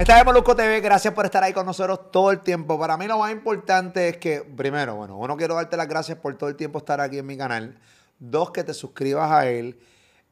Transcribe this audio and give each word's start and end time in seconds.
Esta 0.00 0.18
es 0.18 0.24
Molusco 0.24 0.56
TV, 0.56 0.80
gracias 0.80 1.12
por 1.12 1.26
estar 1.26 1.44
ahí 1.44 1.52
con 1.52 1.66
nosotros 1.66 2.10
todo 2.10 2.30
el 2.30 2.40
tiempo. 2.40 2.78
Para 2.78 2.96
mí 2.96 3.06
lo 3.06 3.18
más 3.18 3.30
importante 3.32 4.08
es 4.08 4.16
que, 4.16 4.40
primero, 4.40 4.94
bueno, 4.94 5.18
uno 5.18 5.36
quiero 5.36 5.56
darte 5.56 5.76
las 5.76 5.86
gracias 5.86 6.16
por 6.16 6.34
todo 6.38 6.48
el 6.48 6.56
tiempo 6.56 6.78
estar 6.78 7.02
aquí 7.02 7.18
en 7.18 7.26
mi 7.26 7.36
canal. 7.36 7.78
Dos, 8.18 8.50
que 8.50 8.64
te 8.64 8.72
suscribas 8.72 9.30
a 9.30 9.46
él. 9.46 9.78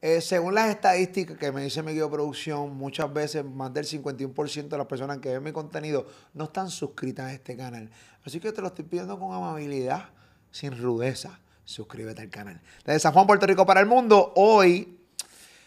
Eh, 0.01 0.21
según 0.21 0.55
las 0.55 0.71
estadísticas 0.71 1.37
que 1.37 1.51
me 1.51 1.61
dice 1.61 1.83
mi 1.83 1.93
guía 1.93 2.09
producción, 2.09 2.75
muchas 2.75 3.13
veces 3.13 3.45
más 3.45 3.71
del 3.71 3.85
51% 3.85 4.69
de 4.69 4.77
las 4.79 4.87
personas 4.87 5.19
que 5.19 5.29
ven 5.29 5.43
mi 5.43 5.51
contenido 5.51 6.07
no 6.33 6.45
están 6.45 6.71
suscritas 6.71 7.27
a 7.27 7.33
este 7.33 7.55
canal. 7.55 7.91
Así 8.25 8.39
que 8.39 8.51
te 8.51 8.61
lo 8.61 8.69
estoy 8.69 8.85
pidiendo 8.85 9.19
con 9.19 9.35
amabilidad, 9.35 10.05
sin 10.49 10.81
rudeza. 10.81 11.39
Suscríbete 11.63 12.23
al 12.23 12.31
canal. 12.31 12.59
Desde 12.83 13.01
San 13.01 13.13
Juan, 13.13 13.27
Puerto 13.27 13.45
Rico 13.45 13.67
para 13.67 13.81
el 13.81 13.85
mundo, 13.85 14.33
hoy 14.35 14.97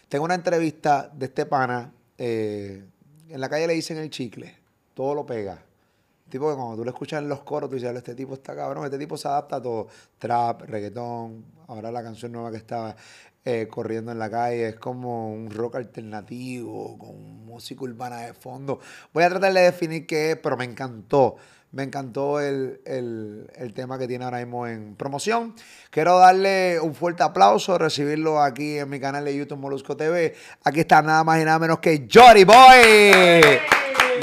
tengo 0.09 0.25
una 0.25 0.35
entrevista 0.35 1.09
de 1.13 1.27
este 1.27 1.45
pana. 1.45 1.93
eh, 2.17 2.83
en 3.33 3.41
la 3.41 3.49
calle 3.49 3.65
le 3.65 3.73
dicen 3.73 3.97
el 3.97 4.11
chicle. 4.11 4.55
Todo 4.93 5.15
lo 5.15 5.25
pega. 5.25 5.57
Tipo 6.29 6.49
que 6.49 6.55
cuando 6.55 6.75
tú 6.75 6.83
lo 6.83 6.91
escuchas 6.91 7.19
en 7.19 7.29
los 7.29 7.41
coros, 7.41 7.67
tú 7.67 7.75
dices, 7.75 7.95
este 7.95 8.13
tipo 8.13 8.35
está 8.35 8.55
cabrón, 8.55 8.85
este 8.85 8.99
tipo 8.99 9.17
se 9.17 9.27
adapta 9.27 9.55
a 9.55 9.61
todo. 9.61 9.87
Trap, 10.19 10.61
reggaetón, 10.61 11.43
ahora 11.65 11.91
la 11.91 12.03
canción 12.03 12.31
nueva 12.31 12.51
que 12.51 12.57
estaba 12.57 12.95
eh, 13.43 13.67
corriendo 13.67 14.11
en 14.11 14.19
la 14.19 14.29
calle, 14.29 14.69
es 14.69 14.75
como 14.75 15.33
un 15.33 15.49
rock 15.49 15.77
alternativo, 15.77 16.95
con 16.99 17.43
música 17.43 17.83
urbana 17.83 18.21
de 18.21 18.33
fondo. 18.35 18.79
Voy 19.11 19.23
a 19.23 19.29
tratar 19.29 19.51
de 19.51 19.61
definir 19.61 20.05
qué 20.05 20.31
es, 20.31 20.37
pero 20.37 20.55
me 20.55 20.65
encantó. 20.65 21.37
Me 21.73 21.83
encantó 21.83 22.39
el, 22.39 22.79
el- 22.85 23.49
el 23.55 23.73
tema 23.73 23.97
que 23.97 24.07
tiene 24.07 24.23
ahora 24.25 24.37
mismo 24.37 24.65
en 24.67 24.95
promoción. 24.95 25.55
Quiero 25.89 26.19
darle 26.19 26.79
un 26.79 26.93
fuerte 26.95 27.23
aplauso, 27.23 27.77
recibirlo 27.79 28.39
aquí 28.41 28.77
en 28.77 28.89
mi 28.89 28.99
canal 28.99 29.25
de 29.25 29.35
YouTube 29.35 29.57
Molusco 29.57 29.97
TV. 29.97 30.35
Aquí 30.63 30.79
está 30.81 31.01
nada 31.01 31.23
más 31.23 31.41
y 31.41 31.45
nada 31.45 31.57
menos 31.59 31.79
que 31.79 32.07
Jory 32.11 32.43
Boy. 32.43 33.41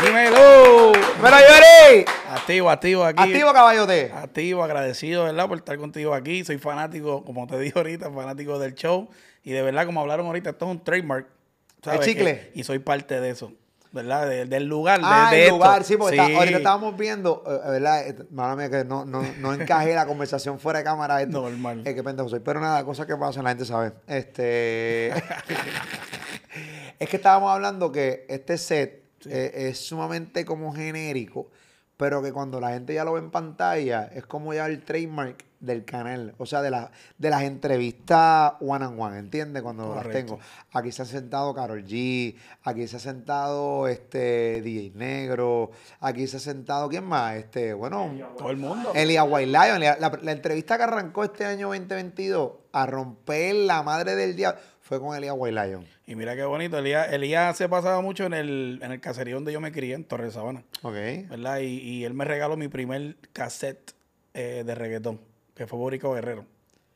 Dímelo. 0.03 0.93
¡Dímelo, 0.93 1.37
Jory! 1.49 2.05
Activo, 2.31 2.71
activo 2.71 3.05
aquí. 3.05 3.23
Activo 3.23 3.53
caballote. 3.53 4.13
Activo, 4.15 4.63
agradecido, 4.65 5.25
¿verdad? 5.25 5.49
Por 5.49 5.59
estar 5.59 5.77
contigo 5.79 6.15
aquí. 6.15 6.45
Soy 6.45 6.59
fanático, 6.59 7.25
como 7.25 7.47
te 7.47 7.59
dije 7.59 7.73
ahorita, 7.77 8.11
fanático 8.11 8.59
del 8.59 8.75
show. 8.75 9.09
Y 9.43 9.51
de 9.51 9.63
verdad, 9.63 9.87
como 9.87 10.01
hablaron 10.01 10.27
ahorita, 10.27 10.51
esto 10.51 10.67
es 10.67 10.71
un 10.71 10.85
trademark. 10.85 11.27
¿sabes? 11.83 12.01
chicle? 12.07 12.51
Que- 12.53 12.61
y 12.61 12.63
soy 12.63 12.79
parte 12.79 13.21
de 13.21 13.31
eso, 13.31 13.53
¿verdad? 13.93 14.29
De- 14.29 14.45
del 14.47 14.67
lugar, 14.67 15.01
de, 15.01 15.07
Ah, 15.09 15.29
de 15.31 15.37
el 15.39 15.43
esto. 15.45 15.55
lugar, 15.57 15.85
sí, 15.85 15.97
porque 15.97 16.17
está- 16.17 16.27
Sí. 16.29 16.35
ahorita 16.35 16.59
estábamos 16.59 16.97
viendo, 16.97 17.43
eh, 17.47 17.71
¿verdad? 17.71 18.07
Eh, 18.09 18.17
Mala 18.31 18.57
mía, 18.57 18.71
que 18.71 18.85
no, 18.85 19.05
no, 19.05 19.23
no 19.39 19.53
encajé 19.53 19.95
la 19.95 20.07
conversación 20.07 20.59
fuera 20.61 20.79
de 20.81 20.85
cámara. 20.85 21.21
Esto. 21.23 21.43
Normal. 21.43 21.83
Eh, 21.85 21.95
qué 21.95 22.03
pendejo 22.03 22.29
soy. 22.29 22.41
Pero 22.41 22.61
nada, 22.61 22.85
cosas 22.85 23.07
que 23.07 23.17
pasan, 23.17 23.45
la 23.45 23.51
gente 23.51 23.65
sabe. 23.65 23.93
Este. 24.07 25.09
es 26.99 27.09
que 27.09 27.17
estábamos 27.17 27.51
hablando 27.53 27.91
que 27.93 28.27
este 28.29 28.59
set 28.59 29.03
eh, 29.27 29.69
es 29.69 29.79
sumamente 29.87 30.45
como 30.45 30.73
genérico, 30.73 31.51
pero 31.97 32.23
que 32.23 32.33
cuando 32.33 32.61
la 32.61 32.71
gente 32.71 32.95
ya 32.95 33.05
lo 33.05 33.13
ve 33.15 33.21
en 33.21 33.31
pantalla, 33.31 34.11
es 34.15 34.25
como 34.27 34.55
ya 34.55 34.67
el 34.67 34.83
trademark 34.83 35.45
del 35.61 35.85
canal. 35.85 36.35
O 36.39 36.47
sea, 36.47 36.63
de, 36.63 36.71
la, 36.71 36.91
de 37.19 37.31
las 37.31 37.43
entrevistas 37.43 38.55
one 38.61 38.85
on 38.87 38.99
one, 39.01 39.19
¿entiendes? 39.19 39.63
Cuando 39.63 39.95
las 39.95 40.09
tengo. 40.09 40.39
Aquí 40.73 40.91
se 40.91 41.03
ha 41.03 41.05
sentado 41.05 41.55
Carol 41.55 41.85
G, 41.85 42.35
aquí 42.65 42.87
se 42.89 42.97
ha 42.97 43.01
sentado 43.01 43.87
este 43.89 44.63
DJ 44.63 44.93
Negro, 44.95 45.71
aquí 46.01 46.27
se 46.27 46.39
ha 46.39 46.41
sentado, 46.41 46.89
¿quién 46.89 47.05
más? 47.05 47.37
Este, 47.37 47.75
bueno, 47.75 48.11
Todo 48.37 48.51
el 48.51 48.57
mundo. 48.57 48.93
Elia 48.95 49.25
Lion. 49.25 49.81
La, 49.81 49.97
la- 50.23 50.33
entrevista 50.33 50.77
que 50.77 50.85
arrancó 50.85 51.25
este 51.25 51.45
año 51.45 51.69
2022 51.69 52.53
a 52.73 52.87
romper 52.87 53.55
la 53.55 53.83
madre 53.83 54.15
del 54.17 54.35
diablo 54.37 54.61
fue 54.81 54.99
con 55.01 55.17
Elia 55.17 55.35
White 55.35 55.67
Lion. 55.67 55.87
Y 56.07 56.17
mira 56.17 56.35
qué 56.35 56.45
bonito. 56.45 56.79
Elías, 56.79 57.13
Elías 57.13 57.57
se 57.57 57.69
pasaba 57.69 58.01
mucho 58.01 58.25
en 58.27 58.35
el, 58.35 58.81
en 58.83 58.91
el 58.93 59.01
caserío 59.01 59.37
donde 59.37 59.53
yo 59.53 59.61
me 59.61 59.71
crié, 59.71 59.95
en 59.95 60.05
Torre 60.05 60.31
Sabana. 60.31 60.65
Ok. 60.83 60.95
¿verdad? 61.29 61.59
Y, 61.61 61.67
y 61.79 62.05
él 62.05 62.15
me 62.15 62.25
regaló 62.25 62.57
mi 62.57 62.69
primer 62.69 63.17
cassette 63.33 63.93
eh, 64.35 64.63
de 64.65 64.75
reggaetón, 64.75 65.21
que 65.61 65.67
fue 65.67 65.79
Borico 65.79 66.15
Guerrero. 66.15 66.47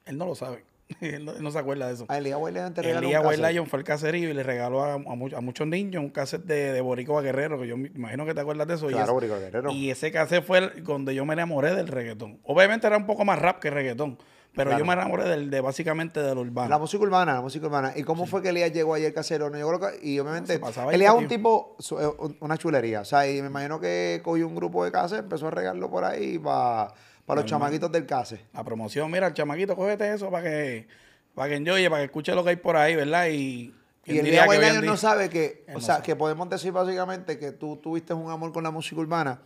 Él 0.06 0.16
no 0.16 0.24
lo 0.24 0.34
sabe. 0.34 0.64
él, 1.02 1.22
no, 1.26 1.32
él 1.32 1.42
no 1.42 1.50
se 1.50 1.58
acuerda 1.58 1.86
de 1.88 1.92
eso. 1.94 2.06
A 2.08 2.16
Elia 2.16 2.38
White 2.38 2.58
Lion 2.58 2.72
te 2.72 2.80
regaló 2.80 3.06
Elías 3.06 3.22
White. 3.26 3.52
Lion 3.52 3.66
fue 3.66 3.78
al 3.78 3.84
caserío 3.84 4.30
y 4.30 4.32
le 4.32 4.42
regaló 4.42 4.82
a, 4.82 4.94
a 4.94 4.98
mu- 4.98 5.36
a 5.36 5.40
muchos 5.42 5.66
niños 5.66 6.02
un 6.02 6.08
cassette 6.08 6.44
de, 6.44 6.72
de 6.72 6.80
Borico 6.80 7.20
Guerrero, 7.20 7.60
que 7.60 7.66
yo 7.66 7.76
me 7.76 7.88
imagino 7.88 8.24
que 8.24 8.32
te 8.32 8.40
acuerdas 8.40 8.66
de 8.66 8.74
eso. 8.76 8.86
y 8.88 8.92
Claro, 8.94 9.04
ese- 9.04 9.12
Borico 9.12 9.34
Guerrero. 9.38 9.70
Y 9.70 9.90
ese 9.90 10.10
cassette 10.10 10.42
fue 10.42 10.58
el- 10.58 10.82
donde 10.82 11.14
yo 11.14 11.26
me 11.26 11.34
enamoré 11.34 11.74
del 11.74 11.88
reggaetón. 11.88 12.38
Obviamente 12.44 12.86
era 12.86 12.96
un 12.96 13.04
poco 13.04 13.26
más 13.26 13.38
rap 13.38 13.58
que 13.60 13.68
reggaetón, 13.68 14.16
pero 14.54 14.70
Claro. 14.70 14.78
yo 14.78 14.86
me 14.86 14.92
enamoré 14.94 15.24
del, 15.28 15.50
de 15.50 15.60
básicamente 15.60 16.20
del 16.22 16.38
urbano. 16.38 16.68
La 16.70 16.78
música 16.78 17.02
urbana, 17.02 17.34
la 17.34 17.40
música 17.42 17.66
urbana. 17.66 17.92
¿Y 17.96 18.02
cómo 18.02 18.24
fue 18.24 18.40
que 18.40 18.48
Elías 18.50 18.72
llegó 18.72 18.94
ayer 18.94 19.12
casero? 19.12 19.50
No, 19.50 19.58
yo 19.58 19.68
creo 19.68 19.80
que- 19.90 20.06
y 20.06 20.18
obviamente, 20.20 20.54
Elías 20.92 21.12
es 21.14 21.18
un 21.20 21.28
tipo, 21.28 21.76
eh, 22.00 22.06
un- 22.18 22.36
una 22.40 22.56
chulería. 22.56 23.00
O 23.02 23.04
sea, 23.04 23.28
y 23.28 23.42
me 23.42 23.48
imagino 23.48 23.78
que 23.78 24.20
cogió 24.24 24.46
un 24.46 24.54
grupo 24.54 24.84
de 24.86 24.90
casa, 24.92 25.18
empezó 25.18 25.48
a 25.48 25.50
regarlo 25.50 25.90
por 25.90 26.04
ahí 26.04 26.38
para 26.38 26.88
los 27.26 27.44
chamaquitos 27.44 27.90
del 27.90 28.06
case. 28.06 28.40
La 28.52 28.64
promoción, 28.64 29.10
mira, 29.10 29.26
el 29.26 29.34
chamaquito, 29.34 29.74
cógete 29.76 30.12
eso 30.12 30.30
para 30.30 30.48
que, 30.48 30.88
para 31.34 31.48
que 31.48 31.56
enjoye, 31.56 31.88
para 31.88 32.00
que 32.02 32.06
escuche 32.06 32.34
lo 32.34 32.44
que 32.44 32.50
hay 32.50 32.56
por 32.56 32.76
ahí, 32.76 32.94
¿verdad? 32.96 33.28
Y, 33.28 33.74
Y 34.04 34.18
el 34.18 34.26
día 34.26 34.46
que 34.46 34.58
hoy 34.58 34.86
no 34.86 34.96
sabe 34.96 35.30
que, 35.30 35.64
o 35.74 35.80
sea, 35.80 36.02
que 36.02 36.14
podemos 36.14 36.48
decir 36.50 36.72
básicamente 36.72 37.38
que 37.38 37.52
tú 37.52 37.76
tuviste 37.76 38.12
un 38.12 38.30
amor 38.30 38.52
con 38.52 38.62
la 38.62 38.70
música 38.70 39.00
urbana 39.00 39.40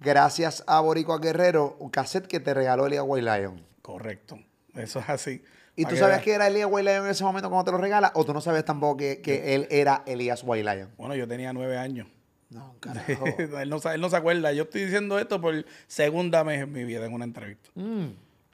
gracias 0.00 0.62
a 0.66 0.80
Boricua 0.80 1.18
Guerrero, 1.18 1.76
un 1.80 1.90
cassette 1.90 2.26
que 2.26 2.40
te 2.40 2.54
regaló 2.54 2.86
Elia 2.86 3.02
White 3.02 3.24
Lion. 3.24 3.64
Correcto. 3.82 4.38
Eso 4.74 5.00
es 5.00 5.08
así. 5.08 5.42
¿Y 5.74 5.84
tú 5.84 5.96
sabías 5.96 6.22
que 6.22 6.32
era 6.32 6.46
Elia 6.46 6.66
White 6.66 6.90
Lion 6.90 7.04
en 7.04 7.10
ese 7.10 7.24
momento 7.24 7.48
cuando 7.50 7.64
te 7.64 7.72
lo 7.72 7.78
regala? 7.78 8.10
¿O 8.14 8.24
tú 8.24 8.32
no 8.32 8.40
sabías 8.40 8.64
tampoco 8.64 8.96
que, 8.98 9.20
que 9.20 9.54
él 9.54 9.66
era 9.70 10.02
Elías 10.06 10.42
White 10.44 10.74
Lion? 10.74 10.90
Bueno, 10.96 11.14
yo 11.14 11.28
tenía 11.28 11.52
nueve 11.52 11.76
años. 11.76 12.08
No, 12.50 12.74
carajo. 12.80 13.24
él, 13.38 13.68
no, 13.70 13.78
él 13.92 14.00
no 14.00 14.08
se 14.10 14.16
acuerda. 14.16 14.52
Yo 14.52 14.64
estoy 14.64 14.84
diciendo 14.84 15.18
esto 15.18 15.40
por 15.40 15.64
segunda 15.86 16.42
vez 16.42 16.62
en 16.62 16.72
mi 16.72 16.84
vida 16.84 17.04
en 17.06 17.12
una 17.12 17.24
entrevista. 17.24 17.70
Mm. 17.74 18.06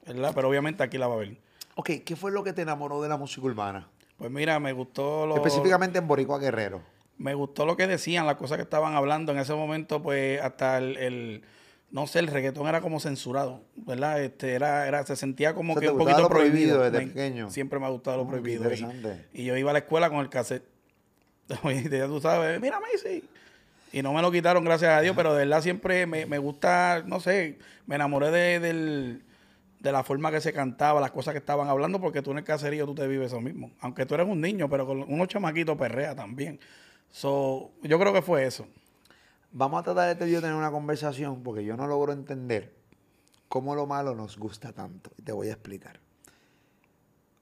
¿Verdad? 0.06 0.32
Pero 0.34 0.48
obviamente 0.48 0.82
aquí 0.82 0.98
la 0.98 1.06
va 1.08 1.14
a 1.14 1.18
ver. 1.18 1.36
Ok, 1.74 1.90
¿qué 2.04 2.16
fue 2.16 2.32
lo 2.32 2.42
que 2.42 2.52
te 2.52 2.62
enamoró 2.62 3.00
de 3.02 3.08
la 3.08 3.16
música 3.16 3.46
urbana? 3.46 3.88
Pues 4.16 4.30
mira, 4.30 4.58
me 4.60 4.72
gustó 4.72 5.26
lo, 5.26 5.36
Específicamente 5.36 5.98
en 5.98 6.06
Boricua 6.06 6.38
Guerrero. 6.38 6.82
me 7.18 7.34
gustó 7.34 7.64
lo 7.66 7.76
que 7.76 7.86
decían, 7.86 8.26
las 8.26 8.36
cosas 8.36 8.56
que 8.56 8.62
estaban 8.62 8.94
hablando. 8.94 9.32
En 9.32 9.38
ese 9.38 9.54
momento, 9.54 10.02
pues, 10.02 10.40
hasta 10.40 10.78
el, 10.78 10.96
el- 10.96 11.42
no 11.90 12.06
sé, 12.06 12.20
el 12.20 12.26
reggaetón 12.28 12.66
era 12.68 12.80
como 12.80 13.00
censurado, 13.00 13.62
¿verdad? 13.76 14.22
Este, 14.22 14.54
era, 14.54 14.88
era, 14.88 15.04
se 15.04 15.14
sentía 15.14 15.54
como 15.54 15.74
O 15.74 15.76
sea, 15.76 15.80
que 15.82 15.86
¿te 15.88 15.92
un 15.92 15.98
poquito 15.98 16.20
lo 16.22 16.28
prohibido 16.30 16.78
prohibido. 16.78 16.82
desde 16.90 16.98
Me- 17.06 17.12
pequeño? 17.12 17.50
Siempre 17.50 17.78
me 17.78 17.86
ha 17.86 17.90
gustado 17.90 18.16
lo 18.16 18.22
Oh, 18.22 18.26
qué 18.30 18.30
prohibido. 18.40 18.70
Y, 19.34 19.42
y 19.42 19.44
yo 19.44 19.56
iba 19.56 19.70
a 19.70 19.72
la 19.74 19.80
escuela 19.80 20.08
con 20.10 20.18
el 20.20 20.28
cassette. 20.30 20.64
Y 21.64 21.88
ya 21.90 22.06
tú 22.06 22.20
sabes, 22.20 22.60
mira 22.60 22.80
Macy. 22.80 23.22
Y 23.92 24.02
no 24.02 24.12
me 24.12 24.22
lo 24.22 24.32
quitaron, 24.32 24.64
gracias 24.64 24.90
a 24.96 25.00
Dios, 25.00 25.14
pero 25.14 25.32
de 25.34 25.40
verdad 25.40 25.60
siempre 25.62 26.06
me, 26.06 26.24
me 26.26 26.38
gusta, 26.38 27.02
no 27.06 27.20
sé, 27.20 27.58
me 27.86 27.96
enamoré 27.96 28.30
de, 28.30 28.58
del- 28.60 29.24
de 29.80 29.92
la 29.92 30.02
forma 30.04 30.30
que 30.30 30.40
se 30.40 30.52
cantaba, 30.52 31.00
las 31.00 31.10
cosas 31.10 31.32
que 31.32 31.38
estaban 31.38 31.68
hablando, 31.68 32.00
porque 32.00 32.22
tú 32.22 32.30
en 32.30 32.38
el 32.38 32.44
caserío 32.44 32.86
tú 32.86 32.94
te 32.94 33.06
vives 33.06 33.26
eso 33.26 33.40
mismo. 33.40 33.72
Aunque 33.80 34.06
tú 34.06 34.14
eres 34.14 34.26
un 34.28 34.40
niño, 34.40 34.68
pero 34.70 34.86
con 34.86 35.02
unos 35.12 35.28
chamaquitos 35.28 35.76
perrea 35.76 36.14
también. 36.14 36.60
So, 37.10 37.72
yo 37.82 37.98
creo 37.98 38.12
que 38.12 38.22
fue 38.22 38.46
eso. 38.46 38.66
Vamos 39.50 39.80
a 39.80 39.82
tratar 39.82 40.16
de 40.16 40.28
y 40.28 40.32
yo 40.32 40.40
tener 40.40 40.56
una 40.56 40.70
conversación 40.70 41.42
porque 41.42 41.64
yo 41.64 41.76
no 41.76 41.86
logro 41.86 42.12
entender 42.12 42.72
cómo 43.48 43.74
lo 43.74 43.86
malo 43.86 44.14
nos 44.14 44.38
gusta 44.38 44.72
tanto. 44.72 45.10
Y 45.18 45.22
te 45.22 45.32
voy 45.32 45.48
a 45.48 45.52
explicar. 45.52 46.00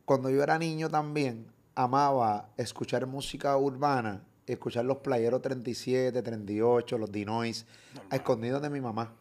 Cuando 0.04 0.28
yo 0.30 0.42
era 0.42 0.58
niño 0.58 0.88
también, 0.90 1.46
amaba 1.76 2.48
escuchar 2.56 3.06
música 3.06 3.56
urbana, 3.56 4.24
escuchar 4.52 4.84
los 4.84 4.98
playeros 4.98 5.40
37, 5.42 6.22
38, 6.22 6.98
los 6.98 7.10
Dinois, 7.12 7.66
a 8.10 8.16
escondidos 8.16 8.60
de 8.62 8.70
mi 8.70 8.80
mamá. 8.80 9.12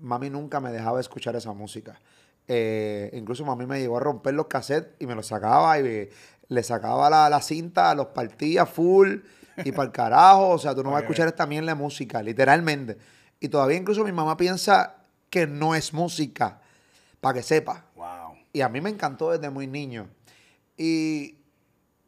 Mami 0.00 0.30
nunca 0.30 0.60
me 0.60 0.70
dejaba 0.72 1.00
escuchar 1.00 1.36
esa 1.36 1.52
música. 1.52 2.00
Eh, 2.48 3.10
incluso 3.14 3.44
mami 3.44 3.66
me 3.66 3.80
llegó 3.80 3.96
a 3.96 4.00
romper 4.00 4.34
los 4.34 4.46
cassettes 4.46 4.94
y 5.00 5.06
me 5.06 5.14
los 5.14 5.26
sacaba 5.26 5.78
y 5.78 5.82
me- 5.82 6.08
le 6.48 6.62
sacaba 6.62 7.10
la, 7.10 7.28
la 7.28 7.40
cinta, 7.42 7.92
los 7.94 8.06
partía 8.08 8.66
full 8.66 9.16
y 9.64 9.72
para 9.72 9.86
el 9.86 9.92
carajo. 9.92 10.50
O 10.50 10.58
sea, 10.58 10.74
tú 10.74 10.84
no 10.84 10.90
vas 10.90 10.98
a 10.98 11.04
escuchar 11.04 11.26
esta 11.26 11.46
mierda 11.46 11.68
de 11.68 11.74
música, 11.74 12.22
literalmente. 12.22 12.96
Y 13.40 13.48
todavía 13.48 13.76
incluso 13.76 14.04
mi 14.04 14.12
mamá 14.12 14.36
piensa 14.36 14.96
que 15.28 15.46
no 15.48 15.74
es 15.74 15.92
música, 15.92 16.60
para 17.20 17.34
que 17.34 17.42
sepa. 17.42 17.86
Wow. 17.96 18.36
Y 18.52 18.60
a 18.60 18.68
mí 18.68 18.80
me 18.80 18.90
encantó 18.90 19.32
desde 19.32 19.50
muy 19.50 19.66
niño. 19.66 20.08
Y 20.76 21.34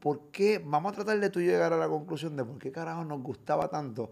¿por 0.00 0.20
qué? 0.30 0.60
Vamos 0.64 0.92
a 0.92 0.96
tratar 0.96 1.18
de 1.20 1.30
tú 1.30 1.40
llegar 1.40 1.72
a 1.72 1.76
la 1.76 1.88
conclusión 1.88 2.36
de 2.36 2.44
por 2.44 2.58
qué 2.58 2.70
carajo 2.72 3.04
nos 3.04 3.22
gustaba 3.22 3.68
tanto. 3.68 4.10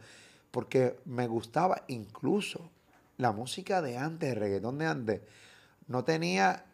Porque 0.51 0.97
me 1.05 1.27
gustaba 1.27 1.83
incluso 1.89 2.71
la 3.19 3.33
música 3.33 3.83
de 3.83 3.97
antes, 3.99 4.31
el 4.33 4.37
reggaetón 4.41 4.79
de 4.79 4.87
antes. 4.87 5.21
No 5.89 6.03
tenía, 6.05 6.65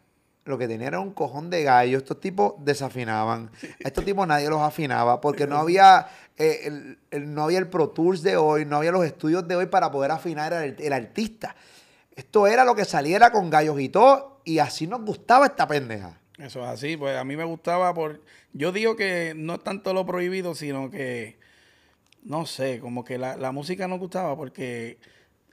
lo 0.45 0.57
que 0.57 0.67
tenía 0.67 0.87
era 0.87 0.99
un 0.99 1.11
cojón 1.11 1.49
de 1.49 1.63
gallo. 1.63 1.97
Estos 1.97 2.19
tipos 2.19 2.53
desafinaban. 2.59 3.49
Estos 3.79 4.05
tipos 4.05 4.25
nadie 4.27 4.49
los 4.49 4.61
afinaba 4.61 5.19
porque 5.21 5.47
no 5.47 5.57
había, 5.57 6.07
eh, 6.37 6.61
el, 6.65 6.99
el- 7.11 7.33
no 7.33 7.43
había 7.43 7.59
el 7.59 7.67
Pro 7.67 7.89
Tools 7.89 8.21
de 8.23 8.37
hoy, 8.37 8.65
no 8.65 8.77
había 8.77 8.91
los 8.91 9.05
estudios 9.05 9.47
de 9.47 9.55
hoy 9.55 9.65
para 9.67 9.91
poder 9.91 10.11
afinar 10.11 10.53
al 10.53 10.75
el 10.79 10.93
artista. 10.93 11.55
Esto 12.15 12.47
era 12.47 12.63
lo 12.63 12.75
que 12.75 12.85
saliera 12.85 13.31
con 13.31 13.49
gallos 13.49 13.79
y 13.79 13.89
todo, 13.89 14.39
y 14.43 14.59
así 14.59 14.85
nos 14.87 15.01
gustaba 15.01 15.47
esta 15.47 15.67
pendeja. 15.67 16.19
Eso 16.37 16.61
es 16.63 16.67
así, 16.67 16.97
pues 16.97 17.15
a 17.15 17.23
mí 17.23 17.37
me 17.37 17.43
gustaba 17.43 17.93
por... 17.93 18.21
Yo 18.53 18.71
digo 18.71 18.95
que 18.95 19.33
no 19.35 19.55
es 19.55 19.63
tanto 19.63 19.93
lo 19.93 20.05
prohibido, 20.05 20.55
sino 20.55 20.89
que 20.89 21.37
no 22.25 22.45
sé, 22.45 22.79
como 22.79 23.03
que 23.03 23.17
la, 23.17 23.35
la 23.37 23.51
música 23.51 23.87
nos 23.87 23.99
gustaba 23.99 24.35
porque 24.35 24.97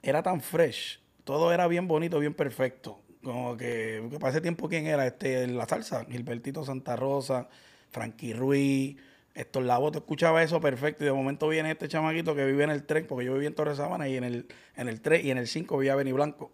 era 0.01 0.23
tan 0.23 0.41
fresh. 0.41 0.99
Todo 1.23 1.53
era 1.53 1.67
bien 1.67 1.87
bonito, 1.87 2.19
bien 2.19 2.33
perfecto. 2.33 2.99
Como 3.23 3.55
que, 3.57 4.07
que 4.09 4.19
para 4.19 4.31
ese 4.31 4.41
tiempo, 4.41 4.67
¿quién 4.67 4.87
era? 4.87 5.05
Este, 5.05 5.47
la 5.47 5.67
salsa, 5.67 6.05
Gilbertito 6.05 6.63
Santa 6.63 6.95
Rosa, 6.95 7.49
Frankie 7.91 8.33
Ruiz, 8.33 8.97
Héctor 9.35 9.63
Lavoe, 9.63 9.91
tú 9.91 9.99
escuchabas 9.99 10.45
eso 10.45 10.59
perfecto 10.59 11.03
y 11.03 11.07
de 11.07 11.13
momento 11.13 11.47
viene 11.47 11.71
este 11.71 11.87
chamaquito 11.87 12.35
que 12.35 12.45
vive 12.45 12.63
en 12.63 12.71
el 12.71 12.83
tren, 12.83 13.05
porque 13.07 13.25
yo 13.25 13.33
vivía 13.33 13.47
en 13.47 13.55
Torres 13.55 13.77
Sabana 13.77 14.09
y 14.09 14.17
en 14.17 14.23
el, 14.23 14.47
en 14.75 14.87
el 14.87 15.01
3 15.01 15.23
y 15.23 15.31
en 15.31 15.37
el 15.37 15.47
5 15.47 15.77
vivía 15.77 15.95
Beni 15.95 16.11
Blanco. 16.11 16.51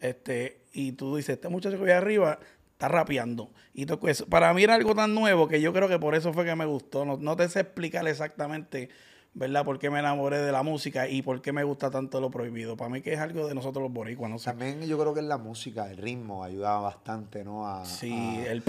Este, 0.00 0.60
y 0.72 0.92
tú 0.92 1.16
dices, 1.16 1.34
este 1.34 1.48
muchacho 1.48 1.76
que 1.76 1.82
vive 1.82 1.94
arriba 1.94 2.38
está 2.74 2.88
rapeando. 2.88 3.50
Y 3.72 3.86
tú, 3.86 3.98
pues, 3.98 4.22
para 4.22 4.52
mí 4.52 4.62
era 4.64 4.74
algo 4.74 4.94
tan 4.94 5.14
nuevo 5.14 5.48
que 5.48 5.60
yo 5.60 5.72
creo 5.72 5.88
que 5.88 5.98
por 5.98 6.14
eso 6.14 6.32
fue 6.32 6.44
que 6.44 6.54
me 6.54 6.66
gustó. 6.66 7.04
No, 7.04 7.16
no 7.16 7.36
te 7.36 7.48
sé 7.48 7.60
explicar 7.60 8.06
exactamente, 8.08 8.88
¿verdad? 9.32 9.64
Por 9.64 9.78
qué 9.78 9.90
me 9.90 10.00
enamoré 10.00 10.38
de 10.38 10.50
la 10.52 10.62
música 10.62 11.08
y 11.08 11.22
por 11.22 11.40
qué 11.40 11.52
me 11.52 11.62
gusta 11.64 11.90
tanto 11.90 12.20
lo 12.20 12.30
prohibido. 12.30 12.76
Para 12.76 12.90
mí 12.90 13.00
que 13.00 13.12
es 13.14 13.20
algo 13.20 13.46
de 13.46 13.54
nosotros 13.54 13.82
los 13.84 13.92
boricuas, 13.92 14.30
no 14.30 14.38
sé. 14.38 14.46
También 14.50 14.82
yo 14.82 14.98
creo 14.98 15.14
que 15.14 15.22
la 15.22 15.38
música, 15.38 15.88
el 15.90 15.96
ritmo 15.98 16.42
ayudaba 16.44 16.80
bastante, 16.80 17.44
¿no? 17.44 17.66
A, 17.66 17.84
Sí, 17.84 18.12
a- 18.12 18.52
el... 18.52 18.62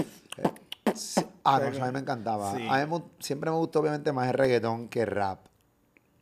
Sí. 0.94 1.20
Ah, 1.44 1.58
no, 1.60 1.68
eso 1.68 1.82
a 1.82 1.86
mí 1.88 1.92
me 1.92 1.98
encantaba. 1.98 2.54
Sí. 2.56 2.64
A 2.68 2.86
mí 2.86 3.02
siempre 3.18 3.50
me 3.50 3.56
gustó 3.56 3.80
obviamente 3.80 4.12
más 4.12 4.28
el 4.28 4.34
reggaetón 4.34 4.88
que 4.88 5.00
el 5.02 5.08
rap. 5.08 5.40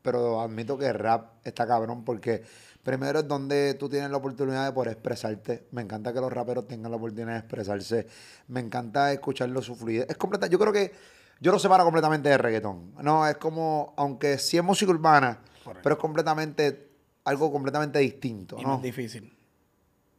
Pero 0.02 0.40
admito 0.40 0.76
que 0.78 0.86
el 0.86 0.94
rap 0.94 1.32
está 1.44 1.66
cabrón 1.66 2.04
porque 2.04 2.42
primero 2.84 3.20
es 3.20 3.26
donde 3.28 3.74
tú 3.74 3.88
tienes 3.88 4.10
la 4.10 4.18
oportunidad 4.18 4.66
de 4.66 4.72
poder 4.72 4.92
expresarte. 4.92 5.66
Me 5.72 5.82
encanta 5.82 6.12
que 6.12 6.20
los 6.20 6.32
raperos 6.32 6.68
tengan 6.68 6.90
la 6.90 6.96
oportunidad 6.98 7.32
de 7.32 7.38
expresarse. 7.38 8.06
Me 8.48 8.60
encanta 8.60 9.12
escucharlo 9.12 9.60
su 9.62 9.74
fluidez. 9.74 10.06
Es 10.08 10.16
completa, 10.16 10.46
yo 10.46 10.58
creo 10.58 10.72
que 10.72 10.92
yo 11.40 11.50
lo 11.50 11.58
separo 11.58 11.82
completamente 11.84 12.28
del 12.28 12.38
reggaetón. 12.38 12.92
No, 13.02 13.26
es 13.26 13.36
como, 13.38 13.94
aunque 13.96 14.38
sí 14.38 14.56
es 14.56 14.62
música 14.62 14.92
urbana, 14.92 15.40
Correcto. 15.64 15.80
pero 15.82 15.94
es 15.96 16.00
completamente, 16.00 16.88
algo 17.24 17.50
completamente 17.50 17.98
distinto. 17.98 18.56
y 18.58 18.62
¿no? 18.62 18.68
más 18.74 18.82
difícil. 18.82 19.36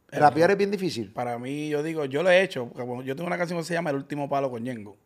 Rapear 0.08 0.52
es 0.52 0.56
bien 0.58 0.70
difícil. 0.70 1.12
Para 1.12 1.38
mí, 1.38 1.68
yo 1.68 1.82
digo, 1.82 2.04
yo 2.04 2.22
lo 2.22 2.30
he 2.30 2.42
hecho. 2.42 2.70
yo 3.04 3.16
tengo 3.16 3.26
una 3.26 3.38
canción 3.38 3.58
que 3.58 3.64
se 3.64 3.74
llama 3.74 3.90
El 3.90 3.96
último 3.96 4.28
palo 4.28 4.50
con 4.50 4.62
Ñengo. 4.62 4.96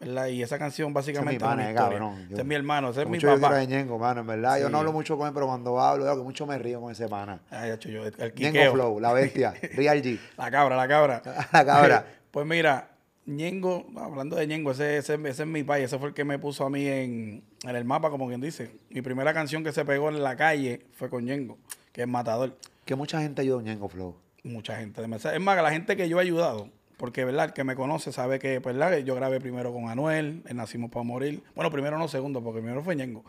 ¿Verdad? 0.00 0.26
Y 0.26 0.42
esa 0.42 0.58
canción 0.58 0.92
básicamente 0.92 1.40
pana, 1.40 1.54
una 1.54 1.66
eh, 1.66 1.70
historia. 1.72 1.90
cabrón. 1.98 2.18
Ese 2.20 2.30
Yo- 2.30 2.36
es 2.38 2.44
mi 2.44 2.54
hermano, 2.54 2.90
ese 2.90 3.02
es 3.02 3.08
mi 3.08 3.18
yo 3.18 3.38
papá. 3.40 3.64
Ñengo, 3.64 3.98
mano, 3.98 4.20
en 4.20 4.26
verdad. 4.26 4.60
Yo 4.60 4.68
no 4.68 4.78
hablo 4.78 4.92
mucho 4.92 5.16
con 5.16 5.26
él, 5.28 5.34
pero 5.34 5.46
cuando 5.46 5.80
hablo, 5.80 6.04
yo 6.04 6.16
que 6.16 6.22
mucho 6.22 6.46
me 6.46 6.58
río 6.58 6.80
con 6.80 6.92
ese 6.92 7.08
pana. 7.08 7.40
Ay, 7.50 7.72
yo, 7.80 8.04
el 8.04 8.34
Ñengo. 8.34 8.72
Flow, 8.74 9.00
la 9.00 9.12
bestia, 9.12 9.54
Real 9.74 10.02
G. 10.02 10.18
La 10.36 10.50
cabra, 10.50 10.76
la 10.76 10.88
cabra. 10.88 11.22
La 11.52 11.64
cabra. 11.64 12.06
Pues 12.30 12.46
mira, 12.46 12.90
Ñengo, 13.24 13.86
hablando 13.96 14.36
de 14.36 14.46
Ñengo, 14.46 14.70
ese, 14.72 14.98
ese, 14.98 15.14
ese 15.14 15.42
es 15.42 15.48
mi 15.48 15.64
país, 15.64 15.86
ese 15.86 15.98
fue 15.98 16.08
el 16.08 16.14
que 16.14 16.22
me 16.24 16.38
puso 16.38 16.66
a 16.66 16.70
mí 16.70 16.86
en, 16.86 17.42
en 17.64 17.76
el 17.76 17.84
mapa, 17.86 18.10
como 18.10 18.28
quien 18.28 18.42
dice. 18.42 18.70
Mi 18.90 19.00
primera 19.00 19.32
canción 19.32 19.64
que 19.64 19.72
se 19.72 19.84
pegó 19.86 20.10
en 20.10 20.22
la 20.22 20.36
calle 20.36 20.82
fue 20.92 21.08
con 21.08 21.24
Ñengo, 21.24 21.56
que 21.92 22.02
es 22.02 22.08
Matador. 22.08 22.56
Que 22.84 22.94
mucha 22.94 23.20
gente 23.22 23.40
ayudó 23.40 23.60
a 23.60 23.62
Ñengo 23.62 23.88
Flow. 23.88 24.16
Mucha 24.44 24.76
gente. 24.76 25.00
Es 25.02 25.40
más, 25.40 25.56
la 25.56 25.70
gente 25.72 25.96
que 25.96 26.08
yo 26.08 26.18
he 26.18 26.22
ayudado, 26.22 26.68
porque 26.96 27.24
verdad, 27.24 27.46
el 27.46 27.52
que 27.52 27.64
me 27.64 27.76
conoce 27.76 28.12
sabe 28.12 28.38
que, 28.38 28.60
pues, 28.60 28.76
¿verdad? 28.76 28.98
yo 28.98 29.14
grabé 29.14 29.40
primero 29.40 29.72
con 29.72 29.88
Anuel, 29.88 30.42
en 30.46 30.56
Nacimos 30.56 30.90
para 30.90 31.04
Morir. 31.04 31.42
Bueno, 31.54 31.70
primero 31.70 31.98
no, 31.98 32.08
segundo, 32.08 32.42
porque 32.42 32.60
primero 32.60 32.82
fue 32.82 32.96
Ñengo. 32.96 33.24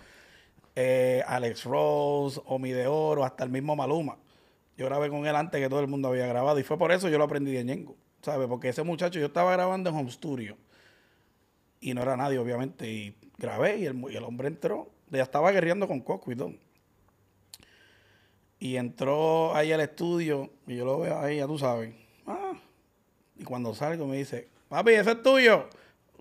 Eh, 0.76 1.24
Alex 1.28 1.66
Rose, 1.66 2.40
Omi 2.46 2.72
de 2.72 2.88
Oro, 2.88 3.26
hasta 3.26 3.44
el 3.44 3.50
mismo 3.50 3.76
Maluma. 3.76 4.18
Yo 4.78 4.86
grabé 4.86 5.10
con 5.10 5.26
él 5.26 5.36
antes 5.36 5.60
que 5.60 5.70
todo 5.70 5.80
el 5.80 5.88
mundo 5.88 6.08
había 6.08 6.28
grabado 6.28 6.60
y 6.60 6.64
fue 6.64 6.78
por 6.78 6.92
eso 6.92 7.10
yo 7.10 7.18
lo 7.18 7.24
aprendí 7.24 7.52
de 7.52 7.64
Ñengo, 7.64 7.96
¿sabes? 8.22 8.48
Porque 8.48 8.70
ese 8.70 8.84
muchacho, 8.84 9.20
yo 9.20 9.26
estaba 9.26 9.52
grabando 9.54 9.90
en 9.90 9.96
Home 9.96 10.12
Studio 10.12 10.56
y 11.82 11.94
no 11.94 12.02
era 12.04 12.16
nadie, 12.16 12.38
obviamente, 12.38 12.90
y 12.90 13.16
grabé 13.38 13.78
y 13.78 13.86
el, 13.86 14.00
y 14.10 14.16
el 14.16 14.24
hombre 14.24 14.48
entró, 14.48 14.90
ya 15.10 15.24
estaba 15.24 15.52
guerreando 15.52 15.88
con 15.88 16.02
Coco 16.02 16.32
y 16.32 16.36
todo. 16.36 16.54
Y 18.60 18.76
entró 18.78 19.56
ahí 19.56 19.72
al 19.72 19.82
estudio 19.82 20.52
y 20.68 20.76
yo 20.76 20.86
lo 20.86 21.00
veo 21.00 21.20
ahí, 21.20 21.38
ya 21.38 21.48
tú 21.48 21.58
sabes. 21.58 21.94
Ah, 22.26 22.54
y 23.40 23.44
cuando 23.44 23.74
salgo 23.74 24.06
me 24.08 24.18
dice, 24.18 24.48
papi, 24.70 24.92
eso 24.94 25.12
es 25.12 25.22
tuyo. 25.24 25.66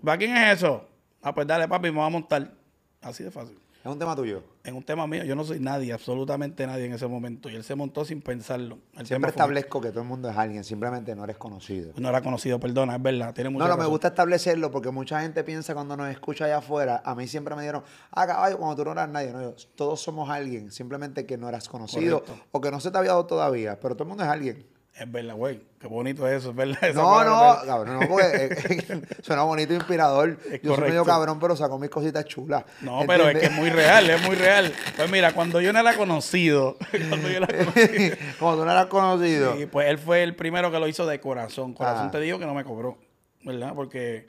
¿Para 0.04 0.18
quién 0.18 0.36
es 0.36 0.58
eso? 0.58 0.86
Ah, 1.22 1.34
pues 1.34 1.46
dale, 1.46 1.66
papi, 1.68 1.90
me 1.90 1.96
voy 1.98 2.06
a 2.06 2.10
montar. 2.10 2.52
Así 3.00 3.24
de 3.24 3.30
fácil. 3.30 3.58
Es 3.84 3.92
un 3.92 4.00
tema 4.00 4.16
tuyo. 4.16 4.42
En 4.64 4.74
un 4.74 4.82
tema 4.82 5.06
mío, 5.06 5.22
yo 5.22 5.36
no 5.36 5.44
soy 5.44 5.60
nadie, 5.60 5.92
absolutamente 5.92 6.66
nadie 6.66 6.86
en 6.86 6.92
ese 6.94 7.06
momento. 7.06 7.48
Y 7.48 7.54
él 7.54 7.62
se 7.62 7.76
montó 7.76 8.04
sin 8.04 8.20
pensarlo. 8.20 8.78
El 8.98 9.06
Siempre 9.06 9.30
fue- 9.30 9.36
establezco 9.36 9.80
que 9.80 9.90
todo 9.90 10.00
el 10.00 10.08
mundo 10.08 10.28
es 10.28 10.36
alguien, 10.36 10.64
simplemente 10.64 11.14
no 11.14 11.22
eres 11.22 11.36
conocido. 11.38 11.92
No 11.96 12.08
era 12.08 12.20
conocido, 12.20 12.58
perdona, 12.58 12.96
es 12.96 13.02
verdad. 13.02 13.32
Tiene 13.32 13.50
mucha 13.50 13.68
No, 13.68 13.76
no, 13.76 13.80
me 13.80 13.88
gusta 13.88 14.08
establecerlo 14.08 14.72
porque 14.72 14.90
mucha 14.90 15.20
gente 15.20 15.44
piensa 15.44 15.72
cuando 15.72 15.96
nos 15.96 16.08
escucha 16.10 16.46
allá 16.46 16.58
afuera, 16.58 17.00
a 17.04 17.14
mí 17.14 17.28
siempre 17.28 17.54
me 17.54 17.62
dieron, 17.62 17.84
ah, 18.10 18.26
caballo, 18.26 18.58
cuando 18.58 18.74
tú 18.74 18.84
no 18.86 18.90
eras 18.90 19.08
nadie, 19.08 19.32
no, 19.32 19.40
yo, 19.40 19.54
todos 19.76 20.00
somos 20.00 20.28
alguien, 20.30 20.72
simplemente 20.72 21.24
que 21.24 21.38
no 21.38 21.48
eras 21.48 21.68
conocido 21.68 22.22
Correcto. 22.24 22.44
o 22.50 22.60
que 22.60 22.72
no 22.72 22.80
se 22.80 22.90
te 22.90 22.98
había 22.98 23.10
dado 23.12 23.26
todavía, 23.26 23.78
pero 23.78 23.94
todo 23.94 24.02
el 24.02 24.08
mundo 24.08 24.24
es 24.24 24.28
alguien. 24.30 24.66
Es 24.98 25.12
verdad, 25.12 25.34
güey. 25.34 25.60
Qué 25.78 25.86
bonito 25.88 26.26
es 26.26 26.38
eso, 26.38 26.50
es 26.50 26.56
verdad. 26.56 26.78
Esa 26.82 27.02
No, 27.02 27.22
no, 27.22 27.66
cabrón, 27.66 28.00
no, 28.00 28.08
porque 28.08 28.48
eh, 28.50 29.02
suena 29.22 29.42
bonito 29.42 29.72
e 29.74 29.76
inspirador. 29.76 30.38
Es 30.50 30.62
Yo 30.62 30.74
soy 30.74 30.88
medio 30.88 31.04
cabrón, 31.04 31.38
pero 31.38 31.54
saco 31.54 31.78
mis 31.78 31.90
cositas 31.90 32.24
chulas. 32.24 32.64
No, 32.80 33.02
pero 33.06 33.28
es 33.28 33.38
que 33.38 33.46
es 33.46 33.52
muy 33.52 33.68
real, 33.68 34.08
es 34.08 34.22
muy 34.22 34.36
real. 34.36 34.72
Pues 34.96 35.10
mira, 35.10 35.32
cuando 35.32 35.60
yo 35.60 35.72
no 35.74 35.80
era 35.80 35.94
conocido, 35.94 36.78
cuando 37.08 37.28
yo 37.28 37.36
era 37.36 37.46
conocido, 37.46 38.16
Como 38.38 38.56
tú 38.56 38.64
no 38.64 38.70
eras 38.72 38.86
conocido. 38.86 39.56
Sí, 39.56 39.66
pues 39.66 39.88
él 39.88 39.98
fue 39.98 40.22
el 40.22 40.34
primero 40.34 40.70
que 40.70 40.78
lo 40.80 40.88
hizo 40.88 41.04
de 41.06 41.20
corazón. 41.20 41.74
Corazón 41.74 42.06
Ah. 42.08 42.10
te 42.10 42.20
digo 42.20 42.38
que 42.38 42.46
no 42.46 42.54
me 42.54 42.64
cobró, 42.64 42.96
¿verdad? 43.42 43.72
Porque. 43.74 44.26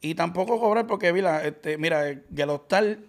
Y 0.00 0.14
tampoco 0.14 0.60
cobrar 0.60 0.86
porque, 0.86 1.12
mira, 1.12 1.44
este, 1.44 1.76
mira, 1.78 2.04
Gelostal 2.34 3.06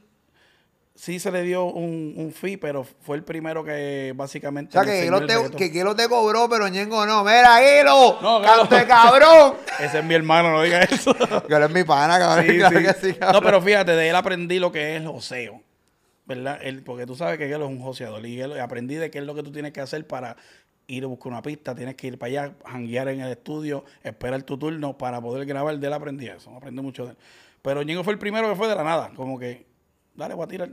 sí 0.96 1.20
se 1.20 1.30
le 1.32 1.44
dio 1.44 1.66
un, 1.66 2.14
un 2.18 2.32
fee, 2.32 2.58
pero 2.58 2.84
fue 2.84 3.18
el 3.18 3.24
primero 3.24 3.64
que 3.64 4.12
O 4.14 4.18
básicamente. 4.18 4.72
sea, 4.72 4.84
le 4.84 4.92
que 4.92 5.02
Guilo 5.04 5.26
te, 5.26 5.52
que 5.58 5.66
Guilo 5.70 5.96
te 5.96 6.08
cobró, 6.08 6.48
pero 6.50 6.68
Ñengo 6.68 7.06
no. 7.06 7.24
Mira, 7.24 7.60
Guilo, 7.60 8.18
No, 8.22 8.42
cante 8.42 8.88
cabrón. 8.88 9.56
Ese 9.80 10.00
es 10.00 10.06
mi 10.06 10.14
hermano, 10.16 10.52
no 10.52 10.62
diga 10.62 10.82
eso. 10.84 11.14
Guilo 11.50 11.66
es 11.66 11.72
mi 11.72 11.84
pana, 11.84 12.18
cabrón. 12.18 12.46
Sí, 12.50 12.58
claro 12.58 12.80
sí. 12.80 12.86
que 12.86 12.94
sí, 13.14 13.20
no, 13.34 13.42
pero 13.42 13.62
fíjate, 13.62 13.92
de 13.92 14.10
él 14.10 14.16
aprendí 14.16 14.58
lo 14.60 14.72
que 14.72 14.96
es 14.96 15.02
el 15.02 15.08
joseo. 15.08 15.62
¿Verdad? 16.28 16.58
Él- 16.64 16.82
porque 16.84 17.06
tú 17.06 17.16
sabes 17.16 17.38
que 17.38 17.48
Gelo 17.48 17.66
es 17.66 17.72
un 17.72 17.80
joseador. 17.82 18.26
Y 18.26 18.38
Gelo- 18.38 18.60
aprendí 18.60 18.96
de 18.96 19.12
qué 19.12 19.20
es 19.20 19.26
lo 19.26 19.36
que 19.36 19.44
tú 19.44 19.52
tienes 19.52 19.74
que 19.74 19.82
hacer 19.82 20.08
para 20.08 20.36
ir 20.88 21.04
a 21.04 21.08
buscar 21.08 21.32
una 21.32 21.42
pista. 21.44 21.76
Tienes 21.76 21.94
que 21.96 22.08
ir 22.08 22.18
para 22.18 22.28
allá, 22.30 22.54
janguear 22.66 23.10
en 23.10 23.20
el 23.22 23.32
estudio, 23.32 23.86
esperar 24.04 24.42
tu 24.42 24.58
turno 24.58 24.98
para 24.98 25.22
poder 25.22 25.46
grabar. 25.46 25.78
De 25.78 25.86
él 25.86 25.94
aprendí 25.94 26.28
eso. 26.28 26.50
Aprendí 26.56 26.82
mucho 26.82 27.06
de 27.06 27.12
él. 27.12 27.18
Pero 27.62 27.84
Ñengo 27.84 28.04
fue 28.04 28.14
el 28.14 28.18
primero 28.20 28.50
que 28.50 28.56
fue 28.56 28.68
de 28.68 28.74
la 28.76 28.84
nada. 28.84 29.12
Como 29.16 29.38
que, 29.38 29.68
dale, 30.16 30.34
voy 30.34 30.46
a 30.46 30.48
tirar. 30.48 30.70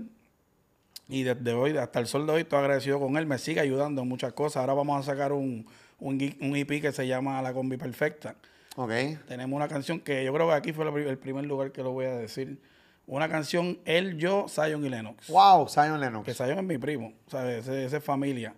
Y 1.08 1.25
desde 1.25 1.52
hoy, 1.52 1.76
hasta 1.76 1.99
el 1.99 2.06
sol 2.06 2.26
de 2.26 2.32
hoy, 2.32 2.40
estoy 2.42 2.58
agradecido 2.61 2.99
con 3.00 3.16
él. 3.16 3.26
Me 3.26 3.38
sigue 3.38 3.61
ayudando 3.61 4.02
en 4.02 4.08
muchas 4.08 4.32
cosas. 4.32 4.61
Ahora 4.61 4.75
vamos 4.75 4.99
a 5.00 5.02
sacar 5.02 5.32
un, 5.32 5.66
un, 5.99 6.37
un 6.40 6.56
EP 6.56 6.80
que 6.80 6.92
se 6.92 7.06
llama 7.06 7.42
La 7.42 7.52
Combi 7.52 7.76
Perfecta. 7.76 8.37
Ok. 8.76 8.90
Tenemos 9.26 9.54
una 9.56 9.68
canción 9.68 10.00
que 10.00 10.25
yo 10.25 10.32
creo 10.32 10.49
que 10.49 10.54
aquí 10.54 10.72
fue 10.72 10.87
el 11.08 11.18
primer 11.18 11.44
lugar 11.44 11.72
que 11.72 11.82
lo 11.82 11.92
voy 11.92 12.06
a 12.06 12.16
decir. 12.16 12.58
Una 13.06 13.28
canción, 13.28 13.78
él, 13.84 14.16
yo, 14.16 14.46
Zion 14.49 14.84
y 14.87 14.88
Lennox. 14.88 15.26
Wow, 15.28 15.68
Zion 15.68 16.00
Lennox. 16.00 16.25
Que 16.25 16.34
Zion 16.34 16.58
es 16.58 16.64
mi 16.64 16.78
primo, 16.78 17.12
¿sabes? 17.26 17.66
Ese 17.66 17.96
es 17.96 18.04
familia. 18.04 18.54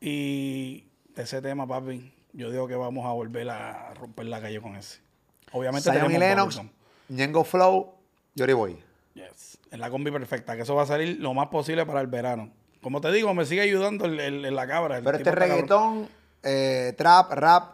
Y 0.00 0.84
ese 1.16 1.42
tema, 1.42 1.66
papi, 1.66 2.12
yo 2.32 2.50
digo 2.50 2.68
que 2.68 2.76
vamos 2.76 3.04
a 3.04 3.10
volver 3.10 3.50
a 3.50 3.92
romper 3.94 4.26
la 4.26 4.40
calle 4.40 4.60
con 4.60 4.76
ese. 4.76 5.00
Obviamente 5.52 5.90
Zion 5.90 6.12
y 6.12 6.18
Lennox. 6.18 6.62
Ñengo 7.08 7.42
Flow, 7.44 7.94
Yori 8.34 8.52
Boy. 8.52 8.87
Yes. 9.18 9.58
En 9.70 9.80
la 9.80 9.90
combi 9.90 10.10
perfecta, 10.10 10.56
que 10.56 10.62
eso 10.62 10.74
va 10.74 10.82
a 10.82 10.86
salir 10.86 11.18
lo 11.20 11.34
más 11.34 11.48
posible 11.48 11.84
para 11.86 12.00
el 12.00 12.06
verano. 12.06 12.50
Como 12.80 13.00
te 13.00 13.10
digo, 13.12 13.34
me 13.34 13.44
sigue 13.44 13.60
ayudando 13.62 14.04
el, 14.06 14.18
el- 14.20 14.44
el- 14.44 14.54
la 14.54 14.66
cabra. 14.66 14.98
el 14.98 15.04
Pero 15.04 15.16
este 15.18 15.30
reggaetón, 15.32 16.08
eh, 16.42 16.94
trap, 16.96 17.32
rap. 17.32 17.72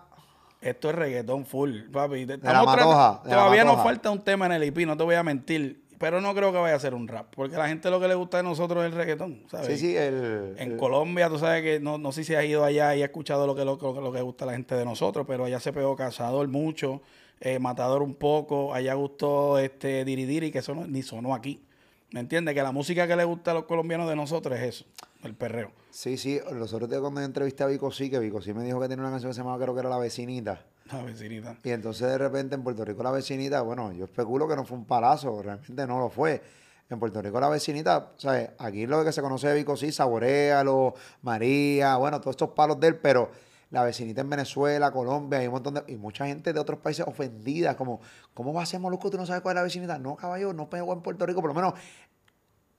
Esto 0.60 0.88
es 0.88 0.94
reggaetón 0.96 1.44
full, 1.44 1.90
papi. 1.92 2.24
Te- 2.24 2.38
la 2.38 2.62
matoja, 2.62 3.20
de 3.24 3.30
la 3.30 3.36
Todavía 3.36 3.64
nos 3.64 3.82
falta 3.82 4.10
un 4.10 4.24
tema 4.24 4.46
en 4.46 4.52
el 4.52 4.64
IP, 4.64 4.86
no 4.86 4.96
te 4.96 5.04
voy 5.04 5.14
a 5.14 5.22
mentir. 5.22 5.82
Pero 5.98 6.20
no 6.20 6.34
creo 6.34 6.50
que 6.52 6.58
vaya 6.58 6.74
a 6.74 6.80
ser 6.80 6.92
un 6.94 7.06
rap. 7.06 7.28
Porque 7.36 7.54
a 7.54 7.58
la 7.60 7.68
gente 7.68 7.88
lo 7.88 8.00
que 8.00 8.08
le 8.08 8.14
gusta 8.14 8.38
de 8.38 8.42
nosotros 8.42 8.84
es 8.84 8.90
el 8.90 8.96
reggaetón, 8.98 9.44
¿sabes? 9.48 9.66
Sí, 9.68 9.78
sí, 9.78 9.96
el. 9.96 10.54
En 10.58 10.72
el- 10.72 10.76
Colombia, 10.76 11.28
tú 11.28 11.38
sabes 11.38 11.62
que 11.62 11.78
no, 11.80 11.98
no 11.98 12.10
sé 12.12 12.24
si 12.24 12.34
has 12.34 12.44
ido 12.44 12.64
allá 12.64 12.96
y 12.96 13.02
has 13.02 13.08
escuchado 13.08 13.46
lo 13.46 13.54
que, 13.54 13.64
lo, 13.64 13.78
lo 13.80 13.94
que- 13.94 14.00
lo 14.00 14.12
que 14.12 14.20
gusta 14.22 14.44
a 14.44 14.48
la 14.48 14.52
gente 14.54 14.74
de 14.74 14.84
nosotros, 14.84 15.24
pero 15.28 15.44
allá 15.44 15.60
se 15.60 15.72
pegó 15.72 15.94
Cazador 15.96 16.48
mucho, 16.48 17.00
eh, 17.40 17.58
Matador 17.58 18.02
un 18.02 18.14
poco, 18.14 18.72
allá 18.74 18.94
gustó 18.94 19.58
este 19.58 20.04
Diridiri, 20.04 20.50
que 20.50 20.58
eso 20.58 20.74
no- 20.74 20.86
ni 20.86 21.02
sonó 21.02 21.34
aquí. 21.34 21.62
¿Me 22.10 22.20
entiendes? 22.20 22.54
Que 22.54 22.62
la 22.62 22.70
música 22.72 23.06
que 23.08 23.16
le 23.16 23.24
gusta 23.24 23.50
a 23.50 23.54
los 23.54 23.64
colombianos 23.64 24.08
de 24.08 24.14
nosotros 24.16 24.56
es 24.58 24.62
eso, 24.62 24.84
el 25.24 25.34
perreo. 25.34 25.72
Sí, 25.90 26.16
sí. 26.16 26.38
Los 26.52 26.72
otros 26.72 26.88
días 26.88 27.00
cuando 27.00 27.20
entrevisté 27.22 27.64
a 27.64 27.66
Vico 27.66 27.90
sí, 27.90 28.08
que 28.08 28.18
Vico 28.20 28.40
sí 28.40 28.52
me 28.54 28.62
dijo 28.64 28.80
que 28.80 28.88
tenía 28.88 29.02
una 29.02 29.10
canción 29.10 29.30
que 29.30 29.34
se 29.34 29.40
llamaba, 29.40 29.60
creo 29.62 29.74
que 29.74 29.80
era 29.80 29.88
La 29.90 29.98
Vecinita. 29.98 30.64
La 30.92 31.02
vecinita. 31.02 31.56
Y 31.64 31.70
entonces 31.70 32.06
de 32.06 32.18
repente 32.18 32.54
en 32.54 32.62
Puerto 32.62 32.84
Rico 32.84 33.02
la 33.02 33.10
vecinita, 33.10 33.62
bueno, 33.62 33.90
yo 33.92 34.04
especulo 34.04 34.46
que 34.46 34.54
no 34.54 34.64
fue 34.66 34.76
un 34.76 34.84
palazo, 34.84 35.40
realmente 35.42 35.86
no 35.86 35.98
lo 35.98 36.10
fue. 36.10 36.42
En 36.90 36.98
Puerto 37.00 37.22
Rico 37.22 37.40
la 37.40 37.48
vecinita, 37.48 38.12
¿sabes? 38.18 38.50
Aquí 38.58 38.86
lo 38.86 39.02
que 39.02 39.10
se 39.10 39.22
conoce 39.22 39.48
de 39.48 39.54
Vico 39.54 39.78
sí, 39.78 39.90
Saborealo, 39.90 40.94
María, 41.22 41.96
bueno, 41.96 42.20
todos 42.20 42.34
estos 42.34 42.50
palos 42.50 42.78
de 42.78 42.88
él, 42.88 42.96
pero 42.96 43.30
la 43.70 43.82
vecinita 43.82 44.20
en 44.20 44.30
Venezuela, 44.30 44.90
Colombia, 44.90 45.40
hay 45.40 45.46
un 45.46 45.54
montón 45.54 45.74
de. 45.74 45.84
Y 45.88 45.96
mucha 45.96 46.26
gente 46.26 46.52
de 46.52 46.60
otros 46.60 46.78
países 46.78 47.06
ofendida, 47.06 47.76
como, 47.76 48.00
¿cómo 48.32 48.52
va 48.52 48.62
a 48.62 48.66
ser 48.66 48.80
Molusco? 48.80 49.10
¿Tú 49.10 49.16
no 49.16 49.26
sabes 49.26 49.42
cuál 49.42 49.54
es 49.54 49.56
la 49.56 49.62
vecinita? 49.62 49.98
No, 49.98 50.16
caballo, 50.16 50.52
no 50.52 50.70
pegó 50.70 50.92
en 50.92 51.02
Puerto 51.02 51.26
Rico, 51.26 51.40
por 51.40 51.50
lo 51.50 51.54
menos 51.54 51.74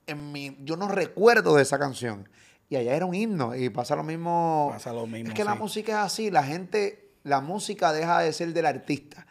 en 0.08 0.32
mi, 0.32 0.58
yo 0.62 0.78
no 0.78 0.88
recuerdo 0.88 1.56
de 1.56 1.64
esa 1.64 1.80
canción. 1.80 2.30
Y 2.70 2.78
allá 2.78 2.96
era 2.96 3.06
un 3.06 3.14
himno 3.14 3.56
y 3.56 3.70
pasa 3.70 3.96
lo 3.96 4.04
mismo. 4.04 4.70
Pasa 4.72 4.92
lo 4.92 5.06
mismo, 5.06 5.30
Es 5.30 5.36
que 5.36 5.44
la 5.44 5.56
música 5.56 5.92
es 5.92 5.98
así, 6.00 6.32
la 6.32 6.44
gente, 6.44 7.12
la 7.24 7.42
música 7.42 7.94
deja 7.94 8.20
de 8.20 8.34
ser 8.34 8.54
del 8.54 8.66
artista 8.66 9.28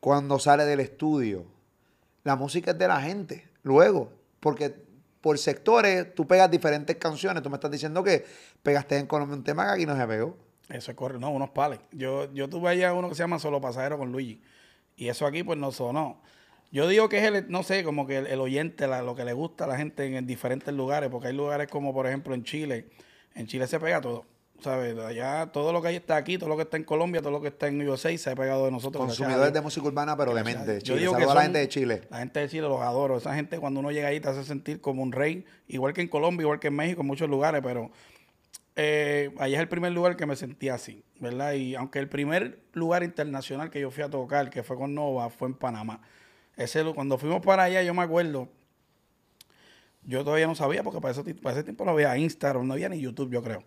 cuando 0.00 0.38
sale 0.38 0.64
del 0.64 0.80
estudio. 0.80 1.46
La 2.24 2.36
música 2.36 2.72
es 2.72 2.78
de 2.78 2.88
la 2.88 3.00
gente, 3.00 3.48
luego, 3.62 4.12
porque 4.40 4.88
por 5.20 5.38
sectores 5.38 6.14
tú 6.14 6.26
pegas 6.26 6.50
diferentes 6.50 6.96
canciones. 6.96 7.42
Tú 7.42 7.50
me 7.50 7.56
estás 7.56 7.70
diciendo 7.70 8.02
que 8.02 8.24
pegaste 8.62 8.96
en 8.96 9.06
Colombia 9.06 9.36
un 9.36 9.44
tema 9.44 9.66
que 9.66 9.70
aquí 9.72 9.86
no 9.86 9.96
se 9.96 10.06
pegó. 10.06 10.36
Eso 10.68 10.90
es 10.90 10.96
correcto. 10.96 11.20
No, 11.20 11.30
unos 11.30 11.50
pales. 11.50 11.80
Yo, 11.92 12.32
yo 12.34 12.48
tuve 12.48 12.68
allá 12.70 12.92
uno 12.92 13.08
que 13.08 13.14
se 13.14 13.22
llama 13.22 13.38
Solo 13.38 13.60
Pasajero 13.60 13.98
con 13.98 14.12
Luigi. 14.12 14.40
Y 14.96 15.08
eso 15.08 15.26
aquí 15.26 15.42
pues 15.42 15.58
no 15.58 15.72
sonó. 15.72 16.20
Yo 16.70 16.86
digo 16.86 17.08
que 17.08 17.18
es 17.18 17.24
el, 17.24 17.50
no 17.50 17.62
sé, 17.62 17.82
como 17.84 18.06
que 18.06 18.18
el, 18.18 18.26
el 18.26 18.40
oyente, 18.40 18.86
la- 18.86 19.00
lo 19.00 19.14
que 19.14 19.24
le 19.24 19.32
gusta 19.32 19.64
a 19.64 19.66
la 19.68 19.76
gente 19.78 20.04
en, 20.04 20.14
en 20.16 20.26
diferentes 20.26 20.74
lugares, 20.74 21.08
porque 21.08 21.28
hay 21.28 21.34
lugares 21.34 21.68
como 21.68 21.94
por 21.94 22.06
ejemplo 22.06 22.34
en 22.34 22.44
Chile. 22.44 22.88
En 23.34 23.46
Chile 23.46 23.66
se 23.66 23.80
pega 23.80 24.00
todo. 24.00 24.24
¿Sabes? 24.60 24.98
Allá 24.98 25.50
todo 25.52 25.72
lo 25.72 25.80
que 25.80 25.94
está 25.94 26.16
aquí, 26.16 26.36
todo 26.36 26.48
lo 26.48 26.56
que 26.56 26.62
está 26.62 26.76
en 26.76 26.82
Colombia, 26.82 27.22
todo 27.22 27.30
lo 27.30 27.40
que 27.40 27.46
está 27.46 27.68
en 27.68 27.88
USA 27.88 28.18
se 28.18 28.28
ha 28.30 28.34
pegado 28.34 28.64
de 28.64 28.72
nosotros. 28.72 29.06
Consumidores 29.06 29.52
de 29.52 29.60
música 29.60 29.86
urbana, 29.86 30.16
pero 30.16 30.34
de 30.34 30.42
mente. 30.42 30.80
Yo 30.82 30.96
digo 30.96 31.16
que 31.16 31.22
a 31.22 31.32
la 31.32 31.42
gente 31.42 31.58
de 31.60 31.68
Chile. 31.68 32.02
La 32.10 32.18
gente 32.18 32.40
de 32.40 32.48
Chile 32.48 32.62
los 32.62 32.80
adoro. 32.80 33.16
Esa 33.18 33.34
gente 33.36 33.60
cuando 33.60 33.78
uno 33.78 33.92
llega 33.92 34.08
ahí 34.08 34.18
te 34.18 34.28
hace 34.28 34.42
sentir 34.42 34.80
como 34.80 35.02
un 35.04 35.12
rey, 35.12 35.46
igual 35.68 35.92
que 35.94 36.00
en 36.00 36.08
Colombia, 36.08 36.42
igual 36.42 36.58
que 36.58 36.66
en 36.68 36.74
México, 36.74 37.02
en 37.02 37.06
muchos 37.06 37.30
lugares, 37.30 37.60
pero 37.64 37.92
eh, 38.80 39.34
allá 39.38 39.56
es 39.56 39.60
el 39.60 39.68
primer 39.68 39.90
lugar 39.90 40.16
que 40.16 40.24
me 40.24 40.36
sentí 40.36 40.68
así, 40.68 41.02
¿verdad? 41.18 41.54
Y 41.54 41.74
aunque 41.74 41.98
el 41.98 42.08
primer 42.08 42.60
lugar 42.74 43.02
internacional 43.02 43.70
que 43.70 43.80
yo 43.80 43.90
fui 43.90 44.04
a 44.04 44.08
tocar, 44.08 44.50
que 44.50 44.62
fue 44.62 44.76
con 44.76 44.94
Nova, 44.94 45.30
fue 45.30 45.48
en 45.48 45.54
Panamá. 45.54 46.00
Ese, 46.56 46.84
cuando 46.94 47.18
fuimos 47.18 47.44
para 47.44 47.64
allá, 47.64 47.82
yo 47.82 47.92
me 47.92 48.02
acuerdo, 48.02 48.48
yo 50.04 50.22
todavía 50.22 50.46
no 50.46 50.54
sabía, 50.54 50.84
porque 50.84 51.00
para 51.00 51.10
ese, 51.12 51.34
para 51.34 51.54
ese 51.56 51.64
tiempo 51.64 51.84
no 51.84 51.90
había 51.90 52.16
Instagram, 52.16 52.68
no 52.68 52.74
había 52.74 52.88
ni 52.88 53.00
YouTube, 53.00 53.32
yo 53.32 53.42
creo. 53.42 53.64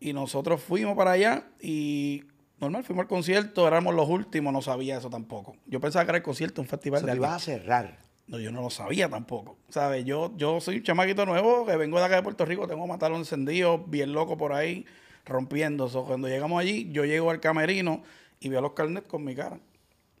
Y 0.00 0.14
nosotros 0.14 0.62
fuimos 0.62 0.96
para 0.96 1.10
allá 1.12 1.44
y 1.60 2.24
normal, 2.58 2.84
fuimos 2.84 3.02
al 3.02 3.08
concierto, 3.08 3.68
éramos 3.68 3.94
los 3.94 4.08
últimos, 4.08 4.50
no 4.52 4.62
sabía 4.62 4.96
eso 4.96 5.10
tampoco. 5.10 5.56
Yo 5.66 5.78
pensaba 5.78 6.06
que 6.06 6.10
era 6.12 6.18
el 6.18 6.24
concierto, 6.24 6.62
un 6.62 6.66
O 6.68 6.70
festival 6.70 7.00
sea, 7.00 7.06
de 7.14 7.18
te 7.20 7.24
alguien. 7.26 7.32
a 7.36 7.38
cerrar. 7.38 8.07
No, 8.28 8.38
yo 8.38 8.52
no 8.52 8.60
lo 8.60 8.70
sabía 8.70 9.08
tampoco. 9.08 9.56
¿Sabes? 9.70 10.04
Yo, 10.04 10.32
yo 10.36 10.60
soy 10.60 10.76
un 10.76 10.82
chamaquito 10.82 11.24
nuevo 11.24 11.64
que 11.64 11.76
vengo 11.76 11.98
de 11.98 12.04
acá 12.04 12.16
de 12.16 12.22
Puerto 12.22 12.44
Rico, 12.44 12.68
tengo 12.68 12.86
matarlo 12.86 13.16
encendido, 13.16 13.78
bien 13.78 14.12
loco 14.12 14.36
por 14.36 14.52
ahí, 14.52 14.84
rompiendo. 15.24 15.88
So, 15.88 16.04
cuando 16.04 16.28
llegamos 16.28 16.60
allí, 16.60 16.90
yo 16.92 17.06
llego 17.06 17.30
al 17.30 17.40
camerino 17.40 18.02
y 18.38 18.50
veo 18.50 18.60
los 18.60 18.72
carnets 18.72 19.08
con 19.08 19.24
mi 19.24 19.34
cara 19.34 19.58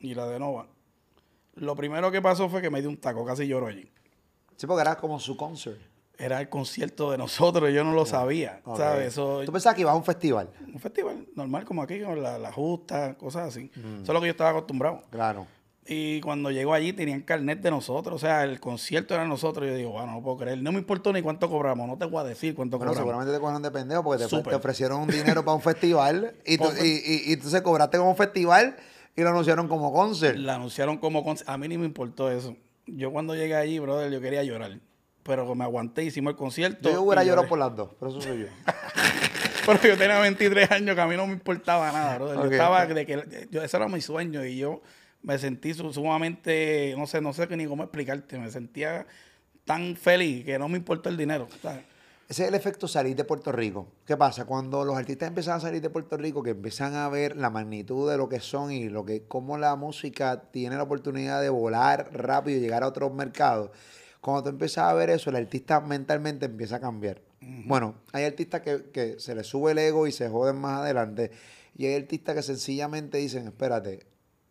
y 0.00 0.14
la 0.14 0.26
de 0.26 0.38
Nova. 0.38 0.66
Lo 1.54 1.76
primero 1.76 2.10
que 2.10 2.22
pasó 2.22 2.48
fue 2.48 2.62
que 2.62 2.70
me 2.70 2.80
dio 2.80 2.88
un 2.88 2.96
taco, 2.96 3.26
casi 3.26 3.46
lloro 3.46 3.66
allí. 3.66 3.90
Sí, 4.56 4.66
porque 4.66 4.82
era 4.82 4.96
como 4.96 5.20
su 5.20 5.36
concert. 5.36 5.78
Era 6.16 6.40
el 6.40 6.48
concierto 6.48 7.12
de 7.12 7.18
nosotros, 7.18 7.72
yo 7.72 7.84
no 7.84 7.92
lo 7.92 8.06
sabía. 8.06 8.60
Ok. 8.64 8.78
¿Sabes? 8.78 9.14
Tú 9.14 9.52
pensabas 9.52 9.76
que 9.76 9.82
ibas 9.82 9.92
a 9.92 9.96
un 9.96 10.04
festival. 10.04 10.50
un 10.72 10.80
festival 10.80 11.28
normal 11.36 11.64
como 11.64 11.82
aquí, 11.82 12.00
con 12.00 12.20
la, 12.20 12.38
la 12.38 12.50
justa, 12.50 13.16
cosas 13.16 13.48
así. 13.48 13.70
Mm. 13.76 14.02
Eso 14.02 14.02
es 14.02 14.08
lo 14.08 14.20
que 14.20 14.26
yo 14.26 14.32
estaba 14.32 14.50
acostumbrado. 14.50 15.02
Claro. 15.10 15.46
Y 15.90 16.20
cuando 16.20 16.50
llego 16.50 16.74
allí 16.74 16.92
tenían 16.92 17.22
carnet 17.22 17.60
de 17.62 17.70
nosotros, 17.70 18.16
o 18.16 18.18
sea, 18.18 18.44
el 18.44 18.60
concierto 18.60 19.14
era 19.14 19.22
de 19.22 19.28
nosotros. 19.30 19.66
Yo 19.66 19.74
digo, 19.74 19.92
bueno, 19.92 20.12
no 20.12 20.22
puedo 20.22 20.36
creer. 20.36 20.62
No 20.62 20.70
me 20.70 20.78
importó 20.80 21.12
ni 21.14 21.22
cuánto 21.22 21.48
cobramos, 21.48 21.88
no 21.88 21.96
te 21.96 22.04
voy 22.04 22.20
a 22.20 22.24
decir 22.24 22.54
cuánto 22.54 22.76
Bueno, 22.76 22.90
cobramos. 22.92 23.08
seguramente 23.08 23.32
te 23.34 23.40
cogieron 23.40 23.62
de 23.62 23.70
pendejo 23.70 24.02
porque 24.04 24.24
te, 24.26 24.42
te 24.42 24.54
ofrecieron 24.54 25.00
un 25.00 25.08
dinero 25.08 25.42
para 25.44 25.54
un 25.54 25.62
festival 25.62 26.34
y, 26.44 26.58
tú, 26.58 26.64
y, 26.82 26.86
y, 26.86 27.30
y 27.30 27.32
entonces 27.32 27.62
cobraste 27.62 27.96
como 27.96 28.14
festival 28.14 28.76
y 29.16 29.22
lo 29.22 29.30
anunciaron 29.30 29.66
como 29.66 29.90
concert. 29.92 30.36
La 30.36 30.56
anunciaron 30.56 30.98
como... 30.98 31.24
con- 31.24 31.38
A 31.46 31.56
mí 31.56 31.68
ni 31.68 31.78
me 31.78 31.86
importó 31.86 32.30
eso. 32.30 32.54
Yo 32.86 33.10
cuando 33.10 33.34
llegué 33.34 33.54
allí, 33.56 33.78
brother, 33.78 34.12
yo 34.12 34.20
quería 34.20 34.42
llorar. 34.44 34.78
Pero 35.22 35.54
me 35.54 35.64
aguanté, 35.64 36.04
hicimos 36.04 36.32
el 36.32 36.36
concierto. 36.36 36.90
Yo 36.90 37.02
hubiera 37.02 37.24
llorado 37.24 37.48
por 37.48 37.58
las 37.58 37.74
dos, 37.74 37.90
pero 37.98 38.10
eso 38.10 38.20
soy 38.20 38.40
yo. 38.40 38.46
Pero 39.66 39.82
yo 39.82 39.98
tenía 39.98 40.18
23 40.18 40.70
años 40.70 40.94
que 40.94 41.00
a 41.02 41.06
mí 41.06 41.14
no 41.14 41.26
me 41.26 41.34
importaba 41.34 41.92
nada, 41.92 42.14
brother. 42.16 42.36
Yo 42.38 42.50
estaba 42.50 42.86
de 42.86 43.04
que... 43.04 43.48
Yo, 43.50 43.62
ese 43.62 43.76
era 43.76 43.86
mi 43.88 44.00
sueño 44.00 44.42
y 44.44 44.56
yo 44.56 44.80
me 45.22 45.38
sentí 45.38 45.74
su- 45.74 45.92
sumamente... 45.92 46.94
No 46.96 47.06
sé, 47.06 47.20
no 47.20 47.32
sé 47.32 47.46
ni 47.56 47.66
cómo 47.66 47.82
explicarte. 47.82 48.38
Me 48.38 48.50
sentía 48.50 49.06
tan 49.64 49.96
feliz 49.96 50.44
que 50.44 50.58
no 50.58 50.68
me 50.68 50.78
importó 50.78 51.08
el 51.08 51.16
dinero. 51.16 51.48
¿sabes? 51.62 51.82
Ese 52.28 52.42
es 52.42 52.48
el 52.50 52.54
efecto 52.54 52.86
salir 52.86 53.16
de 53.16 53.24
Puerto 53.24 53.52
Rico. 53.52 53.88
¿Qué 54.06 54.16
pasa? 54.16 54.44
Cuando 54.44 54.84
los 54.84 54.96
artistas 54.96 55.28
empiezan 55.28 55.56
a 55.56 55.60
salir 55.60 55.80
de 55.80 55.88
Puerto 55.88 56.16
Rico, 56.18 56.42
que 56.42 56.50
empiezan 56.50 56.94
a 56.94 57.08
ver 57.08 57.36
la 57.36 57.48
magnitud 57.48 58.10
de 58.10 58.18
lo 58.18 58.28
que 58.28 58.40
son 58.40 58.70
y 58.70 58.88
lo 58.90 59.04
que 59.06 59.22
cómo 59.22 59.56
la 59.56 59.76
música 59.76 60.42
tiene 60.50 60.76
la 60.76 60.82
oportunidad 60.82 61.40
de 61.40 61.48
volar 61.48 62.10
rápido 62.12 62.58
y 62.58 62.60
llegar 62.60 62.82
a 62.82 62.88
otros 62.88 63.14
mercados. 63.14 63.70
Cuando 64.20 64.42
tú 64.42 64.48
empiezas 64.50 64.84
a 64.84 64.92
ver 64.92 65.08
eso, 65.08 65.30
el 65.30 65.36
artista 65.36 65.80
mentalmente 65.80 66.46
empieza 66.46 66.76
a 66.76 66.80
cambiar. 66.80 67.22
Bueno, 67.40 67.94
hay 68.12 68.24
artistas 68.24 68.60
que, 68.60 68.90
que 68.92 69.18
se 69.20 69.34
les 69.34 69.46
sube 69.46 69.72
el 69.72 69.78
ego 69.78 70.06
y 70.06 70.12
se 70.12 70.28
joden 70.28 70.56
más 70.56 70.80
adelante. 70.80 71.30
Y 71.76 71.86
hay 71.86 71.94
artistas 71.94 72.34
que 72.34 72.42
sencillamente 72.42 73.16
dicen, 73.18 73.46
espérate, 73.46 74.00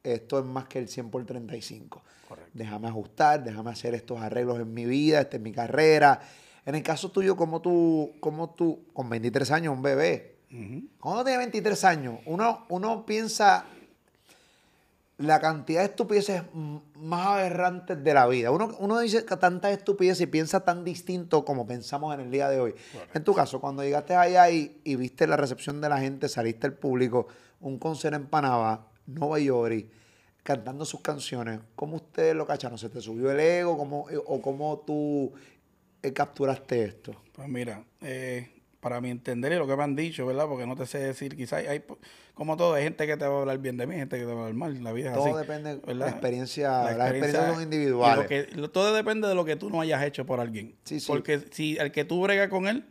esto 0.04 0.39
es 0.39 0.46
más 0.46 0.68
que 0.68 0.80
el 0.80 0.88
100 0.88 1.10
por 1.10 1.25
35. 1.25 2.01
Correcto. 2.27 2.51
Déjame 2.54 2.88
ajustar, 2.88 3.44
déjame 3.44 3.72
hacer 3.72 3.94
estos 3.96 4.20
arreglos 4.22 4.60
en 4.60 4.74
mi 4.74 4.86
vida, 4.86 5.22
esta 5.22 5.38
es 5.38 5.44
mi 5.44 5.51
carrera. 5.51 6.20
En 6.66 6.75
el 6.75 6.84
caso 6.84 7.12
tuyo, 7.12 7.36
como 7.36 7.62
tú, 7.62 8.13
como 8.20 8.50
tú, 8.50 8.86
con 8.94 9.10
23 9.10 9.51
años, 9.51 9.74
un 9.74 9.82
bebé, 9.82 10.36
Ujú. 10.51 10.84
cuando 11.00 11.22
uno 11.22 11.24
tiene 11.24 11.38
23 11.39 11.84
años, 11.86 12.20
uno, 12.25 12.66
uno 12.70 13.06
piensa 13.06 13.66
la 15.18 15.39
cantidad 15.39 15.80
de 15.80 15.88
estupideces 15.88 16.44
más 16.96 17.25
aberrantes 17.27 18.04
de 18.04 18.13
la 18.13 18.27
vida. 18.27 18.51
Uno, 18.51 18.75
uno 18.80 19.00
dice 19.00 19.25
que 19.25 19.36
tantas 19.38 19.72
estupideces 19.72 20.22
y 20.22 20.27
piensa 20.27 20.60
tan 20.63 20.84
distinto 20.84 21.44
como 21.44 21.66
pensamos 21.66 22.13
en 22.13 22.22
el 22.22 22.30
día 22.32 22.50
de 22.50 22.60
hoy. 22.60 22.75
En 23.16 23.24
tu 23.24 23.34
caso, 23.34 23.60
cuando 23.60 23.84
llegaste 23.84 24.13
allá 24.16 24.48
y, 24.51 24.80
y 24.84 24.96
viste 24.96 25.25
la 25.25 25.36
recepción 25.36 25.82
de 25.82 25.89
la 25.89 25.98
gente, 26.00 26.30
saliste 26.30 26.68
al 26.68 26.74
público, 26.74 27.27
un 27.62 27.80
concierto 27.80 28.16
en 28.18 28.27
Panamá, 28.27 28.86
Nueva 29.08 29.40
York, 29.40 29.86
cantando 30.44 30.86
sus 30.86 31.02
canciones, 31.02 31.60
¿cómo 31.76 31.96
ustedes 31.98 32.36
lo 32.36 32.46
cacharon? 32.46 32.78
¿Se 32.78 32.90
te 32.90 33.02
subió 33.02 33.32
el 33.32 33.40
ego? 33.40 33.78
¿Cómo, 33.78 34.06
¿O 34.26 34.42
cómo 34.42 34.84
tú 34.86 35.34
eh, 36.04 36.14
capturaste 36.14 36.84
esto? 36.84 37.16
Pues 37.34 37.48
mira, 37.50 37.84
eh, 38.02 38.50
para 38.80 39.02
mi 39.02 39.10
entender 39.10 39.52
y 39.52 39.56
lo 39.56 39.68
que 39.68 39.76
me 39.76 39.84
han 39.84 39.96
dicho, 39.96 40.26
¿verdad? 40.26 40.48
Porque 40.48 40.66
no 40.68 40.76
te 40.76 40.86
sé 40.86 41.00
decir, 41.00 41.36
quizás 41.36 41.66
hay, 41.68 41.84
como 42.34 42.56
todo, 42.56 42.76
hay 42.76 42.84
gente 42.84 43.08
que 43.08 43.18
te 43.18 43.26
va 43.28 43.38
a 43.38 43.40
hablar 43.42 43.58
bien 43.58 43.76
de 43.78 43.88
mí, 43.88 43.96
gente 43.96 44.18
que 44.18 44.26
te 44.26 44.32
va 44.32 44.34
a 44.34 44.48
hablar 44.48 44.54
mal, 44.54 44.84
la 44.84 44.94
vida 44.94 45.10
es 45.10 45.14
Todo 45.16 45.26
así. 45.36 45.38
depende 45.38 45.76
de 45.76 45.82
¿verdad? 45.82 46.06
la 46.06 46.10
experiencia, 46.12 46.70
las 46.84 46.92
experiencias 47.12 47.54
son 47.54 47.64
individuales. 47.64 48.28
que- 48.28 48.44
todo 48.70 48.94
depende 48.94 49.28
de 49.28 49.36
lo 49.36 49.44
que 49.46 49.56
tú 49.56 49.70
no 49.70 49.82
hayas 49.82 50.04
hecho 50.04 50.26
por 50.26 50.40
alguien. 50.40 50.76
Sí, 50.84 51.00
sí. 51.00 51.08
Porque 51.08 51.40
si 51.52 51.78
el 51.78 51.92
que 51.92 52.06
tú 52.06 52.22
bregas 52.22 52.50
con 52.50 52.68
él, 52.68 52.86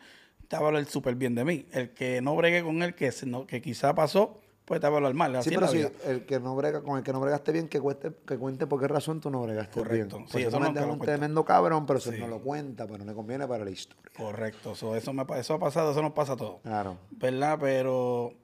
te 0.48 0.56
va 0.56 0.64
a 0.64 0.66
hablar 0.66 0.84
súper 0.86 1.14
bien 1.14 1.34
de 1.34 1.44
mí. 1.44 1.66
El 1.72 1.90
que 1.90 2.20
no 2.20 2.34
bregue 2.36 2.62
con 2.62 2.82
él, 2.82 2.94
que, 2.94 3.10
no- 3.26 3.46
que 3.46 3.62
quizá 3.62 3.94
pasó, 3.94 4.40
pues 4.66 4.80
te 4.80 4.86
va 4.88 4.94
a 4.94 4.96
hablar 4.96 5.14
mal. 5.14 5.34
Así 5.36 5.48
Sí, 5.48 5.54
pero 5.54 5.68
si 5.68 5.86
el 6.06 6.26
que 6.26 6.38
no 6.40 6.54
brega, 6.54 6.82
con 6.82 6.98
el 6.98 7.02
que 7.04 7.12
no 7.12 7.20
bregaste 7.20 7.52
bien, 7.52 7.68
que, 7.68 7.80
cueste, 7.80 8.12
que 8.26 8.36
cuente 8.36 8.66
por 8.66 8.80
qué 8.80 8.88
razón 8.88 9.20
tú 9.20 9.30
no 9.30 9.40
bregaste 9.42 9.78
Correcto. 9.78 10.16
bien. 10.16 10.26
Sí, 10.28 10.32
Porque 10.32 10.46
eso 10.48 10.56
eso 10.58 10.60
nunca 10.66 10.80
es 10.80 10.86
un 10.86 10.98
tremendo 10.98 11.44
cabrón, 11.44 11.86
pero 11.86 11.98
eso 12.00 12.10
Sí. 12.12 12.18
no 12.18 12.26
lo 12.26 12.40
cuenta, 12.40 12.84
pero 12.86 12.98
no 12.98 13.04
le 13.04 13.14
conviene 13.14 13.46
para 13.46 13.64
la 13.64 13.70
historia. 13.70 14.02
Correcto. 14.16 14.74
So, 14.74 14.94
eso, 14.96 15.12
me, 15.12 15.24
eso 15.38 15.54
ha 15.54 15.58
pasado, 15.58 15.92
eso 15.92 16.02
nos 16.02 16.12
pasa 16.12 16.32
a 16.32 16.36
todos. 16.36 16.60
Claro. 16.62 16.98
¿verdad? 17.12 17.58
Pero 17.60 18.34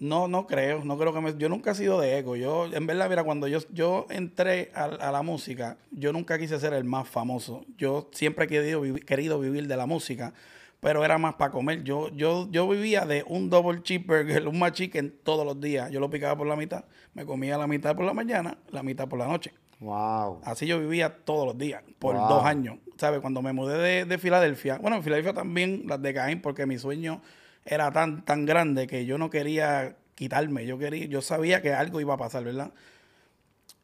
no, 0.00 0.28
no 0.28 0.46
creo, 0.46 0.82
no 0.84 0.96
creo 0.96 1.12
que 1.12 1.20
me... 1.20 1.36
Yo 1.36 1.48
nunca 1.50 1.72
he 1.72 1.74
sido 1.74 2.00
de 2.00 2.18
ego. 2.18 2.34
Yo, 2.34 2.66
en 2.66 2.86
verdad, 2.86 3.08
mira, 3.10 3.22
cuando 3.22 3.46
yo, 3.48 3.58
yo 3.70 4.06
entré 4.08 4.72
a, 4.74 4.84
a 4.84 5.12
la 5.12 5.22
música, 5.22 5.76
yo 5.90 6.12
nunca 6.12 6.38
quise 6.38 6.58
ser 6.58 6.72
el 6.72 6.84
más 6.84 7.06
famoso. 7.06 7.64
Yo 7.76 8.08
siempre 8.12 8.46
he 8.46 8.48
querido, 8.48 8.80
vivi- 8.82 9.04
querido 9.04 9.38
vivir 9.38 9.68
de 9.68 9.76
la 9.76 9.84
música, 9.86 10.32
pero 10.80 11.04
era 11.04 11.18
más 11.18 11.34
para 11.34 11.50
comer. 11.50 11.84
Yo, 11.84 12.08
yo, 12.14 12.48
yo 12.50 12.68
vivía 12.68 13.04
de 13.06 13.24
un 13.26 13.50
double 13.50 13.82
cheeseburger, 13.82 14.48
un 14.48 14.60
chicken 14.72 15.14
todos 15.22 15.44
los 15.46 15.60
días. 15.60 15.90
Yo 15.90 16.00
lo 16.00 16.10
picaba 16.10 16.36
por 16.36 16.46
la 16.46 16.56
mitad, 16.56 16.84
me 17.14 17.24
comía 17.24 17.56
la 17.58 17.66
mitad 17.66 17.94
por 17.94 18.04
la 18.04 18.14
mañana, 18.14 18.58
la 18.70 18.82
mitad 18.82 19.08
por 19.08 19.18
la 19.18 19.26
noche. 19.28 19.52
Wow. 19.80 20.40
Así 20.44 20.66
yo 20.66 20.78
vivía 20.78 21.16
todos 21.24 21.46
los 21.46 21.56
días, 21.56 21.82
por 21.98 22.14
Wow. 22.16 22.28
dos 22.28 22.44
años. 22.44 22.78
¿Sabes? 22.98 23.20
Cuando 23.20 23.40
me 23.40 23.52
mudé 23.54 23.78
de, 23.78 24.04
de 24.04 24.18
Filadelfia, 24.18 24.76
bueno, 24.78 24.96
en 24.98 25.02
Filadelfia 25.02 25.32
también 25.32 25.84
las 25.86 26.02
de 26.02 26.12
Caín, 26.12 26.42
porque 26.42 26.66
mi 26.66 26.76
sueño 26.76 27.22
era 27.64 27.90
tan, 27.92 28.24
tan 28.26 28.44
grande 28.44 28.86
que 28.86 29.06
yo 29.06 29.16
no 29.16 29.30
quería 29.30 29.96
quitarme. 30.14 30.66
Yo 30.66 30.78
quería, 30.78 31.06
yo 31.06 31.22
sabía 31.22 31.62
que 31.62 31.72
algo 31.72 31.98
iba 32.00 32.12
a 32.12 32.18
pasar, 32.18 32.44
¿verdad? 32.44 32.72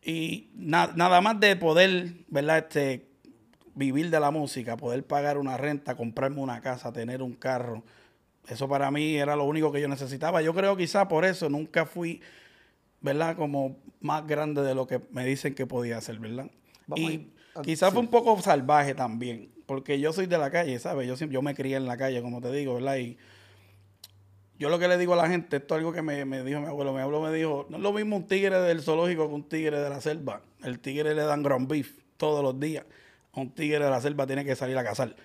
Y 0.02 0.50
na- 0.54 0.92
nada 0.94 1.20
más 1.20 1.40
de 1.40 1.56
poder, 1.56 2.12
¿verdad? 2.28 2.58
Este, 2.58 3.06
vivir 3.76 4.10
de 4.10 4.18
la 4.18 4.32
música, 4.32 4.76
poder 4.76 5.06
pagar 5.06 5.38
una 5.38 5.56
renta, 5.56 5.94
comprarme 5.94 6.40
una 6.40 6.60
casa, 6.60 6.92
tener 6.92 7.22
un 7.22 7.34
carro. 7.34 7.84
Eso 8.48 8.68
para 8.68 8.90
mí 8.90 9.16
era 9.16 9.36
lo 9.36 9.44
único 9.44 9.70
que 9.70 9.80
yo 9.80 9.86
necesitaba. 9.86 10.42
Yo 10.42 10.54
creo 10.54 10.76
quizá 10.76 11.06
por 11.06 11.24
eso 11.24 11.48
nunca 11.48 11.84
fui, 11.84 12.20
¿verdad? 13.00 13.36
Como 13.36 13.76
más 14.00 14.26
grande 14.26 14.62
de 14.62 14.74
lo 14.74 14.86
que 14.86 15.00
me 15.10 15.24
dicen 15.24 15.54
que 15.54 15.66
podía 15.66 16.00
ser, 16.00 16.18
¿verdad? 16.18 16.50
Vamos 16.86 17.10
y 17.10 17.32
ah, 17.54 17.62
quizás 17.62 17.90
sí. 17.90 17.94
fue 17.94 18.00
un 18.00 18.08
poco 18.08 18.40
salvaje 18.40 18.94
también, 18.94 19.52
porque 19.66 20.00
yo 20.00 20.12
soy 20.12 20.26
de 20.26 20.38
la 20.38 20.50
calle, 20.50 20.78
¿sabes? 20.78 21.06
Yo, 21.06 21.16
siempre, 21.16 21.34
yo 21.34 21.42
me 21.42 21.54
crié 21.54 21.76
en 21.76 21.86
la 21.86 21.98
calle, 21.98 22.22
como 22.22 22.40
te 22.40 22.50
digo, 22.52 22.74
¿verdad? 22.74 22.96
Y 22.96 23.18
yo 24.58 24.70
lo 24.70 24.78
que 24.78 24.88
le 24.88 24.96
digo 24.96 25.12
a 25.12 25.16
la 25.16 25.28
gente, 25.28 25.58
esto 25.58 25.74
es 25.74 25.78
algo 25.80 25.92
que 25.92 26.00
me, 26.00 26.24
me 26.24 26.42
dijo 26.42 26.60
mi 26.60 26.66
abuelo. 26.66 26.94
Mi 26.94 27.00
abuelo 27.00 27.20
me 27.20 27.32
dijo, 27.32 27.66
no 27.68 27.76
es 27.76 27.82
lo 27.82 27.92
mismo 27.92 28.16
un 28.16 28.26
tigre 28.26 28.58
del 28.60 28.80
zoológico 28.80 29.28
que 29.28 29.34
un 29.34 29.46
tigre 29.46 29.78
de 29.78 29.90
la 29.90 30.00
selva. 30.00 30.40
El 30.62 30.80
tigre 30.80 31.14
le 31.14 31.22
dan 31.24 31.42
ground 31.42 31.68
beef 31.68 31.98
todos 32.16 32.42
los 32.42 32.58
días. 32.58 32.86
Un 33.40 33.50
tigre 33.50 33.84
de 33.84 33.90
la 33.90 34.00
selva 34.00 34.26
tiene 34.26 34.44
que 34.44 34.56
salir 34.56 34.76
a 34.78 34.84
cazar, 34.84 35.16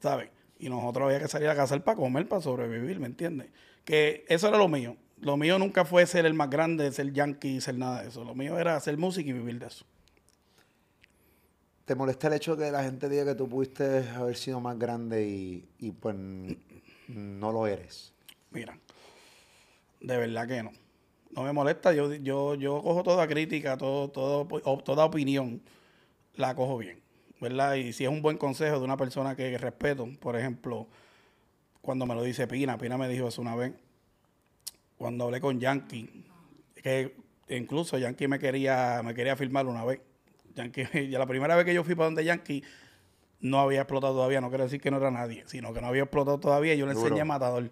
¿sabes? 0.00 0.30
Y 0.58 0.68
nosotros 0.68 1.06
había 1.06 1.20
que 1.20 1.28
salir 1.28 1.48
a 1.48 1.54
cazar 1.54 1.82
para 1.84 1.96
comer, 1.96 2.28
para 2.28 2.42
sobrevivir, 2.42 2.98
¿me 2.98 3.06
entiendes? 3.06 3.48
Que 3.84 4.24
eso 4.28 4.48
era 4.48 4.58
lo 4.58 4.68
mío. 4.68 4.96
Lo 5.20 5.36
mío 5.36 5.58
nunca 5.58 5.84
fue 5.84 6.06
ser 6.06 6.26
el 6.26 6.34
más 6.34 6.50
grande, 6.50 6.90
ser 6.92 7.12
yankee, 7.12 7.60
ser 7.60 7.78
nada 7.78 8.02
de 8.02 8.08
eso. 8.08 8.24
Lo 8.24 8.34
mío 8.34 8.58
era 8.58 8.76
hacer 8.76 8.98
música 8.98 9.30
y 9.30 9.32
vivir 9.32 9.58
de 9.58 9.66
eso. 9.66 9.84
¿Te 11.86 11.94
molesta 11.94 12.26
el 12.26 12.34
hecho 12.34 12.56
de 12.56 12.66
que 12.66 12.72
la 12.72 12.82
gente 12.82 13.08
diga 13.08 13.24
que 13.24 13.34
tú 13.34 13.48
pudiste 13.48 14.08
haber 14.08 14.36
sido 14.36 14.60
más 14.60 14.78
grande 14.78 15.24
y, 15.78 15.90
pues 15.92 16.16
no 17.06 17.52
lo 17.52 17.66
eres? 17.66 18.12
Mira, 18.50 18.78
de 20.00 20.16
verdad 20.16 20.48
que 20.48 20.62
no. 20.62 20.72
No 21.30 21.42
me 21.44 21.52
molesta. 21.52 21.92
Yo, 21.92 22.12
yo, 22.14 22.56
yo 22.56 22.82
cojo 22.82 23.02
toda 23.04 23.28
crítica, 23.28 23.76
todo, 23.76 24.10
todo, 24.10 24.46
toda 24.82 25.04
opinión, 25.04 25.62
la 26.34 26.56
cojo 26.56 26.78
bien. 26.78 27.05
¿Verdad? 27.40 27.74
Y 27.74 27.92
si 27.92 28.04
es 28.04 28.10
un 28.10 28.22
buen 28.22 28.38
consejo 28.38 28.78
de 28.78 28.84
una 28.84 28.96
persona 28.96 29.36
que 29.36 29.58
respeto, 29.58 30.08
por 30.20 30.36
ejemplo, 30.36 30.86
cuando 31.82 32.06
me 32.06 32.14
lo 32.14 32.22
dice 32.22 32.46
Pina, 32.46 32.78
Pina 32.78 32.98
me 32.98 33.08
dijo 33.08 33.28
eso 33.28 33.42
una 33.42 33.54
vez, 33.54 33.72
cuando 34.96 35.24
hablé 35.24 35.40
con 35.40 35.60
Yankee, 35.60 36.24
que 36.82 37.14
incluso 37.48 37.98
Yankee 37.98 38.26
me 38.28 38.38
quería, 38.38 39.02
me 39.04 39.14
quería 39.14 39.36
filmar 39.36 39.66
una 39.66 39.84
vez. 39.84 40.00
Yankee, 40.54 40.84
ya 41.10 41.18
la 41.18 41.26
primera 41.26 41.54
vez 41.56 41.64
que 41.64 41.74
yo 41.74 41.84
fui 41.84 41.94
para 41.94 42.06
donde 42.06 42.24
Yankee, 42.24 42.62
no 43.40 43.60
había 43.60 43.82
explotado 43.82 44.14
todavía, 44.14 44.40
no 44.40 44.48
quiero 44.48 44.64
decir 44.64 44.80
que 44.80 44.90
no 44.90 44.96
era 44.96 45.10
nadie, 45.10 45.44
sino 45.46 45.72
que 45.72 45.80
no 45.80 45.88
había 45.88 46.02
explotado 46.02 46.38
todavía 46.38 46.74
y 46.74 46.78
yo 46.78 46.86
le 46.86 46.92
enseñé 46.92 47.20
a 47.20 47.24
Matador. 47.24 47.70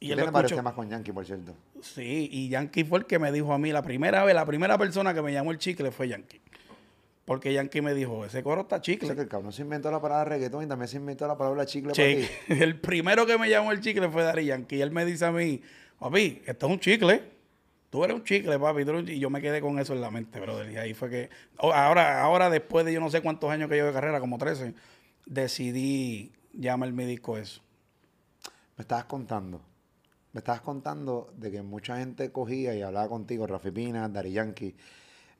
Y 0.00 0.12
él 0.12 0.24
me 0.24 0.30
parece 0.30 0.62
más 0.62 0.74
con 0.74 0.88
Yankee, 0.88 1.12
por 1.12 1.26
cierto. 1.26 1.54
Sí, 1.82 2.28
y 2.30 2.48
Yankee 2.48 2.84
fue 2.84 3.00
el 3.00 3.06
que 3.06 3.18
me 3.18 3.32
dijo 3.32 3.52
a 3.52 3.58
mí 3.58 3.72
la 3.72 3.82
primera 3.82 4.24
vez, 4.24 4.34
la 4.34 4.46
primera 4.46 4.78
persona 4.78 5.12
que 5.12 5.22
me 5.22 5.32
llamó 5.32 5.50
el 5.50 5.58
chicle 5.58 5.90
fue 5.90 6.08
Yankee. 6.08 6.40
Porque 7.28 7.52
Yankee 7.52 7.82
me 7.82 7.92
dijo, 7.92 8.24
ese 8.24 8.42
coro 8.42 8.62
está 8.62 8.80
chicle. 8.80 9.04
O 9.04 9.08
sea, 9.08 9.14
que 9.14 9.20
el 9.20 9.28
cabrón 9.28 9.52
se 9.52 9.60
inventó 9.60 9.90
la 9.90 10.00
palabra 10.00 10.24
reggaetón 10.24 10.64
y 10.64 10.66
también 10.66 10.88
se 10.88 10.96
inventó 10.96 11.28
la 11.28 11.36
palabra 11.36 11.66
chicle 11.66 11.92
El 12.48 12.80
primero 12.80 13.26
que 13.26 13.36
me 13.36 13.50
llamó 13.50 13.70
el 13.70 13.82
chicle 13.82 14.08
fue 14.08 14.22
Dari 14.22 14.46
Yankee. 14.46 14.76
Y 14.76 14.80
él 14.80 14.90
me 14.92 15.04
dice 15.04 15.26
a 15.26 15.30
mí, 15.30 15.60
papi, 15.98 16.40
esto 16.46 16.66
es 16.66 16.72
un 16.72 16.80
chicle. 16.80 17.22
Tú 17.90 18.02
eres 18.02 18.16
un 18.16 18.24
chicle, 18.24 18.58
papi. 18.58 19.12
Y 19.12 19.18
yo 19.18 19.28
me 19.28 19.42
quedé 19.42 19.60
con 19.60 19.78
eso 19.78 19.92
en 19.92 20.00
la 20.00 20.10
mente, 20.10 20.40
brother. 20.40 20.72
Y 20.72 20.78
ahí 20.78 20.94
fue 20.94 21.10
que... 21.10 21.28
Ahora, 21.58 22.22
ahora 22.22 22.48
después 22.48 22.86
de 22.86 22.94
yo 22.94 23.00
no 23.00 23.10
sé 23.10 23.20
cuántos 23.20 23.50
años 23.50 23.68
que 23.68 23.74
llevo 23.74 23.88
de 23.88 23.92
carrera, 23.92 24.20
como 24.20 24.38
13, 24.38 24.72
decidí 25.26 26.32
llamar 26.54 26.90
mi 26.92 27.04
disco 27.04 27.36
eso. 27.36 27.60
Me 28.78 28.82
estabas 28.84 29.04
contando 29.04 29.60
me 30.32 30.40
estabas 30.40 30.60
contando 30.60 31.32
de 31.36 31.50
que 31.50 31.62
mucha 31.62 31.98
gente 31.98 32.30
cogía 32.30 32.74
y 32.74 32.82
hablaba 32.82 33.08
contigo, 33.08 33.46
Rafi 33.46 33.70
Pina, 33.70 34.08
Dari 34.08 34.32
Yankee, 34.32 34.76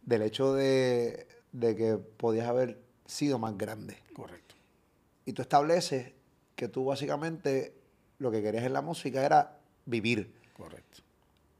del 0.02 0.22
hecho 0.22 0.54
de, 0.54 1.26
que 1.52 1.98
podías 2.16 2.48
haber 2.48 2.80
sido 3.06 3.38
más 3.38 3.56
grande. 3.56 3.96
Correcto. 4.14 4.54
Y 5.24 5.32
tú 5.32 5.42
estableces 5.42 6.12
que 6.54 6.68
tú 6.68 6.84
básicamente 6.84 7.74
lo 8.18 8.30
que 8.30 8.42
querías 8.42 8.64
en 8.64 8.72
la 8.72 8.82
música 8.82 9.24
era 9.24 9.58
vivir. 9.86 10.34
Correcto. 10.56 11.02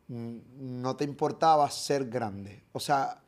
No 0.09 0.97
te 0.97 1.05
importaba 1.05 1.71
ser 1.71 2.09
grande. 2.09 2.63
O 2.73 2.81
sea, 2.81 3.21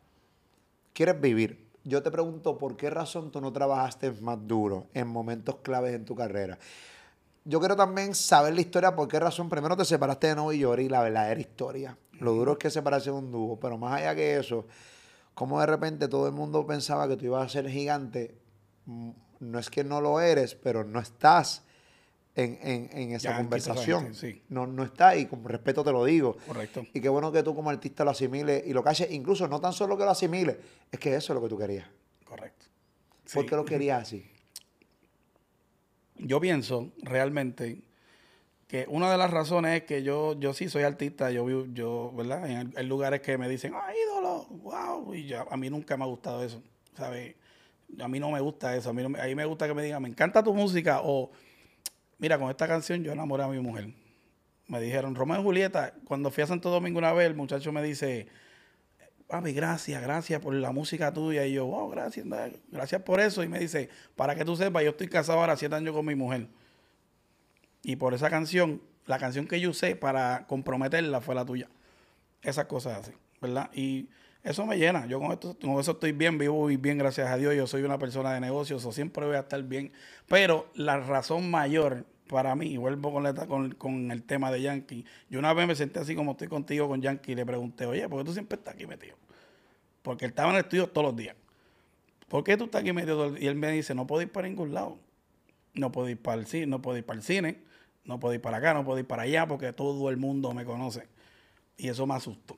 quieres 0.93 1.21
vivir. 1.21 1.69
Yo 1.85 2.03
te 2.03 2.11
pregunto, 2.11 2.59
¿por 2.59 2.77
qué 2.77 2.91
razón 2.91 3.31
tú 3.31 3.41
no 3.41 3.53
trabajaste 3.53 4.11
más 4.21 4.39
duro 4.47 4.89
en 4.95 5.09
momentos 5.09 5.57
claves 5.63 5.95
en 5.95 6.05
tu 6.05 6.15
carrera? 6.15 6.59
yo 7.45 7.59
quiero 7.59 7.77
también 7.77 8.15
saber 8.15 8.55
la 8.55 8.61
historia, 8.61 8.95
por 8.95 9.09
qué 9.09 9.19
razón 9.19 9.49
primero 9.49 9.77
te 9.77 9.85
separaste 9.85 10.29
de 10.29 10.35
Novi 10.37 10.59
Yori, 10.59 10.89
la 10.89 11.03
verdadera 11.03 11.41
historia. 11.41 11.97
Lo 12.21 12.33
duro 12.33 12.53
es 12.53 12.59
que 12.59 12.71
separarse 12.71 13.11
de 13.11 13.17
un 13.17 13.31
dúo, 13.31 13.59
pero 13.59 13.79
más 13.79 14.01
allá 14.01 14.15
que 14.15 14.37
eso, 14.37 14.67
como 15.41 15.59
de 15.59 15.65
repente 15.65 16.07
todo 16.07 16.27
el 16.27 16.35
mundo 16.35 16.67
pensaba 16.67 17.09
que 17.09 17.17
tú 17.17 17.25
ibas 17.25 17.47
a 17.47 17.49
ser 17.49 17.67
gigante, 17.67 18.35
mm, 18.85 19.11
no 19.39 19.59
es 19.59 19.71
que 19.71 19.83
no 19.83 20.03
lo 20.03 20.21
eres, 20.21 20.55
pero 20.55 20.85
no 20.85 21.01
estás 21.01 21.63
en, 22.35 23.13
esa 23.13 23.39
conversación. 23.39 24.13
no, 24.51 24.67
no 24.67 24.85
está, 24.85 25.17
y 25.17 25.25
con 25.25 25.43
respeto 25.43 25.83
te 25.83 25.93
lo 25.93 26.05
digo. 26.05 26.37
Correcto. 26.47 26.85
Y 26.93 27.01
qué 27.01 27.09
bueno 27.09 27.33
que 27.33 27.43
tú 27.43 27.55
como 27.55 27.71
artista 27.71 28.05
lo 28.05 28.11
asimiles 28.11 28.65
y 28.67 28.75
lo 28.75 28.85
caches, 28.85 29.11
incluso 29.13 29.49
no 29.49 29.63
tan 29.63 29.73
solo 29.73 29.97
que 29.97 30.05
lo 30.05 30.11
asimiles, 30.11 30.59
es 30.93 31.01
que 31.01 31.17
eso 31.17 31.33
es 31.33 31.35
lo 31.35 31.41
que 31.41 31.49
tú 31.49 31.57
querías. 31.57 31.89
Correcto. 32.23 32.67
¿Por 33.33 33.47
qué 33.47 33.57
lo 33.57 33.65
querías 33.65 34.03
así? 34.03 34.23
yo 36.17 36.39
pienso 36.39 36.93
realmente 36.99 37.81
que 38.71 38.87
una 38.89 39.11
de 39.11 39.19
las 39.19 39.33
razones 39.33 39.81
es 39.81 39.83
que 39.83 40.05
yo, 40.05 40.39
yo 40.39 40.55
sí 40.55 40.69
soy 40.69 40.85
artista, 40.85 41.33
yo 41.33 41.67
yo, 41.73 42.13
¿verdad? 42.15 42.45
Hay, 42.77 42.87
lugares 42.87 43.21
que 43.21 43.37
me 43.37 43.49
dicen, 43.49 43.73
¡ah, 43.75 43.93
ídolo! 43.93 44.47
¡Wow! 44.49 45.13
Y 45.13 45.27
ya, 45.27 45.45
a 45.51 45.57
mí 45.57 45.69
nunca 45.69 45.97
me 45.97 46.05
ha 46.05 46.07
gustado 46.07 46.45
eso, 46.45 46.63
¿sabes? 46.97 47.35
A 48.01 48.07
mí 48.07 48.21
no 48.21 48.31
me 48.31 48.39
gusta 48.39 48.77
eso, 48.77 48.91
a 48.91 48.93
mí, 48.93 49.03
mí 49.03 49.35
me 49.35 49.45
gusta 49.45 49.67
que 49.67 49.75
me 49.75 49.83
digan, 49.83 50.01
me 50.01 50.09
encanta 50.09 50.41
tu 50.45 50.55
música, 50.55 51.01
o 51.03 51.33
mira, 52.19 52.39
con 52.39 52.49
esta 52.49 52.69
canción 52.69 53.03
yo 53.03 53.11
enamoré 53.11 53.43
a 53.43 53.49
mi 53.49 53.59
mujer. 53.59 53.93
Me 54.69 54.81
dijeron, 54.81 55.17
Romeo 55.17 55.41
y 55.41 55.43
Julieta, 55.43 55.93
cuando 56.05 56.31
fui 56.31 56.45
a 56.45 56.47
Santo 56.47 56.71
Domingo 56.71 57.01
una 57.01 57.13
vez, 57.13 57.27
el 57.27 57.35
muchacho 57.35 57.73
me 57.73 57.83
dice, 57.83 58.29
papi, 59.27 59.53
gracias, 59.53 60.01
gracias 60.01 60.41
por 60.41 60.55
la 60.55 60.71
música 60.71 61.13
tuya. 61.13 61.45
Y 61.45 61.55
yo, 61.55 61.67
wow, 61.67 61.91
gracias, 61.91 62.25
gracias 62.71 63.03
por 63.03 63.19
eso. 63.19 63.43
Y 63.43 63.49
me 63.49 63.59
dice, 63.59 63.89
para 64.15 64.37
que 64.37 64.45
tú 64.45 64.55
sepas, 64.55 64.85
yo 64.85 64.91
estoy 64.91 65.09
casado 65.09 65.41
ahora 65.41 65.57
siete 65.57 65.75
años 65.75 65.93
con 65.93 66.07
mi 66.07 66.15
mujer. 66.15 66.47
Y 67.83 67.97
por 67.97 68.15
esa 68.15 68.31
canción, 68.31 68.83
la 69.07 69.19
canción 69.19 69.47
que 69.47 69.61
yo 69.61 69.71
usé 69.71 69.97
para 69.97 70.47
comprometerla 70.47 71.21
fue 71.21 71.35
la 71.35 71.45
tuya. 71.45 71.69
Esas 72.43 72.67
cosas 72.67 72.99
así, 72.99 73.13
¿verdad? 73.41 73.71
Y 73.73 74.09
eso 74.43 74.67
me 74.67 74.79
llena. 74.79 75.07
Yo 75.07 75.21
con, 75.21 75.33
esto, 75.33 75.57
con 75.61 75.79
eso 75.79 75.93
estoy 75.93 76.13
bien, 76.13 76.39
vivo 76.39 76.71
y 76.71 76.77
bien, 76.77 76.99
gracias 76.99 77.29
a 77.29 77.37
Dios. 77.37 77.55
Yo 77.55 77.67
soy 77.67 77.83
una 77.83 77.99
persona 77.99 78.33
de 78.33 78.41
negocios, 78.41 78.85
o 78.85 78.93
siempre 78.93 79.27
voy 79.27 79.37
a 79.37 79.41
estar 79.41 79.63
bien. 79.63 79.93
Pero 80.29 80.71
la 80.75 80.99
razón 80.99 81.51
mayor 81.51 82.07
para 82.29 82.55
mí, 82.55 82.69
y 82.69 82.77
vuelvo 82.77 83.13
con, 83.13 83.73
con, 83.73 84.11
el 84.11 84.23
tema 84.23 84.53
de 84.53 84.63
Yankee, 84.63 85.05
yo 85.29 85.39
una 85.41 85.53
vez 85.53 85.67
me 85.67 85.75
senté 85.75 85.99
así 85.99 86.15
como 86.15 86.33
estoy 86.33 86.47
contigo 86.49 86.89
con 86.89 87.03
Yankee 87.03 87.33
y 87.33 87.35
le 87.35 87.45
pregunté, 87.45 87.87
oye, 87.87 88.09
¿por 88.09 88.21
qué 88.21 88.25
tú 88.25 88.33
siempre 88.33 88.57
estás 88.57 88.75
aquí 88.75 88.87
metido? 88.87 89.17
Porque 90.03 90.27
él 90.27 90.31
estaba 90.31 90.51
en 90.51 90.57
el 90.57 90.63
estudio 90.63 90.89
todos 90.89 91.09
los 91.09 91.17
días. 91.17 91.37
¿Por 92.29 92.45
qué 92.45 92.57
tú 92.57 92.65
estás 92.65 92.83
aquí 92.83 92.93
metido? 92.93 93.37
Y 93.37 93.49
él 93.49 93.57
me 93.57 93.73
dice, 93.73 93.95
no 93.95 94.07
puedo 94.07 94.23
ir 94.23 94.31
para 94.31 94.47
ningún 94.47 94.73
lado. 94.73 94.99
No 95.75 95.91
puedo 95.93 96.09
ir 96.09 96.21
para 96.21 96.41
el 96.41 96.47
cine, 96.47 96.67
no 96.67 96.81
puedo 96.81 96.97
ir 96.97 97.05
para 97.05 97.19
el 97.19 97.25
cine, 97.25 97.59
no 98.05 98.19
puedo 98.19 98.35
ir 98.35 98.41
para 98.41 98.59
acá, 98.59 98.75
no 98.75 98.85
puedo 98.85 98.99
ir 98.99 99.07
para 99.07 99.23
allá, 99.23 99.47
porque 99.47 99.73
todo 99.73 100.11
el 100.11 100.17
mundo 100.17 100.53
me 100.53 100.65
conoce. 100.65 101.07
Y 101.77 101.89
eso 101.89 102.07
me 102.07 102.15
asustó. 102.15 102.57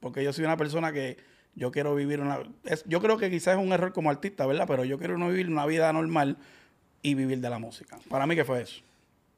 Porque 0.00 0.24
yo 0.24 0.32
soy 0.32 0.44
una 0.44 0.56
persona 0.56 0.92
que 0.92 1.18
yo 1.54 1.70
quiero 1.70 1.94
vivir 1.94 2.20
una... 2.20 2.40
yo 2.86 3.00
creo 3.00 3.16
que 3.18 3.30
quizás 3.30 3.58
es 3.58 3.64
un 3.64 3.72
error 3.72 3.92
como 3.92 4.10
artista, 4.10 4.46
¿verdad? 4.46 4.66
Pero 4.66 4.84
yo 4.84 4.98
quiero 4.98 5.18
no 5.18 5.28
vivir 5.28 5.48
una 5.48 5.66
vida 5.66 5.92
normal 5.92 6.38
y 7.02 7.14
vivir 7.14 7.40
de 7.40 7.50
la 7.50 7.58
música. 7.58 7.98
Para 8.08 8.26
mí, 8.26 8.34
¿qué 8.34 8.44
fue 8.44 8.62
eso? 8.62 8.82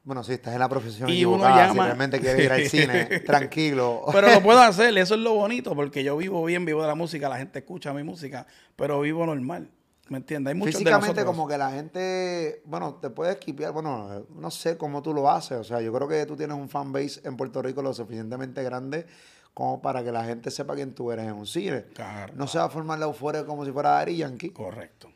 Bueno, 0.04 0.24
sí, 0.24 0.32
estás 0.32 0.52
en 0.54 0.58
la 0.58 0.68
profesión 0.68 1.08
y 1.08 1.24
uno 1.24 1.44
llama... 1.44 1.72
si 1.72 1.78
realmente 1.78 2.20
quieres 2.20 2.44
ir 2.44 2.52
al 2.52 2.66
cine, 2.68 3.04
tranquilo. 3.20 4.04
Pero 4.12 4.32
lo 4.32 4.42
puedo 4.42 4.60
hacer, 4.60 4.96
eso 4.98 5.14
es 5.14 5.20
lo 5.20 5.34
bonito, 5.34 5.76
porque 5.76 6.02
yo 6.02 6.16
vivo 6.16 6.44
bien, 6.44 6.64
vivo 6.64 6.82
de 6.82 6.88
la 6.88 6.96
música, 6.96 7.28
la 7.28 7.38
gente 7.38 7.60
escucha 7.60 7.92
mi 7.92 8.02
música, 8.02 8.46
pero 8.74 9.00
vivo 9.00 9.24
normal. 9.24 9.68
¿Me 10.08 10.18
entiendes? 10.18 10.52
Hay 10.52 10.58
muchos 10.58 10.74
Físicamente, 10.74 11.24
como 11.24 11.46
que 11.46 11.56
la 11.56 11.70
gente, 11.70 12.62
bueno, 12.64 12.96
te 12.96 13.08
puede 13.10 13.32
esquipear, 13.32 13.72
bueno, 13.72 14.26
no 14.34 14.50
sé 14.50 14.76
cómo 14.76 15.02
tú 15.02 15.14
lo 15.14 15.30
haces. 15.30 15.58
O 15.58 15.64
sea, 15.64 15.80
yo 15.80 15.92
creo 15.92 16.08
que 16.08 16.26
tú 16.26 16.36
tienes 16.36 16.56
un 16.56 16.68
fanbase 16.68 17.20
en 17.24 17.36
Puerto 17.36 17.62
Rico 17.62 17.82
lo 17.82 17.94
suficientemente 17.94 18.62
grande 18.62 19.06
como 19.54 19.82
para 19.82 20.02
que 20.02 20.10
la 20.12 20.24
gente 20.24 20.50
sepa 20.50 20.74
quién 20.74 20.94
tú 20.94 21.12
eres 21.12 21.26
en 21.26 21.34
un 21.34 21.46
cine. 21.46 21.84
Claro. 21.94 22.32
No 22.36 22.46
se 22.46 22.58
va 22.58 22.64
a 22.64 22.68
formar 22.68 22.98
la 22.98 23.06
euforia 23.06 23.44
como 23.44 23.64
si 23.64 23.72
fuera 23.72 23.90
Dari 23.90 24.16
Yankee. 24.16 24.50
Correcto. 24.50 25.10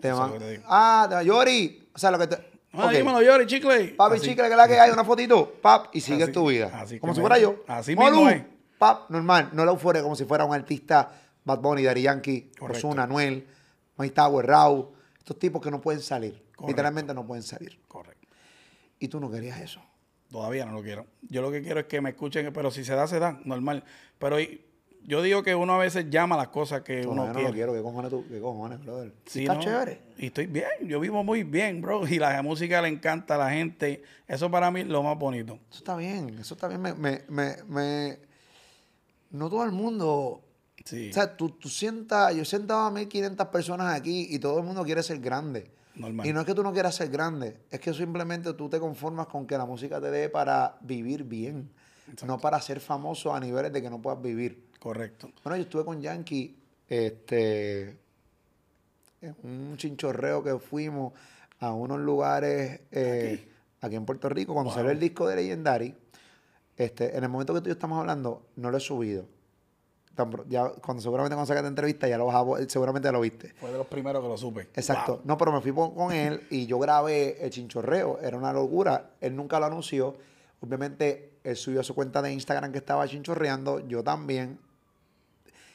Te 0.00 0.12
ah, 0.66 1.06
te 1.08 1.24
Yori. 1.24 1.88
O 1.94 1.98
sea, 1.98 2.10
lo 2.10 2.18
que 2.18 2.26
te. 2.26 2.36
Ah, 2.72 2.90
dímelo, 2.90 3.22
Yori, 3.22 3.46
chicle. 3.46 3.94
Papi, 3.96 4.20
chicle, 4.20 4.44
que 4.44 4.50
es 4.50 4.56
la 4.56 4.66
que 4.66 4.78
hay, 4.78 4.90
una 4.90 5.04
fotito. 5.04 5.54
Pap, 5.62 5.94
y 5.94 6.00
sigues 6.00 6.32
tu 6.32 6.48
vida. 6.48 6.70
Así 6.74 6.98
como 6.98 7.14
si 7.14 7.20
fuera 7.20 7.38
yo. 7.38 7.62
Así 7.68 7.96
mismo 7.96 8.28
es. 8.28 8.42
Pap, 8.78 9.10
normal. 9.10 9.50
No 9.52 9.64
la 9.64 9.70
euforia 9.70 10.02
como 10.02 10.16
si 10.16 10.24
fuera 10.24 10.44
un 10.44 10.54
artista 10.54 11.12
Bad 11.44 11.60
Bunny, 11.60 11.84
Daddy 11.84 12.02
Yankee, 12.02 12.52
Ozuna, 12.60 13.04
Anuel, 13.04 13.46
Mike 13.96 14.14
Tower. 14.14 14.46
Estos 15.18 15.38
tipos 15.38 15.62
que 15.62 15.70
no 15.70 15.80
pueden 15.80 16.00
salir. 16.00 16.42
Literalmente 16.66 17.14
no 17.14 17.26
pueden 17.26 17.42
salir. 17.42 17.80
Correcto. 17.88 18.28
Y 18.98 19.08
tú 19.08 19.20
no 19.20 19.30
querías 19.30 19.60
eso. 19.60 19.80
Todavía 20.30 20.64
no 20.64 20.72
lo 20.72 20.82
quiero. 20.82 21.06
Yo 21.22 21.42
lo 21.42 21.50
que 21.50 21.62
quiero 21.62 21.80
es 21.80 21.86
que 21.86 22.00
me 22.00 22.10
escuchen, 22.10 22.52
pero 22.52 22.70
si 22.70 22.84
se 22.84 22.94
da, 22.94 23.06
se 23.06 23.18
da, 23.18 23.40
normal. 23.44 23.84
Pero 24.18 24.36
yo 25.06 25.22
digo 25.22 25.42
que 25.42 25.54
uno 25.54 25.74
a 25.74 25.78
veces 25.78 26.10
llama 26.10 26.36
las 26.36 26.48
cosas 26.48 26.82
que 26.82 27.06
uno 27.06 27.26
no 27.26 27.32
quiere. 27.32 27.48
No 27.48 27.54
quiero, 27.54 27.72
¿qué 27.74 27.82
cojones 27.82 28.10
tú? 28.10 28.24
¿Qué 28.28 28.40
cojones, 28.40 28.80
brother? 28.80 29.14
Sí, 29.26 29.42
está 29.42 29.58
chévere. 29.58 30.00
Y 30.18 30.26
estoy 30.26 30.46
bien, 30.46 30.70
yo 30.82 30.98
vivo 31.00 31.22
muy 31.22 31.44
bien, 31.44 31.80
bro. 31.80 32.06
Y 32.08 32.18
la 32.18 32.42
música 32.42 32.82
le 32.82 32.88
encanta 32.88 33.36
a 33.36 33.38
la 33.38 33.50
gente. 33.50 34.02
Eso 34.26 34.50
para 34.50 34.70
mí 34.70 34.80
es 34.80 34.86
lo 34.86 35.02
más 35.02 35.18
bonito. 35.18 35.58
Eso 35.70 35.78
está 35.78 35.96
bien, 35.96 36.30
eso 36.38 36.54
está 36.54 36.68
bien. 36.68 36.80
Me, 36.80 36.94
me, 36.94 37.22
me, 37.28 37.56
me... 37.68 38.18
No 39.30 39.48
todo 39.50 39.64
el 39.64 39.72
mundo... 39.72 40.43
Sí. 40.84 41.10
O 41.10 41.12
sea, 41.12 41.36
tú, 41.36 41.50
tú 41.50 41.68
sientas... 41.68 42.34
Yo 42.34 42.44
sentaba 42.44 42.86
a 42.86 42.90
1.500 42.90 43.50
personas 43.50 43.94
aquí 43.94 44.28
y 44.30 44.38
todo 44.38 44.58
el 44.58 44.64
mundo 44.64 44.84
quiere 44.84 45.02
ser 45.02 45.18
grande. 45.18 45.70
Normal. 45.96 46.26
Y 46.26 46.32
no 46.32 46.40
es 46.40 46.46
que 46.46 46.54
tú 46.54 46.62
no 46.62 46.72
quieras 46.72 46.96
ser 46.96 47.08
grande, 47.08 47.56
es 47.70 47.78
que 47.78 47.94
simplemente 47.94 48.52
tú 48.54 48.68
te 48.68 48.80
conformas 48.80 49.28
con 49.28 49.46
que 49.46 49.56
la 49.56 49.64
música 49.64 50.00
te 50.00 50.10
dé 50.10 50.28
para 50.28 50.76
vivir 50.80 51.22
bien, 51.22 51.70
no 52.26 52.38
para 52.38 52.60
ser 52.60 52.80
famoso 52.80 53.32
a 53.32 53.38
niveles 53.38 53.72
de 53.72 53.80
que 53.80 53.88
no 53.88 54.02
puedas 54.02 54.20
vivir. 54.20 54.70
Correcto. 54.80 55.30
Bueno, 55.44 55.56
yo 55.56 55.62
estuve 55.62 55.84
con 55.84 56.00
Yankee, 56.00 56.58
este, 56.88 57.96
en 59.20 59.36
un 59.42 59.76
chinchorreo 59.76 60.42
que 60.42 60.58
fuimos 60.58 61.12
a 61.60 61.72
unos 61.72 62.00
lugares 62.00 62.80
eh, 62.90 63.48
aquí. 63.80 63.94
en 63.94 64.04
Puerto 64.04 64.28
Rico, 64.28 64.52
cuando 64.52 64.72
salió 64.72 64.90
el 64.90 64.98
disco 64.98 65.28
de 65.28 65.36
Legendary, 65.36 65.94
este, 66.76 67.16
en 67.16 67.22
el 67.22 67.30
momento 67.30 67.54
que 67.54 67.60
tú 67.60 67.66
y 67.66 67.70
yo 67.70 67.74
estamos 67.74 68.00
hablando, 68.00 68.48
no 68.56 68.70
lo 68.70 68.76
he 68.76 68.80
subido. 68.80 69.26
Ya, 70.48 70.68
cuando 70.80 71.02
seguramente 71.02 71.34
cuando 71.34 71.46
sacaste 71.46 71.68
entrevista 71.68 72.08
ya 72.08 72.18
lo 72.18 72.26
vas 72.26 72.44
seguramente 72.68 73.10
lo 73.10 73.20
viste. 73.20 73.54
Fue 73.60 73.70
de 73.70 73.78
los 73.78 73.86
primeros 73.86 74.22
que 74.22 74.28
lo 74.28 74.36
supe. 74.36 74.68
Exacto. 74.74 75.20
No, 75.24 75.36
pero 75.36 75.52
me 75.52 75.60
fui 75.60 75.72
con 75.72 76.12
él 76.12 76.46
y 76.50 76.66
yo 76.66 76.78
grabé 76.78 77.44
el 77.44 77.50
chinchorreo. 77.50 78.18
Era 78.20 78.36
una 78.36 78.52
locura. 78.52 79.10
Él 79.20 79.34
nunca 79.34 79.58
lo 79.58 79.66
anunció. 79.66 80.16
Obviamente, 80.60 81.38
él 81.42 81.56
subió 81.56 81.80
a 81.80 81.84
su 81.84 81.94
cuenta 81.94 82.22
de 82.22 82.32
Instagram 82.32 82.72
que 82.72 82.78
estaba 82.78 83.06
chinchorreando. 83.06 83.86
Yo 83.86 84.02
también 84.02 84.58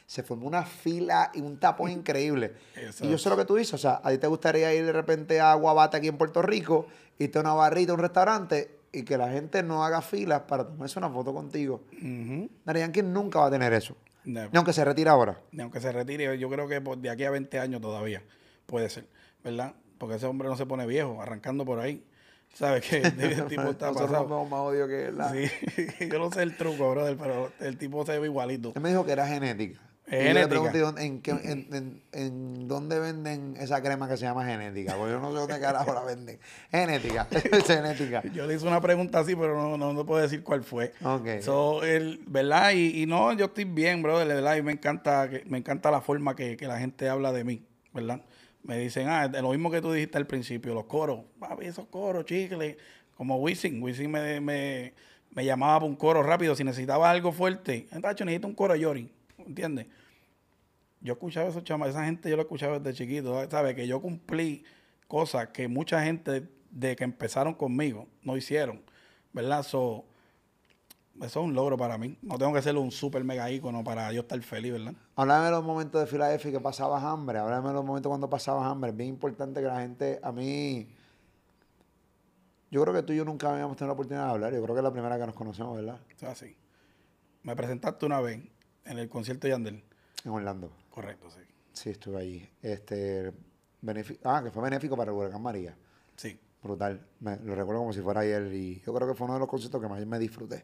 se 0.06 0.24
formó 0.24 0.48
una 0.48 0.64
fila 0.64 1.30
y 1.34 1.40
un 1.40 1.58
tapón 1.58 1.90
increíble. 1.92 2.54
Y 3.00 3.08
yo 3.08 3.18
sé 3.18 3.28
lo 3.28 3.36
que 3.36 3.44
tú 3.44 3.54
dices, 3.54 3.74
o 3.74 3.78
sea, 3.78 4.00
a 4.02 4.10
ti 4.10 4.18
te 4.18 4.26
gustaría 4.26 4.74
ir 4.74 4.84
de 4.84 4.92
repente 4.92 5.40
a 5.40 5.54
Guabate 5.54 5.98
aquí 5.98 6.08
en 6.08 6.18
Puerto 6.18 6.42
Rico, 6.42 6.86
irte 7.18 7.38
a 7.38 7.42
una 7.42 7.54
barrita, 7.54 7.92
a 7.92 7.94
un 7.94 8.00
restaurante 8.00 8.80
y 8.92 9.04
que 9.04 9.16
la 9.16 9.30
gente 9.30 9.62
no 9.62 9.84
haga 9.84 10.02
filas 10.02 10.42
para 10.42 10.66
tomarse 10.66 10.98
una 10.98 11.10
foto 11.10 11.32
contigo. 11.32 11.82
Uh 12.02 12.48
nunca 13.04 13.38
va 13.38 13.46
a 13.46 13.50
tener 13.50 13.72
eso. 13.72 13.94
Ni 14.34 14.56
aunque 14.56 14.72
se 14.72 14.84
retire 14.84 15.10
ahora. 15.10 15.40
Ni 15.52 15.62
aunque 15.62 15.80
se 15.80 15.92
retire, 15.92 16.38
yo 16.38 16.48
creo 16.48 16.68
que 16.68 16.80
de 16.80 17.10
aquí 17.10 17.24
a 17.24 17.30
20 17.30 17.58
años 17.58 17.80
todavía 17.80 18.22
puede 18.66 18.88
ser, 18.88 19.06
¿verdad? 19.42 19.74
Porque 19.98 20.16
ese 20.16 20.26
hombre 20.26 20.48
no 20.48 20.56
se 20.56 20.66
pone 20.66 20.86
viejo, 20.86 21.20
arrancando 21.20 21.64
por 21.64 21.80
ahí. 21.80 22.04
¿Sabes 22.54 22.84
qué? 22.88 22.98
El 23.18 23.46
tipo 23.46 23.62
está 23.62 23.92
pasado. 23.92 24.44
más 24.44 24.60
odio 24.60 24.88
que 24.88 25.06
él. 25.06 25.18
Sí, 25.30 26.08
yo 26.10 26.18
no 26.18 26.32
sé 26.32 26.42
el 26.42 26.56
truco, 26.56 26.90
brother, 26.90 27.16
pero 27.16 27.52
el 27.60 27.76
tipo 27.76 28.04
se 28.04 28.18
ve 28.18 28.26
igualito. 28.26 28.72
Él 28.74 28.82
me 28.82 28.88
dijo 28.88 29.04
que 29.04 29.12
era 29.12 29.26
genética. 29.26 29.80
Genética. 30.10 30.72
Yo 30.72 30.92
le 30.92 31.04
¿en, 31.04 31.22
en, 31.24 32.02
en, 32.10 32.68
dónde 32.68 32.98
venden 32.98 33.54
esa 33.60 33.80
crema 33.80 34.08
que 34.08 34.16
se 34.16 34.24
llama 34.24 34.44
genética, 34.44 34.96
porque 34.96 35.12
yo 35.12 35.20
no 35.20 35.30
sé 35.30 35.36
dónde 35.36 35.60
carajo 35.60 35.94
la 35.94 36.02
venden. 36.02 36.40
Genética, 36.70 37.28
es 37.30 37.64
genética. 37.64 38.22
Yo 38.32 38.46
le 38.46 38.56
hice 38.56 38.66
una 38.66 38.80
pregunta 38.80 39.20
así, 39.20 39.36
pero 39.36 39.56
no, 39.56 39.78
no, 39.78 39.92
no 39.92 40.04
puedo 40.04 40.20
decir 40.20 40.42
cuál 40.42 40.64
fue. 40.64 40.92
Ok. 41.04 41.40
So, 41.42 41.84
el, 41.84 42.20
¿verdad? 42.26 42.72
Y, 42.72 43.02
y, 43.02 43.06
no, 43.06 43.32
yo 43.34 43.46
estoy 43.46 43.64
bien, 43.64 44.02
brother, 44.02 44.26
verdad, 44.26 44.56
y 44.56 44.62
me 44.62 44.72
encanta, 44.72 45.30
me 45.46 45.58
encanta 45.58 45.92
la 45.92 46.00
forma 46.00 46.34
que, 46.34 46.56
que 46.56 46.66
la 46.66 46.80
gente 46.80 47.08
habla 47.08 47.30
de 47.30 47.44
mí, 47.44 47.62
¿verdad? 47.94 48.20
Me 48.64 48.78
dicen, 48.78 49.08
ah, 49.08 49.28
lo 49.28 49.50
mismo 49.50 49.70
que 49.70 49.80
tú 49.80 49.92
dijiste 49.92 50.18
al 50.18 50.26
principio, 50.26 50.74
los 50.74 50.86
coros, 50.86 51.20
papi, 51.38 51.66
esos 51.66 51.86
coros, 51.86 52.24
chicle, 52.24 52.76
como 53.16 53.36
Wisin, 53.36 53.80
Wisin 53.80 54.10
me, 54.10 54.40
me, 54.40 54.92
me 55.30 55.44
llamaba 55.44 55.78
para 55.78 55.86
un 55.86 55.94
coro 55.94 56.22
rápido, 56.22 56.56
si 56.56 56.64
necesitaba 56.64 57.08
algo 57.10 57.30
fuerte, 57.30 57.86
hecho 57.92 58.24
necesito 58.24 58.48
un 58.48 58.54
coro 58.54 58.74
Yori, 58.74 59.08
¿entiendes? 59.38 59.86
Yo 61.00 61.14
escuchaba 61.14 61.48
esos 61.48 61.64
chamas, 61.64 61.90
esa 61.90 62.04
gente 62.04 62.28
yo 62.28 62.36
lo 62.36 62.42
escuchaba 62.42 62.78
desde 62.78 62.98
chiquito, 62.98 63.48
¿sabes? 63.50 63.74
Que 63.74 63.86
yo 63.86 64.00
cumplí 64.00 64.64
cosas 65.08 65.48
que 65.48 65.68
mucha 65.68 66.02
gente 66.02 66.48
de 66.70 66.96
que 66.96 67.04
empezaron 67.04 67.54
conmigo 67.54 68.06
no 68.22 68.36
hicieron, 68.36 68.82
¿verdad? 69.32 69.60
eso 69.60 70.04
es 71.20 71.36
un 71.36 71.54
logro 71.54 71.76
para 71.76 71.98
mí. 71.98 72.16
No 72.22 72.38
tengo 72.38 72.52
que 72.52 72.62
ser 72.62 72.76
un 72.76 72.90
super 72.90 73.24
mega 73.24 73.50
ícono 73.50 73.84
para 73.84 74.12
yo 74.12 74.20
estar 74.20 74.40
feliz, 74.42 74.72
¿verdad? 74.72 74.94
Háblame 75.16 75.46
de 75.46 75.50
los 75.50 75.64
momentos 75.64 76.00
de 76.00 76.06
Filadelfia 76.06 76.52
que 76.52 76.60
pasabas 76.60 77.02
hambre. 77.02 77.38
Háblame 77.38 77.68
de 77.68 77.74
los 77.74 77.84
momentos 77.84 78.08
cuando 78.08 78.30
pasabas 78.30 78.64
hambre. 78.66 78.90
Es 78.90 78.96
bien 78.96 79.10
importante 79.10 79.60
que 79.60 79.66
la 79.66 79.80
gente, 79.80 80.20
a 80.22 80.32
mí, 80.32 80.88
yo 82.70 82.82
creo 82.82 82.94
que 82.94 83.02
tú 83.02 83.12
y 83.12 83.16
yo 83.16 83.24
nunca 83.24 83.52
habíamos 83.52 83.76
tenido 83.76 83.88
la 83.88 83.94
oportunidad 83.94 84.26
de 84.26 84.30
hablar. 84.30 84.54
Yo 84.54 84.62
creo 84.62 84.74
que 84.74 84.80
es 84.80 84.84
la 84.84 84.92
primera 84.92 85.18
que 85.18 85.26
nos 85.26 85.34
conocemos, 85.34 85.76
¿verdad? 85.76 86.00
Así. 86.26 86.56
Me 87.42 87.56
presentaste 87.56 88.06
una 88.06 88.20
vez 88.20 88.40
en 88.84 88.98
el 88.98 89.08
concierto 89.08 89.46
de 89.46 89.52
Yandel. 89.52 89.84
En 90.24 90.30
Orlando. 90.30 90.70
Correcto, 91.00 91.30
sí. 91.30 91.40
Sí, 91.72 91.90
estuve 91.90 92.20
allí. 92.20 92.48
Este, 92.60 93.32
ah, 94.24 94.42
que 94.44 94.50
fue 94.50 94.62
benéfico 94.62 94.96
para 94.96 95.10
el 95.10 95.16
huracán 95.16 95.40
María. 95.40 95.74
Sí. 96.14 96.38
Brutal. 96.62 97.00
Me, 97.20 97.38
lo 97.38 97.54
recuerdo 97.54 97.80
como 97.80 97.92
si 97.94 98.02
fuera 98.02 98.20
ayer 98.20 98.52
y 98.52 98.82
yo 98.84 98.92
creo 98.92 99.08
que 99.08 99.14
fue 99.14 99.24
uno 99.24 99.34
de 99.34 99.40
los 99.40 99.48
conciertos 99.48 99.80
que 99.80 99.88
más 99.88 100.04
me 100.04 100.18
disfruté. 100.18 100.62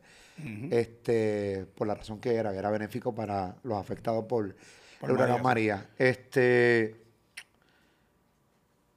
Este, 0.70 1.66
por 1.74 1.86
la 1.86 1.94
razón 1.94 2.20
que 2.20 2.34
era, 2.34 2.52
que 2.52 2.58
era 2.58 2.70
benéfico 2.70 3.14
para 3.14 3.56
los 3.62 3.78
afectados 3.78 4.26
por, 4.26 4.54
el 5.02 5.10
huracán 5.10 5.42
María. 5.42 5.88
Este 5.96 7.02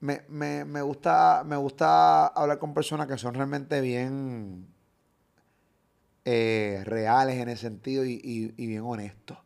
me, 0.02 0.23
me, 0.28 0.65
me, 0.65 0.82
gusta, 0.82 1.43
me 1.45 1.56
gusta 1.56 2.28
hablar 2.28 2.60
con 2.60 2.73
personas 2.73 3.08
que 3.08 3.17
son 3.17 3.34
realmente 3.34 3.80
bien 3.80 4.67
eh, 6.25 6.82
reales 6.84 7.38
en 7.38 7.47
ese 7.47 7.62
sentido 7.62 8.04
y, 8.04 8.19
y 8.23 8.67
bien 8.67 8.84
honestos 8.84 9.38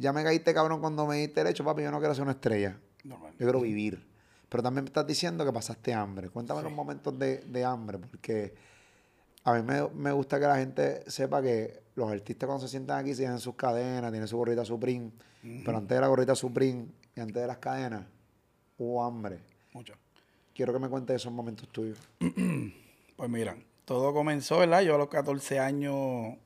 ya 0.00 0.14
me 0.14 0.24
caíste 0.24 0.54
cabrón 0.54 0.80
cuando 0.80 1.06
me 1.06 1.16
diste 1.16 1.42
el 1.42 1.48
hecho, 1.48 1.62
papi, 1.62 1.82
yo 1.82 1.90
no 1.90 1.98
quiero 1.98 2.14
ser 2.14 2.22
una 2.22 2.32
estrella. 2.32 2.78
Yo 3.04 3.18
quiero 3.36 3.60
vivir. 3.60 4.08
Pero 4.48 4.62
también 4.62 4.84
me 4.84 4.88
estás 4.88 5.06
diciendo 5.06 5.44
que 5.44 5.52
pasaste 5.52 5.92
hambre. 5.92 6.30
Cuéntame 6.30 6.62
los 6.62 6.72
momentos 6.72 7.16
de, 7.18 7.64
hambre, 7.64 7.98
porque 7.98 8.54
a 9.44 9.52
mí 9.52 9.62
me, 9.94 10.12
gusta 10.12 10.40
que 10.40 10.46
la 10.46 10.56
gente 10.56 11.08
sepa 11.08 11.42
que 11.42 11.82
los 11.94 12.10
artistas 12.10 12.46
cuando 12.46 12.66
se 12.66 12.70
sientan 12.70 12.98
aquí 12.98 13.14
tienen 13.14 13.38
sus 13.38 13.54
cadenas, 13.54 14.10
tienen 14.10 14.26
su 14.26 14.38
gorrita 14.38 14.64
Supreme. 14.64 15.12
Pero 15.42 15.76
antes 15.76 15.94
de 15.94 16.00
la 16.00 16.08
gorrita 16.08 16.34
Supreme 16.34 16.86
y 17.14 17.20
antes 17.20 17.36
de 17.36 17.46
las 17.46 17.58
cadenas, 17.58 18.06
hubo 18.78 19.04
hambre. 19.04 19.40
Mucho. 19.74 19.94
Quiero 20.54 20.72
que 20.72 20.78
me 20.78 20.88
cuentes 20.88 21.16
esos 21.16 21.32
momentos 21.32 21.68
tuyos. 21.68 21.98
pues 23.16 23.30
mira, 23.30 23.54
todo 23.84 24.14
comenzó, 24.14 24.58
¿verdad? 24.58 24.80
Yo 24.80 24.94
a 24.94 24.98
los 24.98 25.08
14 25.08 25.58
años 25.58 26.36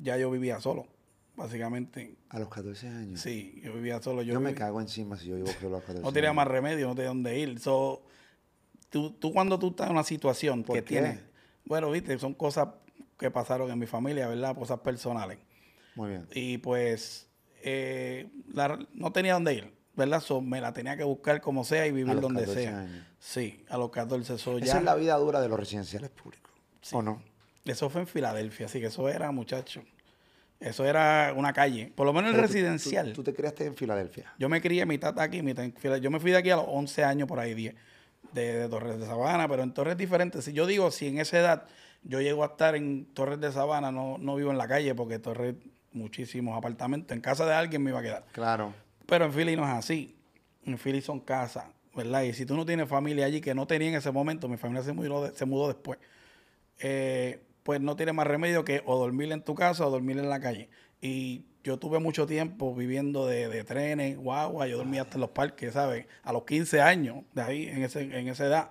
ya 0.00 0.16
yo 0.16 0.32
vivía 0.32 0.60
solo 0.60 0.93
básicamente. 1.36 2.16
¿A 2.28 2.38
los 2.38 2.48
14 2.48 2.88
años? 2.88 3.20
Sí, 3.20 3.60
yo 3.62 3.72
vivía 3.72 4.00
solo. 4.00 4.22
Yo, 4.22 4.40
me 4.40 4.54
cago 4.54 4.80
encima 4.80 5.16
si 5.16 5.28
yo 5.28 5.36
vivo 5.36 5.48
solo 5.48 5.68
a 5.68 5.78
los 5.78 5.82
14 5.82 6.02
No 6.02 6.12
tenía 6.12 6.32
más 6.32 6.48
remedio, 6.48 6.88
no 6.88 6.94
tenía 6.94 7.08
dónde 7.08 7.38
ir. 7.38 7.58
So, 7.60 8.02
tú, 8.90 9.12
tú 9.12 9.32
cuando 9.32 9.58
tú 9.58 9.68
estás 9.68 9.86
en 9.86 9.92
una 9.92 10.04
situación 10.04 10.64
que 10.64 10.82
tienes... 10.82 11.20
Bueno, 11.64 11.90
viste, 11.90 12.18
son 12.18 12.34
cosas 12.34 12.68
que 13.18 13.30
pasaron 13.30 13.70
en 13.70 13.78
mi 13.78 13.86
familia, 13.86 14.28
¿verdad? 14.28 14.54
Cosas 14.54 14.80
personales. 14.80 15.38
Muy 15.94 16.10
bien. 16.10 16.26
Y 16.34 16.58
pues 16.58 17.28
eh, 17.62 18.28
no 18.92 19.12
tenía 19.12 19.34
dónde 19.34 19.54
ir, 19.54 19.72
¿verdad? 19.94 20.20
So, 20.20 20.40
me 20.40 20.60
la 20.60 20.72
tenía 20.72 20.96
que 20.96 21.04
buscar 21.04 21.40
como 21.40 21.64
sea 21.64 21.86
y 21.86 21.92
vivir 21.92 22.20
donde 22.20 22.46
sea. 22.46 22.80
Años. 22.80 23.06
Sí, 23.18 23.64
a 23.70 23.78
los 23.78 23.90
14 23.90 24.36
so, 24.36 24.58
Esa 24.58 24.78
es 24.78 24.84
la 24.84 24.94
vida 24.94 25.16
dura 25.16 25.40
de 25.40 25.48
los 25.48 25.58
residenciales 25.58 26.10
públicos, 26.10 26.52
¿o 26.92 27.00
no? 27.00 27.22
Eso 27.64 27.88
fue 27.88 28.02
en 28.02 28.06
Filadelfia, 28.06 28.66
así 28.66 28.80
que 28.80 28.86
eso 28.86 29.08
era, 29.08 29.30
muchacho. 29.30 29.82
Eso 30.60 30.84
era 30.84 31.32
una 31.36 31.52
calle, 31.52 31.92
por 31.94 32.06
lo 32.06 32.12
menos 32.12 32.34
el 32.34 32.40
residencial. 32.40 33.12
Tú, 33.12 33.22
te 33.22 33.34
criaste 33.34 33.66
en 33.66 33.76
Filadelfia? 33.76 34.32
Yo 34.38 34.48
me 34.48 34.60
crié 34.60 34.86
mitad 34.86 35.18
aquí, 35.18 35.42
mitad 35.42 35.64
en 35.64 35.72
Filadelfia. 35.74 36.04
Yo 36.04 36.10
me 36.10 36.20
fui 36.20 36.30
de 36.30 36.38
aquí 36.38 36.50
a 36.50 36.56
los 36.56 36.66
11 36.68 37.04
años, 37.04 37.28
por 37.28 37.38
ahí 37.38 37.54
10, 37.54 37.74
de, 38.32 38.68
Torres 38.68 38.98
de 38.98 39.06
Sabana, 39.06 39.48
pero 39.48 39.62
en 39.62 39.74
Torres 39.74 39.96
diferentes. 39.96 40.44
Si 40.44 40.52
yo 40.52 40.66
digo, 40.66 40.90
si 40.90 41.08
en 41.08 41.18
esa 41.18 41.38
edad 41.38 41.66
yo 42.02 42.20
llego 42.20 42.44
a 42.44 42.48
estar 42.48 42.76
en 42.76 43.06
Torres 43.14 43.40
de 43.40 43.52
Sabana, 43.52 43.92
no, 43.92 44.16
no 44.18 44.36
vivo 44.36 44.50
en 44.50 44.58
la 44.58 44.68
calle, 44.68 44.94
porque 44.94 45.18
Torres, 45.18 45.54
muchísimos 45.92 46.56
apartamentos. 46.56 47.14
En 47.14 47.20
casa 47.20 47.44
de 47.46 47.54
alguien 47.54 47.82
me 47.82 47.90
iba 47.90 48.00
a 48.00 48.02
quedar. 48.02 48.24
Claro. 48.32 48.72
Pero 49.06 49.26
en 49.26 49.32
Philly 49.32 49.56
no 49.56 49.64
es 49.64 49.70
así. 49.70 50.16
En 50.64 50.78
Philly 50.78 51.00
son 51.00 51.20
casas, 51.20 51.64
¿verdad? 51.94 52.22
Y 52.22 52.32
si 52.32 52.46
tú 52.46 52.56
no 52.56 52.64
tienes 52.64 52.88
familia 52.88 53.26
allí, 53.26 53.40
que 53.40 53.54
no 53.54 53.66
tenía 53.66 53.88
en 53.88 53.94
ese 53.96 54.10
momento, 54.10 54.48
mi 54.48 54.56
familia 54.56 54.82
se 54.82 54.92
mudó, 54.92 55.34
se 55.34 55.44
mudó 55.44 55.68
después. 55.68 55.98
Eh, 56.78 57.40
pues 57.64 57.80
no 57.80 57.96
tiene 57.96 58.12
más 58.12 58.26
remedio 58.26 58.64
que 58.64 58.82
o 58.86 58.96
dormir 58.98 59.32
en 59.32 59.42
tu 59.42 59.54
casa 59.54 59.86
o 59.86 59.90
dormir 59.90 60.18
en 60.18 60.28
la 60.28 60.38
calle. 60.38 60.68
Y 61.00 61.46
yo 61.64 61.78
tuve 61.78 61.98
mucho 61.98 62.26
tiempo 62.26 62.74
viviendo 62.74 63.26
de, 63.26 63.64
trenes, 63.64 64.16
guagua, 64.18 64.68
yo 64.68 64.76
dormía 64.76 65.02
hasta 65.02 65.16
en 65.16 65.22
los 65.22 65.30
parques, 65.30 65.72
¿sabes? 65.72 66.06
A 66.22 66.32
los 66.32 66.44
15 66.44 66.80
años, 66.82 67.24
de 67.32 67.42
ahí, 67.42 67.66
en, 67.66 67.82
ese, 67.82 68.02
en 68.02 68.28
esa 68.28 68.46
edad. 68.46 68.70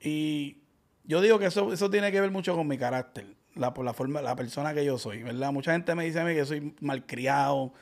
Y 0.00 0.58
yo 1.04 1.20
digo 1.20 1.40
que 1.40 1.46
eso, 1.46 1.72
eso 1.72 1.90
tiene 1.90 2.12
que 2.12 2.20
ver 2.20 2.30
mucho 2.30 2.54
con 2.54 2.68
mi 2.68 2.78
carácter, 2.78 3.26
la, 3.56 3.74
por 3.74 3.84
la 3.84 3.92
forma, 3.92 4.22
la 4.22 4.36
persona 4.36 4.72
que 4.72 4.84
yo 4.84 4.96
soy, 4.96 5.24
¿verdad? 5.24 5.52
Mucha 5.52 5.72
gente 5.72 5.94
me 5.96 6.04
dice 6.04 6.20
a 6.20 6.24
mí 6.24 6.34
que 6.34 6.44
soy 6.46 6.74
malcriado, 6.80 7.72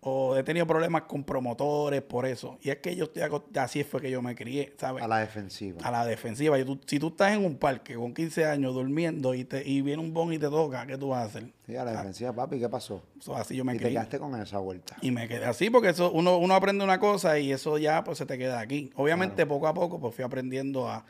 o 0.00 0.36
he 0.36 0.44
tenido 0.44 0.66
problemas 0.66 1.02
con 1.02 1.24
promotores 1.24 2.02
por 2.02 2.24
eso. 2.24 2.58
Y 2.62 2.70
es 2.70 2.78
que 2.78 2.94
yo 2.94 3.04
estoy 3.04 3.22
así 3.56 3.82
fue 3.82 4.00
que 4.00 4.10
yo 4.10 4.22
me 4.22 4.36
crié, 4.36 4.72
¿sabes? 4.78 5.02
A 5.02 5.08
la 5.08 5.18
defensiva. 5.18 5.80
A 5.82 5.90
la 5.90 6.06
defensiva. 6.06 6.58
Y 6.58 6.80
si 6.86 7.00
tú 7.00 7.08
estás 7.08 7.32
en 7.32 7.44
un 7.44 7.56
parque 7.56 7.94
con 7.96 8.14
15 8.14 8.44
años 8.46 8.74
durmiendo 8.74 9.34
y 9.34 9.44
te 9.44 9.68
y 9.68 9.82
viene 9.82 10.00
un 10.00 10.14
bon 10.14 10.32
y 10.32 10.38
te 10.38 10.48
toca, 10.48 10.86
¿qué 10.86 10.96
tú 10.96 11.08
vas 11.08 11.22
a 11.22 11.24
hacer? 11.24 11.52
Sí, 11.66 11.74
a 11.74 11.84
la 11.84 11.92
defensiva, 11.92 12.32
papi, 12.32 12.60
¿qué 12.60 12.68
pasó? 12.68 13.02
así 13.34 13.56
yo 13.56 13.64
me 13.64 13.74
y 13.74 13.78
te 13.78 13.88
quedaste 13.88 14.18
con 14.20 14.40
esa 14.40 14.58
vuelta. 14.58 14.96
Y 15.02 15.10
me 15.10 15.26
quedé 15.26 15.44
así 15.46 15.68
porque 15.68 15.88
eso 15.88 16.12
uno, 16.12 16.38
uno 16.38 16.54
aprende 16.54 16.84
una 16.84 17.00
cosa 17.00 17.38
y 17.38 17.50
eso 17.52 17.76
ya 17.76 18.04
pues 18.04 18.18
se 18.18 18.26
te 18.26 18.38
queda 18.38 18.60
aquí. 18.60 18.90
Obviamente 18.94 19.46
poco 19.46 19.66
a 19.66 19.74
poco 19.74 19.98
pues 19.98 20.14
fui 20.14 20.24
aprendiendo 20.24 20.88
a, 20.88 21.04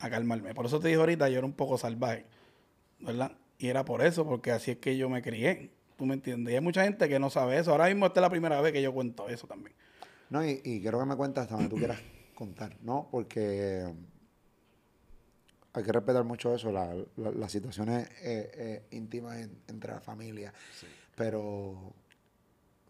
a 0.00 0.10
calmarme. 0.10 0.52
Por 0.52 0.66
eso 0.66 0.80
te 0.80 0.88
dije 0.88 0.98
ahorita, 0.98 1.28
yo 1.28 1.38
era 1.38 1.46
un 1.46 1.52
poco 1.52 1.78
salvaje, 1.78 2.26
¿verdad? 2.98 3.32
Y 3.58 3.68
era 3.68 3.84
por 3.84 4.02
eso, 4.02 4.24
porque 4.26 4.50
así 4.50 4.72
es 4.72 4.78
que 4.78 4.96
yo 4.96 5.08
me 5.08 5.22
crié. 5.22 5.70
¿Tú 6.00 6.06
me 6.06 6.14
entiendes? 6.14 6.50
Y 6.50 6.54
hay 6.54 6.62
mucha 6.62 6.82
gente 6.82 7.10
que 7.10 7.18
no 7.18 7.28
sabe 7.28 7.58
eso. 7.58 7.72
Ahora 7.72 7.84
mismo 7.88 8.06
esta 8.06 8.20
es 8.20 8.22
la 8.22 8.30
primera 8.30 8.58
vez 8.62 8.72
que 8.72 8.80
yo 8.80 8.90
cuento 8.90 9.28
eso 9.28 9.46
también. 9.46 9.76
No, 10.30 10.42
y, 10.42 10.80
quiero 10.80 10.98
que 10.98 11.04
me 11.04 11.14
cuentes 11.14 11.42
hasta 11.42 11.56
donde 11.56 11.68
tú 11.68 11.76
quieras 11.76 12.00
contar, 12.34 12.74
¿no? 12.80 13.06
Porque 13.10 13.84
hay 15.74 15.82
que 15.82 15.92
respetar 15.92 16.24
mucho 16.24 16.54
eso, 16.54 16.72
las 16.72 17.52
situaciones 17.52 18.08
eh, 18.22 18.50
eh, 18.54 18.86
íntimas 18.92 19.46
entre 19.68 19.92
la 19.92 20.00
familia. 20.00 20.54
Pero, 21.14 21.92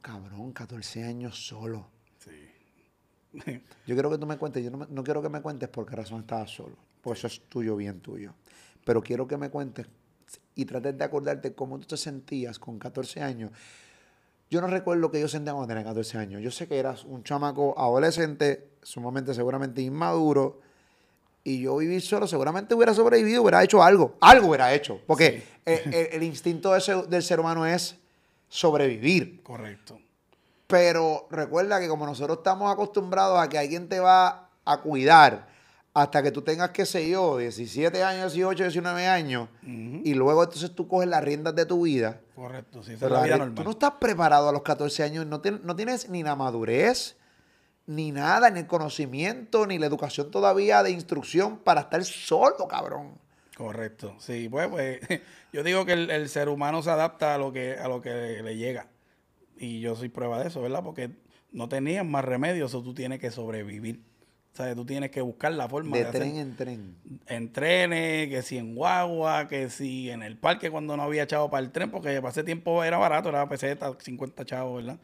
cabrón, 0.00 0.52
14 0.52 1.02
años 1.02 1.44
solo. 1.44 1.88
Sí. 2.20 3.40
Yo 3.88 3.96
quiero 3.96 4.08
que 4.08 4.18
tú 4.18 4.26
me 4.26 4.38
cuentes, 4.38 4.62
yo 4.62 4.70
no, 4.70 4.86
no 4.88 5.02
quiero 5.02 5.20
que 5.20 5.28
me 5.28 5.42
cuentes 5.42 5.68
por 5.68 5.84
qué 5.84 5.96
razón 5.96 6.20
estabas 6.20 6.50
solo, 6.50 6.76
porque 7.00 7.18
eso 7.18 7.26
es 7.26 7.40
tuyo, 7.48 7.74
bien 7.74 8.00
tuyo. 8.00 8.34
Pero 8.84 9.02
quiero 9.02 9.26
que 9.26 9.36
me 9.36 9.50
cuentes 9.50 9.88
y 10.54 10.64
trates 10.64 10.96
de 10.98 11.04
acordarte 11.04 11.54
cómo 11.54 11.78
tú 11.78 11.86
te 11.86 11.96
sentías 11.96 12.58
con 12.58 12.78
14 12.78 13.22
años. 13.22 13.50
Yo 14.50 14.60
no 14.60 14.66
recuerdo 14.66 15.00
lo 15.00 15.10
que 15.10 15.20
yo 15.20 15.28
sentía 15.28 15.52
cuando 15.52 15.68
tenía 15.68 15.84
14 15.84 16.18
años. 16.18 16.42
Yo 16.42 16.50
sé 16.50 16.66
que 16.66 16.78
eras 16.78 17.04
un 17.04 17.22
chamaco 17.22 17.78
adolescente, 17.78 18.70
sumamente 18.82 19.32
seguramente 19.34 19.80
inmaduro, 19.80 20.60
y 21.44 21.62
yo 21.62 21.76
viví 21.76 22.00
solo, 22.00 22.26
seguramente 22.26 22.74
hubiera 22.74 22.92
sobrevivido, 22.92 23.42
hubiera 23.42 23.62
hecho 23.64 23.82
algo. 23.82 24.16
Algo 24.20 24.48
hubiera 24.48 24.74
hecho, 24.74 25.00
porque 25.06 25.42
el, 25.64 25.94
el 26.12 26.22
instinto 26.22 26.72
de 26.72 26.78
ese- 26.78 27.02
del 27.04 27.22
ser 27.22 27.40
humano 27.40 27.64
es 27.64 27.96
sobrevivir. 28.48 29.42
Correcto. 29.42 29.98
Pero 30.66 31.26
recuerda 31.30 31.80
que 31.80 31.88
como 31.88 32.04
nosotros 32.06 32.38
estamos 32.38 32.70
acostumbrados 32.72 33.38
a 33.40 33.48
que 33.48 33.58
alguien 33.58 33.88
te 33.88 34.00
va 34.00 34.50
a 34.64 34.80
cuidar 34.82 35.48
hasta 35.92 36.22
que 36.22 36.30
tú 36.30 36.42
tengas, 36.42 36.70
qué 36.70 36.86
sé 36.86 37.08
yo, 37.08 37.38
17 37.38 38.02
años, 38.04 38.32
18, 38.32 38.64
19 38.64 39.06
años, 39.06 39.48
y 39.62 40.14
luego 40.14 40.44
entonces 40.44 40.74
tú 40.74 40.86
coges 40.86 41.08
las 41.08 41.22
riendas 41.24 41.54
de 41.54 41.66
tu 41.66 41.82
vida. 41.82 42.20
Correcto. 42.34 42.82
Sí, 42.82 42.92
esa 42.92 43.06
es 43.06 43.12
la 43.12 43.22
vida 43.22 43.38
normal. 43.38 43.56
tú 43.56 43.64
no 43.64 43.70
estás 43.70 43.92
preparado 44.00 44.48
a 44.48 44.52
los 44.52 44.62
14 44.62 45.02
años, 45.02 45.26
no, 45.26 45.42
no 45.62 45.76
tienes 45.76 46.08
ni 46.08 46.22
la 46.22 46.36
madurez, 46.36 47.16
ni 47.86 48.12
nada, 48.12 48.50
ni 48.50 48.60
el 48.60 48.66
conocimiento, 48.66 49.66
ni 49.66 49.78
la 49.78 49.86
educación 49.86 50.30
todavía 50.30 50.82
de 50.82 50.90
instrucción 50.92 51.58
para 51.58 51.82
estar 51.82 52.04
solo, 52.04 52.68
cabrón. 52.68 53.18
Correcto. 53.56 54.14
Sí, 54.20 54.48
pues, 54.48 54.68
pues 54.68 55.00
yo 55.52 55.64
digo 55.64 55.84
que 55.84 55.92
el, 55.92 56.10
el 56.10 56.28
ser 56.28 56.48
humano 56.48 56.82
se 56.82 56.90
adapta 56.90 57.34
a 57.34 57.38
lo 57.38 57.52
que 57.52 57.74
a 57.74 57.88
lo 57.88 58.00
que 58.00 58.10
le, 58.10 58.42
le 58.42 58.56
llega. 58.56 58.86
Y 59.58 59.80
yo 59.80 59.96
soy 59.96 60.08
prueba 60.08 60.40
de 60.40 60.48
eso, 60.48 60.62
¿verdad? 60.62 60.82
Porque 60.82 61.10
no 61.52 61.68
tenías 61.68 62.06
más 62.06 62.24
remedio, 62.24 62.66
eso 62.66 62.82
tú 62.82 62.94
tienes 62.94 63.18
que 63.18 63.30
sobrevivir. 63.30 64.02
O 64.52 64.56
sea, 64.56 64.74
tú 64.74 64.84
tienes 64.84 65.10
que 65.10 65.20
buscar 65.20 65.52
la 65.52 65.68
forma 65.68 65.96
De 65.96 66.02
de, 66.02 66.08
hacer 66.08 66.20
tren 66.22 66.36
en 66.36 66.56
tren. 66.56 66.96
en 67.26 67.52
trenes, 67.52 68.28
que 68.28 68.42
si 68.42 68.58
en 68.58 68.74
guagua, 68.74 69.46
que 69.46 69.70
si 69.70 70.10
en 70.10 70.22
el 70.22 70.36
parque 70.36 70.70
cuando 70.70 70.96
no 70.96 71.04
había 71.04 71.26
chavo 71.26 71.50
para 71.50 71.64
el 71.64 71.70
tren, 71.70 71.90
porque 71.90 72.16
para 72.16 72.30
ese 72.30 72.42
tiempo 72.42 72.82
era 72.82 72.98
barato, 72.98 73.28
era 73.28 73.48
peseta, 73.48 73.92
50 73.96 74.44
chavos, 74.44 74.84
¿verdad? 74.84 74.98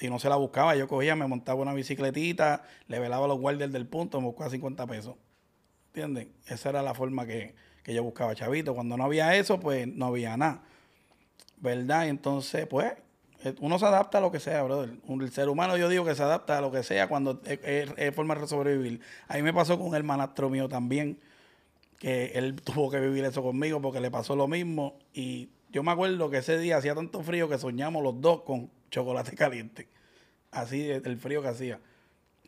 Y 0.00 0.08
no 0.08 0.18
se 0.18 0.28
la 0.28 0.36
buscaba, 0.36 0.74
yo 0.74 0.88
cogía, 0.88 1.14
me 1.14 1.26
montaba 1.26 1.60
una 1.60 1.74
bicicletita, 1.74 2.64
le 2.88 2.98
velaba 2.98 3.26
a 3.26 3.28
los 3.28 3.38
guardias 3.38 3.70
del 3.70 3.86
punto, 3.86 4.20
me 4.20 4.26
buscaba 4.26 4.50
50 4.50 4.86
pesos. 4.86 5.16
¿Entienden? 5.88 6.32
Esa 6.46 6.70
era 6.70 6.82
la 6.82 6.94
forma 6.94 7.26
que, 7.26 7.54
que 7.82 7.92
yo 7.94 8.02
buscaba 8.02 8.34
chavito. 8.34 8.74
Cuando 8.74 8.96
no 8.96 9.04
había 9.04 9.36
eso, 9.36 9.60
pues 9.60 9.86
no 9.86 10.06
había 10.06 10.36
nada. 10.36 10.62
¿Verdad? 11.58 12.06
Y 12.06 12.08
entonces, 12.08 12.66
pues, 12.66 12.94
uno 13.60 13.78
se 13.78 13.86
adapta 13.86 14.18
a 14.18 14.20
lo 14.20 14.30
que 14.30 14.40
sea, 14.40 14.62
brother. 14.62 14.90
El 15.08 15.30
ser 15.32 15.48
humano, 15.48 15.76
yo 15.76 15.88
digo 15.88 16.04
que 16.04 16.14
se 16.14 16.22
adapta 16.22 16.58
a 16.58 16.60
lo 16.60 16.70
que 16.70 16.82
sea 16.82 17.08
cuando 17.08 17.40
es, 17.44 17.58
es- 17.64 17.90
es 17.96 18.14
forma 18.14 18.34
de 18.34 18.46
sobrevivir. 18.46 19.00
A 19.28 19.36
mí 19.36 19.42
me 19.42 19.52
pasó 19.52 19.78
con 19.78 19.88
un 19.88 19.94
hermanastro 19.94 20.48
mío 20.50 20.68
también, 20.68 21.18
que 21.98 22.26
él 22.34 22.54
tuvo 22.64 22.90
que 22.90 23.00
vivir 23.00 23.24
eso 23.24 23.42
conmigo 23.42 23.80
porque 23.80 24.00
le 24.00 24.10
pasó 24.10 24.36
lo 24.36 24.48
mismo. 24.48 24.98
Y 25.12 25.48
yo 25.70 25.82
me 25.82 25.90
acuerdo 25.92 26.30
que 26.30 26.38
ese 26.38 26.58
día 26.58 26.76
hacía 26.76 26.94
tanto 26.94 27.22
frío 27.22 27.48
que 27.48 27.58
soñamos 27.58 28.02
los 28.02 28.20
dos 28.20 28.42
con 28.42 28.70
chocolate 28.90 29.34
caliente. 29.36 29.88
Así 30.50 30.90
el 30.90 31.16
frío 31.18 31.42
que 31.42 31.48
hacía. 31.48 31.80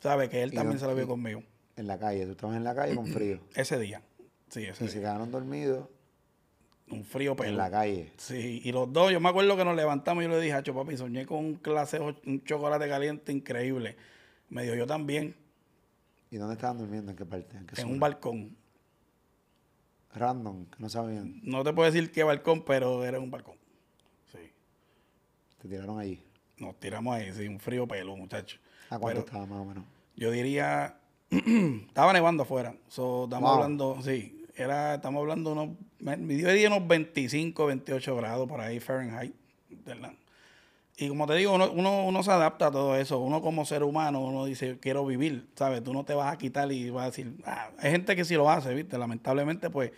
¿Sabe? 0.02 0.28
Que 0.28 0.42
él 0.42 0.52
también 0.52 0.74
no- 0.74 0.80
se 0.80 0.87
lo 0.87 0.94
vio 0.94 1.09
conmigo. 1.09 1.42
En 1.76 1.87
la 1.88 1.98
calle, 1.98 2.24
tú 2.26 2.33
estabas 2.33 2.57
en 2.57 2.64
la 2.64 2.74
calle 2.74 2.94
con 2.94 3.07
frío. 3.12 3.40
Ese 3.54 3.78
día. 3.78 4.02
Sí, 4.50 4.64
ese 4.64 4.85
Y 4.85 4.88
se 4.88 5.00
quedaron 5.00 5.33
dormidos 5.33 5.88
Un 6.90 7.05
frío 7.05 7.31
en 7.33 7.37
pelo. 7.37 7.57
la 7.57 7.70
calle. 7.70 8.12
Sí, 8.18 8.61
y 8.62 8.70
los 8.73 8.92
dos, 8.92 9.11
yo 9.11 9.18
me 9.20 9.29
acuerdo 9.31 9.57
que 9.57 9.64
nos 9.64 9.75
levantamos 9.75 10.23
y 10.23 10.27
yo 10.27 10.33
le 10.33 10.40
dije, 10.40 10.53
Hacho, 10.53 10.75
papi, 10.75 10.97
soñé 10.97 11.25
con 11.27 11.38
un 11.38 11.55
clase, 11.55 11.99
un 12.01 12.42
chocolate 12.44 12.88
caliente 12.88 13.33
increíble. 13.33 13.97
Me 14.51 14.62
dijo, 14.62 14.75
yo 14.75 14.87
también, 14.87 15.35
¿Y 16.31 16.37
dónde 16.37 16.55
estaban 16.55 16.79
durmiendo? 16.79 17.12
¿En 17.12 17.16
qué 17.16 17.25
parte? 17.25 17.57
¿En 17.57 17.64
qué 17.66 17.81
en 17.81 17.88
un 17.88 18.01
balcón. 18.01 18.57
Random, 20.14 20.66
que 20.66 20.77
no 20.79 20.88
sabían. 20.88 21.40
No 21.42 21.64
te 21.64 21.73
puedo 21.73 21.90
decir 21.90 22.11
qué 22.12 22.23
balcón, 22.23 22.64
pero 22.64 23.05
era 23.05 23.18
un 23.18 23.31
balcón. 23.31 23.57
Sí. 24.33 24.38
Te 25.61 25.68
tiraron 25.68 25.99
allí. 25.99 26.20
Nos 26.59 26.79
tiramos 26.79 27.14
ahí, 27.16 27.33
sí, 27.33 27.49
un 27.49 27.59
frío 27.59 27.87
pelo, 27.88 28.16
muchacho. 28.16 28.59
¿A 28.90 28.99
cuánto 28.99 29.07
Pero 29.07 29.20
estaba 29.20 29.47
más 29.47 29.59
o 29.61 29.64
menos? 29.64 29.85
Yo 30.16 30.31
diría, 30.31 30.99
estaba 31.88 32.12
nevando 32.12 32.44
afuera. 32.44 32.77
So, 32.88 33.25
estamos 33.25 33.49
Wow. 33.49 33.55
hablando, 33.62 34.03
sí, 34.03 34.44
era, 34.57 34.94
estamos 34.97 35.20
hablando 35.20 35.53
unos, 35.53 35.70
me 36.05 36.35
dio 36.35 36.53
día 36.53 36.69
unos 36.69 36.87
25, 36.87 37.67
28 37.67 38.17
grados 38.17 38.47
por 38.47 38.61
ahí 38.61 38.79
Fahrenheit, 38.79 39.35
¿verdad? 39.87 40.12
Y 40.97 41.09
como 41.09 41.27
te 41.27 41.35
digo, 41.35 41.55
uno, 41.55 41.73
uno, 41.73 42.23
se 42.23 42.31
adapta 42.31 42.69
a 42.69 42.71
todo 42.71 42.95
eso. 42.97 43.19
Uno 43.19 43.40
como 43.43 43.64
ser 43.64 43.83
humano, 43.83 44.21
uno 44.21 44.45
dice, 44.45 44.79
quiero 44.79 45.05
vivir, 45.05 45.49
¿sabes? 45.57 45.83
Tú 45.83 45.93
no 45.93 46.05
te 46.05 46.14
vas 46.14 46.33
a 46.33 46.38
quitar 46.38 46.71
y 46.71 46.90
vas 46.90 47.03
a 47.03 47.07
decir, 47.07 47.35
ah, 47.47 47.71
hay 47.79 47.90
gente 47.90 48.14
que 48.14 48.25
sí 48.25 48.35
lo 48.35 48.49
hace, 48.49 48.73
¿viste? 48.75 48.97
Lamentablemente, 48.97 49.71
pues, 49.71 49.90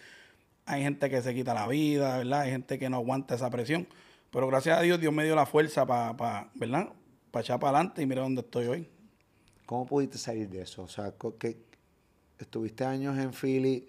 hay 0.65 0.83
gente 0.83 1.11
que 1.11 1.21
se 1.21 1.35
quita 1.35 1.53
la 1.53 1.67
vida, 1.67 2.19
¿verdad? 2.19 2.43
Hay 2.43 2.53
gente 2.53 2.79
que 2.79 2.89
no 2.89 2.97
aguanta 2.97 3.35
esa 3.35 3.51
presión. 3.51 3.87
Pero 4.31 4.47
gracias 4.47 4.79
a 4.79 4.83
Dios, 4.83 4.99
Dios 4.99 5.13
me 5.13 5.25
dio 5.25 5.35
la 5.35 5.45
fuerza 5.45 5.85
para, 5.85 6.49
¿verdad? 6.55 6.89
Para 7.31 7.43
echar 7.43 7.61
para 7.61 7.77
adelante 7.77 8.01
y 8.03 8.07
mira 8.07 8.23
dónde 8.23 8.41
estoy 8.41 8.67
hoy. 8.67 8.89
¿Cómo 9.67 9.87
pudiste 9.87 10.17
salir 10.17 10.49
de 10.49 10.63
eso? 10.63 10.83
O 10.83 10.89
sea, 10.89 11.13
que 11.39 11.59
estuviste 12.39 12.85
años 12.85 13.19
en 13.19 13.35
Philly 13.35 13.87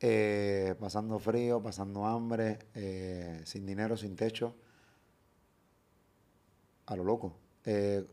eh, 0.00 0.74
pasando 0.78 1.18
frío, 1.18 1.62
pasando 1.62 2.04
hambre, 2.04 2.58
eh, 2.74 3.40
sin 3.44 3.66
dinero, 3.66 3.96
sin 3.96 4.16
techo. 4.16 4.54
A 6.86 6.96
lo 6.96 7.04
loco. 7.04 7.36
Eh, 7.64 8.04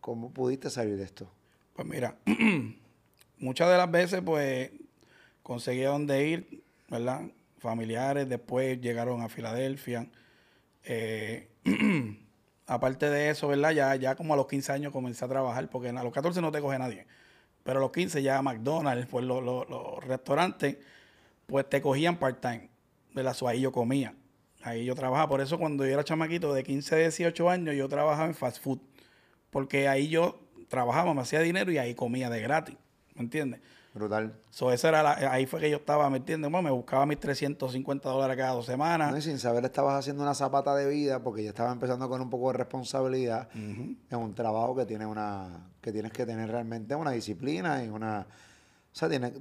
¿Cómo 0.00 0.32
pudiste 0.32 0.70
salir 0.70 0.96
de 0.96 1.04
esto? 1.04 1.30
Pues 1.74 1.86
mira, 1.86 2.16
muchas 3.38 3.68
de 3.68 3.76
las 3.76 3.90
veces 3.90 4.20
pues 4.24 4.70
conseguí 5.42 5.84
a 5.84 5.90
dónde 5.90 6.28
ir, 6.28 6.62
¿verdad? 6.88 7.22
Familiares 7.58 8.28
después 8.28 8.80
llegaron 8.80 9.22
a 9.22 9.28
Filadelfia. 9.28 10.08
Eh, 10.84 11.48
aparte 12.66 13.10
de 13.10 13.30
eso, 13.30 13.48
¿verdad? 13.48 13.70
Ya, 13.72 13.94
ya 13.96 14.14
como 14.14 14.34
a 14.34 14.36
los 14.36 14.46
15 14.46 14.72
años 14.72 14.92
comencé 14.92 15.24
a 15.24 15.28
trabajar, 15.28 15.68
porque 15.70 15.88
a 15.88 16.04
los 16.04 16.12
14 16.12 16.40
no 16.40 16.52
te 16.52 16.60
coge 16.60 16.78
nadie. 16.78 17.06
Pero 17.64 17.78
a 17.78 17.82
los 17.82 17.92
15 17.92 18.22
ya 18.22 18.40
McDonald's, 18.42 19.06
pues 19.06 19.24
los 19.24 20.04
restaurantes, 20.04 20.78
pues 21.48 21.68
te 21.68 21.80
cogían 21.80 22.16
part-time. 22.18 22.68
¿verdad? 23.14 23.32
So, 23.34 23.48
ahí 23.48 23.60
yo 23.62 23.72
comía. 23.72 24.14
Ahí 24.62 24.84
yo 24.84 24.94
trabajaba. 24.94 25.28
Por 25.28 25.40
eso 25.40 25.58
cuando 25.58 25.84
yo 25.84 25.92
era 25.92 26.04
chamaquito 26.04 26.52
de 26.52 26.62
15 26.62 26.94
a 26.94 26.98
18 26.98 27.48
años, 27.50 27.74
yo 27.74 27.88
trabajaba 27.88 28.26
en 28.26 28.34
fast 28.34 28.62
food. 28.62 28.78
Porque 29.50 29.88
ahí 29.88 30.08
yo 30.08 30.38
trabajaba, 30.68 31.14
me 31.14 31.22
hacía 31.22 31.40
dinero 31.40 31.72
y 31.72 31.78
ahí 31.78 31.94
comía 31.94 32.28
de 32.28 32.40
gratis. 32.42 32.76
¿Me 33.14 33.22
entiendes? 33.22 33.60
Brutal. 33.94 34.34
So, 34.50 34.70
esa 34.70 34.90
era 34.90 35.02
la- 35.02 35.32
ahí 35.32 35.46
fue 35.46 35.58
que 35.60 35.70
yo 35.70 35.78
estaba, 35.78 36.08
¿me 36.10 36.18
entiendes? 36.18 36.50
Bueno, 36.50 36.64
me 36.68 36.70
buscaba 36.70 37.06
mis 37.06 37.18
350 37.18 38.10
dólares 38.10 38.36
cada 38.36 38.52
dos 38.52 38.66
semanas. 38.66 39.10
No, 39.10 39.16
y 39.16 39.22
sin 39.22 39.38
saber 39.38 39.64
estabas 39.64 39.98
haciendo 39.98 40.22
una 40.22 40.34
zapata 40.34 40.76
de 40.76 40.86
vida 40.86 41.22
porque 41.22 41.42
ya 41.42 41.48
estabas 41.48 41.72
empezando 41.72 42.08
con 42.10 42.20
un 42.20 42.28
poco 42.28 42.52
de 42.52 42.58
responsabilidad 42.58 43.48
en 43.54 43.96
un 44.12 44.34
trabajo 44.34 44.76
que 44.76 44.84
tiene 44.84 45.06
una 45.06 45.70
que 45.80 45.90
tienes 45.92 46.12
que 46.12 46.26
tener 46.26 46.50
realmente 46.50 46.94
una 46.94 47.12
disciplina 47.12 47.82
y 47.82 47.88
una 47.88 48.26
o 48.92 48.94
sea, 48.98 49.08
eh, 49.08 49.32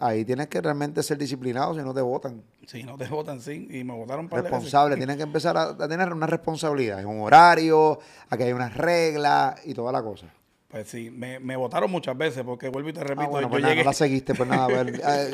ahí 0.00 0.24
tienes 0.24 0.48
que 0.48 0.60
realmente 0.60 1.02
ser 1.02 1.18
disciplinado 1.18 1.74
si 1.74 1.80
no 1.80 1.94
te 1.94 2.00
votan. 2.00 2.42
Si 2.66 2.82
no 2.82 2.96
te 2.96 3.06
votan, 3.06 3.40
sí. 3.40 3.66
Y 3.70 3.84
me 3.84 3.94
votaron 3.94 4.28
para 4.28 4.42
Responsable, 4.42 4.96
tienes 4.96 5.16
que 5.16 5.22
empezar 5.22 5.56
a, 5.56 5.62
a 5.70 5.88
tener 5.88 6.12
una 6.12 6.26
responsabilidad, 6.26 7.04
un 7.04 7.20
horario, 7.20 7.98
a 8.28 8.36
que 8.36 8.44
hay 8.44 8.52
unas 8.52 8.76
reglas 8.76 9.60
y 9.64 9.74
toda 9.74 9.92
la 9.92 10.02
cosa. 10.02 10.26
Pues 10.70 10.86
sí, 10.88 11.10
me, 11.10 11.40
me 11.40 11.56
votaron 11.56 11.90
muchas 11.90 12.16
veces 12.16 12.44
porque 12.44 12.68
vuelvo 12.68 12.90
y 12.90 12.92
te 12.92 13.00
repito, 13.02 13.22
Ah, 13.24 13.28
bueno, 13.28 13.48
yo 13.48 13.50
pues 13.50 13.62
nada, 13.62 13.74
no 13.74 13.82
la 13.82 13.92
seguiste, 13.92 14.34
pues 14.36 14.48
nada, 14.48 14.64
a 14.64 14.68
ver, 14.84 15.00
eh, 15.04 15.30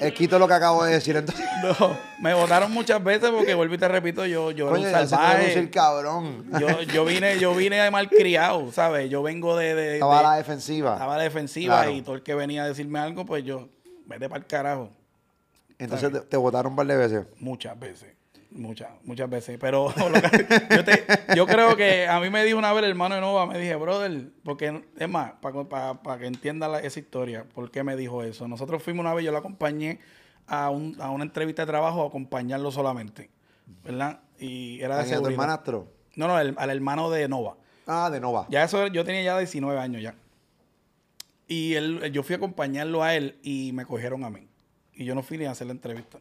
eh, 0.00 0.12
quito 0.14 0.38
lo 0.38 0.48
que 0.48 0.54
acabo 0.54 0.84
de 0.84 0.94
decir 0.94 1.16
entonces. 1.16 1.44
No, 1.64 1.96
me 2.20 2.34
votaron 2.34 2.70
muchas 2.72 3.02
veces 3.02 3.30
porque 3.30 3.54
vuelvo 3.54 3.74
y 3.74 3.78
te 3.78 3.88
repito, 3.88 4.24
yo, 4.26 4.50
yo 4.50 4.68
Coño, 4.68 4.86
era 4.86 5.00
un 5.02 5.08
salvaje. 5.08 5.70
cabrón. 5.70 6.44
Yo, 6.60 6.82
yo 6.82 7.04
vine, 7.06 7.38
yo 7.38 7.54
vine 7.54 7.90
malcriado, 7.90 8.70
¿sabes? 8.72 9.08
Yo 9.10 9.22
vengo 9.22 9.56
de, 9.56 9.74
de- 9.74 9.94
Estaba 9.94 10.14
a 10.16 10.18
de- 10.18 10.28
la 10.28 10.36
defensiva. 10.36 10.92
estaba 10.94 11.14
a 11.14 11.18
la 11.18 11.24
defensiva 11.24 11.76
Claro. 11.82 11.90
y 11.90 12.02
todo 12.02 12.14
el 12.16 12.22
que 12.22 12.34
venía 12.34 12.64
a 12.64 12.68
decirme 12.68 12.98
algo, 12.98 13.24
pues 13.24 13.44
yo, 13.44 13.68
vete 14.06 14.28
para 14.28 14.40
el 14.40 14.46
carajo. 14.46 14.90
Entonces 15.78 16.10
te 16.28 16.36
votaron 16.36 16.72
un 16.72 16.76
par 16.76 16.86
de 16.86 16.96
veces. 16.96 17.26
Muchas 17.38 17.78
veces. 17.78 18.08
Muchas, 18.54 18.88
muchas 19.02 19.28
veces. 19.28 19.58
Pero 19.60 19.92
que- 19.96 20.76
yo, 20.76 20.84
te- 20.84 21.04
yo 21.34 21.44
creo 21.46 21.76
que 21.76 22.06
a 22.06 22.20
mí 22.20 22.30
me 22.30 22.44
dijo 22.44 22.56
una 22.56 22.72
vez 22.72 22.84
el 22.84 22.90
hermano 22.90 23.16
de 23.16 23.20
Nova, 23.20 23.46
me 23.46 23.58
dije, 23.58 23.74
brother, 23.74 24.30
porque 24.44 24.82
es 24.96 25.08
más, 25.08 25.32
para 25.40 26.18
que 26.18 26.26
entienda 26.26 26.68
la- 26.68 26.78
esa 26.80 27.00
historia, 27.00 27.44
¿por 27.52 27.70
qué 27.70 27.82
me 27.82 27.96
dijo 27.96 28.22
eso? 28.22 28.46
Nosotros 28.48 28.82
fuimos 28.82 29.00
una 29.02 29.12
vez, 29.12 29.24
yo 29.24 29.32
la 29.32 29.40
acompañé 29.40 29.98
a, 30.46 30.70
un- 30.70 30.96
a 31.00 31.10
una 31.10 31.24
entrevista 31.24 31.62
de 31.62 31.66
trabajo 31.66 32.04
a 32.04 32.06
acompañarlo 32.08 32.70
solamente, 32.70 33.28
¿verdad? 33.82 34.20
Y 34.38 34.80
era 34.80 34.96
de 34.96 35.02
¿A 35.02 35.04
quién, 35.04 35.18
a 35.18 35.22
tu 35.22 35.28
hermanastro? 35.28 35.88
No, 36.16 36.28
no, 36.28 36.38
el- 36.38 36.54
al 36.56 36.70
hermano 36.70 37.10
de 37.10 37.26
Nova. 37.28 37.56
Ah, 37.86 38.08
de 38.10 38.20
Nova. 38.20 38.46
Ya 38.50 38.62
eso, 38.62 38.86
yo 38.86 39.04
tenía 39.04 39.22
ya 39.22 39.36
19 39.38 39.78
años 39.80 40.00
ya. 40.00 40.14
Y 41.48 41.74
él, 41.74 42.10
yo 42.12 42.22
fui 42.22 42.34
a 42.34 42.36
acompañarlo 42.36 43.02
a 43.02 43.14
él 43.14 43.38
y 43.42 43.72
me 43.74 43.84
cogieron 43.84 44.24
a 44.24 44.30
mí. 44.30 44.48
Y 44.94 45.04
yo 45.04 45.14
no 45.14 45.22
fui 45.22 45.38
ni 45.38 45.44
a 45.44 45.50
hacer 45.50 45.66
la 45.66 45.72
entrevista 45.72 46.20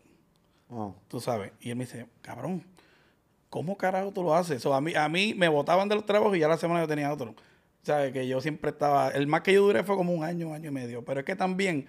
Oh. 0.76 0.96
tú 1.08 1.20
sabes. 1.20 1.52
Y 1.60 1.70
él 1.70 1.76
me 1.76 1.86
dice, 1.86 2.08
cabrón, 2.22 2.64
¿cómo 3.50 3.78
carajo 3.78 4.12
tú 4.12 4.24
lo 4.24 4.36
haces? 4.36 4.62
So, 4.62 4.74
a, 4.74 4.82
mí, 4.82 4.96
a 4.96 5.08
mí 5.08 5.34
me 5.36 5.48
votaban 5.48 5.88
de 5.88 5.96
los 5.96 6.06
trabajos 6.06 6.36
y 6.36 6.40
ya 6.40 6.48
la 6.48 6.58
semana 6.58 6.82
yo 6.82 6.88
tenía 6.88 7.14
otro. 7.14 7.36
¿Sabes? 7.84 8.14
Que 8.14 8.28
yo 8.28 8.42
siempre 8.42 8.72
estaba. 8.72 9.10
El 9.10 9.28
más 9.28 9.42
que 9.42 9.54
yo 9.54 9.62
duré 9.62 9.84
fue 9.84 9.96
como 9.96 10.14
un 10.14 10.24
año, 10.24 10.48
un 10.48 10.56
año 10.56 10.70
y 10.70 10.74
medio. 10.74 11.04
Pero 11.06 11.20
es 11.20 11.26
que 11.26 11.36
también 11.36 11.88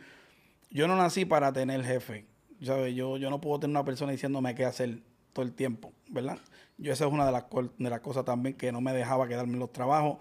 yo 0.71 0.89
no 0.89 0.97
nací 0.97 1.25
para 1.25 1.53
tener 1.53 1.83
jefe. 1.85 2.27
¿Sabes? 2.63 2.95
Yo, 2.95 3.17
yo 3.17 3.31
no 3.31 3.41
puedo 3.41 3.61
tener 3.61 3.71
una 3.71 3.85
persona 3.85 4.13
diciéndome 4.13 4.55
qué 4.55 4.65
hacer 4.65 5.01
todo 5.33 5.45
el 5.45 5.53
tiempo, 5.53 5.93
¿verdad? 6.09 6.39
Yo 6.79 6.93
esa 6.93 7.07
es 7.07 7.13
una 7.13 7.27
de 7.27 7.33
las, 7.33 7.45
de 7.79 7.91
las 7.91 8.01
cosas 8.01 8.25
también 8.25 8.57
que 8.57 8.73
no 8.73 8.81
me 8.81 8.93
dejaba 8.93 9.29
quedarme 9.29 9.55
en 9.55 9.61
los 9.61 9.73
trabajos. 9.73 10.19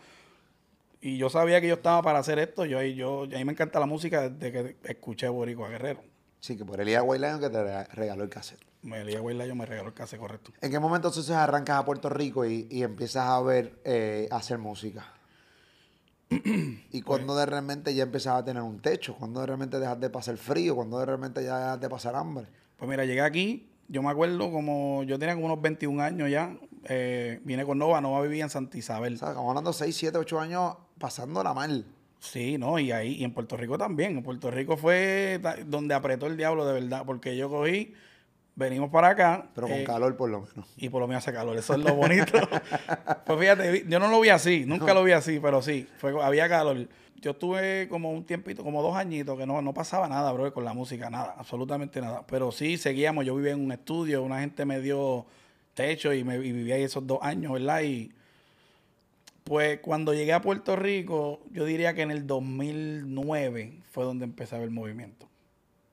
Y 1.01 1.17
yo 1.17 1.29
sabía 1.29 1.59
que 1.59 1.67
yo 1.67 1.73
estaba 1.75 2.01
para 2.01 2.19
hacer 2.19 2.39
esto. 2.39 2.65
Yo, 2.65 2.81
yo, 2.81 3.23
a 3.23 3.27
mí 3.27 3.45
me 3.45 3.51
encanta 3.51 3.79
la 3.79 3.85
música 3.85 4.29
desde 4.29 4.51
que 4.51 4.77
escuché 4.89 5.27
Boricua 5.27 5.69
Guerrero. 5.69 6.01
Sí, 6.43 6.57
que 6.57 6.65
por 6.65 6.81
Elías 6.81 7.01
Guaylayo 7.01 7.39
que 7.39 7.49
te 7.49 7.85
regaló 7.85 8.21
el 8.21 8.29
cassette. 8.29 8.59
Elías 8.83 9.21
Guaylayo 9.21 9.55
me 9.55 9.65
regaló 9.65 9.87
el 9.87 9.93
cassette, 9.93 10.19
correcto. 10.19 10.51
¿En 10.59 10.71
qué 10.71 10.77
momento 10.77 11.07
entonces 11.07 11.33
arrancas 11.33 11.77
a 11.79 11.85
Puerto 11.85 12.09
Rico 12.09 12.43
y, 12.43 12.67
y 12.69 12.83
empiezas 12.83 13.29
a 13.29 13.41
ver, 13.41 13.79
eh, 13.85 14.27
a 14.29 14.35
hacer 14.35 14.57
música? 14.57 15.05
¿Y 16.29 17.01
cuando 17.01 17.33
de 17.37 17.45
repente 17.45 17.95
ya 17.95 18.03
empezaba 18.03 18.39
a 18.39 18.43
tener 18.43 18.61
un 18.61 18.81
techo? 18.81 19.15
¿Cuándo 19.15 19.39
de 19.39 19.45
repente 19.45 19.79
dejas 19.79 19.97
de 20.01 20.09
pasar 20.09 20.35
frío? 20.35 20.75
¿Cuándo 20.75 20.99
de 20.99 21.05
repente 21.05 21.41
ya 21.45 21.57
dejas 21.57 21.79
de 21.79 21.89
pasar 21.89 22.13
hambre? 22.17 22.47
Pues 22.75 22.89
mira, 22.89 23.05
llegué 23.05 23.21
aquí, 23.21 23.69
yo 23.87 24.03
me 24.03 24.09
acuerdo 24.09 24.51
como, 24.51 25.03
yo 25.03 25.17
tenía 25.17 25.35
como 25.35 25.45
unos 25.45 25.61
21 25.61 26.03
años 26.03 26.29
ya, 26.29 26.57
eh, 26.89 27.39
vine 27.45 27.63
con 27.63 27.77
Nova, 27.77 28.01
Nova 28.01 28.21
vivía 28.21 28.43
en 28.43 28.49
Santa 28.49 28.77
Isabel. 28.77 29.13
O 29.13 29.17
sea, 29.17 29.29
estamos 29.29 29.47
hablando 29.47 29.71
6, 29.71 29.95
7, 29.95 30.17
8 30.17 30.39
años 30.41 30.75
pasándola 30.97 31.53
mal. 31.53 31.85
Sí, 32.23 32.57
no, 32.57 32.79
y 32.79 32.89
ahí, 32.93 33.15
y 33.15 33.25
en 33.25 33.33
Puerto 33.33 33.57
Rico 33.57 33.77
también. 33.77 34.17
En 34.17 34.23
Puerto 34.23 34.49
Rico 34.49 34.77
fue 34.77 35.41
donde 35.65 35.93
apretó 35.93 36.25
el 36.25 36.37
diablo 36.37 36.65
de 36.65 36.79
verdad, 36.79 37.03
porque 37.05 37.35
yo 37.35 37.49
cogí, 37.49 37.93
venimos 38.55 38.89
para 38.89 39.09
acá. 39.09 39.49
Pero 39.53 39.67
con 39.67 39.75
eh, 39.79 39.83
calor 39.83 40.15
por 40.15 40.29
lo 40.29 40.39
menos. 40.39 40.73
Y 40.77 40.87
por 40.87 41.01
lo 41.01 41.07
menos 41.07 41.21
hace 41.21 41.35
calor, 41.35 41.57
eso 41.57 41.73
es 41.73 41.81
lo 41.81 41.93
bonito. 41.93 42.31
pues 43.25 43.39
fíjate, 43.39 43.85
yo 43.89 43.99
no 43.99 44.07
lo 44.07 44.21
vi 44.21 44.29
así, 44.29 44.63
nunca 44.65 44.93
lo 44.93 45.03
vi 45.03 45.11
así, 45.11 45.41
pero 45.41 45.61
sí, 45.61 45.85
fue, 45.97 46.13
había 46.23 46.47
calor. 46.47 46.87
Yo 47.17 47.31
estuve 47.31 47.89
como 47.89 48.09
un 48.09 48.23
tiempito, 48.23 48.63
como 48.63 48.81
dos 48.81 48.95
añitos, 48.95 49.37
que 49.37 49.45
no, 49.45 49.61
no 49.61 49.73
pasaba 49.73 50.07
nada, 50.07 50.31
bro, 50.31 50.53
con 50.53 50.63
la 50.63 50.73
música, 50.73 51.09
nada, 51.09 51.35
absolutamente 51.37 51.99
nada. 51.99 52.25
Pero 52.25 52.53
sí 52.53 52.77
seguíamos, 52.77 53.25
yo 53.25 53.35
vivía 53.35 53.51
en 53.51 53.59
un 53.59 53.73
estudio, 53.73 54.23
una 54.23 54.39
gente 54.39 54.63
me 54.63 54.79
dio 54.79 55.25
techo 55.73 56.13
y, 56.13 56.23
me, 56.23 56.37
y 56.37 56.53
vivía 56.53 56.75
ahí 56.75 56.83
esos 56.83 57.05
dos 57.05 57.19
años, 57.21 57.51
¿verdad? 57.51 57.81
Y 57.81 58.13
pues 59.43 59.79
cuando 59.79 60.13
llegué 60.13 60.33
a 60.33 60.41
Puerto 60.41 60.75
Rico, 60.75 61.41
yo 61.51 61.65
diría 61.65 61.93
que 61.93 62.01
en 62.01 62.11
el 62.11 62.25
2009 62.25 63.81
fue 63.91 64.05
donde 64.05 64.25
empezaba 64.25 64.63
el 64.63 64.71
movimiento, 64.71 65.27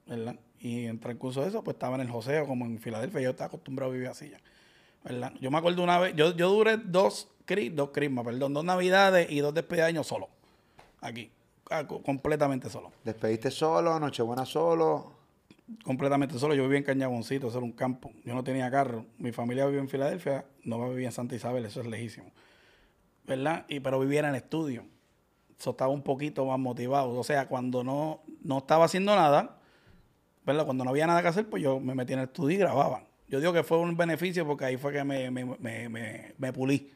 ¿verdad? 0.07 0.37
Y 0.61 0.87
en 0.87 1.01
transcurso 1.01 1.43
de 1.43 1.49
eso, 1.49 1.65
pues 1.65 1.75
estaba 1.75 1.97
en 1.97 2.03
el 2.03 2.11
joseo, 2.11 2.47
como 2.47 2.65
en 2.65 2.79
Filadelfia, 2.79 3.21
yo 3.21 3.31
estaba 3.31 3.49
acostumbrado 3.49 3.91
a 3.91 3.95
vivir 3.95 4.09
así 4.09 4.31
ya, 4.31 4.41
¿verdad? 5.05 5.33
Yo 5.41 5.51
me 5.51 5.59
acuerdo 5.59 5.83
una 5.83 5.99
vez, 5.99 6.15
yo, 6.15 6.37
yo 6.37 6.51
duré 6.51 6.77
dos, 6.77 7.29
dos 7.73 7.91
crismas, 7.91 8.25
perdón, 8.25 8.55
dos 8.55 8.65
navidades 8.65 9.31
y 9.31 9.41
dos 9.41 9.53
despedidas 9.53 9.87
de 9.87 9.91
año 9.91 10.05
solo, 10.05 10.29
aquí, 11.01 11.31
completamente 12.05 12.71
solo. 12.71 12.93
¿Despediste 13.05 13.51
solo, 13.51 13.99
Nochebuena 13.99 14.45
solo? 14.45 15.19
Completamente 15.85 16.39
solo, 16.39 16.55
yo 16.55 16.65
vivía 16.65 16.79
en 16.79 16.85
Cañaboncito, 16.85 17.49
eso 17.49 17.59
era 17.59 17.65
un 17.65 17.73
campo, 17.73 18.13
yo 18.25 18.35
no 18.35 18.45
tenía 18.45 18.71
carro, 18.71 19.07
mi 19.19 19.33
familia 19.33 19.67
vivía 19.67 19.81
en 19.81 19.89
Filadelfia, 19.89 20.45
no 20.65 20.91
vivía 20.91 21.07
en 21.07 21.13
Santa 21.13 21.35
Isabel, 21.35 21.65
eso 21.65 21.81
es 21.81 21.87
lejísimo. 21.87 22.31
¿Verdad? 23.27 23.65
Y, 23.69 23.81
pero 23.81 24.01
vivía 24.01 24.21
en 24.21 24.27
el 24.27 24.35
estudio. 24.37 24.85
Eso 25.59 25.71
estaba 25.71 25.93
un 25.93 26.03
poquito 26.03 26.47
más 26.47 26.59
motivado. 26.59 27.19
O 27.19 27.25
sea, 27.25 27.47
cuando 27.47 27.85
no, 27.85 28.23
no 28.43 28.59
estaba 28.59 28.87
haciendo 28.87 29.15
nada, 29.15 29.59
¿verdad? 30.45 30.65
Cuando 30.65 30.85
no 30.85 30.91
había 30.91 31.07
nada 31.07 31.23
que 31.23 31.29
hacer, 31.29 31.49
pues 31.49 31.63
yo 31.63 31.81
me 31.81 31.95
metí 31.95 32.13
en 32.13 32.21
el 32.21 32.27
estudio 32.27 32.57
y 32.57 32.59
grababa. 32.61 33.05
Yo 33.29 33.39
digo 33.41 33.53
que 33.53 33.63
fue 33.63 33.79
un 33.79 33.97
beneficio 33.97 34.47
porque 34.47 34.65
ahí 34.65 34.77
fue 34.77 34.93
que 34.93 35.05
me, 35.05 35.31
me, 35.31 35.45
me, 35.45 36.35
me 36.37 36.53
pulí. 36.53 36.91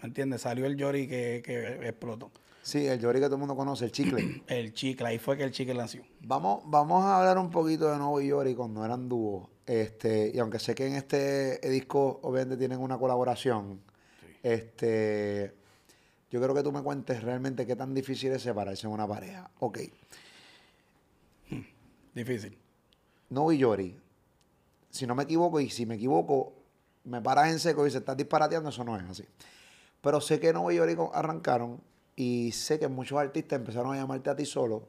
¿Me 0.00 0.08
entiendes? 0.08 0.42
Salió 0.42 0.66
el 0.66 0.76
Yori 0.76 1.06
que, 1.06 1.42
que, 1.44 1.88
explotó. 1.88 2.30
Sí, 2.62 2.86
el 2.86 2.98
Yori 2.98 3.20
que 3.20 3.26
todo 3.26 3.36
el 3.36 3.40
mundo 3.40 3.56
conoce, 3.56 3.84
el 3.84 3.92
chicle. 3.92 4.42
el 4.48 4.74
chicle, 4.74 5.06
ahí 5.06 5.18
fue 5.18 5.36
que 5.36 5.44
el 5.44 5.52
chicle 5.52 5.74
nació. 5.74 6.02
Vamos, 6.20 6.62
vamos 6.66 7.04
a 7.04 7.18
hablar 7.18 7.38
un 7.38 7.50
poquito 7.50 7.90
de 7.90 7.98
Nuevo 7.98 8.20
Yori 8.20 8.54
cuando 8.54 8.84
eran 8.84 9.08
dúos. 9.08 9.48
Este, 9.66 10.30
y 10.34 10.38
aunque 10.38 10.58
sé 10.58 10.74
que 10.74 10.86
en 10.86 10.94
este 10.94 11.58
disco 11.68 12.20
obviamente 12.22 12.56
tienen 12.56 12.78
una 12.78 12.98
colaboración, 12.98 13.80
este, 14.46 15.52
yo 16.30 16.40
creo 16.40 16.54
que 16.54 16.62
tú 16.62 16.70
me 16.70 16.80
cuentes 16.80 17.20
realmente 17.20 17.66
qué 17.66 17.74
tan 17.74 17.92
difícil 17.92 18.30
es 18.30 18.42
separarse 18.42 18.86
en 18.86 18.92
una 18.92 19.06
pareja. 19.06 19.50
Ok. 19.58 19.80
Difícil. 22.14 22.56
No 23.30 23.50
y 23.50 23.58
Yori. 23.58 23.98
Si 24.90 25.04
no 25.04 25.16
me 25.16 25.24
equivoco, 25.24 25.58
y 25.58 25.68
si 25.68 25.84
me 25.84 25.96
equivoco, 25.96 26.52
me 27.04 27.20
paras 27.20 27.50
en 27.50 27.58
seco 27.58 27.88
y 27.88 27.90
se 27.90 27.98
estás 27.98 28.16
disparateando, 28.16 28.70
eso 28.70 28.84
no 28.84 28.96
es 28.96 29.02
así. 29.02 29.24
Pero 30.00 30.20
sé 30.20 30.38
que 30.38 30.52
No 30.52 30.70
y 30.70 30.76
Yori 30.76 30.96
arrancaron 31.12 31.80
y 32.14 32.52
sé 32.52 32.78
que 32.78 32.86
muchos 32.86 33.18
artistas 33.18 33.58
empezaron 33.58 33.94
a 33.94 33.96
llamarte 33.96 34.30
a 34.30 34.36
ti 34.36 34.46
solo 34.46 34.88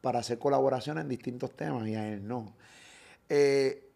para 0.00 0.20
hacer 0.20 0.38
colaboraciones 0.38 1.02
en 1.02 1.08
distintos 1.08 1.50
temas 1.56 1.88
y 1.88 1.96
a 1.96 2.08
él 2.08 2.26
no. 2.26 2.54
Eh, 3.28 3.90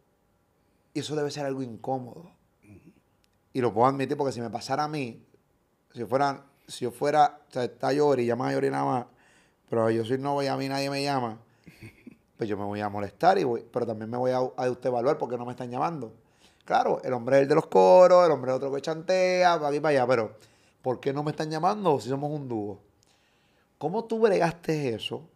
y 0.94 0.98
eso 0.98 1.14
debe 1.14 1.30
ser 1.30 1.46
algo 1.46 1.62
incómodo 1.62 2.35
y 3.56 3.60
lo 3.62 3.72
puedo 3.72 3.86
admitir 3.86 4.18
porque 4.18 4.32
si 4.32 4.42
me 4.42 4.50
pasara 4.50 4.84
a 4.84 4.88
mí, 4.88 5.24
si 5.94 6.04
fuera, 6.04 6.44
si 6.68 6.84
yo 6.84 6.90
fuera, 6.90 7.40
o 7.48 7.50
sea, 7.50 7.64
está 7.64 7.90
Yori, 7.90 8.26
llama 8.26 8.50
a 8.50 8.52
Yori 8.52 8.68
nada 8.68 8.84
más, 8.84 9.06
pero 9.70 9.88
yo 9.88 10.04
soy 10.04 10.18
novio 10.18 10.42
y 10.42 10.46
a 10.48 10.58
mí 10.58 10.68
nadie 10.68 10.90
me 10.90 11.02
llama, 11.02 11.38
pues 12.36 12.50
yo 12.50 12.58
me 12.58 12.64
voy 12.64 12.82
a 12.82 12.90
molestar, 12.90 13.38
y 13.38 13.44
voy, 13.44 13.64
pero 13.72 13.86
también 13.86 14.10
me 14.10 14.18
voy 14.18 14.30
a, 14.32 14.36
a 14.36 14.70
usted 14.70 14.90
evaluar 14.90 15.16
porque 15.16 15.38
no 15.38 15.46
me 15.46 15.52
están 15.52 15.70
llamando. 15.70 16.12
Claro, 16.66 17.00
el 17.02 17.14
hombre 17.14 17.36
es 17.36 17.42
el 17.44 17.48
de 17.48 17.54
los 17.54 17.66
coros, 17.68 18.26
el 18.26 18.30
hombre 18.30 18.50
es 18.50 18.58
otro 18.58 18.70
que 18.74 18.82
chantea, 18.82 19.54
para 19.54 19.68
aquí 19.68 19.80
para 19.80 20.00
allá, 20.00 20.06
pero 20.06 20.36
¿por 20.82 21.00
qué 21.00 21.14
no 21.14 21.22
me 21.22 21.30
están 21.30 21.50
llamando 21.50 21.98
si 21.98 22.10
somos 22.10 22.30
un 22.30 22.46
dúo? 22.46 22.78
¿Cómo 23.78 24.04
tú 24.04 24.20
bregaste 24.20 24.90
eso? 24.90 25.26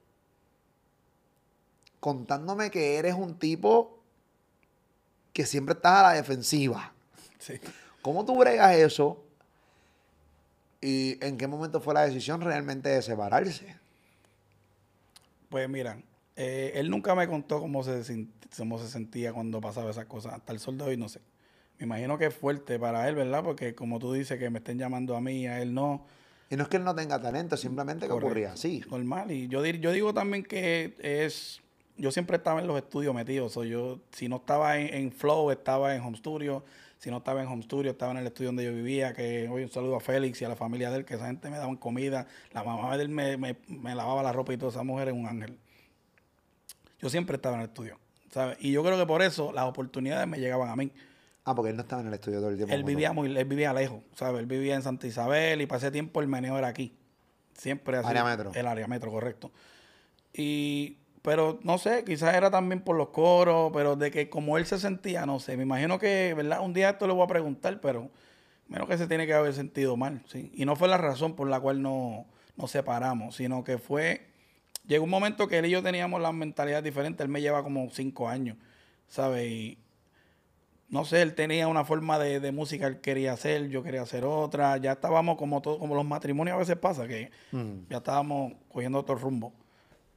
Contándome 2.00 2.70
que 2.70 2.96
eres 2.96 3.14
un 3.14 3.38
tipo 3.38 3.98
que 5.32 5.46
siempre 5.46 5.72
estás 5.72 6.00
a 6.00 6.02
la 6.02 6.12
defensiva. 6.12 6.92
Sí. 7.38 7.54
¿Cómo 8.02 8.24
tú 8.24 8.36
bregas 8.36 8.76
eso? 8.76 9.24
¿Y 10.80 11.22
en 11.24 11.36
qué 11.36 11.46
momento 11.46 11.80
fue 11.80 11.94
la 11.94 12.06
decisión 12.06 12.40
realmente 12.40 12.88
de 12.88 13.02
separarse? 13.02 13.76
Pues 15.50 15.68
mira, 15.68 16.00
eh, 16.36 16.72
él 16.76 16.88
nunca 16.88 17.14
me 17.14 17.28
contó 17.28 17.60
cómo 17.60 17.82
se, 17.82 18.26
cómo 18.56 18.78
se 18.78 18.88
sentía 18.88 19.32
cuando 19.32 19.60
pasaba 19.60 19.90
esas 19.90 20.06
cosas. 20.06 20.34
Hasta 20.34 20.52
el 20.52 20.58
sol 20.58 20.78
de 20.78 20.84
hoy 20.84 20.96
no 20.96 21.08
sé. 21.08 21.20
Me 21.78 21.84
imagino 21.84 22.16
que 22.16 22.26
es 22.26 22.34
fuerte 22.34 22.78
para 22.78 23.08
él, 23.08 23.14
¿verdad? 23.14 23.42
Porque 23.42 23.74
como 23.74 23.98
tú 23.98 24.12
dices 24.12 24.38
que 24.38 24.48
me 24.48 24.58
estén 24.58 24.78
llamando 24.78 25.16
a 25.16 25.20
mí, 25.20 25.46
a 25.46 25.60
él 25.60 25.74
no. 25.74 26.06
Y 26.48 26.56
no 26.56 26.62
es 26.62 26.68
que 26.68 26.78
él 26.78 26.84
no 26.84 26.94
tenga 26.94 27.20
talento, 27.20 27.56
simplemente 27.56 28.06
que 28.06 28.12
ocurría 28.12 28.52
así. 28.52 28.82
Normal. 28.90 29.30
Y 29.30 29.48
yo, 29.48 29.64
yo 29.64 29.92
digo 29.92 30.12
también 30.14 30.42
que 30.42 30.96
es... 30.98 31.60
Yo 31.96 32.10
siempre 32.10 32.38
estaba 32.38 32.60
en 32.60 32.66
los 32.66 32.76
estudios 32.78 33.14
metidos. 33.14 33.56
O 33.56 33.64
yo, 33.64 34.00
si 34.10 34.28
no 34.28 34.36
estaba 34.36 34.78
en, 34.78 34.94
en 34.94 35.12
Flow, 35.12 35.50
estaba 35.50 35.94
en 35.94 36.02
Home 36.02 36.16
Studio 36.16 36.64
si 37.00 37.10
no 37.10 37.16
estaba 37.16 37.40
en 37.40 37.48
home 37.48 37.62
studio, 37.62 37.92
estaba 37.92 38.12
en 38.12 38.18
el 38.18 38.26
estudio 38.26 38.48
donde 38.50 38.62
yo 38.62 38.74
vivía, 38.74 39.14
que 39.14 39.48
hoy 39.48 39.62
un 39.62 39.70
saludo 39.70 39.96
a 39.96 40.00
Félix 40.00 40.42
y 40.42 40.44
a 40.44 40.50
la 40.50 40.56
familia 40.56 40.90
de 40.90 40.98
él, 40.98 41.04
que 41.06 41.14
esa 41.14 41.28
gente 41.28 41.48
me 41.48 41.56
daban 41.56 41.76
comida, 41.76 42.26
la 42.52 42.62
mamá 42.62 42.94
de 42.98 43.04
él 43.04 43.08
me, 43.08 43.94
lavaba 43.94 44.22
la 44.22 44.34
ropa 44.34 44.52
y 44.52 44.58
toda 44.58 44.70
esa 44.70 44.82
mujer 44.82 45.08
es 45.08 45.14
un 45.14 45.26
ángel. 45.26 45.58
Yo 47.00 47.08
siempre 47.08 47.36
estaba 47.36 47.54
en 47.54 47.62
el 47.62 47.68
estudio, 47.68 47.98
¿sabes? 48.30 48.58
Y 48.60 48.72
yo 48.72 48.84
creo 48.84 48.98
que 48.98 49.06
por 49.06 49.22
eso 49.22 49.50
las 49.50 49.64
oportunidades 49.64 50.28
me 50.28 50.38
llegaban 50.38 50.68
a 50.68 50.76
mí. 50.76 50.92
Ah, 51.44 51.54
porque 51.54 51.70
él 51.70 51.76
no 51.76 51.82
estaba 51.82 52.02
en 52.02 52.08
el 52.08 52.14
estudio 52.14 52.38
todo 52.38 52.50
el 52.50 52.56
tiempo. 52.56 52.74
Él 52.74 52.84
vivía 52.84 53.14
muy, 53.14 53.34
él 53.34 53.44
vivía 53.46 53.72
lejos, 53.72 54.02
¿sabes? 54.14 54.40
Él 54.40 54.46
vivía 54.46 54.74
en 54.74 54.82
Santa 54.82 55.06
Isabel 55.06 55.62
y 55.62 55.66
para 55.66 55.78
ese 55.78 55.90
tiempo 55.90 56.20
el 56.20 56.28
meneo 56.28 56.58
era 56.58 56.68
aquí. 56.68 56.94
Siempre 57.54 57.96
así. 57.96 58.08
Área 58.08 58.24
metro. 58.24 58.52
El 58.54 58.66
área 58.66 58.86
metro, 58.86 59.10
correcto. 59.10 59.50
Y 60.34 60.98
pero 61.22 61.58
no 61.62 61.78
sé, 61.78 62.04
quizás 62.04 62.34
era 62.34 62.50
también 62.50 62.80
por 62.80 62.96
los 62.96 63.08
coros, 63.08 63.70
pero 63.74 63.96
de 63.96 64.10
que 64.10 64.30
como 64.30 64.56
él 64.56 64.66
se 64.66 64.78
sentía, 64.78 65.26
no 65.26 65.38
sé. 65.38 65.56
Me 65.56 65.64
imagino 65.64 65.98
que, 65.98 66.34
¿verdad? 66.34 66.60
Un 66.60 66.72
día 66.72 66.90
esto 66.90 67.06
le 67.06 67.12
voy 67.12 67.24
a 67.24 67.26
preguntar, 67.26 67.80
pero 67.80 68.10
menos 68.68 68.88
que 68.88 68.96
se 68.96 69.06
tiene 69.06 69.26
que 69.26 69.34
haber 69.34 69.52
sentido 69.52 69.96
mal, 69.96 70.22
¿sí? 70.26 70.50
Y 70.54 70.64
no 70.64 70.76
fue 70.76 70.88
la 70.88 70.96
razón 70.96 71.36
por 71.36 71.48
la 71.48 71.60
cual 71.60 71.82
no 71.82 72.26
nos 72.56 72.70
separamos, 72.70 73.36
sino 73.36 73.64
que 73.64 73.78
fue. 73.78 74.28
Llegó 74.86 75.04
un 75.04 75.10
momento 75.10 75.46
que 75.46 75.58
él 75.58 75.66
y 75.66 75.70
yo 75.70 75.82
teníamos 75.82 76.20
las 76.22 76.32
mentalidades 76.32 76.84
diferentes. 76.84 77.22
Él 77.22 77.30
me 77.30 77.42
lleva 77.42 77.62
como 77.62 77.90
cinco 77.90 78.28
años, 78.28 78.56
¿sabes? 79.08 79.50
Y 79.50 79.78
no 80.88 81.04
sé, 81.04 81.20
él 81.22 81.34
tenía 81.34 81.68
una 81.68 81.84
forma 81.84 82.18
de, 82.18 82.40
de 82.40 82.50
música 82.50 82.86
que 82.86 82.92
él 82.92 83.00
quería 83.00 83.32
hacer, 83.34 83.68
yo 83.68 83.82
quería 83.82 84.02
hacer 84.02 84.24
otra. 84.24 84.78
Ya 84.78 84.92
estábamos 84.92 85.36
como 85.36 85.60
todo, 85.60 85.78
como 85.78 85.94
los 85.94 86.04
matrimonios 86.06 86.54
a 86.54 86.58
veces 86.58 86.76
pasa, 86.76 87.06
que 87.06 87.30
mm. 87.52 87.88
ya 87.90 87.98
estábamos 87.98 88.54
cogiendo 88.68 88.98
otro 88.98 89.16
rumbo. 89.16 89.52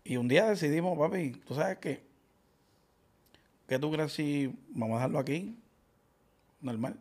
Y 0.04 0.18
un 0.18 0.28
día 0.28 0.49
decidimos, 0.49 0.97
papi, 0.97 1.32
¿tú 1.45 1.56
sabes 1.56 1.78
qué? 1.78 2.04
¿Qué 3.68 3.80
tú 3.80 3.91
crees 3.91 4.12
si 4.12 4.54
vamos 4.70 4.95
a 4.95 4.99
dejarlo 4.99 5.20
aquí? 5.20 5.58
Normal. 6.62 6.97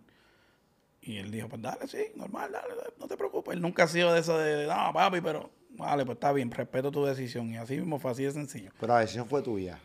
Y 1.01 1.17
él 1.17 1.33
dijo, 1.33 1.49
pues 1.49 1.61
dale, 1.61 1.89
sí, 1.89 2.13
normal, 2.15 2.53
dale, 2.53 2.75
no 2.99 3.09
te 3.09 3.17
preocupes. 3.17 3.55
Él 3.55 3.61
nunca 3.61 3.85
ha 3.85 3.89
sido 3.89 4.13
de 4.13 4.21
eso 4.21 4.39
de, 4.39 4.67
no, 4.67 4.93
papi, 4.93 5.21
pero, 5.21 5.51
vale, 5.71 6.05
pues 6.05 6.17
está 6.17 6.33
bien, 6.33 6.51
respeto 6.51 6.93
tu 6.93 7.05
decisión. 7.05 7.51
Y 7.53 7.57
así 7.57 7.77
mismo 7.77 7.99
fue 7.99 8.13
así 8.13 8.23
de 8.23 8.31
sencillo. 8.31 8.71
Pero 8.79 8.93
la 8.93 9.01
decisión 9.01 9.27
fue 9.27 9.43
tuya. 9.43 9.81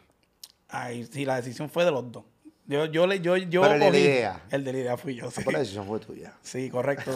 Ay, 0.69 1.05
sí, 1.05 1.25
la 1.25 1.37
decisión 1.37 1.69
fue 1.69 1.85
de 1.85 1.91
los 1.91 2.11
dos. 2.11 2.23
Yo, 2.67 2.83
yo, 2.85 3.05
yo, 3.13 3.37
yo 3.37 3.61
pero 3.61 3.73
el 3.75 3.79
de 3.79 3.91
la 3.91 3.97
idea. 3.97 4.43
El 4.51 4.63
de 4.65 4.73
la 4.73 4.79
idea 4.79 4.97
fui 4.97 5.15
yo. 5.15 5.31
Sí. 5.31 5.37
Pero 5.37 5.51
la 5.51 5.59
decisión 5.59 5.85
fue 5.87 5.99
tuya. 5.99 6.33
Sí, 6.41 6.69
correcto. 6.69 7.11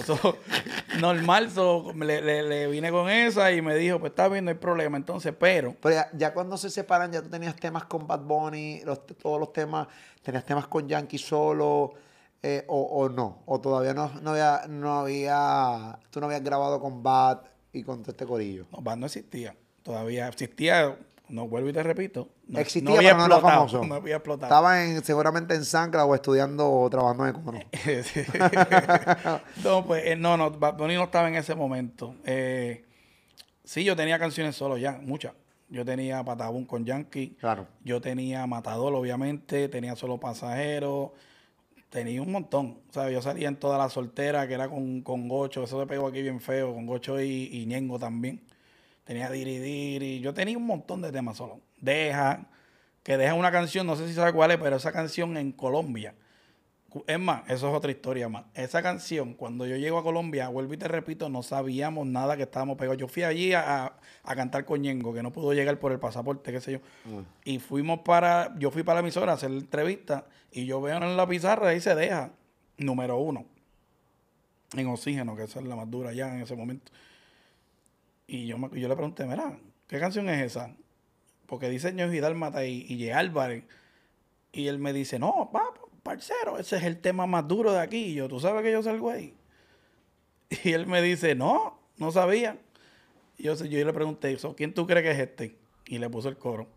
normal, 0.99 1.49
so, 1.51 1.91
le, 1.93 2.21
le- 2.21 2.43
le 2.43 2.67
vine 2.67 2.89
con 2.91 3.09
esa 3.09 3.51
y 3.51 3.61
me 3.61 3.75
dijo, 3.75 3.99
pues 3.99 4.11
está 4.11 4.27
bien, 4.27 4.45
no 4.45 4.51
hay 4.51 4.57
problema. 4.57 4.97
Entonces, 4.97 5.33
pero 5.37 5.75
Pero 5.81 5.95
ya, 5.95 6.09
ya 6.13 6.33
cuando 6.33 6.57
se 6.57 6.69
separan, 6.69 7.11
ya 7.11 7.21
tú 7.21 7.29
tenías 7.29 7.55
temas 7.55 7.83
con 7.85 8.07
Bad 8.07 8.21
Bunny, 8.21 8.81
los- 8.85 9.05
todos 9.05 9.39
los 9.39 9.51
temas, 9.53 9.87
tenías 10.21 10.45
temas 10.45 10.67
con 10.67 10.87
Yankee 10.87 11.17
solo, 11.17 11.93
eh, 12.43 12.63
o, 12.67 12.81
o 12.81 13.09
no, 13.09 13.43
o 13.45 13.59
todavía 13.61 13.93
no, 13.93 14.09
no 14.21 14.31
había, 14.31 14.61
no 14.67 14.99
había, 15.01 15.99
tú 16.09 16.19
no 16.19 16.25
habías 16.27 16.43
grabado 16.43 16.79
con 16.79 17.03
Bad 17.03 17.41
y 17.73 17.83
con 17.83 18.01
todo 18.01 18.11
este 18.11 18.25
corillo. 18.25 18.65
no, 18.71 18.81
Bad 18.81 18.97
no 18.97 19.05
existía. 19.05 19.55
Todavía 19.83 20.27
existía, 20.27 20.95
no 21.31 21.47
vuelvo 21.47 21.69
y 21.69 21.73
te 21.73 21.81
repito. 21.81 22.29
No, 22.47 22.59
Existía, 22.59 22.95
había 22.95 23.11
pero 23.15 23.27
no 23.27 23.37
era 23.37 23.39
famoso. 23.39 23.83
No 23.83 23.95
había 23.95 24.17
explotado. 24.17 24.47
Estaba 24.47 24.83
en, 24.83 25.03
seguramente 25.03 25.55
en 25.55 25.65
Sancra 25.65 26.05
o 26.05 26.13
estudiando 26.13 26.69
o 26.69 26.89
trabajando 26.89 27.25
en 27.25 27.35
Econo. 27.35 27.59
no, 29.63 29.85
pues 29.85 30.05
eh, 30.05 30.15
no, 30.15 30.37
no, 30.37 30.51
Bad 30.51 30.77
Bunny 30.77 30.95
no 30.95 31.05
estaba 31.05 31.29
en 31.29 31.35
ese 31.35 31.55
momento. 31.55 32.15
Eh, 32.25 32.85
sí, 33.63 33.83
yo 33.83 33.95
tenía 33.95 34.19
canciones 34.19 34.55
solo 34.55 34.77
ya, 34.77 34.99
muchas. 35.01 35.33
Yo 35.69 35.85
tenía 35.85 36.21
Patabún 36.23 36.65
con 36.65 36.85
Yankee. 36.85 37.37
Claro. 37.39 37.65
Yo 37.85 38.01
tenía 38.01 38.45
Matador, 38.45 38.93
obviamente. 38.93 39.69
Tenía 39.69 39.95
Solo 39.95 40.19
Pasajero. 40.19 41.13
Tenía 41.89 42.21
un 42.21 42.29
montón. 42.29 42.79
O 42.89 42.93
sea, 42.93 43.09
yo 43.09 43.21
salía 43.21 43.47
en 43.47 43.55
toda 43.55 43.77
la 43.77 43.87
soltera, 43.87 44.45
que 44.49 44.53
era 44.55 44.67
con, 44.67 45.01
con 45.01 45.29
Gocho. 45.29 45.63
Eso 45.63 45.79
se 45.79 45.87
pegó 45.87 46.07
aquí 46.07 46.21
bien 46.21 46.41
feo. 46.41 46.73
Con 46.73 46.85
Gocho 46.85 47.21
y, 47.21 47.49
y 47.53 47.65
Ñengo 47.67 47.97
también. 47.97 48.41
Tenía 49.03 49.29
Diri 49.29 49.59
Diri. 49.59 50.19
Yo 50.19 50.33
tenía 50.33 50.57
un 50.57 50.65
montón 50.65 51.01
de 51.01 51.11
temas 51.11 51.37
solo. 51.37 51.59
Deja. 51.79 52.47
Que 53.03 53.17
deja 53.17 53.33
una 53.33 53.51
canción, 53.51 53.87
no 53.87 53.95
sé 53.95 54.07
si 54.07 54.13
sabe 54.13 54.31
cuál 54.31 54.51
es, 54.51 54.57
pero 54.57 54.75
esa 54.75 54.91
canción 54.91 55.35
en 55.37 55.51
Colombia. 55.51 56.13
Es 57.07 57.17
más, 57.19 57.43
eso 57.49 57.69
es 57.69 57.73
otra 57.73 57.89
historia 57.89 58.27
más. 58.29 58.43
Esa 58.53 58.83
canción, 58.83 59.33
cuando 59.33 59.65
yo 59.65 59.77
llego 59.77 59.97
a 59.97 60.03
Colombia, 60.03 60.49
vuelvo 60.49 60.73
y 60.73 60.77
te 60.77 60.87
repito, 60.89 61.29
no 61.29 61.41
sabíamos 61.41 62.05
nada 62.05 62.35
que 62.37 62.43
estábamos 62.43 62.77
pegados. 62.77 62.97
Yo 62.99 63.07
fui 63.07 63.23
allí 63.23 63.53
a, 63.53 63.85
a- 63.85 63.93
a 64.23 64.35
cantar 64.35 64.65
con 64.65 64.81
Ñengo, 64.81 65.13
que 65.13 65.23
no 65.23 65.31
pudo 65.31 65.53
llegar 65.53 65.79
por 65.79 65.93
el 65.93 65.99
pasaporte, 65.99 66.51
qué 66.51 66.59
sé 66.61 66.73
yo. 66.73 66.79
Y 67.45 67.59
fuimos 67.59 68.01
para, 68.01 68.53
yo 68.59 68.69
fui 68.71 68.83
para 68.83 68.95
la 68.95 68.99
emisora 69.07 69.31
a 69.31 69.35
hacer 69.35 69.49
entrevista 69.51 70.25
y 70.51 70.65
yo 70.65 70.79
veo 70.81 70.97
en 70.97 71.15
la 71.17 71.25
pizarra 71.25 71.69
ahí 71.69 71.79
se 71.79 71.95
deja, 71.95 72.33
número 72.77 73.17
uno, 73.17 73.45
en 74.75 74.87
oxígeno, 74.87 75.35
que 75.35 75.43
esa 75.43 75.59
es 75.59 75.65
la 75.65 75.75
más 75.75 75.89
dura 75.89 76.13
ya 76.13 76.27
en 76.35 76.41
ese 76.41 76.55
momento. 76.55 76.91
Y 78.33 78.45
yo, 78.47 78.57
me- 78.57 78.79
yo 78.79 78.87
le 78.87 78.95
pregunté, 78.95 79.25
mira, 79.25 79.57
¿qué 79.87 79.99
canción 79.99 80.29
es 80.29 80.41
esa? 80.41 80.73
Porque 81.47 81.67
dice 81.69 81.91
Ñejo 81.91 82.13
y 82.13 82.19
Dálmata 82.21 82.65
y, 82.65 82.85
y 82.87 82.95
Ye 82.97 83.11
Álvarez. 83.13 83.65
Y 84.53 84.67
él 84.67 84.79
me 84.79 84.93
dice, 84.93 85.19
no, 85.19 85.49
pa, 85.51 85.63
parcero, 86.01 86.57
ese 86.57 86.77
es 86.77 86.83
el 86.83 86.99
tema 87.01 87.25
más 87.27 87.45
duro 87.47 87.73
de 87.73 87.79
aquí. 87.81 87.97
Y 88.05 88.13
yo, 88.13 88.29
¿tú 88.29 88.39
sabes 88.39 88.63
que 88.63 88.71
yo 88.71 88.81
salgo 88.81 89.09
ahí? 89.09 89.33
Y 90.63 90.71
él 90.73 90.87
me 90.87 91.01
dice, 91.01 91.35
no, 91.35 91.77
no 91.97 92.11
sabía. 92.11 92.57
Y 93.37 93.43
yo, 93.43 93.55
yo 93.55 93.85
le 93.85 93.93
pregunté, 93.93 94.37
"So, 94.37 94.55
¿quién 94.55 94.73
tú 94.73 94.85
crees 94.87 95.03
que 95.03 95.11
es 95.11 95.19
este? 95.19 95.57
Y 95.87 95.97
le 95.97 96.09
puso 96.09 96.29
el 96.29 96.37
coro. 96.37 96.67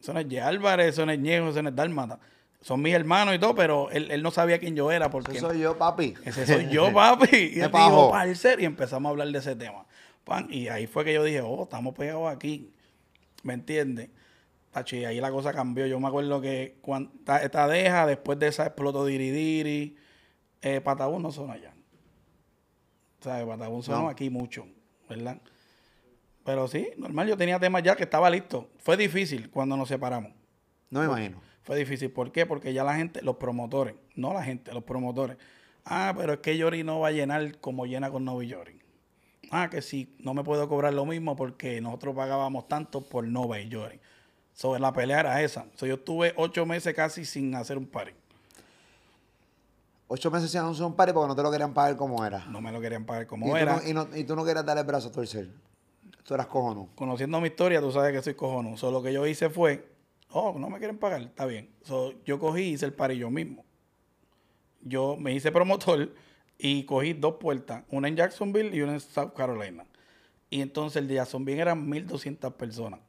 Eso 0.00 0.12
no 0.14 0.20
es 0.20 0.28
Ye 0.28 0.40
Álvarez, 0.40 0.88
eso 0.94 1.04
no 1.04 1.12
es 1.12 1.18
Ñejo, 1.18 1.48
eso 1.50 1.62
no 1.62 1.68
es 1.70 1.76
Dálmata. 1.76 2.18
Son 2.62 2.80
mis 2.80 2.94
hermanos 2.94 3.34
y 3.34 3.38
todo, 3.38 3.54
pero 3.54 3.90
él, 3.90 4.10
él 4.10 4.22
no 4.22 4.30
sabía 4.30 4.58
quién 4.58 4.74
yo 4.74 4.90
era 4.90 5.10
porque... 5.10 5.36
Eso 5.36 5.48
soy 5.50 5.60
yo, 5.60 5.76
papi. 5.76 6.14
Ese 6.24 6.46
soy 6.46 6.68
yo, 6.70 6.90
papi. 6.94 7.36
Y 7.36 7.60
él 7.60 7.70
dijo, 7.90 8.10
parcer, 8.10 8.60
y 8.60 8.64
empezamos 8.64 9.08
a 9.08 9.10
hablar 9.10 9.28
de 9.28 9.38
ese 9.38 9.54
tema. 9.56 9.84
Pan, 10.24 10.48
y 10.50 10.68
ahí 10.68 10.86
fue 10.86 11.04
que 11.04 11.12
yo 11.12 11.22
dije, 11.22 11.40
oh, 11.42 11.64
estamos 11.64 11.94
pegados 11.94 12.34
aquí. 12.34 12.72
¿Me 13.42 13.54
entiendes? 13.54 14.08
Tacho, 14.70 14.96
y 14.96 15.04
ahí 15.04 15.20
la 15.20 15.30
cosa 15.30 15.52
cambió. 15.52 15.86
Yo 15.86 16.00
me 16.00 16.08
acuerdo 16.08 16.40
que 16.40 16.78
cuando 16.80 17.10
esta, 17.42 17.68
deja, 17.68 18.06
después 18.06 18.38
de 18.38 18.48
esa 18.48 18.66
explotó 18.66 19.04
Diridiri, 19.04 19.96
eh, 20.62 20.80
Patabún 20.80 21.22
no 21.22 21.30
sonó 21.30 21.52
allá. 21.52 21.74
O 23.20 23.24
sea, 23.24 23.46
Patabún 23.46 23.82
sonó 23.82 24.02
No. 24.02 24.08
aquí 24.08 24.30
mucho, 24.30 24.66
¿verdad? 25.08 25.40
Pero 26.44 26.68
sí, 26.68 26.88
normal, 26.96 27.28
yo 27.28 27.36
tenía 27.36 27.58
temas 27.58 27.82
ya 27.82 27.96
que 27.96 28.02
estaba 28.04 28.28
listo. 28.30 28.68
Fue 28.78 28.96
difícil 28.96 29.50
cuando 29.50 29.76
nos 29.76 29.88
separamos. 29.88 30.32
No 30.90 31.00
me 31.00 31.06
imagino. 31.06 31.40
Fue 31.62 31.78
difícil. 31.78 32.10
¿Por 32.10 32.32
qué? 32.32 32.44
Porque 32.44 32.72
ya 32.74 32.84
la 32.84 32.96
gente, 32.96 33.22
los 33.22 33.36
promotores, 33.36 33.94
no 34.14 34.32
la 34.34 34.42
gente, 34.42 34.72
los 34.72 34.84
promotores. 34.84 35.36
Ah, 35.84 36.12
pero 36.16 36.34
es 36.34 36.38
que 36.40 36.56
Yori 36.58 36.82
no 36.82 37.00
va 37.00 37.08
a 37.08 37.12
llenar 37.12 37.58
como 37.60 37.86
llena 37.86 38.10
con 38.10 38.24
Novi 38.24 38.48
Yori. 38.48 38.78
Ah, 39.56 39.70
que 39.70 39.80
sí, 39.82 40.12
no 40.18 40.34
me 40.34 40.42
puedo 40.42 40.68
cobrar 40.68 40.92
lo 40.92 41.06
mismo 41.06 41.36
porque 41.36 41.80
nosotros 41.80 42.12
pagábamos 42.16 42.66
tanto 42.66 43.02
por 43.02 43.24
Nova 43.24 43.60
y 43.60 43.68
Yori. 43.68 44.00
Sobre 44.52 44.80
la 44.80 44.92
pelea 44.92 45.20
era 45.20 45.42
esa. 45.42 45.66
So, 45.76 45.86
yo 45.86 45.94
estuve 45.94 46.34
ocho 46.36 46.66
meses 46.66 46.92
casi 46.92 47.24
sin 47.24 47.54
hacer 47.54 47.78
un 47.78 47.86
party. 47.86 48.10
Ocho 50.08 50.28
meses 50.32 50.50
sin 50.50 50.58
anunciar 50.60 50.86
un 50.88 50.94
party 50.96 51.12
porque 51.12 51.28
no 51.28 51.36
te 51.36 51.42
lo 51.44 51.52
querían 51.52 51.72
pagar 51.72 51.96
como 51.96 52.24
era. 52.26 52.44
No 52.46 52.60
me 52.60 52.72
lo 52.72 52.80
querían 52.80 53.04
pagar 53.06 53.22
y, 53.22 53.26
como 53.26 53.46
tú 53.46 53.56
era. 53.56 53.76
no, 53.76 53.88
y, 53.88 53.94
no- 53.94 54.08
y 54.16 54.24
tú 54.24 54.34
no 54.34 54.44
querías 54.44 54.66
darle 54.66 54.80
el 54.80 54.86
brazo 54.88 55.06
a 55.08 55.12
torcer. 55.12 55.48
Tú 56.24 56.34
eras 56.34 56.48
cojono. 56.48 56.88
Conociendo 56.96 57.40
mi 57.40 57.46
historia, 57.46 57.80
tú 57.80 57.92
sabes 57.92 58.12
que 58.12 58.22
soy 58.22 58.34
cojonudo. 58.34 58.76
So, 58.76 58.90
lo 58.90 59.02
que 59.04 59.12
yo 59.12 59.24
hice 59.24 59.50
fue, 59.50 59.86
oh, 60.32 60.56
no 60.58 60.68
me 60.68 60.78
quieren 60.78 60.98
pagar, 60.98 61.22
está 61.22 61.46
bien. 61.46 61.70
So, 61.84 62.12
yo 62.24 62.40
cogí 62.40 62.62
y 62.62 62.72
hice 62.72 62.86
el 62.86 62.92
party 62.92 63.18
yo 63.18 63.30
mismo. 63.30 63.64
Yo 64.82 65.16
me 65.16 65.32
hice 65.32 65.52
promotor 65.52 66.10
y 66.58 66.84
cogí 66.84 67.12
dos 67.12 67.36
puertas, 67.36 67.84
una 67.90 68.08
en 68.08 68.16
Jacksonville 68.16 68.74
y 68.74 68.80
una 68.80 68.94
en 68.94 69.00
South 69.00 69.32
Carolina. 69.36 69.84
Y 70.50 70.60
entonces 70.60 71.02
el 71.02 71.08
de 71.08 71.14
Jacksonville 71.14 71.60
eran 71.60 71.88
1200 71.88 72.54
personas. 72.54 73.00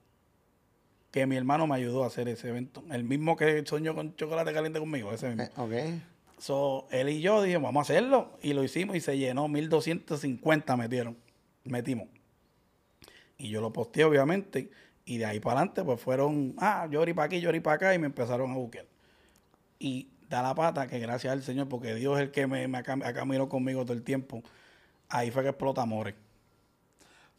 Que 1.12 1.26
mi 1.28 1.38
hermano 1.38 1.68
me 1.68 1.76
ayudó 1.76 2.04
a 2.04 2.08
hacer 2.08 2.28
ese 2.28 2.50
evento. 2.50 2.84
El 2.91 3.04
mismo 3.04 3.36
que 3.36 3.64
soñó 3.66 3.96
con 3.96 4.16
chocolate 4.16 4.52
caliente 4.52 4.80
conmigo, 4.80 5.12
ese 5.14 5.30
mismo. 5.30 5.43
Eh, 5.43 5.52
ok. 5.58 6.02
So, 6.39 6.88
él 6.91 7.10
y 7.10 7.22
yo 7.22 7.41
dijimos, 7.41 7.64
vamos 7.64 7.89
a 7.89 7.93
hacerlo. 7.93 8.38
Y 8.41 8.54
lo 8.54 8.64
hicimos 8.64 8.96
y 8.96 9.00
se 9.00 9.18
llenó. 9.18 9.48
1250 9.48 10.76
metieron. 10.76 11.18
Metimos. 11.64 12.08
Y 13.38 13.50
yo 13.50 13.62
lo 13.62 13.72
posteé, 13.72 14.04
obviamente. 14.04 14.72
Y 15.06 15.20
de 15.20 15.26
ahí 15.26 15.39
para 15.39 15.60
adelante, 15.60 15.84
pues 15.84 16.02
fueron, 16.02 16.56
ah, 16.58 16.88
llori 16.89 17.14
para 17.14 17.28
aquí, 17.28 17.39
llori 17.39 17.60
para 17.60 17.76
acá. 17.76 17.93
Y 17.93 18.00
me 18.00 18.08
empezaron 18.08 18.52
a 18.52 18.56
buscar. 18.56 18.86
Y 19.80 20.10
da 20.30 20.42
la 20.42 20.56
pata 20.56 20.88
que 20.88 21.00
gracias 21.00 21.32
al 21.34 21.44
Señor, 21.44 21.68
porque 21.70 21.94
Dios 21.96 22.18
es 22.18 22.24
el 22.26 22.32
que 22.32 22.48
me, 22.48 22.68
me 22.68 22.78
ha 22.80 22.84
cam- 22.84 23.06
ha 23.06 23.14
caminado 23.14 23.48
conmigo 23.50 23.84
todo 23.84 23.94
el 23.94 24.04
tiempo. 24.04 24.44
Ahí 25.10 25.32
fue 25.32 25.44
que 25.44 25.50
explota 25.50 25.82
amores. 25.82 26.16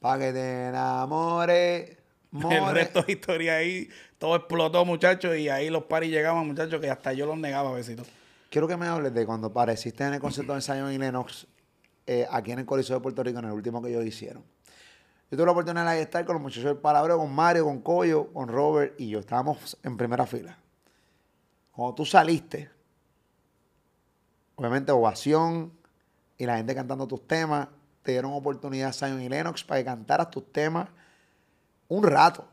Para 0.01 0.19
que 0.27 0.33
te 0.33 0.69
enamores. 0.69 1.97
El 2.33 2.41
more. 2.41 2.73
resto 2.75 3.03
de 3.03 3.13
historia 3.13 3.57
ahí, 3.57 3.89
todo 4.19 4.37
explotó, 4.37 4.85
muchachos. 4.85 5.37
Y 5.39 5.49
ahí 5.49 5.71
los 5.71 5.85
paris 5.85 6.11
llegaban, 6.11 6.47
muchachos, 6.47 6.81
que 6.81 6.91
hasta 6.91 7.13
yo 7.15 7.25
los 7.25 7.39
negaba, 7.39 7.73
besitos. 7.73 8.07
Quiero 8.51 8.69
que 8.69 8.77
me 8.77 8.87
hables 8.87 9.15
de 9.15 9.25
cuando 9.25 9.47
apareciste 9.49 10.05
en 10.05 10.15
el 10.15 10.21
concierto 10.21 10.55
de 10.55 10.61
Zion 10.61 10.93
y 10.93 10.99
Lennox 10.99 11.47
eh, 12.07 12.27
aquí 12.31 12.53
en 12.53 12.59
el 12.59 12.67
Coliseo 12.67 12.97
de 12.97 13.03
Puerto 13.03 13.23
Rico, 13.23 13.39
en 13.39 13.47
el 13.47 13.53
último 13.53 13.81
que 13.83 13.89
ellos 13.89 14.05
hicieron. 14.05 14.45
Yo 15.31 15.37
tuve 15.37 15.47
la 15.47 15.53
oportunidad 15.53 15.91
de 15.93 16.03
estar 16.03 16.25
con 16.25 16.35
los 16.35 16.43
muchachos 16.43 16.65
del 16.65 16.77
Palabreo, 16.77 17.17
con 17.19 17.33
Mario, 17.35 17.65
con 17.65 17.81
Coyo, 17.81 18.31
con 18.33 18.49
Robert 18.49 18.95
y 19.01 19.09
yo. 19.09 19.19
Estábamos 19.21 19.77
en 19.83 19.97
primera 19.97 20.27
fila. 20.27 20.59
Cuando 21.73 21.95
tú 21.95 22.05
saliste, 22.05 22.71
obviamente 24.57 24.93
ovación 24.93 25.73
y 26.37 26.45
la 26.45 26.57
gente 26.57 26.75
cantando 26.75 27.07
tus 27.07 27.27
temas, 27.27 27.69
te 28.03 28.13
dieron 28.13 28.33
oportunidad 28.33 28.93
Zion 28.93 29.23
y 29.23 29.29
Lennox 29.29 29.65
para 29.65 29.81
que 29.81 29.85
cantaras 29.85 30.31
tus 30.31 30.53
temas 30.53 30.89
un 31.89 32.03
rato. 32.03 32.47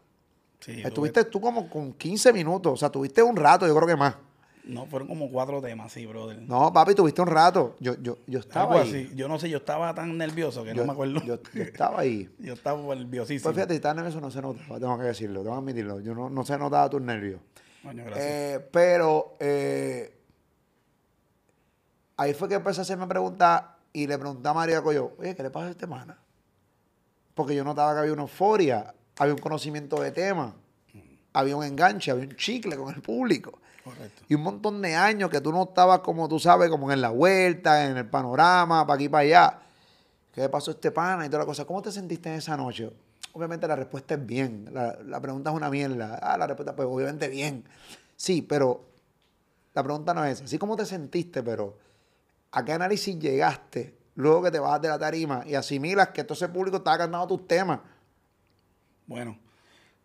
Sí, 0.60 0.82
Estuviste 0.84 1.26
tú 1.26 1.42
como 1.42 1.70
con 1.70 1.94
15 1.94 2.32
minutos, 2.32 2.74
o 2.74 2.78
sea, 2.78 2.90
tuviste 2.90 3.22
un 3.22 3.36
rato, 3.36 3.68
yo 3.68 3.76
creo 3.76 3.88
que 3.88 3.96
más. 3.96 4.16
No, 4.64 4.86
fueron 4.86 5.10
como 5.10 5.30
cuatro 5.30 5.62
temas, 5.62 5.92
sí, 5.92 6.06
brother. 6.06 6.42
No, 6.42 6.72
papi, 6.72 6.96
tuviste 6.96 7.22
un 7.22 7.28
rato. 7.28 7.76
Yo, 7.82 7.96
yo, 8.02 8.20
yo 8.28 8.40
estaba 8.40 8.78
Algo 8.78 8.84
ahí. 8.86 9.06
así. 9.06 9.16
Yo 9.16 9.28
no 9.28 9.38
sé, 9.38 9.50
yo 9.50 9.58
estaba 9.58 9.94
tan 9.94 10.18
nervioso 10.18 10.64
que 10.64 10.70
Yo, 10.70 10.76
no 10.76 10.86
me 10.86 10.94
acuerdo. 10.94 11.22
Yo, 11.26 11.40
yo 11.54 11.64
estaba 11.64 12.00
ahí. 12.00 12.30
Yo 12.40 12.54
estaba 12.54 12.96
nerviosísimo. 12.96 13.44
Pues 13.44 13.56
fíjate, 13.56 13.76
estar 13.76 13.94
nervioso 13.94 14.22
no 14.22 14.32
se 14.32 14.42
notaba, 14.42 14.80
tengo 14.80 14.98
que 14.98 15.04
decirlo, 15.04 15.42
tengo 15.42 15.56
que 15.56 15.60
admitirlo. 15.60 16.00
Yo 16.00 16.16
no, 16.16 16.30
no 16.30 16.46
se 16.46 16.58
notaba 16.58 16.90
tus 16.90 17.02
nervios. 17.02 17.42
Coño, 17.84 18.06
gracias. 18.06 18.26
Eh, 18.26 18.70
pero 18.72 19.36
eh, 19.42 20.23
ahí 22.18 22.34
fue 22.34 22.48
que 22.48 22.56
empecé 22.56 22.82
a 22.82 22.84
hacerme 22.84 23.08
preguntas 23.08 23.64
y 23.92 24.08
le 24.08 24.18
pregunté 24.18 24.48
a 24.50 24.54
María 24.54 24.82
Coyo, 24.82 25.14
oye, 25.20 25.36
¿qué 25.36 25.44
le 25.44 25.50
pasa 25.50 25.68
a 25.68 25.72
este 25.72 25.88
mana? 25.88 26.18
Porque 27.36 27.56
yo 27.56 27.64
notaba 27.64 27.94
que 27.94 28.00
había 28.00 28.14
una 28.14 28.24
euforia, 28.24 28.94
había 29.18 29.34
un 29.34 29.40
conocimiento 29.40 30.02
de 30.02 30.12
tema, 30.12 30.54
había 31.34 31.56
un 31.56 31.64
enganche, 31.64 32.12
había 32.12 32.26
un 32.26 32.36
chicle 32.36 32.76
con 32.76 32.94
el 32.94 33.02
público. 33.02 33.60
Correcto. 33.84 34.24
Y 34.30 34.36
un 34.36 34.42
montón 34.44 34.82
de 34.82 34.96
años 34.96 35.30
que 35.30 35.42
tú 35.42 35.52
no 35.52 35.64
estabas 35.64 36.00
como 36.00 36.30
tú 36.30 36.40
sabes, 36.40 36.70
como 36.70 36.92
en 36.92 37.02
la 37.02 37.10
vuelta, 37.10 37.86
en 37.86 37.98
el 37.98 38.10
panorama, 38.10 38.88
para 38.88 38.96
aquí 38.96 39.10
para 39.10 39.24
allá. 39.24 39.60
¿Qué 40.34 40.42
le 40.42 40.50
pasó 40.50 40.72
a 40.72 40.74
este 40.74 40.92
pana 40.92 41.26
y 41.26 41.30
toda 41.30 41.40
la 41.40 41.46
cosa? 41.46 41.66
¿Cómo 41.66 41.82
te 41.82 41.92
sentiste 41.92 42.30
en 42.30 42.36
esa 42.36 42.56
noche? 42.56 42.92
Obviamente 43.34 43.68
la 43.68 43.76
respuesta 43.76 44.14
es 44.14 44.26
bien. 44.26 44.70
La, 44.72 44.98
la 45.04 45.20
pregunta 45.20 45.50
es 45.50 45.56
una 45.56 45.70
mierda. 45.70 46.20
Ah, 46.22 46.38
la 46.38 46.48
respuesta, 46.48 46.76
pues 46.76 46.88
obviamente 46.90 47.28
bien. 47.28 47.66
Sí, 48.16 48.42
pero 48.42 48.86
la 49.74 49.84
pregunta 49.84 50.14
no 50.14 50.24
es 50.24 50.34
esa. 50.34 50.46
Así 50.46 50.58
como 50.58 50.76
te 50.76 50.86
sentiste, 50.86 51.44
pero 51.44 51.78
¿a 52.54 52.64
qué 52.64 52.72
análisis 52.72 53.18
llegaste 53.20 53.98
luego 54.16 54.44
que 54.44 54.52
te 54.52 54.60
bajas 54.60 54.82
de 54.82 54.88
la 54.90 55.00
tarima 55.00 55.44
y 55.46 55.56
asimilas 55.56 56.10
que 56.10 56.24
todo 56.24 56.36
ese 56.36 56.48
público 56.50 56.78
estaba 56.78 57.00
cantando 57.00 57.28
tus 57.28 57.48
temas? 57.48 57.80
Bueno, 59.08 59.38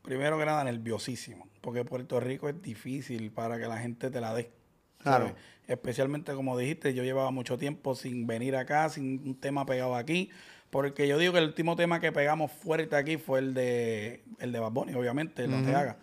primero 0.02 0.38
que 0.38 0.44
nada, 0.44 0.64
nerviosísimo. 0.64 1.46
Porque 1.60 1.84
Puerto 1.84 2.18
Rico 2.18 2.48
es 2.48 2.60
difícil 2.62 3.30
para 3.30 3.58
que 3.58 3.66
la 3.66 3.78
gente 3.78 4.10
te 4.10 4.20
la 4.20 4.34
dé. 4.34 4.50
Claro. 4.98 5.26
¿sabes? 5.28 5.40
Especialmente 5.66 6.32
como 6.34 6.56
dijiste, 6.56 6.94
yo 6.94 7.04
llevaba 7.04 7.30
mucho 7.30 7.58
tiempo 7.58 7.94
sin 7.94 8.26
venir 8.26 8.56
acá, 8.56 8.88
sin 8.88 9.22
un 9.28 9.34
tema 9.38 9.66
pegado 9.66 9.94
aquí. 9.94 10.30
Porque 10.70 11.06
yo 11.06 11.18
digo 11.18 11.32
que 11.32 11.38
el 11.38 11.46
último 11.46 11.76
tema 11.76 12.00
que 12.00 12.12
pegamos 12.12 12.50
fuerte 12.52 12.96
aquí 12.96 13.16
fue 13.16 13.38
el 13.38 13.54
de 13.54 14.24
el 14.38 14.52
de 14.52 14.58
Bad 14.58 14.72
Bunny, 14.72 14.94
obviamente, 14.94 15.44
el 15.44 15.50
No 15.50 15.62
Te 15.62 15.74
Haga. 15.74 15.96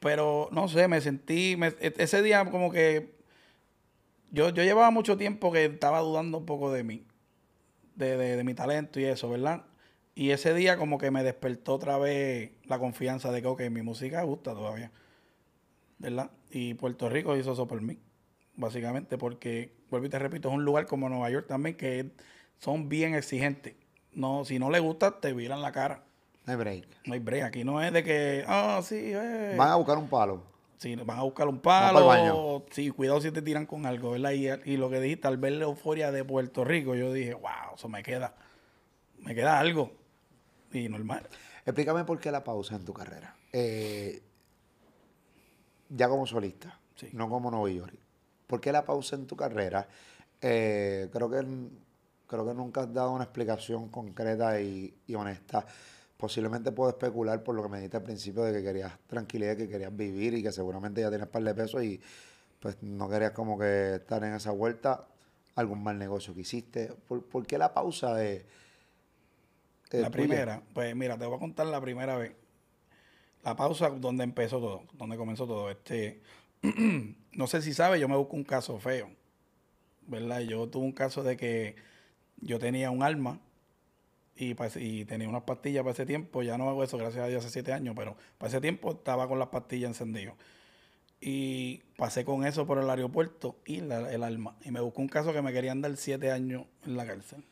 Pero 0.00 0.48
no 0.52 0.68
sé, 0.68 0.86
me 0.88 1.00
sentí, 1.00 1.56
me- 1.56 1.74
e- 1.80 1.94
ese 1.98 2.22
día 2.22 2.44
como 2.50 2.70
que 2.70 3.15
yo, 4.36 4.50
yo 4.50 4.62
llevaba 4.62 4.90
mucho 4.90 5.16
tiempo 5.16 5.50
que 5.50 5.64
estaba 5.64 6.00
dudando 6.00 6.38
un 6.38 6.46
poco 6.46 6.70
de 6.70 6.84
mí, 6.84 7.04
de, 7.94 8.16
de- 8.18 8.36
de 8.36 8.44
mi 8.44 8.52
talento 8.54 9.00
y 9.00 9.04
eso, 9.04 9.30
¿verdad? 9.30 9.64
Y 10.14 10.30
ese 10.30 10.52
día 10.54 10.76
como 10.76 10.98
que 10.98 11.10
me 11.10 11.22
despertó 11.24 11.74
otra 11.74 11.96
vez 11.98 12.52
la 12.64 12.78
confianza 12.78 13.32
de 13.32 13.40
que, 13.42 13.48
ok, 13.48 13.62
mi 13.70 13.82
música 13.82 14.22
gusta 14.22 14.52
todavía, 14.54 14.90
¿verdad? 15.98 16.30
Y 16.50 16.74
Puerto 16.74 17.08
Rico 17.08 17.36
hizo 17.36 17.52
eso 17.52 17.66
por 17.66 17.80
mí, 17.80 17.98
básicamente, 18.56 19.18
porque, 19.18 19.72
vuelvo 19.90 20.06
y 20.06 20.10
te 20.10 20.18
repito, 20.18 20.48
es 20.48 20.54
un 20.54 20.64
lugar 20.64 20.86
como 20.86 21.08
Nueva 21.08 21.30
York 21.30 21.46
también 21.48 21.76
que 21.76 22.10
son 22.58 22.88
bien 22.88 23.14
exigentes. 23.14 23.74
No, 24.12 24.44
si 24.44 24.58
no 24.58 24.70
le 24.70 24.80
gusta, 24.80 25.20
te 25.20 25.32
viran 25.32 25.60
la 25.62 25.72
cara. 25.72 26.02
No 26.46 26.52
hay 26.52 26.58
break. 26.58 26.86
No 27.06 27.14
hay 27.14 27.20
break. 27.20 27.42
Aquí 27.44 27.64
no 27.64 27.82
es 27.82 27.92
de 27.92 28.02
que, 28.04 28.44
ah, 28.46 28.80
sí, 28.82 28.96
eh. 29.12 29.54
Van 29.58 29.70
a 29.70 29.76
buscar 29.76 29.98
un 29.98 30.08
palo. 30.08 30.42
Si 30.78 30.94
van 30.94 31.18
a 31.18 31.22
buscar 31.22 31.48
un 31.48 31.60
pa'l 31.60 31.94
palo, 31.94 32.06
baño. 32.06 32.62
sí, 32.70 32.90
cuidado 32.90 33.20
si 33.20 33.30
te 33.30 33.40
tiran 33.42 33.64
con 33.66 33.86
algo, 33.86 34.10
¿verdad? 34.10 34.32
Y, 34.32 34.46
y 34.72 34.76
lo 34.76 34.90
que 34.90 35.00
dijiste, 35.00 35.26
al 35.26 35.38
ver 35.38 35.52
la 35.52 35.64
euforia 35.64 36.12
de 36.12 36.22
Puerto 36.24 36.64
Rico, 36.64 36.94
yo 36.94 37.12
dije, 37.12 37.32
wow, 37.34 37.74
eso 37.76 37.88
me 37.88 38.02
queda, 38.02 38.34
me 39.20 39.34
queda 39.34 39.58
algo. 39.58 39.92
Y 40.72 40.88
normal. 40.88 41.26
Explícame 41.64 42.04
por 42.04 42.18
qué 42.20 42.30
la 42.30 42.44
pausa 42.44 42.76
en 42.76 42.84
tu 42.84 42.92
carrera. 42.92 43.34
Eh, 43.52 44.22
ya 45.88 46.08
como 46.08 46.26
solista, 46.26 46.78
Sí. 46.96 47.08
no 47.12 47.28
como 47.28 47.50
Novillori. 47.50 47.98
¿Por 48.46 48.60
qué 48.60 48.72
la 48.72 48.84
pausa 48.84 49.16
en 49.16 49.26
tu 49.26 49.36
carrera? 49.36 49.88
Eh, 50.40 51.08
creo 51.12 51.30
que 51.30 51.44
creo 52.26 52.46
que 52.46 52.54
nunca 52.54 52.82
has 52.82 52.92
dado 52.92 53.12
una 53.12 53.24
explicación 53.24 53.88
concreta 53.88 54.60
y, 54.60 54.92
y 55.06 55.14
honesta. 55.14 55.64
Posiblemente 56.16 56.72
puedo 56.72 56.90
especular 56.90 57.42
por 57.42 57.54
lo 57.54 57.62
que 57.62 57.68
me 57.68 57.76
dijiste 57.76 57.98
al 57.98 58.02
principio 58.02 58.42
de 58.42 58.52
que 58.52 58.62
querías 58.62 58.98
tranquilidad, 59.06 59.56
que 59.56 59.68
querías 59.68 59.94
vivir 59.94 60.34
y 60.34 60.42
que 60.42 60.50
seguramente 60.50 61.02
ya 61.02 61.10
tienes 61.10 61.28
par 61.28 61.42
de 61.42 61.54
pesos 61.54 61.82
y 61.84 62.00
pues 62.60 62.82
no 62.82 63.08
querías 63.08 63.32
como 63.32 63.58
que 63.58 63.96
estar 63.96 64.24
en 64.24 64.34
esa 64.34 64.50
vuelta. 64.50 65.06
Algún 65.56 65.82
mal 65.82 65.98
negocio 65.98 66.34
que 66.34 66.40
hiciste. 66.40 66.92
¿Por, 67.08 67.24
por 67.24 67.46
qué 67.46 67.58
la 67.58 67.72
pausa 67.72 68.14
de... 68.14 68.44
de 69.90 70.00
la 70.00 70.10
tuya? 70.10 70.10
primera, 70.10 70.62
pues 70.74 70.94
mira, 70.96 71.18
te 71.18 71.26
voy 71.26 71.36
a 71.36 71.38
contar 71.38 71.66
la 71.66 71.80
primera 71.80 72.16
vez. 72.16 72.32
La 73.42 73.54
pausa 73.56 73.90
donde 73.90 74.24
empezó 74.24 74.58
todo, 74.58 74.84
donde 74.94 75.16
comenzó 75.16 75.46
todo. 75.46 75.70
Este, 75.70 76.20
no 77.32 77.46
sé 77.46 77.62
si 77.62 77.74
sabes, 77.74 78.00
yo 78.00 78.08
me 78.08 78.16
busco 78.16 78.36
un 78.36 78.44
caso 78.44 78.78
feo, 78.78 79.10
¿verdad? 80.06 80.40
Yo 80.40 80.68
tuve 80.68 80.84
un 80.84 80.92
caso 80.92 81.22
de 81.22 81.36
que 81.36 81.76
yo 82.40 82.58
tenía 82.58 82.90
un 82.90 83.02
alma 83.02 83.40
y, 84.36 84.54
pa- 84.54 84.68
y 84.76 85.04
tenía 85.04 85.28
unas 85.28 85.42
pastillas 85.42 85.82
para 85.82 85.92
ese 85.92 86.06
tiempo. 86.06 86.42
Ya 86.42 86.56
no 86.58 86.68
hago 86.68 86.84
eso, 86.84 86.98
gracias 86.98 87.24
a 87.24 87.28
Dios, 87.28 87.44
hace 87.44 87.52
siete 87.52 87.72
años, 87.72 87.94
pero 87.96 88.16
para 88.38 88.48
ese 88.48 88.60
tiempo 88.60 88.92
estaba 88.92 89.26
con 89.28 89.38
las 89.38 89.48
pastillas 89.48 89.88
encendidas. 89.88 90.34
Y 91.20 91.78
pasé 91.96 92.24
con 92.24 92.44
eso 92.46 92.66
por 92.66 92.78
el 92.78 92.88
aeropuerto 92.90 93.56
y 93.64 93.80
la- 93.80 94.12
el 94.12 94.22
alma. 94.22 94.56
Y 94.64 94.70
me 94.70 94.80
busqué 94.80 95.00
un 95.00 95.08
caso 95.08 95.32
que 95.32 95.40
me 95.42 95.52
querían 95.52 95.80
dar 95.80 95.96
siete 95.96 96.30
años 96.30 96.64
en 96.84 96.96
la 96.96 97.06
cárcel. 97.06 97.42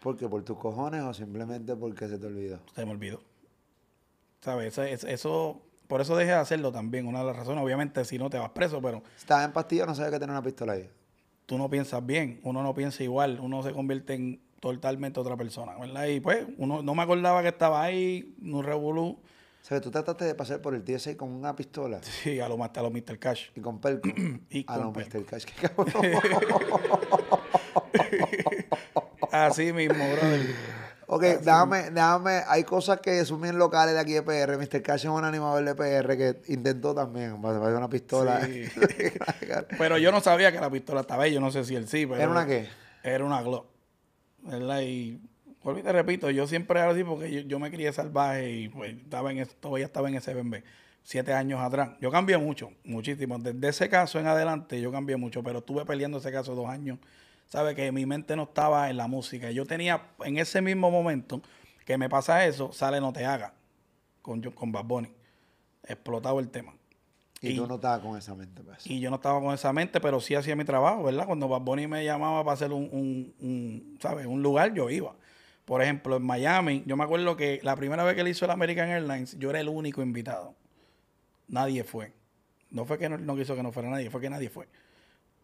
¿Por 0.00 0.16
qué? 0.18 0.28
¿Por 0.28 0.42
tus 0.44 0.58
cojones 0.58 1.00
o 1.02 1.14
simplemente 1.14 1.74
porque 1.74 2.06
se 2.08 2.18
te 2.18 2.26
olvidó? 2.26 2.60
Se 2.74 2.84
me 2.84 2.92
olvidó. 2.92 3.22
¿Sabes? 4.42 4.76
Eso, 4.78 5.62
por 5.88 6.00
eso 6.02 6.14
dejé 6.16 6.32
de 6.32 6.36
hacerlo 6.36 6.70
también. 6.70 7.06
Una 7.06 7.20
de 7.20 7.24
las 7.26 7.36
razones, 7.36 7.64
obviamente, 7.64 8.04
si 8.04 8.18
no 8.18 8.28
te 8.28 8.38
vas 8.38 8.50
preso, 8.50 8.82
pero 8.82 9.02
Estabas 9.16 9.46
en 9.46 9.52
pastilla, 9.52 9.86
no 9.86 9.94
sabía 9.94 10.10
que 10.12 10.18
tenía 10.18 10.32
una 10.34 10.42
pistola 10.42 10.74
ahí. 10.74 10.88
tú 11.46 11.56
no 11.58 11.68
piensas 11.70 12.04
bien, 12.04 12.40
uno 12.42 12.62
no 12.62 12.74
piensa 12.74 13.02
igual, 13.02 13.38
uno 13.40 13.62
se 13.62 13.72
convierte 13.72 14.14
en 14.14 14.40
totalmente 14.60 15.20
otra 15.20 15.36
persona, 15.36 15.76
¿verdad? 15.78 16.06
Y 16.06 16.20
pues, 16.20 16.46
uno 16.56 16.82
no 16.82 16.94
me 16.94 17.02
acordaba 17.02 17.42
que 17.42 17.48
estaba 17.48 17.82
ahí, 17.82 18.34
no 18.38 18.62
revolú, 18.62 19.18
O 19.62 19.66
sea, 19.66 19.80
tú 19.80 19.90
trataste 19.90 20.24
de 20.24 20.34
pasar 20.34 20.60
por 20.60 20.74
el 20.74 20.84
TSA 20.84 21.16
con 21.16 21.30
una 21.30 21.54
pistola 21.56 22.00
sí, 22.02 22.40
a 22.40 22.48
lo 22.48 22.56
más 22.56 22.70
a 22.76 22.82
lo 22.82 22.90
Mr. 22.90 23.18
Cash. 23.18 23.50
y 23.54 23.60
con 23.60 23.80
pelco. 23.80 24.08
Y 24.50 24.64
a 24.68 24.74
con 24.74 24.82
lo 24.84 24.92
pelco. 24.92 25.18
Mr. 25.18 25.24
Cash. 25.24 25.44
Qué 25.44 25.68
cabrón. 25.68 25.92
Así 29.30 29.72
mismo, 29.72 30.04
brother. 30.12 30.46
ok, 31.06 31.22
déjame, 31.22 31.90
déjame. 31.90 32.42
Hay 32.46 32.62
cosas 32.64 33.00
que 33.00 33.24
son 33.24 33.40
bien 33.40 33.58
locales 33.58 33.94
de 33.94 34.00
aquí 34.00 34.12
de 34.12 34.22
PR. 34.22 34.56
Mr. 34.56 34.80
Cash 34.82 35.04
es 35.04 35.10
un 35.10 35.24
animador 35.24 35.64
de 35.64 35.74
PR 35.74 36.16
que 36.16 36.40
intentó 36.52 36.94
también 36.94 37.42
pasar 37.42 37.74
una 37.74 37.88
pistola. 37.88 38.46
Sí. 38.46 38.64
Pero 39.78 39.98
yo 39.98 40.12
no 40.12 40.20
sabía 40.20 40.52
que 40.52 40.60
la 40.60 40.70
pistola 40.70 41.00
estaba 41.00 41.24
ahí, 41.24 41.32
yo 41.32 41.40
no 41.40 41.50
sé 41.50 41.64
si 41.64 41.74
él 41.74 41.88
sí, 41.88 42.06
pero... 42.06 42.20
¿Era 42.20 42.30
una 42.30 42.46
qué? 42.46 42.68
Era 43.02 43.24
una 43.24 43.42
Glock, 43.42 43.66
Y 44.44 45.20
vuelvo 45.62 45.80
y 45.80 45.82
te 45.82 45.92
repito, 45.92 46.30
yo 46.30 46.46
siempre 46.46 46.80
era 46.80 46.90
así 46.90 47.04
porque 47.04 47.30
yo, 47.30 47.40
yo 47.40 47.58
me 47.58 47.70
crié 47.70 47.92
salvaje 47.92 48.50
y 48.50 48.68
pues 48.68 48.94
estaba 48.94 49.32
en 49.32 49.46
todavía 49.60 49.86
estaba 49.86 50.08
en 50.08 50.16
ese 50.16 50.34
BMB 50.34 50.56
siete 51.04 51.32
años 51.32 51.60
atrás. 51.60 51.90
Yo 52.00 52.10
cambié 52.10 52.38
mucho, 52.38 52.72
muchísimo. 52.82 53.38
Desde 53.38 53.68
ese 53.68 53.88
caso 53.88 54.18
en 54.18 54.26
adelante 54.26 54.80
yo 54.80 54.90
cambié 54.90 55.16
mucho, 55.16 55.42
pero 55.42 55.58
estuve 55.58 55.84
peleando 55.84 56.18
ese 56.18 56.32
caso 56.32 56.54
dos 56.54 56.68
años. 56.68 56.98
Sabe 57.46 57.74
que 57.74 57.92
mi 57.92 58.06
mente 58.06 58.34
no 58.34 58.44
estaba 58.44 58.90
en 58.90 58.96
la 58.96 59.06
música. 59.06 59.50
Yo 59.50 59.66
tenía, 59.66 60.08
en 60.24 60.38
ese 60.38 60.60
mismo 60.62 60.90
momento 60.90 61.42
que 61.84 61.98
me 61.98 62.08
pasa 62.08 62.46
eso, 62.46 62.72
sale 62.72 63.00
No 63.00 63.12
Te 63.12 63.26
Haga 63.26 63.52
con, 64.22 64.42
con 64.42 64.72
Bad 64.72 64.84
Bunny. 64.84 65.12
Explotado 65.86 66.40
el 66.40 66.48
tema. 66.48 66.74
Y, 67.40 67.50
Y- 67.50 67.56
tú 67.56 67.66
no 67.66 67.74
estabas 67.76 68.00
con 68.00 68.16
esa 68.16 68.34
mente. 68.34 68.62
Pues. 68.62 68.86
Y 68.86 69.00
yo 69.00 69.10
no 69.10 69.16
estaba 69.16 69.40
con 69.40 69.52
esa 69.54 69.72
mente, 69.72 70.00
pero 70.00 70.20
sí 70.20 70.34
hacía 70.34 70.56
mi 70.56 70.64
trabajo, 70.64 71.02
¿verdad? 71.02 71.26
Cuando 71.26 71.48
Bad 71.48 71.60
Bunny 71.60 71.86
me 71.86 72.04
llamaba 72.04 72.42
para 72.44 72.54
hacer 72.54 72.72
un, 72.72 72.88
un, 72.92 73.34
un, 73.40 73.98
¿sabes? 74.00 74.26
un 74.26 74.42
lugar, 74.42 74.72
yo 74.74 74.88
iba. 74.90 75.14
Por 75.64 75.82
ejemplo, 75.82 76.16
en 76.16 76.22
Miami, 76.22 76.82
yo 76.86 76.96
me 76.96 77.04
acuerdo 77.04 77.36
que 77.36 77.60
la 77.62 77.74
primera 77.76 78.04
vez 78.04 78.14
que 78.14 78.20
él 78.20 78.28
hizo 78.28 78.44
el 78.44 78.50
American 78.50 78.88
Airlines, 78.88 79.38
yo 79.38 79.50
era 79.50 79.60
el 79.60 79.68
único 79.68 80.02
invitado. 80.02 80.54
Nadie 81.48 81.84
fue. 81.84 82.12
No 82.70 82.84
fue 82.84 82.98
que 82.98 83.08
no, 83.08 83.18
no 83.18 83.36
quiso 83.36 83.54
que 83.54 83.62
no 83.62 83.72
fuera 83.72 83.88
nadie, 83.90 84.10
fue 84.10 84.20
que 84.20 84.30
nadie 84.30 84.50
fue. 84.50 84.68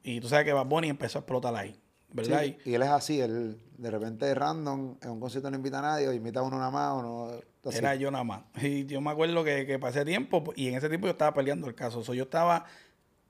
Y 0.03 0.21
tú 0.21 0.29
sabes 0.29 0.45
que 0.47 0.53
Bad 0.53 0.67
Bunny 0.67 0.89
empezó 0.89 1.19
a 1.19 1.21
explotar 1.21 1.55
ahí, 1.55 1.79
¿verdad? 2.13 2.43
Sí, 2.43 2.57
y 2.65 2.75
él 2.75 2.83
es 2.83 2.89
así, 2.89 3.21
él 3.21 3.61
de 3.79 3.91
repente 3.91 4.35
random, 4.35 4.97
en 5.03 5.11
un 5.11 5.21
concierto 5.21 5.51
no 5.51 5.57
invita 5.57 5.79
a 5.79 5.83
nadie, 5.83 6.09
o 6.09 6.13
invita 6.13 6.41
a 6.41 6.43
uno 6.43 6.59
nada 6.59 6.71
más, 6.71 6.93
o 6.93 7.03
no. 7.03 7.41
así. 7.69 7.79
Era 7.79 7.95
yo 7.95 8.11
nada 8.11 8.25
más. 8.25 8.43
Y 8.63 8.87
yo 8.87 9.01
me 9.01 9.11
acuerdo 9.11 9.43
que, 9.45 9.67
que 9.67 9.79
pasé 9.79 10.05
tiempo, 10.05 10.45
y 10.57 10.69
en 10.69 10.75
ese 10.75 10.89
tiempo 10.89 11.07
yo 11.07 11.13
estaba 11.13 11.33
peleando 11.35 11.67
el 11.69 11.75
caso. 11.75 12.03
So, 12.05 12.13
yo 12.15 12.25
estaba 12.25 12.65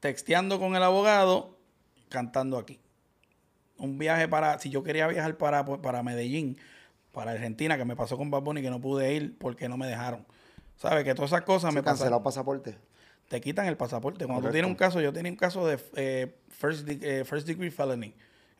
texteando 0.01 0.59
con 0.59 0.75
el 0.77 0.83
abogado, 0.83 1.57
cantando 2.09 2.59
aquí. 2.59 2.81
Un 3.79 3.99
viaje 3.99 4.29
para, 4.29 4.59
si 4.59 4.71
yo 4.71 4.83
quería 4.83 5.07
viajar 5.07 5.37
para, 5.39 5.65
para 5.65 6.03
Medellín, 6.03 6.59
para 7.13 7.31
Argentina, 7.33 7.77
que 7.79 7.85
me 7.85 7.97
pasó 7.97 8.17
con 8.17 8.31
Bad 8.31 8.43
Bunny, 8.43 8.63
que 8.63 8.71
no 8.71 8.81
pude 8.81 9.13
ir 9.15 9.37
porque 9.39 9.69
no 9.69 9.77
me 9.77 9.87
dejaron. 9.87 10.27
¿Sabes? 10.77 11.05
Que 11.05 11.15
todas 11.15 11.31
esas 11.31 11.43
cosas 11.43 11.71
Sí, 11.71 11.77
me 11.77 11.83
cancelado 11.83 12.23
pasaron. 12.23 12.55
pasaporte. 12.63 12.79
Te 13.29 13.41
quitan 13.41 13.67
el 13.67 13.77
pasaporte. 13.77 14.27
Cuando 14.27 14.49
tú 14.49 14.53
tienes 14.53 14.69
un 14.71 14.75
caso, 14.77 15.01
yo 15.01 15.13
tenía 15.13 15.31
un 15.31 15.37
caso 15.37 15.67
de 15.67 15.79
eh, 15.95 16.35
first, 16.49 16.87
de- 16.87 17.21
eh, 17.21 17.25
first 17.25 17.47
degree 17.47 17.71
felony. 17.71 18.13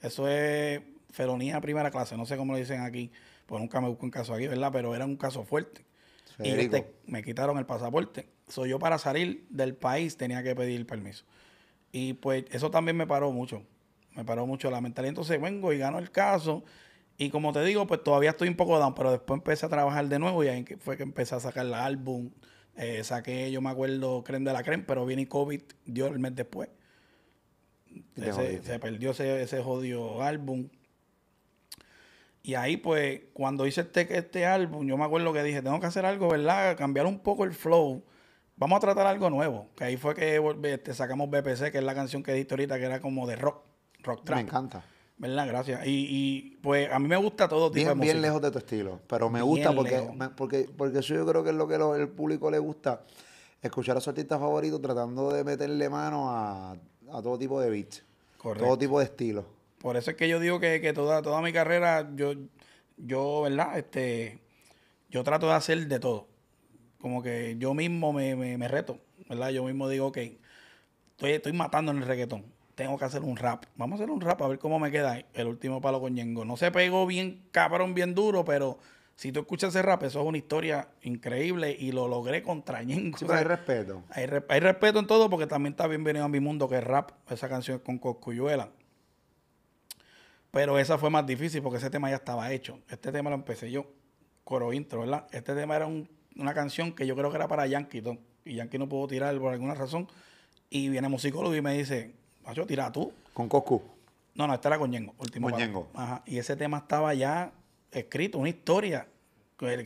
Eso 0.03 0.29
es 0.29 0.81
felonía 1.11 1.61
primera 1.61 1.91
clase. 1.91 2.17
No 2.17 2.27
sé 2.27 2.37
cómo 2.37 2.53
lo 2.53 2.59
dicen 2.59 2.83
aquí, 2.83 3.11
pues 3.47 3.61
nunca 3.61 3.81
me 3.81 3.89
busco 3.89 4.05
un 4.05 4.11
caso 4.11 4.35
aquí, 4.35 4.47
¿verdad? 4.47 4.71
Pero 4.73 4.95
era 4.95 5.05
un 5.05 5.17
caso 5.17 5.45
fuerte. 5.45 5.85
Y 6.43 6.51
este, 6.51 6.91
me 7.07 7.23
quitaron 7.23 7.59
el 7.59 7.67
pasaporte. 7.67 8.29
So, 8.49 8.67
yo 8.67 8.79
para 8.79 8.99
salir 8.99 9.47
del 9.51 9.75
país 9.75 10.17
tenía 10.17 10.43
que 10.43 10.55
pedir 10.55 10.87
permiso. 10.87 11.25
Y 11.93 12.15
pues 12.15 12.45
eso 12.51 12.71
también 12.71 12.97
me 12.97 13.07
paró 13.07 13.31
mucho. 13.33 13.63
Me 14.15 14.25
paró 14.25 14.47
mucho 14.47 14.71
la 14.71 14.81
mentalidad. 14.81 15.11
Entonces 15.11 15.41
vengo 15.41 15.73
y 15.73 15.79
gano 15.79 15.99
el 15.99 16.11
caso. 16.11 16.65
Y 17.19 17.29
como 17.29 17.53
te 17.53 17.63
digo, 17.63 17.87
pues 17.87 18.03
todavía 18.03 18.31
estoy 18.31 18.49
un 18.49 18.57
poco 18.57 18.79
down, 18.79 18.95
pero 18.95 19.11
después 19.11 19.39
empecé 19.39 19.67
a 19.67 19.69
trabajar 19.69 20.09
de 20.09 20.19
nuevo 20.19 20.43
y 20.43 20.49
ahí 20.49 20.65
fue 20.79 20.97
que 20.97 21.03
empecé 21.03 21.35
a 21.35 21.41
sacar 21.41 21.67
el 21.67 21.75
álbum. 21.75 22.31
Eh, 22.77 23.05
saqué, 23.05 23.51
yo 23.51 23.61
me 23.61 23.69
acuerdo, 23.69 24.25
Creme 24.25 24.47
de 24.47 24.55
la 24.55 24.63
Creme, 24.63 24.85
pero 24.87 25.05
viene 25.05 25.29
COVID, 25.29 25.61
dio 25.85 26.07
el 26.07 26.19
mes 26.19 26.35
después. 26.35 26.71
Ese- 28.29 28.63
se 28.63 28.79
perdió 28.79 29.11
ese, 29.13 29.43
ese 29.43 29.63
jodido 29.63 30.23
álbum. 30.23 30.69
Y 32.43 32.55
ahí, 32.55 32.77
pues, 32.79 33.21
cuando 33.35 33.67
hice 33.67 33.83
este, 33.83 34.17
este 34.17 34.47
álbum, 34.47 34.87
yo 34.87 34.97
me 34.97 35.05
acuerdo 35.05 35.33
que 35.33 35.43
dije, 35.43 35.61
tengo 35.63 35.79
que 35.79 35.87
hacer 35.87 36.07
algo, 36.07 36.29
¿verdad? 36.31 36.77
Cambiar 36.77 37.07
un 37.07 37.19
poco 37.21 37.45
el 37.45 37.53
flow. 37.53 38.03
Vamos 38.57 38.77
a 38.79 38.81
tratar 38.81 39.07
algo 39.07 39.29
nuevo. 39.31 39.69
Que 39.77 39.85
ahí 39.85 39.97
fue 39.97 40.15
que 40.15 40.41
este, 40.65 40.95
sacamos 40.95 41.29
BPC, 41.31 41.71
que 41.71 41.79
es 41.79 41.85
la 41.85 41.95
canción 41.95 42.23
que 42.23 42.33
diste 42.33 42.55
ahorita, 42.55 42.79
que 42.79 42.85
era 42.85 43.01
como 43.01 43.27
de 43.27 43.37
rock, 43.37 43.63
rock 44.03 44.21
Me 44.21 44.25
trap. 44.25 44.39
encanta. 44.41 44.85
¿Verdad? 45.19 45.47
Gracias. 45.49 45.87
Y, 45.87 46.07
y, 46.09 46.57
pues 46.63 46.91
a 46.91 46.99
mí 46.99 47.07
me 47.07 47.17
gusta 47.17 47.47
todo 47.47 47.71
tipo 47.71 47.81
de 47.81 47.85
Bien, 47.85 47.99
música. 47.99 48.13
bien 48.15 48.23
lejos 48.23 48.41
de 48.41 48.51
tu 48.51 48.59
estilo. 48.59 49.01
Pero 49.07 49.29
me 49.29 49.41
Bien 49.41 49.47
gusta 49.47 49.73
porque, 49.75 50.11
me- 50.17 50.31
porque, 50.31 50.67
porque 50.77 50.99
eso 51.01 51.15
yo 51.15 51.27
creo 51.27 51.45
que 51.45 51.51
es 51.51 51.57
lo 51.57 51.69
que 51.69 51.77
lo- 51.77 51.95
el 51.95 52.09
público 52.09 52.51
le 52.51 52.59
gusta. 52.59 53.03
Escuchar 53.61 53.99
a 53.99 54.01
su 54.01 54.09
artista 54.09 54.39
favorito 54.39 54.81
tratando 54.81 55.31
de 55.31 55.45
meterle 55.45 55.91
mano 55.91 56.31
a, 56.31 56.71
a 56.73 57.23
todo 57.23 57.39
tipo 57.39 57.61
de 57.61 57.69
beats. 57.69 58.03
Correcto. 58.41 58.65
Todo 58.65 58.79
tipo 58.79 58.99
de 58.99 59.05
estilos. 59.05 59.45
Por 59.77 59.99
eso 59.99 60.11
es 60.11 60.17
que 60.17 60.27
yo 60.27 60.41
digo 60.41 60.61
que, 60.61 60.81
que 60.81 60.95
toda, 60.95 61.21
toda 61.21 61.43
mi 61.43 61.53
carrera, 61.53 62.11
yo, 62.17 62.33
yo, 62.97 63.43
¿verdad? 63.43 63.77
Este, 63.77 64.39
yo 65.11 65.23
trato 65.25 65.47
de 65.47 65.53
hacer 65.53 65.87
de 65.89 66.01
todo. 66.01 66.27
Como 67.03 67.23
que 67.23 67.57
yo 67.59 67.75
mismo 67.75 68.15
me, 68.15 68.35
me, 68.37 68.57
me 68.57 68.67
reto, 68.67 68.99
¿verdad? 69.29 69.51
Yo 69.51 69.63
mismo 69.65 69.91
digo, 69.91 70.07
ok, 70.07 70.17
estoy, 71.11 71.33
estoy 71.33 71.53
matando 71.53 71.93
en 71.93 71.99
el 71.99 72.07
reggaetón. 72.07 72.47
Tengo 72.77 72.97
que 72.97 73.05
hacer 73.05 73.21
un 73.25 73.37
rap. 73.37 73.67
Vamos 73.77 74.01
a 74.01 74.05
hacer 74.05 74.11
un 74.11 74.23
rap 74.23 74.41
a 74.41 74.49
ver 74.49 74.59
cómo 74.59 74.79
me 74.79 74.91
queda 74.91 75.23
el 75.35 75.47
último 75.47 75.83
palo 75.83 76.01
con 76.01 76.15
Ñengo. 76.15 76.47
No 76.47 76.57
se 76.57 76.71
pegó 76.71 77.07
bien 77.07 77.43
cabrón, 77.51 77.93
bien 77.93 78.15
duro, 78.15 78.47
pero 78.47 78.79
si 79.21 79.33
tú 79.33 79.41
escuchas 79.41 79.69
ese 79.75 79.83
rap, 79.83 80.03
eso 80.05 80.19
es 80.23 80.27
una 80.27 80.39
historia 80.39 80.89
increíble 81.03 81.77
y 81.79 81.93
lo 81.93 82.09
logré 82.09 82.43
contra 82.43 82.83
Ñengo. 82.83 83.19
Sí, 83.19 83.27
pero 83.27 83.39
hay 83.39 83.45
respeto. 83.57 84.03
Hay, 84.09 84.25
re- 84.25 84.47
hay 84.49 84.61
respeto 84.61 84.99
en 84.99 85.07
todo 85.07 85.29
porque 85.29 85.47
también 85.47 85.75
está 85.75 85.87
bienvenido 85.87 86.25
a 86.25 86.29
mi 86.31 86.41
mundo 86.41 86.67
que 86.71 86.79
es 86.79 86.85
rap. 86.85 87.11
Esa 87.31 87.47
canción 87.47 87.77
es 87.77 87.83
con 87.83 87.99
Coscuyuela. 87.99 88.71
Pero 90.51 90.79
esa 90.79 90.97
fue 90.97 91.11
más 91.11 91.27
difícil 91.27 91.61
porque 91.63 91.77
ese 91.77 91.91
tema 91.91 92.09
ya 92.09 92.17
estaba 92.17 92.51
hecho. 92.51 92.79
Este 92.89 93.13
tema 93.13 93.29
lo 93.31 93.37
empecé 93.37 93.71
yo, 93.71 93.87
coro 94.43 94.73
intro, 94.73 95.01
¿verdad? 95.01 95.27
Este 95.33 95.55
tema 95.55 95.77
era 95.77 95.87
un- 95.87 96.09
una 96.37 96.55
canción 96.55 96.93
que 96.93 97.07
yo 97.07 97.15
creo 97.15 97.31
que 97.31 97.37
era 97.37 97.47
para 97.47 97.67
Yankee. 97.67 98.01
¿no? 98.01 98.17
Y 98.45 98.55
Yankee 98.55 98.79
no 98.79 98.89
pudo 98.89 99.07
tirar 99.07 99.39
por 99.39 99.53
alguna 99.53 99.75
razón. 99.75 100.09
Y 100.71 100.89
viene 100.89 101.09
musicólogo 101.09 101.55
y 101.55 101.61
me 101.61 101.77
dice, 101.77 102.15
Macho, 102.45 102.67
tira 102.67 102.91
tú. 102.91 103.13
Con 103.35 103.49
Coscu. 103.51 103.83
No, 104.35 104.47
no, 104.47 104.55
esta 104.55 104.69
era 104.71 104.79
con 104.79 104.91
Ñengo. 104.91 105.15
Último 105.19 105.51
Con. 105.51 105.59
Ñengo. 105.61 105.89
Ajá. 105.93 106.23
Y 106.25 106.39
ese 106.39 106.57
tema 106.57 106.79
estaba 106.79 107.13
ya 107.13 107.53
escrito, 107.93 108.39
una 108.39 108.49
historia. 108.49 109.07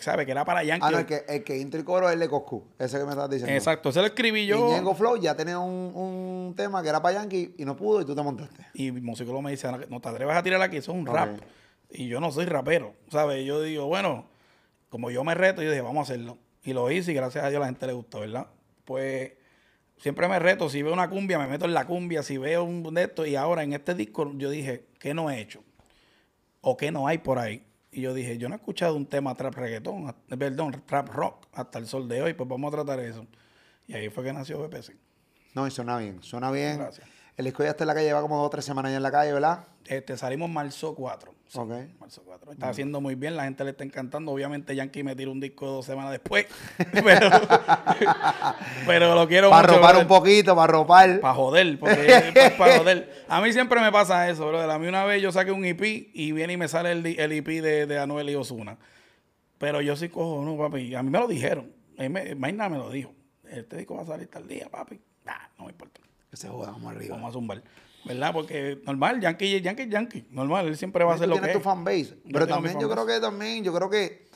Sabe 0.00 0.24
que 0.24 0.32
era 0.32 0.44
para 0.44 0.62
Yankee. 0.62 0.86
Ah, 0.86 0.90
no, 0.90 0.98
el 0.98 1.06
que, 1.06 1.24
el 1.28 1.42
que 1.42 1.58
intro 1.58 1.80
y 1.80 1.84
coro 1.84 2.08
es 2.08 2.14
el 2.14 2.20
de 2.20 2.28
Coscu. 2.28 2.64
Ese 2.78 2.98
que 2.98 3.04
me 3.04 3.10
estás 3.10 3.28
diciendo. 3.28 3.54
Exacto, 3.54 3.88
ese 3.88 4.00
lo 4.00 4.06
escribí 4.06 4.42
Y 4.42 4.46
yo. 4.46 4.68
Ñengo 4.68 4.94
Flow 4.94 5.16
ya 5.16 5.36
tenía 5.36 5.58
un, 5.58 5.92
un 5.94 6.54
tema 6.56 6.82
que 6.82 6.88
era 6.88 7.02
para 7.02 7.20
Yankee 7.20 7.54
y 7.58 7.64
no 7.64 7.76
pudo 7.76 8.00
y 8.00 8.04
tú 8.04 8.14
te 8.14 8.22
montaste. 8.22 8.66
Y 8.74 8.92
mi 8.92 9.00
musicólogo 9.00 9.42
me 9.42 9.50
dice, 9.50 9.68
no 9.88 10.00
te 10.00 10.08
atrevas 10.08 10.36
a 10.36 10.42
tirar 10.42 10.62
aquí, 10.62 10.76
eso 10.76 10.92
es 10.92 10.98
un 10.98 11.06
rap. 11.06 11.40
Y 11.90 12.08
yo 12.08 12.20
no 12.20 12.30
soy 12.30 12.46
rapero, 12.46 12.94
¿sabes? 13.10 13.44
Yo 13.44 13.60
digo, 13.62 13.86
bueno, 13.86 14.26
como 14.88 15.10
yo 15.10 15.24
me 15.24 15.34
reto, 15.34 15.62
yo 15.62 15.70
dije, 15.70 15.82
vamos 15.82 16.08
a 16.08 16.12
hacerlo. 16.12 16.38
Y 16.62 16.72
lo 16.72 16.90
hice 16.90 17.12
y 17.12 17.14
gracias 17.14 17.44
a 17.44 17.50
Dios 17.50 17.60
la 17.60 17.66
gente 17.66 17.86
le 17.86 17.92
gustó, 17.92 18.20
¿verdad? 18.20 18.46
Pues 18.84 19.32
siempre 19.98 20.28
me 20.28 20.38
reto, 20.38 20.68
si 20.68 20.82
veo 20.82 20.92
una 20.92 21.10
cumbia, 21.10 21.38
me 21.38 21.46
meto 21.46 21.64
en 21.64 21.74
la 21.74 21.86
cumbia, 21.86 22.22
si 22.22 22.38
veo 22.38 22.64
un 22.64 22.94
de 22.94 23.02
esto, 23.02 23.26
y 23.26 23.36
ahora 23.36 23.62
en 23.62 23.72
este 23.72 23.94
disco 23.94 24.30
yo 24.36 24.50
dije, 24.50 24.86
¿qué 24.98 25.14
no 25.14 25.30
he 25.30 25.40
hecho? 25.40 25.62
¿O 26.60 26.76
qué 26.76 26.90
no 26.90 27.06
hay 27.06 27.18
por 27.18 27.38
ahí? 27.38 27.64
Y 27.94 28.00
yo 28.00 28.12
dije, 28.12 28.38
yo 28.38 28.48
no 28.48 28.56
he 28.56 28.58
escuchado 28.58 28.96
un 28.96 29.06
tema 29.06 29.36
trap 29.36 29.54
reggaetón, 29.54 30.12
perdón, 30.36 30.82
trap 30.84 31.08
rock 31.10 31.46
hasta 31.52 31.78
el 31.78 31.86
sol 31.86 32.08
de 32.08 32.22
hoy, 32.22 32.34
pues 32.34 32.48
vamos 32.48 32.72
a 32.72 32.76
tratar 32.76 32.98
eso. 32.98 33.24
Y 33.86 33.94
ahí 33.94 34.08
fue 34.08 34.24
que 34.24 34.32
nació 34.32 34.58
BPC. 34.58 34.96
No, 35.54 35.64
y 35.64 35.70
suena 35.70 35.96
bien. 35.98 36.20
Suena 36.20 36.50
bien. 36.50 36.78
Gracias. 36.78 37.08
El 37.36 37.46
disco 37.46 37.64
ya 37.64 37.70
está 37.70 37.82
en 37.84 37.88
la 37.88 37.94
calle, 37.94 38.06
lleva 38.06 38.20
como 38.22 38.36
dos 38.36 38.46
o 38.46 38.50
tres 38.50 38.64
semanas 38.64 38.92
ya 38.92 38.96
en 38.98 39.02
la 39.02 39.10
calle, 39.10 39.32
¿verdad? 39.32 39.64
Este, 39.86 40.16
salimos 40.16 40.48
marzo 40.48 40.94
4. 40.94 41.34
Sí, 41.48 41.58
Ok. 41.58 41.70
Marzo 42.00 42.22
4. 42.24 42.52
Está 42.52 42.68
haciendo 42.68 43.00
muy 43.00 43.16
bien, 43.16 43.36
la 43.36 43.44
gente 43.44 43.64
le 43.64 43.70
está 43.70 43.82
encantando. 43.84 44.30
Obviamente 44.32 44.74
Yankee 44.74 45.02
me 45.02 45.14
tiró 45.16 45.32
un 45.32 45.40
disco 45.40 45.66
dos 45.66 45.84
semanas 45.84 46.12
después. 46.12 46.46
pero, 46.92 47.28
pero 48.86 49.14
lo 49.14 49.26
quiero 49.28 49.50
Para 49.50 49.68
ropar 49.68 49.96
un 49.96 50.06
poquito, 50.06 50.54
para 50.54 50.72
ropar. 50.72 51.20
Para 51.20 51.34
joder, 51.34 51.78
porque 51.78 52.52
para 52.56 52.78
joder. 52.78 53.24
A 53.28 53.40
mí 53.40 53.52
siempre 53.52 53.80
me 53.80 53.90
pasa 53.92 54.28
eso, 54.30 54.46
brother. 54.48 54.70
A 54.70 54.78
mí 54.78 54.86
una 54.86 55.04
vez 55.04 55.20
yo 55.22 55.32
saqué 55.32 55.52
un 55.52 55.64
EP 55.64 55.82
y 55.82 56.32
viene 56.32 56.54
y 56.54 56.56
me 56.56 56.68
sale 56.68 56.92
el, 56.92 57.04
el 57.06 57.32
EP 57.32 57.46
de, 57.46 57.86
de 57.86 57.98
Anuel 57.98 58.30
y 58.30 58.34
Osuna. 58.36 58.76
Pero 59.58 59.80
yo 59.80 59.96
sí 59.96 60.08
cojo, 60.08 60.44
no, 60.44 60.56
papi. 60.56 60.94
A 60.94 61.02
mí 61.02 61.10
me 61.10 61.18
lo 61.18 61.26
dijeron. 61.26 61.72
A 61.98 62.02
mí 62.02 62.08
me- 62.08 62.34
me 62.34 62.52
lo 62.52 62.90
dijo. 62.90 63.12
Este 63.48 63.76
disco 63.76 63.94
va 63.96 64.02
a 64.02 64.06
salir 64.06 64.28
tal 64.28 64.46
día, 64.48 64.68
papi. 64.70 65.00
Nah, 65.24 65.32
no 65.58 65.64
me 65.66 65.70
importa. 65.72 66.00
Que 66.34 66.40
se 66.40 66.48
joda, 66.48 66.72
vamos 66.72 66.92
arriba. 66.92 67.14
Vamos 67.14 67.30
a 67.30 67.32
zumbar. 67.32 67.62
¿Verdad? 68.04 68.32
Porque 68.32 68.80
normal, 68.84 69.20
Yankee, 69.20 69.60
Yankee, 69.60 69.88
Yankee. 69.88 70.26
Normal, 70.32 70.66
él 70.66 70.76
siempre 70.76 71.04
va 71.04 71.12
a 71.12 71.14
hacer 71.14 71.28
lo 71.28 71.40
que 71.40 71.52
tu 71.52 71.58
es. 71.58 71.64
fanbase. 71.64 72.16
Yo 72.24 72.32
Pero 72.32 72.48
también 72.48 72.80
yo 72.80 72.90
creo 72.90 73.06
que 73.06 73.20
también, 73.20 73.62
yo 73.62 73.72
creo 73.72 73.88
que 73.88 74.26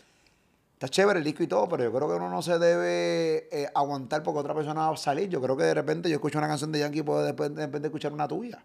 está 0.74 0.88
chévere 0.88 1.18
el 1.18 1.24
disco 1.24 1.42
y 1.42 1.48
todo, 1.48 1.68
pero 1.68 1.82
yo 1.82 1.92
creo 1.92 2.06
que 2.06 2.14
uno 2.14 2.30
no 2.30 2.40
se 2.40 2.56
debe 2.56 3.48
eh, 3.50 3.68
aguantar 3.74 4.22
porque 4.22 4.38
otra 4.38 4.54
persona 4.54 4.86
va 4.86 4.94
a 4.94 4.96
salir. 4.96 5.28
Yo 5.28 5.42
creo 5.42 5.56
que 5.56 5.64
de 5.64 5.74
repente 5.74 6.08
yo 6.08 6.14
escucho 6.14 6.38
una 6.38 6.46
canción 6.46 6.70
de 6.70 6.78
Yankee 6.78 7.00
y 7.00 7.02
puedo 7.02 7.24
de 7.24 7.32
repente 7.32 7.88
escuchar 7.88 8.12
una 8.12 8.28
tuya. 8.28 8.62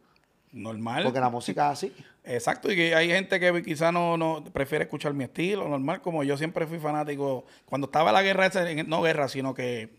Normal. 0.51 1.01
Porque 1.05 1.19
la 1.19 1.29
música 1.31 1.71
es 1.71 1.79
así. 1.79 1.95
Exacto, 2.23 2.71
y 2.71 2.75
que 2.75 2.93
hay 2.93 3.07
gente 3.07 3.39
que 3.39 3.63
quizá 3.63 3.91
no, 3.91 4.15
no 4.15 4.43
prefiere 4.43 4.83
escuchar 4.83 5.15
mi 5.15 5.23
estilo, 5.23 5.67
normal, 5.67 6.03
como 6.03 6.23
yo 6.23 6.37
siempre 6.37 6.67
fui 6.67 6.77
fanático. 6.77 7.45
Cuando 7.65 7.85
estaba 7.85 8.11
la 8.11 8.21
guerra, 8.21 8.51
no 8.85 9.01
guerra, 9.01 9.27
sino 9.27 9.55
que 9.55 9.89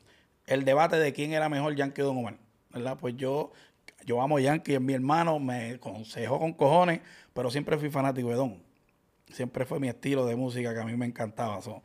el 0.47 0.65
debate 0.65 0.97
de 0.97 1.13
quién 1.13 1.33
era 1.33 1.49
mejor 1.49 1.75
Yankee 1.75 2.03
o 2.03 2.07
Don 2.07 2.19
Omar, 2.19 2.37
¿verdad? 2.75 2.99
Pues 3.01 3.17
yo, 3.17 3.53
yo 4.05 4.21
amo 4.21 4.37
a 4.37 4.41
Yankee, 4.41 4.75
es 4.75 4.81
mi 4.81 4.93
hermano, 4.95 5.39
me 5.39 5.79
consejo 5.81 6.39
con 6.39 6.53
cojones, 6.53 7.01
pero 7.33 7.51
siempre 7.51 7.79
fui 7.79 7.91
fanático 7.91 8.29
de 8.29 8.35
Don. 8.35 8.63
Siempre 9.33 9.65
fue 9.65 9.81
mi 9.81 9.89
estilo 9.89 10.27
de 10.27 10.37
música 10.37 10.75
que 10.75 10.81
a 10.81 10.85
mí 10.85 10.97
me 10.97 11.07
encantaba. 11.07 11.61
so, 11.63 11.83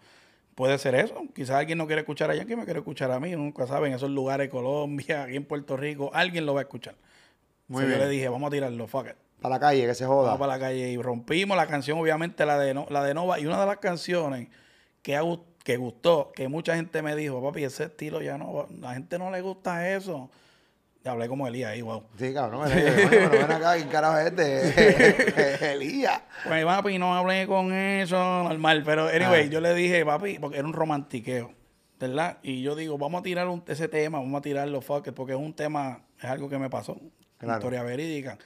puede 0.56 0.78
ser 0.78 0.94
eso. 0.96 1.24
Quizás 1.34 1.52
alguien 1.56 1.78
no 1.78 1.88
quiere 1.88 2.02
escuchar 2.02 2.30
a 2.30 2.36
Yankee, 2.36 2.56
me 2.56 2.66
quiere 2.66 2.80
escuchar 2.80 3.12
a 3.12 3.20
mí. 3.20 3.32
Nunca 3.32 3.66
saben, 3.66 3.92
en 3.92 3.96
esos 3.96 4.10
lugares, 4.10 4.50
Colombia, 4.50 5.24
aquí 5.24 5.36
en 5.36 5.46
Puerto 5.46 5.78
Rico, 5.78 6.12
alguien 6.14 6.46
lo 6.46 6.54
va 6.54 6.60
a 6.62 6.64
escuchar. 6.64 6.96
Muy 7.68 7.84
So, 7.84 7.88
bien. 7.88 8.00
Yo 8.00 8.06
le 8.06 8.12
dije, 8.12 8.28
vamos 8.30 8.48
a 8.48 8.52
tirarlo, 8.52 8.88
fuck 8.88 9.08
it. 9.08 9.16
Para 9.42 9.56
la 9.56 9.60
calle, 9.60 9.86
que 9.86 9.96
se 9.96 10.06
joda. 10.06 10.24
Vamos 10.32 10.40
para 10.40 10.54
la 10.54 10.60
calle 10.60 10.90
y 10.90 10.98
rompimos 10.98 11.56
la 11.56 11.66
canción, 11.66 11.98
obviamente 11.98 12.46
la 12.46 12.60
de, 12.60 12.74
no, 12.74 12.86
la 12.90 13.04
de 13.06 13.14
Nova. 13.14 13.40
Y 13.40 13.46
una 13.46 13.60
de 13.60 13.66
las 13.66 13.78
canciones 13.78 14.50
que, 15.02 15.16
ha 15.16 15.22
que 15.64 15.78
gustó, 15.78 16.34
que 16.36 16.50
mucha 16.50 16.76
gente 16.76 17.02
me 17.02 17.16
dijo, 17.16 17.42
papi, 17.42 17.64
ese 17.64 17.86
estilo 17.86 18.22
ya 18.22 18.38
no, 18.38 18.68
la 18.82 18.94
gente 18.94 19.18
no 19.18 19.32
le 19.32 19.40
gusta 19.42 19.90
eso. 19.96 20.30
Y 21.04 21.08
hablé 21.08 21.30
como 21.30 21.48
Elías 21.48 21.72
ahí, 21.72 21.82
wow. 21.82 22.04
Sí, 22.18 22.34
cabrón. 22.34 22.68
Ven, 22.70 23.10
ven, 23.32 23.52
acá, 23.52 23.76
¿quién 23.76 23.88
carajo 23.88 24.18
es 24.18 24.26
este? 24.28 25.72
Elías. 25.74 26.22
Pues 26.46 26.66
papi, 26.66 26.98
no 27.00 27.16
hablé 27.16 27.48
con 27.48 27.72
eso, 27.72 28.18
normal. 28.44 28.84
Pero 28.86 29.08
anyway, 29.08 29.46
Ah. 29.48 29.50
yo 29.50 29.62
le 29.62 29.74
dije, 29.74 30.06
papi, 30.06 30.40
porque 30.40 30.58
era 30.58 30.68
un 30.68 30.74
romantiqueo, 30.74 31.54
¿verdad? 32.00 32.40
Y 32.44 32.62
yo 32.62 32.76
digo, 32.76 32.98
vamos 32.98 33.22
a 33.22 33.24
tirar 33.24 33.48
un- 33.48 33.64
ese 33.68 33.88
tema, 33.88 34.20
vamos 34.20 34.40
a 34.40 34.42
tirarlo, 34.42 34.82
fuck 34.82 35.08
it, 35.08 35.14
porque 35.14 35.32
es 35.34 35.40
un 35.40 35.54
tema, 35.54 36.02
es 36.20 36.26
algo 36.26 36.50
que 36.50 36.58
me 36.60 36.70
pasó, 36.70 36.98
Claro. 37.38 37.60
historia 37.60 37.82
verídica. 37.84 38.38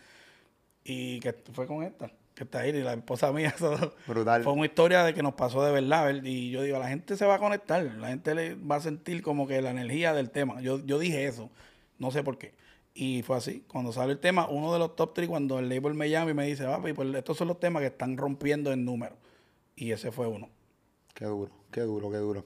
Y 0.83 1.19
que 1.21 1.33
fue 1.53 1.65
con 1.65 1.81
esta, 1.83 2.11
que 2.35 2.43
está 2.43 2.59
ahí, 2.59 2.69
y 2.69 2.81
la 2.83 2.93
esposa 2.93 3.31
mía. 3.31 3.51
eso 3.55 3.95
Brutal. 4.05 4.43
Fue 4.43 4.53
una 4.53 4.65
historia 4.65 5.03
de 5.03 5.15
que 5.15 5.23
nos 5.23 5.33
pasó 5.33 5.63
de 5.65 5.71
verdad. 5.71 6.05
ver- 6.05 6.25
Y 6.27 6.51
yo 6.51 6.61
digo, 6.61 6.77
la 6.77 6.87
gente 6.89 7.17
se 7.17 7.25
va 7.25 7.35
a 7.35 7.39
conectar, 7.39 7.81
la 7.83 8.09
gente 8.09 8.35
le 8.35 8.53
va 8.55 8.75
a 8.75 8.79
sentir 8.79 9.23
como 9.23 9.47
que 9.47 9.59
la 9.61 9.71
energía 9.71 10.13
del 10.13 10.29
tema. 10.29 10.61
Yo, 10.61 10.85
yo 10.85 10.99
dije 10.99 11.25
eso, 11.25 11.49
no 12.03 12.11
sé 12.11 12.21
por 12.21 12.37
qué. 12.37 12.53
Y 12.93 13.23
fue 13.23 13.37
así. 13.37 13.63
Cuando 13.67 13.91
sale 13.91 14.11
el 14.11 14.19
tema, 14.19 14.47
uno 14.49 14.71
de 14.73 14.77
los 14.77 14.95
top 14.95 15.13
3, 15.15 15.29
cuando 15.29 15.57
el 15.57 15.69
label 15.69 15.93
me 15.93 16.09
llama 16.09 16.31
y 16.31 16.33
me 16.33 16.45
dice, 16.45 16.65
papi, 16.65 16.93
pues 16.93 17.15
estos 17.15 17.37
son 17.37 17.47
los 17.47 17.59
temas 17.59 17.81
que 17.81 17.87
están 17.87 18.17
rompiendo 18.17 18.71
en 18.71 18.85
número. 18.85 19.15
Y 19.75 19.91
ese 19.91 20.11
fue 20.11 20.27
uno. 20.27 20.49
Qué 21.13 21.25
duro, 21.25 21.51
qué 21.71 21.81
duro, 21.81 22.11
qué 22.11 22.17
duro. 22.17 22.45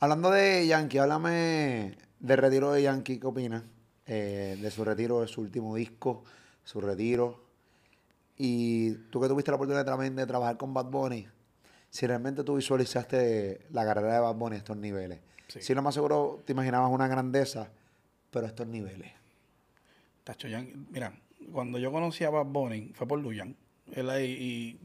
Hablando 0.00 0.30
de 0.30 0.66
Yankee, 0.66 0.98
háblame 0.98 1.96
del 2.18 2.38
retiro 2.38 2.72
de 2.72 2.82
Yankee, 2.82 3.18
¿qué 3.18 3.26
opinas? 3.26 3.62
Eh, 4.06 4.58
de 4.60 4.70
su 4.70 4.84
retiro, 4.84 5.20
de 5.20 5.28
su 5.28 5.40
último 5.40 5.76
disco, 5.76 6.24
su 6.64 6.80
retiro. 6.80 7.44
Y 8.36 8.94
tú 9.10 9.20
que 9.20 9.28
tuviste 9.28 9.52
la 9.52 9.54
oportunidad 9.54 9.86
también 9.86 10.16
de 10.16 10.26
trabajar 10.26 10.56
con 10.56 10.74
Bad 10.74 10.86
Bunny, 10.86 11.28
si 11.88 12.06
realmente 12.06 12.42
tú 12.42 12.56
visualizaste 12.56 13.66
la 13.70 13.84
carrera 13.84 14.14
de 14.14 14.20
Bad 14.20 14.34
Bunny 14.34 14.56
a 14.56 14.58
estos 14.58 14.76
niveles. 14.76 15.20
Sí. 15.46 15.62
Si 15.62 15.74
lo 15.74 15.82
más 15.82 15.94
seguro 15.94 16.42
te 16.44 16.52
imaginabas 16.52 16.90
una 16.90 17.06
grandeza, 17.06 17.70
pero 18.32 18.46
a 18.46 18.48
estos 18.48 18.66
niveles. 18.66 19.12
Tacho, 20.24 20.48
mira, 20.90 21.12
cuando 21.52 21.78
yo 21.78 21.92
conocí 21.92 22.24
a 22.24 22.30
Bad 22.30 22.46
Bunny, 22.46 22.90
fue 22.94 23.06
por 23.06 23.20
Luyan. 23.20 23.54
Él 23.92 24.08
ahí, 24.10 24.30
y 24.30 24.80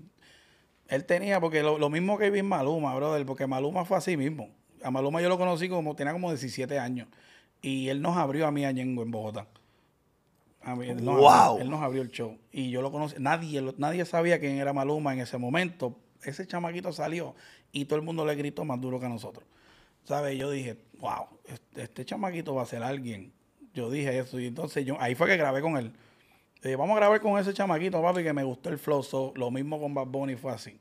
él 0.89 1.05
tenía, 1.05 1.39
porque 1.39 1.63
lo, 1.63 1.77
lo 1.77 1.89
mismo 1.89 2.17
que 2.17 2.29
vi 2.29 2.39
en 2.39 2.47
Maluma, 2.47 2.93
brother, 2.93 3.25
porque 3.25 3.47
Maluma 3.47 3.85
fue 3.85 3.97
así 3.97 4.17
mismo. 4.17 4.49
A 4.83 4.91
Maluma 4.91 5.21
yo 5.21 5.29
lo 5.29 5.37
conocí 5.37 5.69
como, 5.69 5.95
tenía 5.95 6.13
como 6.13 6.29
17 6.29 6.77
años. 6.77 7.07
Y 7.61 7.87
él 7.87 8.01
nos 8.01 8.17
abrió 8.17 8.47
a 8.47 8.51
mí 8.51 8.65
a 8.65 8.71
Ñengo 8.71 9.01
en 9.01 9.11
Bogotá. 9.11 9.47
A 10.61 10.75
mí, 10.75 10.89
él, 10.89 11.03
nos 11.03 11.17
¡Wow! 11.17 11.29
abrió, 11.29 11.63
él 11.63 11.69
nos 11.69 11.81
abrió 11.81 12.01
el 12.01 12.11
show. 12.11 12.37
Y 12.51 12.69
yo 12.69 12.81
lo 12.81 12.91
conocí. 12.91 13.15
Nadie, 13.19 13.61
nadie 13.77 14.05
sabía 14.05 14.39
quién 14.39 14.57
era 14.57 14.73
Maluma 14.73 15.13
en 15.13 15.21
ese 15.21 15.37
momento. 15.37 15.97
Ese 16.23 16.45
chamaquito 16.45 16.91
salió 16.91 17.35
y 17.71 17.85
todo 17.85 17.99
el 17.99 18.05
mundo 18.05 18.25
le 18.25 18.35
gritó 18.35 18.65
más 18.65 18.81
duro 18.81 18.99
que 18.99 19.05
a 19.05 19.09
nosotros. 19.09 19.45
¿Sabes? 20.03 20.37
Yo 20.37 20.49
dije, 20.49 20.77
wow, 20.99 21.27
este, 21.45 21.83
este 21.83 22.05
chamaquito 22.05 22.55
va 22.55 22.63
a 22.63 22.65
ser 22.65 22.83
alguien. 22.83 23.33
Yo 23.77 23.91
dije 23.91 24.17
eso. 24.17 24.39
Y 24.39 24.47
entonces 24.47 24.83
yo, 24.85 24.99
ahí 24.99 25.13
fue 25.13 25.27
que 25.27 25.37
grabé 25.37 25.61
con 25.61 25.77
él. 25.77 25.93
Dije, 26.63 26.75
vamos 26.75 26.95
a 26.95 26.99
grabar 26.99 27.21
con 27.21 27.39
ese 27.39 27.53
chamaquito, 27.53 28.01
papi, 28.01 28.23
que 28.23 28.33
me 28.33 28.43
gustó 28.43 28.69
el 28.69 28.79
flow. 28.79 29.03
So, 29.03 29.33
lo 29.35 29.51
mismo 29.51 29.79
con 29.79 29.93
Bad 29.93 30.07
Bunny 30.07 30.35
fue 30.35 30.51
así. 30.51 30.79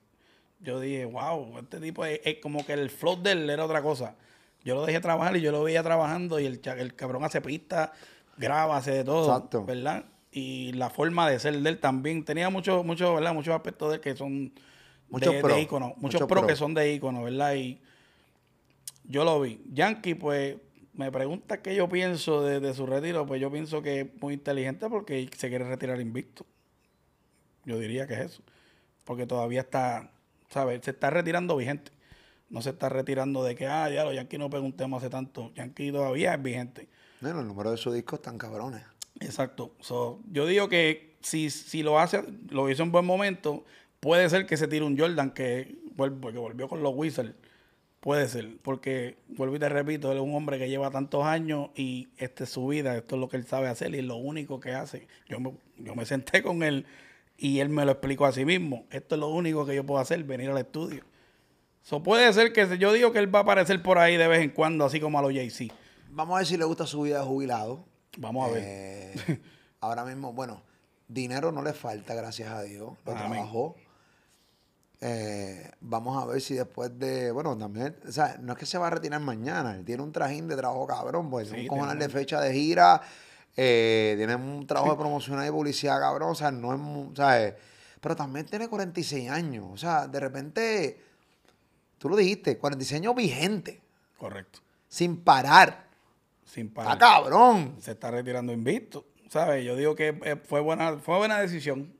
Yo 0.60 0.80
dije, 0.80 1.04
wow, 1.04 1.58
este 1.58 1.78
tipo 1.78 2.06
es, 2.06 2.20
es 2.24 2.36
como 2.36 2.64
que 2.64 2.72
el 2.72 2.88
flow 2.88 3.22
de 3.22 3.32
él 3.32 3.50
era 3.50 3.66
otra 3.66 3.82
cosa. 3.82 4.16
Yo 4.64 4.74
lo 4.74 4.86
dejé 4.86 5.00
trabajar 5.00 5.36
y 5.36 5.42
yo 5.42 5.52
lo 5.52 5.62
veía 5.62 5.82
trabajando 5.82 6.40
y 6.40 6.46
el, 6.46 6.60
el 6.64 6.94
cabrón 6.94 7.22
hace 7.22 7.42
pista, 7.42 7.92
graba, 8.38 8.78
hace 8.78 8.92
de 8.92 9.04
todo, 9.04 9.26
Exacto. 9.26 9.66
¿verdad? 9.66 10.06
Y 10.32 10.72
la 10.72 10.88
forma 10.88 11.28
de 11.28 11.38
ser 11.38 11.60
de 11.60 11.68
él 11.68 11.78
también 11.78 12.24
tenía 12.24 12.48
muchos, 12.48 12.82
muchos, 12.82 13.14
¿verdad? 13.14 13.34
Muchos 13.34 13.54
aspectos 13.54 13.90
de 13.90 13.96
él 13.96 14.00
que 14.00 14.16
son 14.16 14.52
Muchos 15.08 15.34
de, 15.34 15.40
pro, 15.40 15.54
de 15.54 15.60
ícono, 15.60 15.88
muchos, 15.88 16.02
muchos 16.02 16.20
pro, 16.20 16.40
pro. 16.40 16.46
que 16.46 16.56
son 16.56 16.74
de 16.74 16.94
ícono, 16.94 17.22
¿verdad? 17.22 17.54
Y 17.54 17.78
yo 19.04 19.22
lo 19.22 19.40
vi. 19.40 19.60
Yankee, 19.72 20.14
pues, 20.14 20.56
me 20.96 21.12
pregunta 21.12 21.62
qué 21.62 21.74
yo 21.74 21.88
pienso 21.88 22.42
de, 22.42 22.60
de 22.60 22.74
su 22.74 22.86
retiro. 22.86 23.26
Pues 23.26 23.40
yo 23.40 23.50
pienso 23.50 23.82
que 23.82 24.00
es 24.00 24.06
muy 24.20 24.34
inteligente 24.34 24.88
porque 24.88 25.28
se 25.36 25.48
quiere 25.48 25.68
retirar 25.68 26.00
invicto. 26.00 26.46
Yo 27.64 27.78
diría 27.78 28.06
que 28.06 28.14
es 28.14 28.20
eso. 28.20 28.42
Porque 29.04 29.26
todavía 29.26 29.60
está, 29.60 30.10
¿sabes? 30.50 30.80
Se 30.84 30.92
está 30.92 31.10
retirando 31.10 31.56
vigente. 31.56 31.92
No 32.48 32.62
se 32.62 32.70
está 32.70 32.88
retirando 32.88 33.42
de 33.44 33.54
que, 33.54 33.66
ah, 33.66 33.90
ya 33.90 34.04
los 34.04 34.14
Yankees 34.14 34.38
no 34.38 34.48
pegó 34.48 34.64
un 34.64 34.76
tema 34.76 34.96
hace 34.96 35.10
tanto. 35.10 35.52
Yankee 35.54 35.92
todavía 35.92 36.34
es 36.34 36.42
vigente. 36.42 36.88
Bueno, 37.20 37.38
los 37.38 37.46
números 37.46 37.72
de 37.72 37.78
su 37.78 37.92
disco 37.92 38.16
están 38.16 38.38
cabrones. 38.38 38.82
Exacto. 39.20 39.74
So, 39.80 40.20
yo 40.30 40.46
digo 40.46 40.68
que 40.68 41.16
si, 41.20 41.50
si 41.50 41.82
lo 41.82 41.98
hace, 41.98 42.22
lo 42.50 42.70
hizo 42.70 42.82
en 42.82 42.92
buen 42.92 43.04
momento, 43.04 43.64
puede 44.00 44.28
ser 44.30 44.46
que 44.46 44.56
se 44.56 44.68
tire 44.68 44.84
un 44.84 44.98
Jordan 44.98 45.32
que, 45.32 45.76
porque 45.96 46.38
volvió 46.38 46.68
con 46.68 46.82
los 46.82 46.94
Wizards. 46.94 47.34
Puede 48.06 48.28
ser, 48.28 48.58
porque 48.62 49.16
vuelvo 49.26 49.56
y 49.56 49.58
te 49.58 49.68
repito, 49.68 50.12
él 50.12 50.18
es 50.18 50.22
un 50.22 50.32
hombre 50.32 50.60
que 50.60 50.68
lleva 50.68 50.92
tantos 50.92 51.24
años 51.24 51.70
y 51.74 52.06
esta 52.18 52.44
es 52.44 52.50
su 52.50 52.68
vida, 52.68 52.96
esto 52.96 53.16
es 53.16 53.20
lo 53.20 53.28
que 53.28 53.36
él 53.36 53.44
sabe 53.48 53.66
hacer 53.66 53.92
y 53.96 53.98
es 53.98 54.04
lo 54.04 54.14
único 54.14 54.60
que 54.60 54.74
hace. 54.74 55.08
Yo 55.28 55.40
me, 55.40 55.52
yo 55.76 55.96
me 55.96 56.06
senté 56.06 56.40
con 56.40 56.62
él 56.62 56.86
y 57.36 57.58
él 57.58 57.68
me 57.68 57.84
lo 57.84 57.90
explicó 57.90 58.24
a 58.26 58.30
sí 58.30 58.44
mismo. 58.44 58.86
Esto 58.92 59.16
es 59.16 59.20
lo 59.20 59.26
único 59.30 59.66
que 59.66 59.74
yo 59.74 59.84
puedo 59.84 60.00
hacer, 60.00 60.22
venir 60.22 60.50
al 60.50 60.58
estudio. 60.58 61.02
So, 61.82 62.00
puede 62.04 62.32
ser 62.32 62.52
que 62.52 62.78
yo 62.78 62.92
digo 62.92 63.10
que 63.10 63.18
él 63.18 63.34
va 63.34 63.40
a 63.40 63.42
aparecer 63.42 63.82
por 63.82 63.98
ahí 63.98 64.16
de 64.16 64.28
vez 64.28 64.40
en 64.40 64.50
cuando, 64.50 64.84
así 64.84 65.00
como 65.00 65.18
a 65.18 65.22
los 65.22 65.32
Jay-Z. 65.32 65.74
Vamos 66.10 66.36
a 66.36 66.38
ver 66.38 66.46
si 66.46 66.56
le 66.56 66.64
gusta 66.64 66.86
su 66.86 67.02
vida 67.02 67.18
de 67.18 67.24
jubilado. 67.24 67.86
Vamos 68.18 68.48
a 68.48 68.52
ver. 68.52 68.62
Eh, 68.64 69.40
ahora 69.80 70.04
mismo, 70.04 70.32
bueno, 70.32 70.62
dinero 71.08 71.50
no 71.50 71.60
le 71.60 71.72
falta, 71.72 72.14
gracias 72.14 72.52
a 72.52 72.62
Dios. 72.62 72.92
Lo 73.04 73.16
Amén. 73.16 73.32
trabajó. 73.32 73.74
Eh, 75.00 75.70
vamos 75.80 76.20
a 76.22 76.26
ver 76.26 76.40
si 76.40 76.54
después 76.54 76.98
de. 76.98 77.30
Bueno, 77.30 77.56
también. 77.56 77.96
O 78.08 78.12
sea, 78.12 78.36
no 78.40 78.52
es 78.54 78.58
que 78.58 78.66
se 78.66 78.78
va 78.78 78.86
a 78.86 78.90
retirar 78.90 79.20
mañana. 79.20 79.74
Él 79.76 79.84
tiene 79.84 80.02
un 80.02 80.12
trajín 80.12 80.48
de 80.48 80.56
trabajo 80.56 80.86
cabrón. 80.86 81.28
Pues 81.30 81.48
Sí, 81.48 81.60
un 81.60 81.66
cojonal 81.66 81.98
de 81.98 82.08
fecha 82.08 82.40
de 82.40 82.52
gira. 82.52 83.00
eh, 83.56 84.14
tiene 84.16 84.34
un 84.36 84.66
trabajo 84.66 84.92
de 84.92 84.98
promoción 84.98 85.44
y 85.46 85.50
publicidad 85.50 86.00
cabrón. 86.00 86.30
O 86.30 86.34
sea, 86.34 86.50
no 86.50 86.72
es. 86.72 86.78
mu- 86.78 87.14
¿sabes? 87.14 87.54
Pero 88.00 88.16
también 88.16 88.46
tiene 88.46 88.68
46 88.68 89.28
años. 89.30 89.66
O 89.70 89.76
sea, 89.76 90.06
de 90.08 90.20
repente. 90.20 91.00
Tú 91.98 92.08
lo 92.08 92.16
dijiste, 92.16 92.58
46 92.58 93.00
años 93.00 93.14
vigente. 93.14 93.80
Correcto. 94.18 94.60
Sin 94.88 95.18
parar. 95.22 95.86
Sin 96.44 96.68
Está 96.68 96.82
parar. 96.84 96.98
cabrón. 96.98 97.76
se 97.80 97.90
está 97.92 98.10
retirando 98.10 98.52
invicto, 98.52 99.04
¿sabes? 99.28 99.64
Yo 99.64 99.74
digo 99.76 99.94
que 99.94 100.18
eh, 100.24 100.36
fue 100.36 100.60
buena, 100.60 100.96
fue 100.98 101.16
buena 101.18 101.38
decisión. 101.40 101.92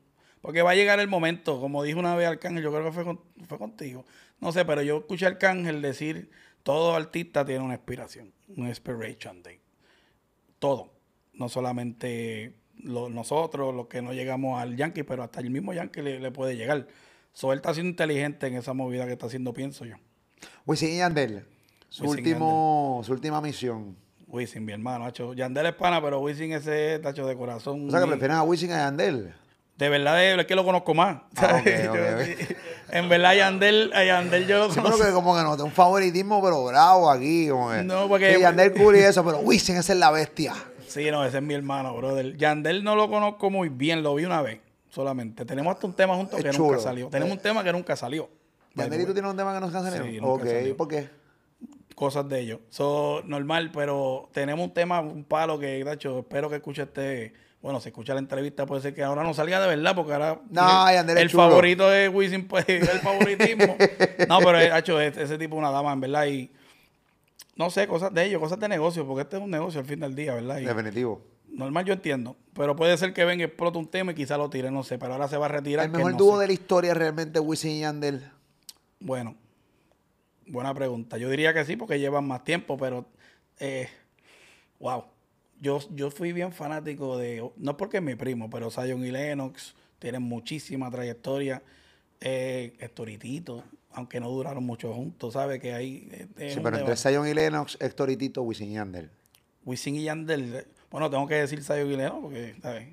Porque 0.46 0.62
va 0.62 0.70
a 0.70 0.74
llegar 0.76 1.00
el 1.00 1.08
momento, 1.08 1.58
como 1.60 1.82
dijo 1.82 1.98
una 1.98 2.14
vez 2.14 2.28
Arcángel, 2.28 2.62
yo 2.62 2.70
creo 2.70 2.84
que 2.84 2.92
fue, 2.92 3.02
con- 3.04 3.20
fue 3.48 3.58
contigo. 3.58 4.04
No 4.40 4.52
sé, 4.52 4.64
pero 4.64 4.80
yo 4.80 4.98
escuché 4.98 5.24
a 5.24 5.30
Arcángel 5.30 5.82
decir, 5.82 6.30
todo 6.62 6.94
artista 6.94 7.44
tiene 7.44 7.64
una 7.64 7.74
inspiración, 7.74 8.32
una 8.56 8.68
inspiration 8.68 9.42
day. 9.42 9.58
Todo. 10.60 10.92
No 11.32 11.48
solamente 11.48 12.54
lo- 12.78 13.08
nosotros, 13.08 13.74
los 13.74 13.88
que 13.88 14.02
no 14.02 14.12
llegamos 14.12 14.62
al 14.62 14.76
Yankee, 14.76 15.02
pero 15.02 15.24
hasta 15.24 15.40
el 15.40 15.50
mismo 15.50 15.72
Yankee 15.72 16.00
le, 16.00 16.20
le 16.20 16.30
puede 16.30 16.56
llegar. 16.56 16.86
So, 17.32 17.52
él 17.52 17.56
está 17.58 17.74
siendo 17.74 17.90
inteligente 17.90 18.46
en 18.46 18.54
esa 18.54 18.72
movida 18.72 19.04
que 19.04 19.14
está 19.14 19.26
haciendo, 19.26 19.52
pienso 19.52 19.84
yo. 19.84 19.96
Wisin 20.64 20.90
y 20.90 20.98
Yandel. 20.98 21.44
Su, 21.88 22.04
Wisin 22.04 22.18
último, 22.18 23.02
su 23.04 23.12
última 23.12 23.40
misión. 23.40 23.96
Wisin, 24.28 24.64
mi 24.64 24.72
hermano. 24.72 25.08
Yandel 25.34 25.66
es 25.66 25.74
pana, 25.74 26.00
pero 26.00 26.20
Wisin 26.20 26.52
ese 26.52 27.00
tacho 27.00 27.26
de 27.26 27.36
corazón. 27.36 27.88
O 27.88 27.90
sea, 27.90 27.98
que 27.98 28.06
y- 28.06 28.10
prefieren 28.10 28.36
a 28.36 28.44
Wisin 28.44 28.70
a 28.70 28.76
Yandel. 28.78 29.34
De 29.76 29.88
verdad 29.90 30.24
es 30.24 30.46
que 30.46 30.54
lo 30.54 30.64
conozco 30.64 30.94
más. 30.94 31.18
Ah. 31.36 31.62
En 32.88 33.08
verdad, 33.08 33.34
Yandel, 33.34 33.90
a 33.94 34.04
Yandel 34.04 34.46
yo 34.46 34.58
lo 34.58 34.64
Sí, 34.68 34.74
pero 34.76 34.84
conozco. 34.84 35.06
que 35.06 35.12
como 35.12 35.36
que 35.36 35.42
no, 35.42 35.54
un 35.64 35.72
favoritismo, 35.72 36.40
pero 36.40 36.64
bravo 36.64 37.10
aquí. 37.10 37.48
Como 37.48 37.70
que, 37.72 37.82
No, 37.82 38.06
porque- 38.08 38.34
Sí, 38.36 38.40
Yandel 38.40 38.72
cool 38.74 38.94
y 38.96 39.00
eso, 39.00 39.24
pero 39.24 39.38
Wisin 39.38 39.76
esa 39.76 39.92
es 39.92 39.98
la 39.98 40.10
bestia. 40.12 40.54
Sí, 40.86 41.10
no, 41.10 41.24
ese 41.24 41.38
es 41.38 41.42
mi 41.42 41.54
hermano, 41.54 41.96
brother. 41.96 42.36
Yandel 42.36 42.84
no 42.84 42.94
lo 42.94 43.10
conozco 43.10 43.50
muy 43.50 43.68
bien, 43.70 44.04
lo 44.04 44.14
vi 44.14 44.24
una 44.24 44.40
vez 44.40 44.60
solamente. 44.88 45.44
Tenemos 45.44 45.74
hasta 45.74 45.86
un 45.88 45.94
tema 45.94 46.14
juntos 46.14 46.40
que 46.42 46.50
chulo. 46.50 46.68
nunca 46.68 46.78
salió. 46.80 47.08
Tenemos 47.08 47.32
un 47.34 47.40
tema 47.40 47.64
que 47.64 47.72
nunca 47.72 47.96
salió. 47.96 48.30
Yandel 48.76 49.00
y 49.00 49.04
tú 49.06 49.12
tienes 49.12 49.30
un 49.30 49.36
tema 49.36 49.52
que 49.52 49.60
nos 49.60 49.72
cancelamos. 49.72 50.06
Sí, 50.08 50.20
nunca 50.20 50.46
salió. 50.46 50.76
¿por 50.76 50.86
qué? 50.88 51.08
Cosas 51.96 52.28
de 52.28 52.40
ellos. 52.40 52.60
So, 52.70 53.22
normal, 53.24 53.72
pero 53.72 54.28
tenemos 54.32 54.64
un 54.64 54.72
tema, 54.72 55.00
un 55.00 55.24
palo 55.24 55.58
que, 55.58 55.82
Dacho, 55.82 56.20
espero 56.20 56.48
que 56.48 56.56
escuche 56.56 56.82
este. 56.82 57.32
Bueno, 57.62 57.80
si 57.80 57.88
escucha 57.88 58.14
la 58.14 58.20
entrevista, 58.20 58.64
puede 58.66 58.82
ser 58.82 58.94
que 58.94 59.02
ahora 59.02 59.22
no 59.22 59.34
salga 59.34 59.60
de 59.60 59.66
verdad, 59.66 59.94
porque 59.94 60.12
ahora. 60.12 60.40
No, 60.50 60.88
el, 60.88 61.28
chulo. 61.28 61.44
favorito 61.44 61.88
de 61.88 62.08
Wisin, 62.08 62.46
pues, 62.46 62.64
el 62.68 62.86
favoritismo. 62.86 63.76
no, 64.28 64.38
pero, 64.38 64.52
Dacho, 64.52 65.00
ese, 65.00 65.22
ese 65.22 65.38
tipo 65.38 65.56
una 65.56 65.70
dama, 65.70 65.92
en 65.92 66.00
verdad. 66.00 66.26
Y. 66.26 66.52
No 67.56 67.70
sé, 67.70 67.88
cosas 67.88 68.12
de 68.12 68.24
ellos, 68.24 68.40
cosas 68.40 68.60
de 68.60 68.68
negocio, 68.68 69.06
porque 69.06 69.22
este 69.22 69.36
es 69.38 69.42
un 69.42 69.50
negocio 69.50 69.80
al 69.80 69.86
fin 69.86 69.98
del 69.98 70.14
día, 70.14 70.34
¿verdad? 70.34 70.58
Y 70.58 70.64
Definitivo. 70.64 71.22
normal 71.48 71.84
yo 71.86 71.94
entiendo. 71.94 72.36
Pero 72.52 72.76
puede 72.76 72.96
ser 72.98 73.14
que 73.14 73.24
venga 73.24 73.42
y 73.42 73.46
explote 73.46 73.78
un 73.78 73.86
tema 73.88 74.12
y 74.12 74.14
quizá 74.14 74.36
lo 74.36 74.50
tire, 74.50 74.70
no 74.70 74.82
sé. 74.82 74.98
Pero 74.98 75.14
ahora 75.14 75.26
se 75.26 75.38
va 75.38 75.46
a 75.46 75.48
retirar. 75.48 75.86
El 75.86 75.92
mejor 75.92 76.12
no 76.12 76.18
dúo 76.18 76.34
sé. 76.36 76.42
de 76.42 76.46
la 76.48 76.52
historia 76.52 76.94
realmente 76.94 77.40
Wisin 77.40 77.72
y 77.72 77.80
Yandel. 77.80 78.30
Bueno, 79.00 79.34
buena 80.46 80.72
pregunta. 80.74 81.18
Yo 81.18 81.30
diría 81.30 81.52
que 81.52 81.64
sí, 81.64 81.76
porque 81.76 81.98
llevan 81.98 82.26
más 82.26 82.44
tiempo, 82.44 82.76
pero 82.76 83.06
eh, 83.58 83.88
wow. 84.78 85.04
Yo, 85.60 85.80
yo 85.90 86.10
fui 86.10 86.32
bien 86.32 86.52
fanático 86.52 87.16
de, 87.16 87.48
no 87.56 87.76
porque 87.76 87.98
es 87.98 88.02
mi 88.02 88.14
primo, 88.14 88.50
pero 88.50 88.70
Zion 88.70 89.04
y 89.04 89.10
Lennox 89.10 89.74
tienen 89.98 90.22
muchísima 90.22 90.90
trayectoria. 90.90 91.62
Eh, 92.20 92.74
Estoritito, 92.78 93.62
aunque 93.92 94.20
no 94.20 94.30
duraron 94.30 94.64
mucho 94.64 94.92
juntos, 94.92 95.34
¿sabes? 95.34 95.60
Que 95.60 95.74
ahí 95.74 96.08
eh, 96.38 96.52
Sí, 96.54 96.60
pero 96.62 96.78
entre. 96.78 96.96
Zion 96.96 97.26
y 97.26 97.34
Lennox, 97.34 97.76
Héctor 97.80 98.10
y 98.10 98.16
Tito, 98.16 98.42
Wisin 98.42 98.70
y 98.70 98.74
Yandel. 98.74 99.10
Wisin 99.64 99.96
y 99.96 100.04
Yandel, 100.04 100.54
eh, 100.54 100.66
bueno, 100.90 101.10
tengo 101.10 101.26
que 101.26 101.34
decir 101.34 101.62
Zion 101.62 101.90
y 101.90 101.96
Lennox 101.96 102.20
porque, 102.22 102.54
¿sabes? 102.62 102.88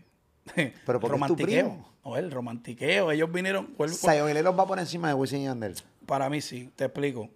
Pero 0.85 0.99
porque 0.99 1.17
es 1.17 1.27
tu 1.27 1.35
primo. 1.37 1.93
O 2.03 2.17
el 2.17 2.31
romantiqueo. 2.31 3.11
Ellos 3.11 3.31
vinieron. 3.31 3.73
Zion 3.87 4.29
y 4.29 4.33
Lennox 4.33 4.59
va 4.59 4.67
por 4.67 4.77
encima 4.77 5.07
de 5.07 5.13
Wisin 5.13 5.41
y 5.41 5.43
Yandel. 5.45 5.75
Para 6.05 6.29
mí 6.29 6.41
sí, 6.41 6.69
te 6.75 6.85
explico. 6.85 7.29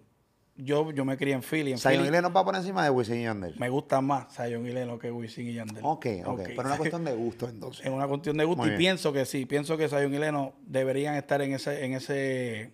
Yo, 0.60 0.90
yo 0.90 1.04
me 1.04 1.16
crié 1.16 1.34
en 1.34 1.42
Philly. 1.42 1.70
En 1.72 1.78
Zion 1.78 1.94
Philly 1.94 2.08
y 2.08 2.10
Lennox 2.10 2.34
va 2.36 2.44
por 2.44 2.56
encima 2.56 2.82
de 2.82 2.90
Wisin 2.90 3.20
y 3.20 3.22
Yandel. 3.22 3.54
me 3.58 3.68
gusta 3.68 4.00
más 4.00 4.26
Zion 4.34 4.66
y 4.66 4.70
Lennox 4.72 5.00
que 5.00 5.12
Wisin 5.12 5.46
y 5.46 5.54
Yandel. 5.54 5.78
Ok, 5.84 6.06
ok. 6.26 6.40
Pero 6.46 6.60
es 6.60 6.66
una 6.66 6.76
cuestión 6.76 7.04
de 7.04 7.12
gusto 7.14 7.48
entonces. 7.48 7.86
Es 7.86 7.92
una 7.92 8.08
cuestión 8.08 8.36
de 8.36 8.44
gusto 8.44 8.62
Muy 8.62 8.66
y 8.66 8.70
bien. 8.70 8.78
pienso 8.78 9.12
que 9.12 9.24
sí, 9.24 9.46
pienso 9.46 9.76
que 9.76 9.88
Zion 9.88 10.12
y 10.12 10.18
Lennox 10.18 10.54
deberían 10.66 11.14
estar 11.14 11.40
en 11.42 11.52
ese, 11.54 11.84
en 11.84 11.94
ese, 11.94 12.72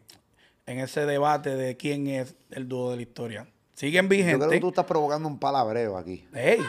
en 0.67 0.79
ese 0.79 1.05
debate 1.05 1.57
de 1.57 1.77
quién 1.77 2.07
es 2.07 2.35
el 2.51 2.69
dúo 2.69 2.91
de 2.91 2.97
la 2.97 3.03
historia. 3.03 3.47
Siguen 3.75 4.05
Yo 4.05 4.09
creo 4.09 4.19
que 4.21 4.25
vigentes. 4.39 4.61
tú 4.61 4.69
estás 4.69 4.87
provocando 4.87 5.29
un 5.29 5.39
palabreo 5.39 5.99
aquí. 5.99 6.27
Ey, 6.33 6.57
pues 6.57 6.69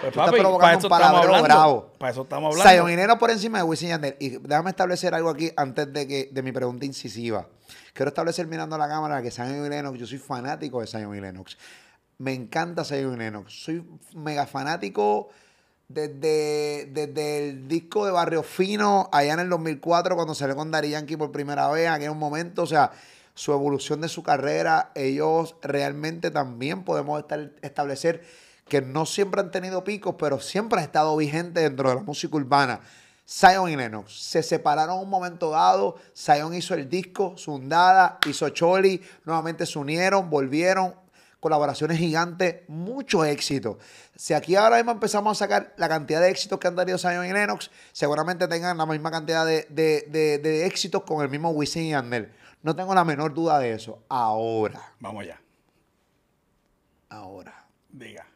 Tú 0.00 0.06
estás 0.08 0.26
papi, 0.26 0.38
provocando 0.40 0.58
para 0.58 0.72
un 0.74 0.78
eso 0.78 0.86
estamos 0.88 0.98
palabreo 0.98 1.34
hablando. 1.36 1.44
bravo. 1.46 1.92
Para 1.98 2.10
eso 2.12 2.22
estamos 2.22 2.52
hablando. 2.58 2.72
Zion 2.86 2.90
y 2.92 2.96
Lennox 2.96 3.20
por 3.20 3.30
encima 3.30 3.58
de 3.58 3.64
Wisin 3.64 3.86
y 3.86 3.90
Yandel. 3.90 4.16
Y 4.18 4.30
déjame 4.38 4.70
establecer 4.70 5.14
algo 5.14 5.30
aquí 5.30 5.52
antes 5.56 5.92
de 5.92 6.08
que 6.08 6.28
de 6.32 6.42
mi 6.42 6.50
pregunta 6.52 6.84
incisiva. 6.84 7.46
Quiero 7.92 8.08
establecer 8.08 8.46
mirando 8.46 8.76
a 8.76 8.78
la 8.78 8.88
cámara 8.88 9.22
que 9.22 9.30
Zion 9.30 9.66
y 9.66 9.68
Lennox, 9.68 9.98
yo 9.98 10.06
soy 10.06 10.18
fanático 10.18 10.80
de 10.80 10.86
Zion 10.86 11.14
y 11.16 11.20
Lennox. 11.20 11.56
Me 12.18 12.32
encanta 12.32 12.84
Zion 12.84 13.14
y 13.14 13.16
Lennox. 13.18 13.52
Soy 13.52 13.84
mega 14.14 14.46
fanático 14.46 15.28
desde, 15.88 16.88
desde 16.92 17.48
el 17.48 17.68
disco 17.68 18.06
de 18.06 18.12
Barrio 18.12 18.42
Fino, 18.42 19.08
allá 19.12 19.34
en 19.34 19.40
el 19.40 19.48
2004, 19.48 20.16
cuando 20.16 20.34
salió 20.34 20.56
con 20.56 20.70
Daddy 20.70 20.90
Yankee 20.90 21.16
por 21.16 21.30
primera 21.30 21.68
vez, 21.68 21.86
en 21.86 21.92
aquel 21.92 22.14
momento, 22.14 22.62
o 22.62 22.66
sea, 22.66 22.90
su 23.34 23.52
evolución 23.52 24.00
de 24.00 24.08
su 24.08 24.22
carrera, 24.22 24.90
ellos 24.94 25.56
realmente 25.62 26.30
también 26.30 26.84
podemos 26.84 27.20
estar, 27.20 27.52
establecer 27.62 28.22
que 28.66 28.80
no 28.82 29.06
siempre 29.06 29.40
han 29.40 29.50
tenido 29.50 29.84
picos, 29.84 30.16
pero 30.18 30.40
siempre 30.40 30.78
han 30.78 30.84
estado 30.84 31.16
vigentes 31.16 31.62
dentro 31.62 31.88
de 31.88 31.96
la 31.96 32.02
música 32.02 32.36
urbana. 32.36 32.80
Zion 33.28 33.68
y 33.70 33.76
Lennox 33.76 34.12
se 34.12 34.42
separaron 34.42 34.98
un 35.00 35.10
momento 35.10 35.50
dado. 35.50 35.96
Zion 36.16 36.54
hizo 36.54 36.74
el 36.74 36.88
disco, 36.88 37.36
Sundada, 37.36 38.18
hizo 38.28 38.48
Choli, 38.50 39.02
nuevamente 39.24 39.66
se 39.66 39.78
unieron, 39.78 40.30
volvieron, 40.30 40.94
colaboraciones 41.40 41.98
gigantes, 41.98 42.62
mucho 42.68 43.24
éxito. 43.24 43.78
Si 44.14 44.32
aquí 44.32 44.54
ahora 44.56 44.76
mismo 44.76 44.92
empezamos 44.92 45.36
a 45.36 45.44
sacar 45.44 45.74
la 45.76 45.88
cantidad 45.88 46.20
de 46.20 46.30
éxitos 46.30 46.58
que 46.58 46.68
han 46.68 46.76
tenido 46.76 46.98
Zion 46.98 47.26
y 47.26 47.32
Lennox, 47.32 47.70
seguramente 47.92 48.46
tengan 48.48 48.78
la 48.78 48.86
misma 48.86 49.10
cantidad 49.10 49.44
de, 49.44 49.66
de- 49.70 50.06
de- 50.08 50.38
de 50.38 50.66
éxitos 50.66 51.02
con 51.02 51.22
el 51.22 51.28
mismo 51.28 51.50
Wisin 51.50 51.82
y 51.84 51.90
Yandel. 51.90 52.32
No 52.62 52.74
tengo 52.74 52.94
la 52.94 53.04
menor 53.04 53.34
duda 53.34 53.58
de 53.58 53.72
eso. 53.72 54.02
Ahora, 54.08 54.92
Vamos 55.00 55.22
allá. 55.24 55.40
ahora. 57.10 57.64
Diga. 57.90 58.26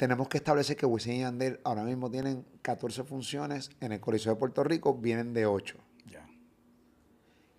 Tenemos 0.00 0.28
que 0.28 0.38
establecer 0.38 0.78
que 0.78 0.86
Wisin 0.86 1.12
y 1.12 1.20
Yandel 1.20 1.60
ahora 1.62 1.82
mismo 1.82 2.10
tienen 2.10 2.46
14 2.62 3.04
funciones 3.04 3.68
en 3.82 3.92
el 3.92 4.00
Coliseo 4.00 4.32
de 4.32 4.38
Puerto 4.38 4.64
Rico, 4.64 4.94
vienen 4.94 5.34
de 5.34 5.44
8. 5.44 5.76
Ya. 6.06 6.26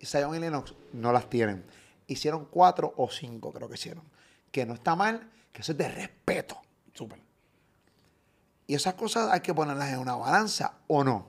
Y 0.00 0.06
Zion 0.06 0.34
y 0.34 0.40
Lennox 0.40 0.74
no 0.92 1.12
las 1.12 1.30
tienen. 1.30 1.64
Hicieron 2.08 2.46
4 2.46 2.94
o 2.96 3.08
5, 3.08 3.52
creo 3.52 3.68
que 3.68 3.74
hicieron. 3.74 4.02
Que 4.50 4.66
no 4.66 4.74
está 4.74 4.96
mal, 4.96 5.30
que 5.52 5.62
eso 5.62 5.70
es 5.70 5.78
de 5.78 5.88
respeto. 5.88 6.60
Súper. 6.92 7.20
Y 8.66 8.74
esas 8.74 8.94
cosas 8.94 9.30
hay 9.30 9.38
que 9.38 9.54
ponerlas 9.54 9.92
en 9.92 10.00
una 10.00 10.16
balanza, 10.16 10.78
¿o 10.88 11.04
no? 11.04 11.28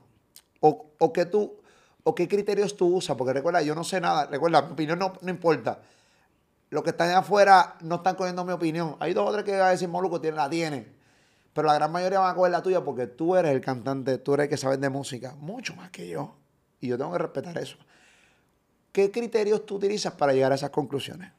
O, 0.61 0.93
o 0.97 1.13
que 1.13 1.27
tú, 1.27 1.61
o 2.01 2.15
qué 2.15 2.27
criterios 2.27 2.75
tú 2.75 2.87
usas, 2.87 3.15
porque 3.15 3.33
recuerda, 3.33 3.61
yo 3.61 3.75
no 3.75 3.83
sé 3.83 4.01
nada, 4.01 4.25
recuerda, 4.25 4.63
mi 4.63 4.71
opinión 4.71 4.97
no, 4.97 5.13
no 5.21 5.29
importa. 5.29 5.79
Los 6.71 6.81
que 6.81 6.89
están 6.89 7.11
afuera 7.11 7.75
no 7.81 7.97
están 7.97 8.15
cogiendo 8.15 8.43
mi 8.43 8.51
opinión. 8.51 8.97
Hay 8.99 9.13
dos 9.13 9.29
o 9.29 9.31
tres 9.31 9.45
que 9.45 9.51
van 9.51 9.67
a 9.67 9.69
decir, 9.69 9.87
Moluco, 9.87 10.19
tiene, 10.19 10.37
la 10.37 10.49
tienen. 10.49 11.02
Pero 11.53 11.67
la 11.67 11.75
gran 11.75 11.91
mayoría 11.91 12.19
van 12.19 12.31
a 12.31 12.35
coger 12.35 12.51
la 12.51 12.63
tuya 12.63 12.83
porque 12.83 13.07
tú 13.07 13.35
eres 13.35 13.51
el 13.51 13.61
cantante, 13.61 14.17
tú 14.17 14.33
eres 14.33 14.45
el 14.45 14.49
que 14.49 14.57
sabes 14.57 14.81
de 14.81 14.89
música, 14.89 15.35
mucho 15.35 15.75
más 15.75 15.91
que 15.91 16.07
yo. 16.07 16.35
Y 16.81 16.87
yo 16.87 16.97
tengo 16.97 17.11
que 17.11 17.19
respetar 17.19 17.57
eso. 17.57 17.77
¿Qué 18.91 19.11
criterios 19.11 19.65
tú 19.65 19.75
utilizas 19.75 20.13
para 20.13 20.33
llegar 20.33 20.51
a 20.51 20.55
esas 20.55 20.71
conclusiones? 20.71 21.31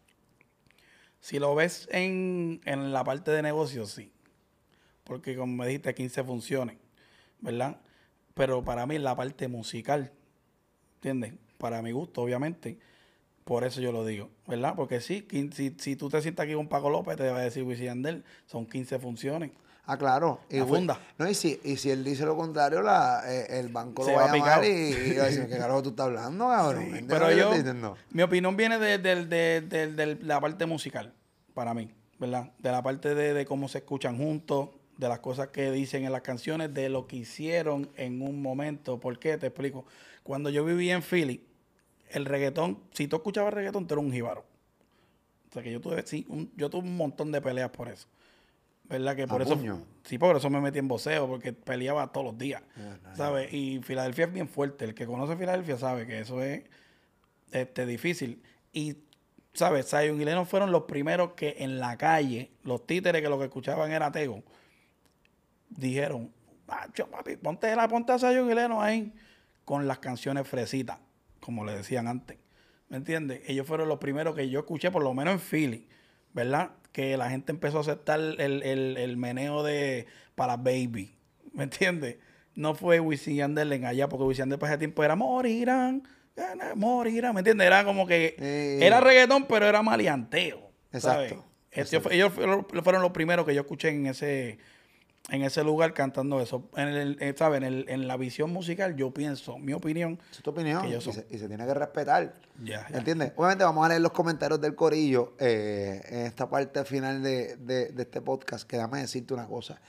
Si 1.20 1.38
lo 1.38 1.54
ves 1.54 1.88
en, 1.90 2.60
en 2.64 2.92
la 2.92 3.02
parte 3.02 3.30
de 3.30 3.42
negocios, 3.42 3.90
sí. 3.90 4.12
porque 5.04 5.36
como 5.36 5.54
me 5.54 5.66
dijiste, 5.66 5.94
15 5.94 6.24
funciones, 6.24 6.76
¿verdad? 7.40 7.80
Pero 8.34 8.62
para 8.64 8.86
mí 8.86 8.98
la 8.98 9.16
parte 9.16 9.48
musical, 9.48 10.12
¿entiendes? 10.96 11.34
Para 11.58 11.82
mi 11.82 11.92
gusto, 11.92 12.22
obviamente. 12.22 12.78
Por 13.44 13.64
eso 13.64 13.80
yo 13.80 13.92
lo 13.92 14.04
digo, 14.04 14.30
¿verdad? 14.46 14.74
Porque 14.74 15.00
sí, 15.00 15.26
si, 15.52 15.74
si 15.78 15.96
tú 15.96 16.08
te 16.08 16.20
sientas 16.22 16.44
aquí 16.44 16.54
con 16.54 16.68
Paco 16.68 16.88
López, 16.88 17.16
te 17.16 17.30
va 17.30 17.38
a 17.38 17.42
decir 17.42 17.62
Wisin 17.62 17.86
Yandel, 17.86 18.24
son 18.46 18.66
15 18.66 18.98
funciones. 18.98 19.50
Ah, 19.86 19.98
claro. 19.98 20.40
Y, 20.48 20.60
funda. 20.60 20.98
No, 21.18 21.28
y 21.28 21.34
si, 21.34 21.60
y 21.62 21.76
si 21.76 21.90
él 21.90 22.02
dice 22.04 22.24
lo 22.24 22.36
contrario, 22.36 22.80
la, 22.80 23.22
eh, 23.26 23.60
el 23.60 23.68
banco 23.68 24.06
lo 24.06 24.14
va, 24.14 24.30
a 24.30 24.36
llamar 24.36 24.64
y, 24.64 24.68
y, 24.68 25.16
va 25.16 25.24
a 25.24 25.26
decir, 25.26 25.46
¿qué 25.48 25.58
carajo 25.58 25.82
tú 25.82 25.90
estás 25.90 26.06
hablando, 26.06 26.48
cabrón? 26.48 27.06
pero 27.06 27.30
yo, 27.30 27.94
mi 28.10 28.22
opinión 28.22 28.56
viene 28.56 28.78
de, 28.78 28.98
de, 28.98 30.18
la 30.22 30.40
parte 30.40 30.64
musical, 30.64 31.12
para 31.52 31.74
mí, 31.74 31.90
¿verdad? 32.18 32.50
De 32.58 32.72
la 32.72 32.82
parte 32.82 33.14
de, 33.14 33.44
cómo 33.44 33.68
se 33.68 33.78
escuchan 33.78 34.16
juntos, 34.16 34.70
de 34.96 35.08
las 35.08 35.18
cosas 35.18 35.48
que 35.48 35.70
dicen 35.70 36.04
en 36.04 36.12
las 36.12 36.22
canciones, 36.22 36.72
de 36.72 36.88
lo 36.88 37.06
que 37.06 37.16
hicieron 37.16 37.90
en 37.96 38.22
un 38.22 38.40
momento. 38.40 38.98
¿Por 39.00 39.18
qué? 39.18 39.36
Te 39.36 39.48
explico. 39.48 39.84
Cuando 40.22 40.48
yo 40.48 40.64
vivía 40.64 40.94
en 40.94 41.02
Philly, 41.02 41.44
el 42.10 42.24
reggaetón, 42.24 42.78
si 42.92 43.06
tú 43.06 43.16
escuchabas 43.16 43.52
reggaetón, 43.52 43.86
tú 43.86 43.94
eras 43.94 44.06
un 44.06 44.12
jíbaro. 44.12 44.44
O 45.50 45.52
sea 45.52 45.62
que 45.62 45.70
yo 45.70 45.80
tuve, 45.80 46.06
sí, 46.06 46.26
yo 46.56 46.70
tuve 46.70 46.82
un 46.82 46.96
montón 46.96 47.30
de 47.32 47.40
peleas 47.42 47.70
por 47.70 47.88
eso. 47.88 48.08
¿Verdad? 48.84 49.16
Que 49.16 49.26
por 49.26 49.42
eso. 49.42 49.58
Sí, 50.04 50.18
por 50.18 50.36
eso 50.36 50.50
me 50.50 50.60
metí 50.60 50.78
en 50.78 50.88
voceo, 50.88 51.26
porque 51.26 51.52
peleaba 51.52 52.12
todos 52.12 52.26
los 52.26 52.38
días. 52.38 52.62
¿Sabes? 53.14 53.52
Y 53.52 53.80
Filadelfia 53.82 54.26
es 54.26 54.32
bien 54.32 54.48
fuerte. 54.48 54.84
El 54.84 54.94
que 54.94 55.06
conoce 55.06 55.36
Filadelfia 55.36 55.78
sabe 55.78 56.06
que 56.06 56.20
eso 56.20 56.42
es 56.42 56.64
este, 57.52 57.86
difícil. 57.86 58.42
Y, 58.72 58.98
¿sabes? 59.54 59.88
Zion 59.88 60.20
y 60.20 60.24
Lennon 60.24 60.46
fueron 60.46 60.70
los 60.70 60.82
primeros 60.82 61.32
que 61.32 61.56
en 61.58 61.78
la 61.78 61.96
calle, 61.96 62.50
los 62.62 62.86
títeres 62.86 63.22
que 63.22 63.28
lo 63.28 63.38
que 63.38 63.44
escuchaban 63.44 63.90
era 63.90 64.12
Tego, 64.12 64.42
dijeron, 65.70 66.32
papi, 66.66 67.36
ponte, 67.36 67.74
la, 67.74 67.88
ponte 67.88 68.12
a 68.12 68.18
Zion 68.18 68.50
y 68.50 68.54
Lennon 68.54 68.82
ahí 68.82 69.14
con 69.64 69.86
las 69.86 69.98
canciones 69.98 70.46
fresitas, 70.46 70.98
como 71.40 71.64
le 71.64 71.74
decían 71.74 72.06
antes. 72.06 72.38
¿Me 72.88 72.98
entiendes? 72.98 73.40
Ellos 73.46 73.66
fueron 73.66 73.88
los 73.88 73.98
primeros 73.98 74.34
que 74.34 74.50
yo 74.50 74.60
escuché, 74.60 74.90
por 74.90 75.02
lo 75.02 75.14
menos 75.14 75.34
en 75.34 75.40
Philly, 75.40 75.88
¿verdad? 76.34 76.72
Que 76.94 77.16
la 77.16 77.28
gente 77.28 77.50
empezó 77.50 77.78
a 77.78 77.80
aceptar 77.80 78.20
el, 78.20 79.16
meneo 79.16 79.64
de 79.64 80.06
para 80.36 80.56
baby. 80.56 81.12
¿Me 81.52 81.64
entiendes? 81.64 82.18
No 82.54 82.76
fue 82.76 83.00
Wisin 83.00 83.34
Yandel 83.34 83.72
en 83.72 83.84
allá, 83.84 84.08
porque 84.08 84.22
Wisin 84.22 84.42
Yandel 84.42 84.60
para 84.60 84.72
ese 84.72 84.78
tiempo 84.78 85.02
era 85.02 85.16
morirán, 85.16 86.04
morirán, 86.76 87.34
¿me 87.34 87.40
entiendes? 87.40 87.66
Era 87.66 87.84
como 87.84 88.06
que 88.06 88.36
era 88.80 89.00
reggaetón, 89.00 89.46
pero 89.46 89.66
era 89.66 89.82
maleanteo. 89.82 90.70
Exacto. 90.92 91.44
Este, 91.72 92.00
ellos 92.12 92.32
fueron 92.32 93.02
los 93.02 93.10
primeros 93.10 93.44
que 93.44 93.56
yo 93.56 93.62
escuché 93.62 93.88
en 93.88 94.06
ese 94.06 94.58
en 95.30 95.42
ese 95.42 95.64
lugar 95.64 95.94
cantando 95.94 96.40
eso. 96.40 96.68
En, 96.76 96.88
el, 96.88 97.16
eh, 97.20 97.34
En, 97.38 97.62
el, 97.62 97.86
en 97.88 98.06
la 98.06 98.16
visión 98.16 98.52
musical, 98.52 98.94
yo 98.94 99.12
pienso, 99.12 99.58
mi 99.58 99.72
opinión. 99.72 100.20
Es 100.30 100.42
tu 100.42 100.50
opinión. 100.50 100.86
y, 100.86 101.00
se, 101.00 101.22
tiene 101.22 101.66
que 101.66 101.74
respetar. 101.74 102.34
Ya, 102.62 102.86
¿Entiendes? 102.92 103.32
Obviamente, 103.36 103.64
vamos 103.64 103.86
a 103.86 103.88
leer 103.88 104.02
los 104.02 104.12
comentarios 104.12 104.60
del 104.60 104.74
Corillo 104.74 105.34
eh, 105.38 106.02
en 106.08 106.26
esta 106.26 106.48
parte 106.48 106.84
final 106.84 107.22
de, 107.22 107.56
de, 107.56 107.94
este 107.96 108.20
podcast. 108.20 108.68
Que 108.68 108.76
déjame 108.76 109.00
decirte 109.00 109.32
una 109.32 109.46
cosa. 109.46 109.80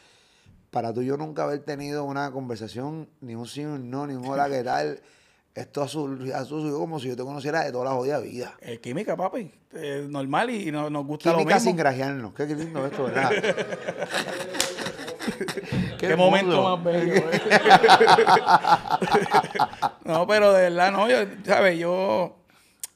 Para 0.71 0.93
tú 0.93 1.01
y 1.01 1.05
yo 1.05 1.17
nunca 1.17 1.43
haber 1.43 1.59
tenido 1.59 2.05
una 2.05 2.31
conversación, 2.31 3.09
ni 3.21 3.35
un 3.35 3.45
sí, 3.45 3.61
ni 3.61 3.65
un 3.65 3.89
no, 3.89 4.07
ni 4.07 4.15
un 4.15 4.25
hola, 4.25 4.49
¿qué 4.49 4.63
tal? 4.63 5.01
Esto 5.53 5.81
ha 5.83 5.87
sucedido 5.87 6.79
como 6.79 6.99
si 6.99 7.07
yo 7.07 7.15
te 7.15 7.23
conociera 7.23 7.63
de 7.63 7.71
toda 7.71 7.85
la 7.85 7.91
jodida 7.91 8.19
vida. 8.19 8.55
Es 8.59 8.79
química, 8.79 9.15
papi. 9.15 9.51
normal 10.09 10.49
y, 10.49 10.71
nos 10.71 11.05
gusta 11.05 11.31
química 11.31 11.49
lo 11.49 11.55
mismo. 11.55 11.59
sin 11.59 11.77
grajearnos. 11.77 12.33
Qué 12.33 12.45
lindo 12.45 12.85
esto, 12.85 13.05
¿verdad? 13.05 13.31
Qué, 15.97 16.15
momento 16.15 16.63
más 16.63 16.83
bello. 16.83 17.13
Eh. 19.05 19.59
no, 20.05 20.27
pero 20.27 20.53
de 20.53 20.63
verdad, 20.63 20.91
no, 20.91 21.09
yo, 21.09 21.17
¿sabes? 21.45 21.77
Yo, 21.77 22.35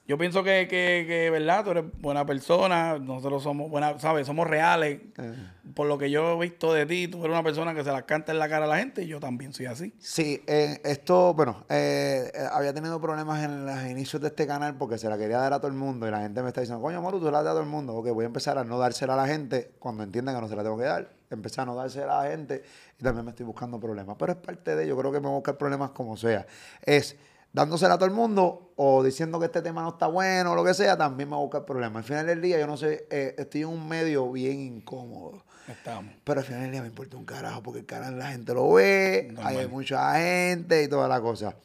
yo 0.08 0.18
pienso 0.18 0.44
que, 0.44 0.68
que, 0.70 1.06
que, 1.08 1.30
¿verdad? 1.30 1.64
Tú 1.64 1.72
eres 1.72 1.86
buena 2.00 2.26
persona, 2.26 2.98
nosotros 2.98 3.44
somos 3.44 3.70
buenas, 3.70 4.02
¿sabes? 4.02 4.28
Somos 4.28 4.48
reales. 4.48 5.02
Eh. 5.18 5.36
Por 5.74 5.88
lo 5.88 5.98
que 5.98 6.10
yo 6.10 6.34
he 6.34 6.40
visto 6.48 6.74
de 6.74 6.86
ti, 6.86 7.08
tú 7.08 7.20
eres 7.20 7.32
una 7.32 7.44
persona 7.44 7.74
que 7.76 7.84
se 7.84 7.92
las 7.92 8.04
canta 8.04 8.32
en 8.32 8.40
la 8.40 8.50
cara 8.50 8.66
a 8.66 8.68
la 8.68 8.78
gente 8.78 9.04
y 9.04 9.08
yo 9.08 9.20
también 9.20 9.54
soy 9.54 9.68
así. 9.68 9.94
Sí, 10.00 10.42
eh, 10.48 10.82
esto, 10.84 11.34
bueno, 11.34 11.66
había 11.70 12.74
tenido 12.74 13.00
problemas 13.00 13.44
en 13.44 13.66
los 13.66 13.84
inicios 13.86 14.22
de 14.22 14.30
este 14.30 14.48
canal 14.48 14.78
porque 14.78 14.98
se 14.98 15.10
la 15.10 15.18
quería 15.18 15.38
dar 15.38 15.54
a 15.54 15.60
todo 15.60 15.68
el 15.68 15.78
mundo 15.78 16.08
y 16.08 16.12
la 16.12 16.22
gente 16.22 16.42
me 16.42 16.50
está 16.50 16.62
diciendo, 16.62 16.82
coño, 16.82 16.98
amor, 16.98 17.20
tú 17.20 17.26
la 17.26 17.44
das 17.44 17.52
a 17.52 17.52
todo 17.52 17.62
el 17.62 17.70
mundo. 17.70 17.94
Ok, 17.94 18.10
voy 18.10 18.24
a 18.24 18.28
empezar 18.28 18.58
a 18.58 18.64
no 18.64 18.80
dársela 18.80 19.14
a 19.14 19.18
la 19.18 19.28
gente 19.28 19.72
cuando 19.80 20.04
entiendan 20.04 20.36
que 20.36 20.42
no 20.42 20.48
se 20.48 20.56
la 20.56 20.64
tengo 20.64 20.78
que 20.78 20.86
dar 20.86 21.19
empecé 21.30 21.62
a 21.62 21.66
no 21.66 21.76
darse 21.76 22.04
a 22.04 22.08
la 22.08 22.24
gente 22.30 22.64
y 23.00 23.04
también 23.04 23.26
me 23.26 23.32
estoy 23.32 23.46
buscando 23.46 23.80
problemas. 23.80 24.16
Pero 24.18 24.34
es 24.34 24.38
parte 24.38 24.76
de 24.76 24.86
ello, 24.86 24.98
creo 24.98 25.12
que 25.12 25.20
me 25.20 25.28
voy 25.28 25.34
a 25.34 25.38
buscar 25.38 25.58
problemas 25.58 25.92
como 25.92 26.18
sea. 26.18 26.46
Es 26.82 27.16
dándosela 27.52 27.96
a 27.96 27.98
todo 27.98 28.06
el 28.06 28.16
mundo 28.16 28.74
o 28.76 29.04
diciendo 29.04 29.40
que 29.40 29.46
este 29.46 29.62
tema 29.62 29.82
no 29.82 29.90
está 29.90 30.08
bueno 30.08 30.52
o 30.52 30.56
lo 30.56 30.64
que 30.64 30.74
sea, 30.74 30.98
también 30.98 31.30
me 31.30 31.36
voy 31.36 31.42
a 31.42 31.46
buscar 31.46 31.66
problemas. 31.66 31.98
Al 31.98 32.04
final 32.04 32.26
del 32.26 32.42
día, 32.42 32.60
yo 32.60 32.68
no 32.68 32.78
sé, 32.78 33.08
eh, 33.10 33.36
estoy 33.38 33.62
en 33.62 33.68
un 33.68 33.88
medio 33.88 34.32
bien 34.32 34.60
incómodo. 34.60 35.44
Estamos. 35.68 36.14
Pero 36.24 36.40
al 36.40 36.46
final 36.46 36.62
del 36.64 36.72
día 36.72 36.82
me 36.82 36.88
importa 36.88 37.18
un 37.18 37.26
carajo 37.26 37.62
porque 37.62 37.80
el 37.80 37.86
canal 37.86 38.18
la 38.18 38.32
gente 38.32 38.54
lo 38.54 38.74
ve, 38.74 39.34
hay 39.44 39.68
mucha 39.68 40.16
gente 40.16 40.84
y 40.84 40.88
toda 40.88 41.08
la 41.08 41.22
cosa. 41.22 41.56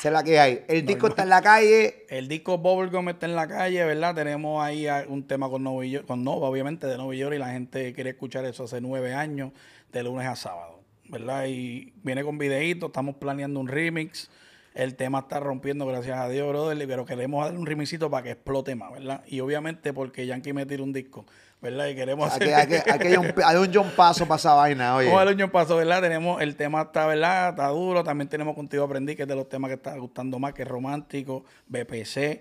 Esa 0.00 0.08
es 0.08 0.12
la 0.14 0.24
que 0.24 0.40
hay. 0.40 0.64
El 0.66 0.86
disco 0.86 1.08
está 1.08 1.24
en 1.24 1.28
la 1.28 1.42
calle. 1.42 2.06
El 2.08 2.26
disco 2.26 2.56
Bubblegum 2.56 3.10
está 3.10 3.26
en 3.26 3.36
la 3.36 3.46
calle, 3.46 3.84
¿verdad? 3.84 4.14
Tenemos 4.14 4.64
ahí 4.64 4.86
un 5.08 5.26
tema 5.26 5.50
con 5.50 5.62
Nova, 5.62 5.84
con 6.06 6.24
Nova 6.24 6.48
obviamente, 6.48 6.86
de 6.86 6.96
Nueva 6.96 7.14
York, 7.14 7.34
y 7.34 7.38
la 7.38 7.50
gente 7.50 7.92
quiere 7.92 8.08
escuchar 8.08 8.46
eso 8.46 8.64
hace 8.64 8.80
nueve 8.80 9.12
años, 9.12 9.52
de 9.92 10.02
lunes 10.02 10.26
a 10.26 10.36
sábado, 10.36 10.80
¿verdad? 11.10 11.44
Y 11.48 11.92
viene 12.02 12.24
con 12.24 12.38
videitos, 12.38 12.88
estamos 12.88 13.16
planeando 13.16 13.60
un 13.60 13.68
remix. 13.68 14.30
El 14.74 14.94
tema 14.94 15.20
está 15.20 15.40
rompiendo, 15.40 15.84
gracias 15.86 16.18
a 16.18 16.28
Dios, 16.28 16.48
brother, 16.48 16.78
pero 16.86 17.04
queremos 17.04 17.44
darle 17.44 17.58
un 17.58 17.66
remixito 17.66 18.10
para 18.10 18.22
que 18.22 18.30
explote 18.30 18.74
más, 18.76 18.92
¿verdad? 18.92 19.24
Y 19.26 19.40
obviamente 19.40 19.92
porque 19.92 20.26
Yankee 20.26 20.52
me 20.52 20.66
tira 20.66 20.82
un 20.82 20.92
disco 20.92 21.26
¿verdad? 21.60 21.88
Y 21.88 21.94
queremos 21.94 22.32
hacer... 22.32 22.54
Hay, 22.54 22.66
que, 22.66 22.82
hay, 22.90 23.16
un, 23.16 23.32
hay 23.44 23.56
un 23.56 23.70
John 23.72 23.90
Paso 23.94 24.26
para 24.26 24.38
esa 24.38 24.54
vaina, 24.54 24.96
oye. 24.96 25.12
A 25.12 25.24
un 25.24 25.38
John 25.38 25.50
Paso, 25.50 25.76
¿verdad? 25.76 26.00
Tenemos, 26.00 26.40
el 26.40 26.56
tema 26.56 26.82
está, 26.82 27.06
¿verdad? 27.06 27.50
Está 27.50 27.68
duro. 27.68 28.02
También 28.02 28.28
tenemos 28.28 28.54
Contigo 28.54 28.84
Aprendí, 28.84 29.14
que 29.14 29.22
es 29.22 29.28
de 29.28 29.36
los 29.36 29.48
temas 29.48 29.68
que 29.68 29.74
está 29.74 29.96
gustando 29.96 30.38
más, 30.38 30.54
que 30.54 30.62
es 30.62 30.68
romántico, 30.68 31.44
BPC. 31.68 32.40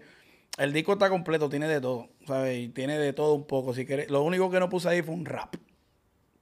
El 0.57 0.73
disco 0.73 0.93
está 0.93 1.09
completo, 1.09 1.49
tiene 1.49 1.67
de 1.67 1.79
todo, 1.79 2.09
¿sabes? 2.25 2.59
Y 2.59 2.69
tiene 2.69 2.97
de 2.97 3.13
todo 3.13 3.33
un 3.33 3.45
poco. 3.45 3.73
Si 3.73 3.85
quieres, 3.85 4.09
lo 4.09 4.23
único 4.23 4.49
que 4.49 4.59
no 4.59 4.69
puse 4.69 4.89
ahí 4.89 5.01
fue 5.01 5.15
un 5.15 5.25
rap 5.25 5.55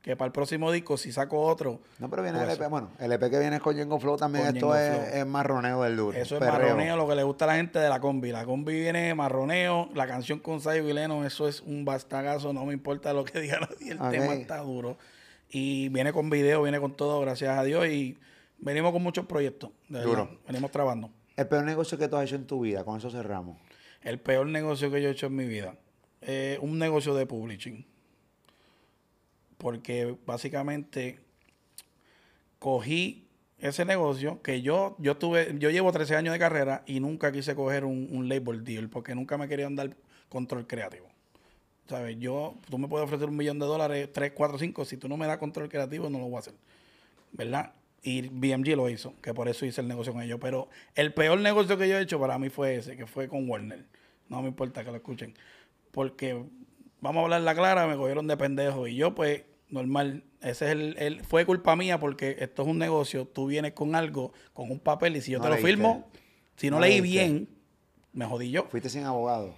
que 0.08 0.16
para 0.16 0.28
el 0.28 0.32
próximo 0.32 0.72
disco, 0.72 0.96
si 0.96 1.12
saco 1.12 1.42
otro. 1.42 1.82
No, 2.00 2.10
pero 2.10 2.24
viene 2.24 2.42
el 2.42 2.50
EP. 2.50 2.70
Bueno, 2.70 2.92
el 2.98 3.12
EP 3.12 3.30
que 3.30 3.40
viene 3.40 3.60
con 3.60 3.76
Yengo 3.76 4.00
Flow 4.00 4.16
también, 4.16 4.56
esto 4.56 4.74
es, 4.74 5.26
marroneo 5.26 5.84
del 5.84 5.98
duro. 5.98 6.18
Eso 6.18 6.36
es 6.36 6.42
marroneo, 6.42 6.96
lo 6.96 7.06
que 7.10 7.16
le 7.16 7.24
gusta 7.24 7.44
a 7.44 7.50
la 7.50 7.56
gente 7.56 7.78
de 7.78 7.90
la 7.90 8.00
combi. 8.00 8.32
La 8.32 8.46
combi 8.46 8.80
viene 8.80 9.14
marroneo, 9.16 9.90
la 9.94 10.08
canción 10.08 10.40
con 10.40 10.62
Sayo 10.62 10.86
Vileno, 10.86 11.26
eso 11.26 11.50
es 11.50 11.60
un 11.60 11.84
bastagazo, 11.84 12.54
no 12.54 12.66
me 12.66 12.74
importa 12.74 13.12
lo 13.12 13.26
que 13.26 13.38
diga 13.42 13.60
nadie, 13.60 13.92
el 13.92 13.98
tema 13.98 14.34
está 14.36 14.60
duro. 14.60 14.98
Y 15.50 15.90
viene 15.90 16.14
con 16.14 16.30
video, 16.30 16.64
viene 16.64 16.80
con 16.80 16.96
todo, 16.96 17.20
gracias 17.20 17.60
a 17.60 17.64
Dios. 17.66 17.86
Y 17.88 18.18
venimos 18.60 18.94
con 18.94 19.04
muchos 19.04 19.26
proyectos. 19.26 19.72
duro. 19.90 20.40
Venimos 20.48 20.72
trabajando. 20.72 21.12
El 21.36 21.48
peor 21.48 21.66
negocio 21.66 21.98
que 21.98 22.08
tú 22.08 22.16
has 22.16 22.24
hecho 22.24 22.38
en 22.38 22.48
tu 22.48 22.62
vida, 22.62 22.86
con 22.86 22.98
eso 22.98 23.12
cerramos. 23.12 23.58
El 24.04 24.22
peor 24.22 24.48
negocio 24.48 24.90
que 24.90 25.02
yo 25.02 25.10
he 25.10 25.12
hecho 25.12 25.28
en 25.28 25.36
mi 25.36 25.48
vida. 25.48 25.76
un 26.62 26.80
negocio 26.80 27.14
de 27.14 27.26
publishing 27.26 27.97
porque 29.58 30.16
básicamente 30.26 31.20
cogí 32.60 33.28
ese 33.60 33.86
negocio 33.86 34.42
que 34.42 34.62
yo, 34.62 34.96
yo 35.00 35.18
tuve, 35.18 35.56
yo 35.58 35.70
llevo 35.70 35.92
13 35.92 36.16
años 36.16 36.34
de 36.34 36.40
carrera 36.40 36.84
y 36.86 37.00
nunca 37.00 37.32
quise 37.32 37.56
coger 37.56 37.86
un, 37.86 38.30
label 38.30 38.64
deal 38.64 38.90
porque 38.90 39.16
nunca 39.16 39.38
me 39.38 39.48
querían 39.48 39.76
dar 39.76 39.96
control 40.30 40.68
creativo. 40.68 41.08
¿Sabes? 41.88 42.18
Yo, 42.20 42.56
tú 42.70 42.78
me 42.78 42.88
puedes 42.88 43.06
ofrecer 43.06 43.30
un 43.30 43.38
millón 43.38 43.60
de 43.60 43.66
dólares, 43.66 44.10
3, 44.12 44.34
4, 44.36 44.60
5, 44.60 44.86
si 44.86 44.98
tú 44.98 45.08
no 45.08 45.16
me 45.16 45.26
das 45.26 45.38
control 45.38 45.70
creativo 45.70 46.10
no 46.10 46.20
lo 46.20 46.26
voy 46.26 46.36
a 46.36 46.40
hacer. 46.40 46.54
¿Verdad? 47.32 47.74
Y 48.04 48.28
BMG 48.28 48.76
lo 48.76 48.90
hizo, 48.90 49.14
que 49.22 49.34
por 49.34 49.48
eso 49.48 49.66
hice 49.66 49.82
el 49.82 49.88
negocio 49.88 50.14
con 50.14 50.22
ellos. 50.22 50.38
Pero 50.42 50.70
el 50.96 51.14
peor 51.14 51.40
negocio 51.40 51.78
que 51.78 51.88
yo 51.88 51.98
he 51.98 52.02
hecho 52.02 52.20
para 52.20 52.38
mí 52.38 52.50
fue 52.50 52.76
ese, 52.76 52.96
que 52.96 53.08
fue 53.08 53.28
con 53.28 53.50
Warner. 53.50 53.86
No 54.30 54.42
me 54.42 54.50
importa 54.50 54.84
que 54.84 54.92
lo 54.92 54.98
escuchen. 54.98 55.34
Porque 55.92 56.46
vamos 57.02 57.22
a 57.22 57.24
hablar 57.24 57.42
la 57.42 57.56
clara, 57.56 57.88
me 57.88 57.96
cogieron 57.96 58.28
de 58.28 58.38
pendejo. 58.38 58.88
Y 58.88 58.96
yo, 58.96 59.16
pues, 59.16 59.44
normal, 59.70 60.24
ese 60.42 60.66
es 60.66 60.96
el, 60.98 61.24
fue 61.24 61.46
culpa 61.46 61.76
mía 61.76 62.00
porque 62.00 62.38
esto 62.40 62.64
es 62.64 62.68
un 62.68 62.78
negocio, 62.78 63.28
tú 63.28 63.48
vienes 63.48 63.74
con 63.74 63.96
algo, 63.96 64.34
con 64.54 64.72
un 64.72 64.80
papel, 64.80 65.16
y 65.18 65.22
si 65.22 65.32
yo 65.32 65.42
te 65.42 65.50
lo 65.50 65.58
firmo, 65.58 66.10
si 66.56 66.70
no, 66.70 66.80
leí 66.80 67.02
bien, 67.02 67.50
me 68.14 68.26
jodí 68.26 68.52
yo. 68.52 68.66
Fuiste 68.70 68.90
sin 68.90 69.04
abogado. 69.04 69.56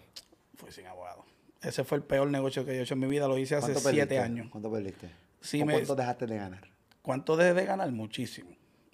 Fui 0.55 0.71
sin 0.71 0.85
abogado. 0.87 1.25
Ese 1.61 1.83
fue 1.83 1.97
el 1.97 2.03
peor 2.03 2.29
negocio 2.29 2.65
que 2.65 2.73
yo 2.73 2.79
he 2.79 2.83
hecho 2.83 2.93
en 2.93 3.01
mi 3.01 3.07
vida, 3.07 3.27
lo 3.27 3.37
hice 3.37 3.55
hace 3.55 3.75
siete 3.75 4.19
años. 4.19 4.47
¿Cuánto 4.49 4.71
perdiste? 4.71 5.09
Sí 5.41 5.61
¿Cuánto 5.61 5.95
dejaste 5.95 6.25
de 6.25 6.37
ganar? 6.37 6.69
¿Cuánto 7.01 7.37
dejé 7.37 7.53
de 7.53 7.65
ganar? 7.65 7.91
Muchísimo. 7.91 8.49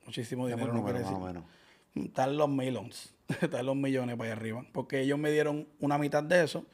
Muchísimo 0.05 0.47
dinero. 0.47 0.73
no 0.73 0.81
más 0.83 1.05
o 1.05 1.19
menos. 1.19 1.43
Están 1.95 2.37
los 2.37 2.49
millions, 2.49 3.13
están 3.41 3.65
los 3.65 3.75
millones 3.75 4.17
para 4.17 4.31
allá 4.31 4.39
arriba. 4.39 4.65
Porque 4.71 5.01
ellos 5.01 5.17
me 5.17 5.31
dieron 5.31 5.67
una 5.79 5.97
mitad 5.97 6.23
de 6.23 6.43
eso 6.43 6.65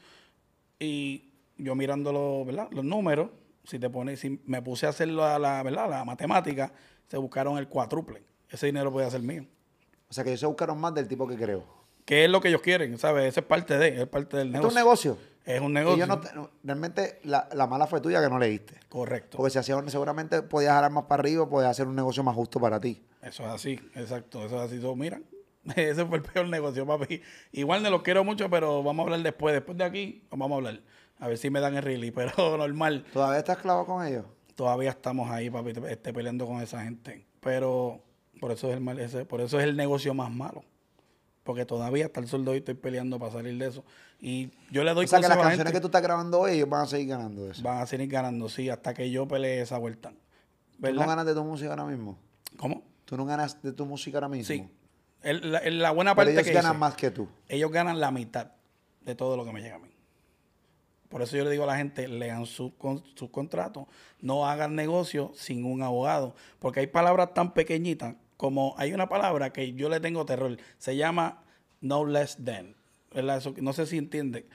y 0.80 1.31
yo 1.62 1.76
mirando 1.76 2.12
los, 2.12 2.46
¿verdad? 2.46 2.68
los 2.72 2.84
números, 2.86 3.30
si 3.64 3.80
te 3.80 3.90
pones, 3.90 4.20
si 4.20 4.42
me 4.46 4.62
puse 4.62 4.86
a 4.86 4.90
hacer 4.90 5.08
la, 5.10 5.38
la, 5.40 5.62
¿verdad? 5.64 5.90
la 5.90 6.04
matemática, 6.06 6.74
se 7.08 7.18
buscaron 7.18 7.58
el 7.58 7.68
cuádruple. 7.68 8.24
Ese 8.50 8.66
dinero 8.68 8.92
podía 8.92 9.10
ser 9.10 9.22
mío. 9.22 9.46
O 10.10 10.14
sea 10.14 10.24
que 10.24 10.32
ellos 10.32 10.40
se 10.42 10.46
buscaron 10.48 10.80
más 10.80 10.94
del 10.94 11.08
tipo 11.08 11.28
que 11.28 11.36
creo. 11.38 11.64
¿Qué 12.06 12.26
es 12.26 12.30
lo 12.30 12.42
que 12.42 12.50
ellos 12.50 12.62
quieren? 12.62 12.98
¿Sabes? 12.98 13.26
Esa 13.26 13.40
es 13.42 13.46
parte 13.46 13.78
de, 13.78 14.02
es 14.02 14.08
parte 14.08 14.38
del 14.38 14.52
negocio. 14.52 14.68
es 14.68 14.74
un 14.74 14.76
negocio. 14.84 15.18
Es 15.46 15.62
un 15.62 15.72
Y 15.72 15.74
negocio. 15.76 15.98
yo 16.06 16.08
no 16.08 16.22
no- 16.36 16.50
realmente 16.64 17.20
la, 17.24 17.48
la 17.54 17.66
mala 17.68 17.88
fue 17.88 18.02
tuya 18.02 18.22
que 18.22 18.30
no 18.30 18.38
leíste. 18.40 18.76
Correcto. 18.90 19.38
Porque 19.38 19.52
si 19.52 19.60
hacías 19.60 19.80
seguramente 19.92 20.42
podías 20.42 20.74
jalar 20.74 20.92
más 20.92 21.06
para 21.06 21.22
arriba, 21.22 21.48
podías 21.50 21.72
hacer 21.72 21.88
un 21.88 21.96
negocio 21.96 22.24
más 22.24 22.36
justo 22.36 22.60
para 22.60 22.80
ti. 22.80 23.02
Eso 23.22 23.44
es 23.44 23.50
así, 23.50 23.80
exacto. 23.96 24.44
Eso 24.46 24.58
es 24.58 24.62
así. 24.64 24.82
So, 24.82 24.96
mira, 24.96 25.22
ese 25.76 26.06
fue 26.06 26.18
el 26.18 26.24
peor 26.24 26.48
negocio, 26.50 26.86
papi. 26.86 27.22
Igual 27.54 27.82
me 27.82 27.90
los 27.90 28.02
quiero 28.02 28.24
mucho, 28.24 28.50
pero 28.50 28.84
vamos 28.84 29.04
a 29.04 29.06
hablar 29.06 29.22
después. 29.22 29.54
Después 29.54 29.78
de 29.78 29.84
aquí, 29.84 30.24
vamos 30.32 30.52
a 30.52 30.56
hablar. 30.56 30.82
A 31.22 31.28
ver 31.30 31.38
si 31.38 31.50
me 31.50 31.60
dan 31.62 31.76
el 31.78 31.84
release, 31.84 32.12
pero 32.16 32.58
normal. 32.58 33.06
¿Todavía 33.14 33.40
estás 33.40 33.58
clavado 33.60 33.86
con 33.86 34.06
ellos? 34.06 34.26
Todavía 34.56 34.90
estamos 34.90 35.30
ahí, 35.32 35.50
papi, 35.50 35.72
este, 35.88 36.12
peleando 36.14 36.46
con 36.46 36.62
esa 36.62 36.84
gente. 36.84 37.26
Pero 37.40 38.02
por 38.40 38.52
eso 38.52 38.68
es 38.70 38.74
el 38.76 38.82
mal, 38.82 39.00
ese- 39.00 39.26
por 39.26 39.40
eso 39.40 39.58
es 39.60 39.64
el 39.64 39.78
negocio 39.78 40.14
más 40.14 40.30
malo. 40.32 40.64
Porque 41.44 41.66
todavía 41.66 42.06
hasta 42.06 42.20
el 42.20 42.28
sueldo 42.28 42.52
hoy 42.52 42.58
estoy 42.58 42.76
peleando 42.76 43.18
para 43.18 43.32
salir 43.32 43.58
de 43.58 43.68
eso. 43.68 43.84
Y 44.20 44.52
yo 44.72 44.84
le 44.84 44.94
doy 44.94 45.06
O 45.06 45.08
sea 45.08 45.20
que 45.20 45.28
las 45.28 45.38
canciones 45.38 45.58
gente. 45.60 45.74
que 45.74 45.80
tú 45.82 45.88
estás 45.88 46.04
grabando 46.04 46.40
hoy, 46.42 46.52
ellos 46.52 46.70
van 46.70 46.82
a 46.84 46.86
seguir 46.86 47.08
ganando 47.08 47.46
de 47.46 47.52
eso. 47.52 47.64
Van 47.64 47.80
a 47.80 47.88
seguir 47.88 48.08
ganando, 48.10 48.48
sí, 48.50 48.70
hasta 48.70 48.94
que 48.94 49.10
yo 49.10 49.28
pelee 49.28 49.62
esa 49.62 49.78
vuelta. 49.80 50.14
¿Tú 50.80 50.94
no 50.94 51.08
ganas 51.08 51.26
de 51.26 51.34
tu 51.34 51.44
música 51.44 51.72
ahora 51.72 51.86
mismo? 51.86 52.18
¿Cómo? 52.58 52.84
¿Tú 53.06 53.18
no 53.18 53.26
ganas 53.26 53.62
de 53.64 53.72
tu 53.74 53.86
música 53.86 54.18
ahora 54.18 54.30
mismo? 54.30 54.48
Sí. 54.54 54.70
El- 55.24 55.52
la, 55.52 55.58
el- 55.60 55.80
la 55.80 55.92
buena 55.92 56.12
Pero 56.16 56.18
parte 56.28 56.32
ellos 56.34 56.44
que 56.48 56.54
ganan 56.54 56.72
hice, 56.74 56.80
más 56.80 56.96
que 56.96 57.10
tú. 57.12 57.28
ellos 57.48 57.72
ganan 57.72 58.00
la 58.00 58.12
mitad 58.12 58.52
de 59.02 59.16
todo 59.16 59.36
lo 59.38 59.44
que 59.46 59.52
me 59.52 59.62
llega 59.62 59.76
a 59.76 59.80
mí. 59.80 59.91
Por 61.12 61.22
eso 61.22 61.38
yo 61.38 61.44
le 61.44 61.52
digo 61.52 61.66
a 61.66 61.68
la 61.68 61.78
gente, 61.78 62.08
lean 62.08 62.46
sus 62.48 62.72
con- 62.74 63.04
sus 63.16 63.30
contratos, 63.30 63.86
no 64.22 64.48
hagan 64.48 64.74
negocio 64.76 65.32
sin 65.36 65.66
un 65.66 65.84
abogado, 65.84 66.34
porque 66.60 66.80
hay 66.80 66.88
palabras 66.88 67.34
tan 67.34 67.54
pequeñitas 67.54 68.16
como 68.38 68.74
hay 68.78 68.94
una 68.94 69.08
palabra 69.08 69.52
que 69.54 69.74
yo 69.74 69.90
le 69.90 70.00
tengo 70.00 70.26
terror, 70.26 70.58
se 70.80 70.96
llama 70.96 71.44
no 71.82 72.06
less 72.06 72.38
than. 72.44 72.76
no 73.62 73.74
sé 73.74 73.86
si 73.86 73.98
entiende. 73.98 74.48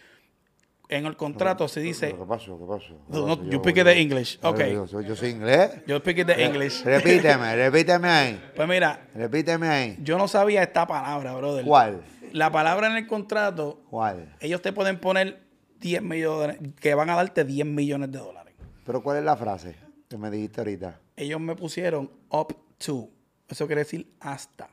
En 0.88 1.04
el 1.04 1.16
contrato 1.16 1.66
se 1.66 1.80
dice, 1.80 2.14
¿Qué 2.14 2.24
pasó? 2.24 2.56
¿Qué 2.58 2.64
pasó? 2.64 2.94
¿Qué 3.06 3.18
No, 3.18 3.26
pasó? 3.26 3.42
you 3.44 3.50
Yo- 3.50 3.58
speak 3.58 3.76
it 3.78 3.86
in 3.88 3.98
English. 3.98 4.38
yo- 4.40 4.48
Okay. 4.50 4.72
Yo, 4.72 4.86
soy 5.16 5.30
inglés. 5.30 5.82
yo 5.86 5.98
speak 5.98 6.18
it 6.18 6.26
the 6.28 6.44
English. 6.44 6.84
Repíteme, 6.84 7.56
repíteme 7.56 8.08
ahí. 8.08 8.40
Pues 8.54 8.68
mira, 8.68 9.08
Repíteme 9.14 9.68
ahí. 9.68 9.98
yo 10.00 10.16
no 10.16 10.28
sabía 10.28 10.62
esta 10.62 10.86
palabra, 10.86 11.34
brother. 11.34 11.64
¿Cuál? 11.64 12.02
La 12.32 12.50
palabra 12.52 12.86
en 12.88 12.96
el 12.96 13.06
contrato 13.08 13.80
¿Cuál? 13.90 14.34
ellos 14.40 14.62
te 14.62 14.72
pueden 14.72 14.98
poner 15.00 15.42
10 15.80 16.02
millones, 16.02 16.58
que 16.80 16.94
van 16.94 17.10
a 17.10 17.16
darte 17.16 17.44
10 17.44 17.66
millones 17.66 18.10
de 18.12 18.18
dólares. 18.18 18.54
Pero 18.84 19.02
¿cuál 19.02 19.18
es 19.18 19.24
la 19.24 19.36
frase 19.36 19.76
que 20.08 20.16
me 20.16 20.30
dijiste 20.30 20.60
ahorita? 20.60 21.00
Ellos 21.16 21.40
me 21.40 21.56
pusieron 21.56 22.10
up 22.30 22.56
to. 22.78 23.08
Eso 23.48 23.66
quiere 23.66 23.82
decir 23.82 24.12
hasta. 24.20 24.68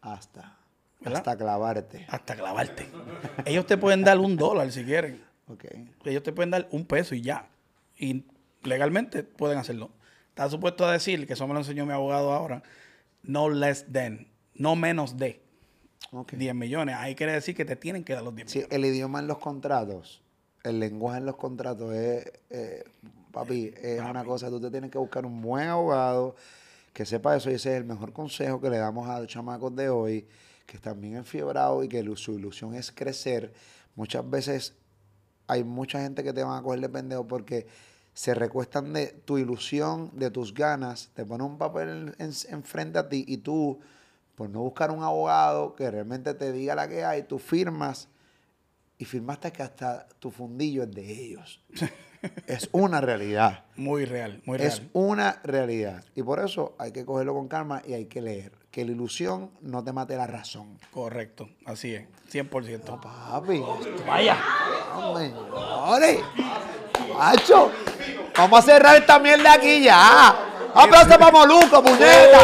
Hasta. 0.00 0.58
¿Verdad? 1.00 1.18
Hasta 1.18 1.36
clavarte. 1.36 2.06
Hasta 2.08 2.36
clavarte. 2.36 2.86
Ellos 3.44 3.66
te 3.66 3.78
pueden 3.78 4.02
dar 4.04 4.18
un 4.18 4.36
dólar 4.36 4.70
si 4.70 4.84
quieren. 4.84 5.22
Ok. 5.46 5.64
Ellos 6.04 6.22
te 6.22 6.32
pueden 6.32 6.50
dar 6.50 6.68
un 6.70 6.84
peso 6.84 7.14
y 7.14 7.22
ya. 7.22 7.48
Y 7.96 8.24
legalmente 8.62 9.22
pueden 9.22 9.58
hacerlo. 9.58 9.90
Está 10.28 10.48
supuesto 10.48 10.86
a 10.86 10.92
decir, 10.92 11.26
que 11.26 11.32
eso 11.32 11.46
me 11.46 11.54
lo 11.54 11.60
enseñó 11.60 11.86
mi 11.86 11.92
abogado 11.92 12.32
ahora, 12.32 12.62
no 13.22 13.48
less 13.48 13.86
than, 13.92 14.28
no 14.54 14.76
menos 14.76 15.16
de 15.16 15.42
ok. 16.12 16.32
10 16.32 16.54
millones. 16.54 16.96
Ahí 16.98 17.14
quiere 17.14 17.32
decir 17.32 17.54
que 17.54 17.64
te 17.64 17.76
tienen 17.76 18.04
que 18.04 18.12
dar 18.14 18.22
los 18.22 18.34
10 18.34 18.50
Sí, 18.50 18.58
millones. 18.58 18.76
el 18.76 18.84
idioma 18.84 19.18
en 19.20 19.26
los 19.26 19.38
contratos, 19.38 20.22
el 20.64 20.78
lenguaje 20.80 21.18
en 21.18 21.26
los 21.26 21.36
contratos 21.36 21.94
es, 21.94 22.30
eh, 22.50 22.84
papi, 23.32 23.72
es 23.80 24.00
una 24.00 24.24
cosa, 24.24 24.48
tú 24.50 24.60
te 24.60 24.70
tienes 24.70 24.90
que 24.90 24.98
buscar 24.98 25.24
un 25.26 25.40
buen 25.40 25.68
abogado 25.68 26.34
que 26.92 27.06
sepa 27.06 27.36
eso 27.36 27.50
y 27.50 27.54
ese 27.54 27.70
es 27.72 27.76
el 27.78 27.84
mejor 27.84 28.12
consejo 28.12 28.60
que 28.60 28.68
le 28.68 28.78
damos 28.78 29.08
a 29.08 29.20
los 29.20 29.28
chamacos 29.28 29.74
de 29.76 29.88
hoy, 29.88 30.26
que 30.66 30.76
están 30.76 31.00
bien 31.00 31.16
enfiebrados 31.16 31.84
y 31.84 31.88
que 31.88 32.02
su 32.16 32.32
ilusión 32.32 32.74
es 32.74 32.90
crecer. 32.90 33.52
Muchas 33.94 34.28
veces 34.28 34.74
hay 35.46 35.62
mucha 35.64 36.00
gente 36.00 36.22
que 36.24 36.32
te 36.32 36.42
van 36.42 36.58
a 36.58 36.62
coger 36.62 36.80
de 36.80 36.88
pendejo 36.88 37.26
porque 37.26 37.66
se 38.12 38.34
recuestan 38.34 38.92
de 38.92 39.06
tu 39.24 39.38
ilusión, 39.38 40.10
de 40.14 40.30
tus 40.30 40.52
ganas, 40.52 41.10
te 41.14 41.24
ponen 41.24 41.46
un 41.46 41.58
papel 41.58 42.14
en- 42.18 42.32
enfrente 42.50 42.98
a 42.98 43.08
ti 43.08 43.24
y 43.26 43.38
tú, 43.38 43.78
por 44.40 44.48
no 44.48 44.60
buscar 44.60 44.90
un 44.90 45.02
abogado 45.02 45.74
que 45.74 45.90
realmente 45.90 46.32
te 46.32 46.50
diga 46.50 46.74
la 46.74 46.88
que 46.88 47.04
hay, 47.04 47.24
tú 47.24 47.38
firmas 47.38 48.08
y 48.96 49.04
firmaste 49.04 49.52
que 49.52 49.62
hasta 49.62 50.08
tu 50.18 50.30
fundillo 50.30 50.84
es 50.84 50.90
de 50.92 51.12
ellos. 51.12 51.60
es 52.46 52.70
una 52.72 53.02
realidad. 53.02 53.64
Muy 53.76 54.06
real, 54.06 54.40
muy 54.46 54.56
Es 54.56 54.78
real. 54.78 54.90
una 54.94 55.40
realidad. 55.44 56.02
Y 56.14 56.22
por 56.22 56.40
eso 56.42 56.74
hay 56.78 56.90
que 56.90 57.04
cogerlo 57.04 57.34
con 57.34 57.48
calma 57.48 57.82
y 57.86 57.92
hay 57.92 58.06
que 58.06 58.22
leer. 58.22 58.52
Que 58.70 58.82
la 58.86 58.92
ilusión 58.92 59.50
no 59.60 59.84
te 59.84 59.92
mate 59.92 60.16
la 60.16 60.26
razón. 60.26 60.78
Correcto, 60.90 61.50
así 61.66 61.94
es, 61.94 62.08
100%. 62.32 62.98
Papi, 62.98 63.62
Vaya. 64.06 64.38
hombre. 64.96 65.34
Macho, 67.14 67.70
vamos 68.34 68.58
a 68.60 68.62
cerrar 68.62 68.96
esta 68.96 69.18
mierda 69.18 69.52
aquí 69.52 69.82
ya. 69.84 70.28
Aplauso 70.74 71.18
para 71.18 71.30
Moluco, 71.30 71.82
puñeta. 71.82 72.38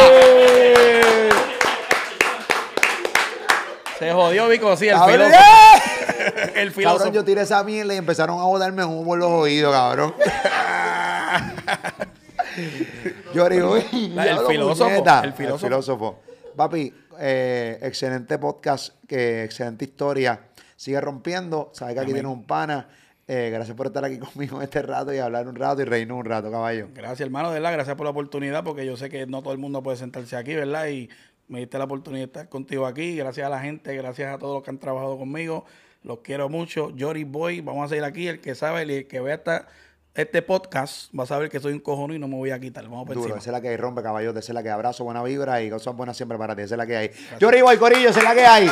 Se 3.99 4.13
jodió 4.13 4.49
Vico, 4.49 4.77
sí, 4.77 4.89
el 4.89 4.99
filósofo. 4.99 5.37
El 6.55 6.73
filósofo. 6.73 6.99
Cabrón, 6.99 7.15
yo 7.15 7.25
tiré 7.25 7.43
esa 7.43 7.63
mierda 7.63 7.95
y 7.95 7.99
empezaron 7.99 8.39
a 8.39 8.43
joderme 8.43 8.85
humo 8.85 9.05
por 9.05 9.19
los 9.19 9.31
oídos, 9.31 9.73
cabrón. 9.73 10.15
yo 13.35 13.49
digo, 13.49 13.77
La- 14.15 14.27
el 14.27 14.39
filósofo, 14.47 14.91
el 15.23 15.33
filósofo. 15.33 15.59
filósofo. 15.67 16.19
Papi, 16.57 16.93
eh, 17.21 17.79
excelente 17.83 18.39
podcast, 18.39 18.95
excelente 19.09 19.85
historia. 19.85 20.41
Sigue 20.75 21.01
rompiendo. 21.01 21.71
Sabes 21.75 21.95
que 21.95 22.01
aquí 22.01 22.13
tienes 22.13 22.31
un 22.33 22.45
pana. 22.45 22.89
Eh, 23.29 23.51
gracias 23.53 23.77
por 23.77 23.87
estar 23.87 24.05
aquí 24.05 24.19
conmigo 24.19 24.63
este 24.63 24.83
rato 24.83 25.13
y 25.13 25.19
hablar 25.19 25.47
un 25.49 25.57
rato 25.57 25.83
y 25.83 25.85
reírnos 25.85 26.19
un 26.19 26.25
rato, 26.25 26.51
caballo. 26.51 26.89
Gracias, 26.95 27.21
hermano, 27.21 27.49
de 27.51 27.55
verdad, 27.55 27.73
gracias 27.73 27.97
por 27.97 28.05
la 28.05 28.11
oportunidad, 28.11 28.65
porque 28.65 28.87
yo 28.87 28.97
sé 28.97 29.11
que 29.11 29.27
no 29.27 29.43
todo 29.43 29.53
el 29.53 29.59
mundo 29.59 29.83
puede 29.83 29.97
sentarse 29.97 30.37
aquí, 30.37 30.55
¿verdad? 30.55 30.87
Y 30.89 31.09
me 31.49 31.61
diste 31.61 31.79
la 31.79 31.85
oportunidad 31.85 32.23
de 32.23 32.27
estar 32.27 32.49
contigo 32.49 32.87
aquí. 32.87 33.17
Gracias 33.17 33.47
a 33.47 33.51
la 33.51 33.61
gente, 33.61 33.95
gracias 33.97 34.35
a 34.35 34.39
todos 34.39 34.55
los 34.55 34.63
que 34.63 34.71
han 34.71 34.79
trabajado 34.79 35.19
conmigo. 35.19 35.65
Los 36.03 36.21
quiero 36.21 36.49
mucho. 36.49 36.93
Jory 36.99 37.25
Boy, 37.25 37.61
vamos 37.61 37.87
a 37.87 37.89
seguir 37.89 38.05
aquí. 38.05 38.29
El 38.29 38.41
que 38.41 38.55
sabe, 38.55 38.83
el 38.83 39.07
que 39.07 39.21
vea 39.21 39.35
esta, 39.35 39.67
este 40.15 40.41
podcast, 40.43 41.13
va 41.17 41.25
a 41.25 41.27
saber 41.27 41.51
que 41.51 41.61
soy 41.61 41.73
un 41.73 41.81
cojono 41.81 42.15
y 42.15 42.19
no 42.19 42.29
me 42.29 42.37
voy 42.37 42.51
a 42.51 42.59
quitar. 42.59 42.85
Vamos 42.85 43.07
por 43.07 43.17
Duro, 43.17 43.37
esa 43.37 43.51
es 43.51 43.53
la 43.53 43.61
que 43.61 43.69
hay, 43.69 43.77
rompe 43.77 44.03
caballos, 44.03 44.35
esa 44.37 44.53
es 44.53 44.55
la 44.55 44.63
que 44.63 44.71
abrazo, 44.71 45.05
buena 45.05 45.23
vibra 45.23 45.63
y 45.63 45.71
cosas 45.71 45.95
buenas 45.95 46.17
siempre 46.17 46.39
para 46.39 46.57
ti, 46.57 46.63
esa 46.63 46.75
es 46.75 46.79
la 46.79 46.87
que 46.87 46.97
hay. 46.97 47.11
Yo 47.39 47.51
voy, 47.63 47.77
Corillo, 47.77 48.11
esa 48.11 48.21
es 48.21 48.25
la 48.25 48.35
que 48.35 48.47
hay. 48.47 48.71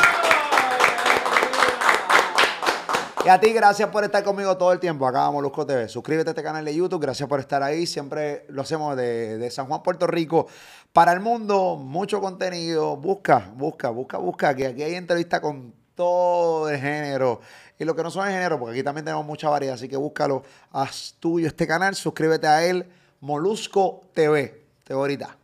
Y 3.25 3.29
a 3.31 3.41
ti, 3.41 3.55
gracias 3.55 3.89
por 3.89 4.05
estar 4.05 4.22
conmigo 4.22 4.55
todo 4.59 4.70
el 4.70 4.79
tiempo. 4.79 5.07
Acá 5.07 5.31
Molusco 5.31 5.64
TV. 5.64 5.89
Suscríbete 5.89 6.29
a 6.29 6.33
este 6.33 6.43
canal 6.43 6.62
de 6.62 6.75
YouTube. 6.75 7.01
Gracias 7.01 7.27
por 7.27 7.41
estar 7.41 7.62
ahí. 7.62 7.87
Siempre 7.87 8.45
lo 8.51 8.61
hacemos 8.61 8.95
de, 8.99 9.39
de 9.39 9.51
San 9.51 9.64
Juan, 9.64 9.83
Puerto 9.83 10.07
Rico, 10.07 10.47
para 10.93 11.11
el 11.12 11.20
mundo. 11.20 11.77
Mucho 11.77 12.20
contenido. 12.20 12.99
Busca, 12.99 13.51
busca, 13.55 13.89
busca, 13.89 14.18
busca. 14.18 14.55
Que 14.55 14.66
aquí 14.66 14.83
hay 14.83 14.95
entrevistas 14.97 15.41
con 15.41 15.72
todo 15.95 16.68
el 16.68 16.79
género. 16.79 17.41
Y 17.79 17.87
lo 17.87 17.97
que 17.97 18.03
no 18.03 18.11
son 18.11 18.27
el 18.27 18.35
género, 18.35 18.59
porque 18.59 18.75
aquí 18.75 18.83
también 18.85 19.07
tenemos 19.07 19.25
mucha 19.25 19.49
variedad. 19.49 19.77
Así 19.77 19.89
que 19.89 19.97
búscalo. 19.97 20.43
Haz 20.70 21.14
tuyo 21.18 21.47
este 21.47 21.66
canal. 21.66 21.95
Suscríbete 21.95 22.47
a 22.47 22.62
él. 22.62 22.87
Molusco 23.20 24.03
TV. 24.12 24.66
Te 24.85 24.93
ahorita. 24.93 25.35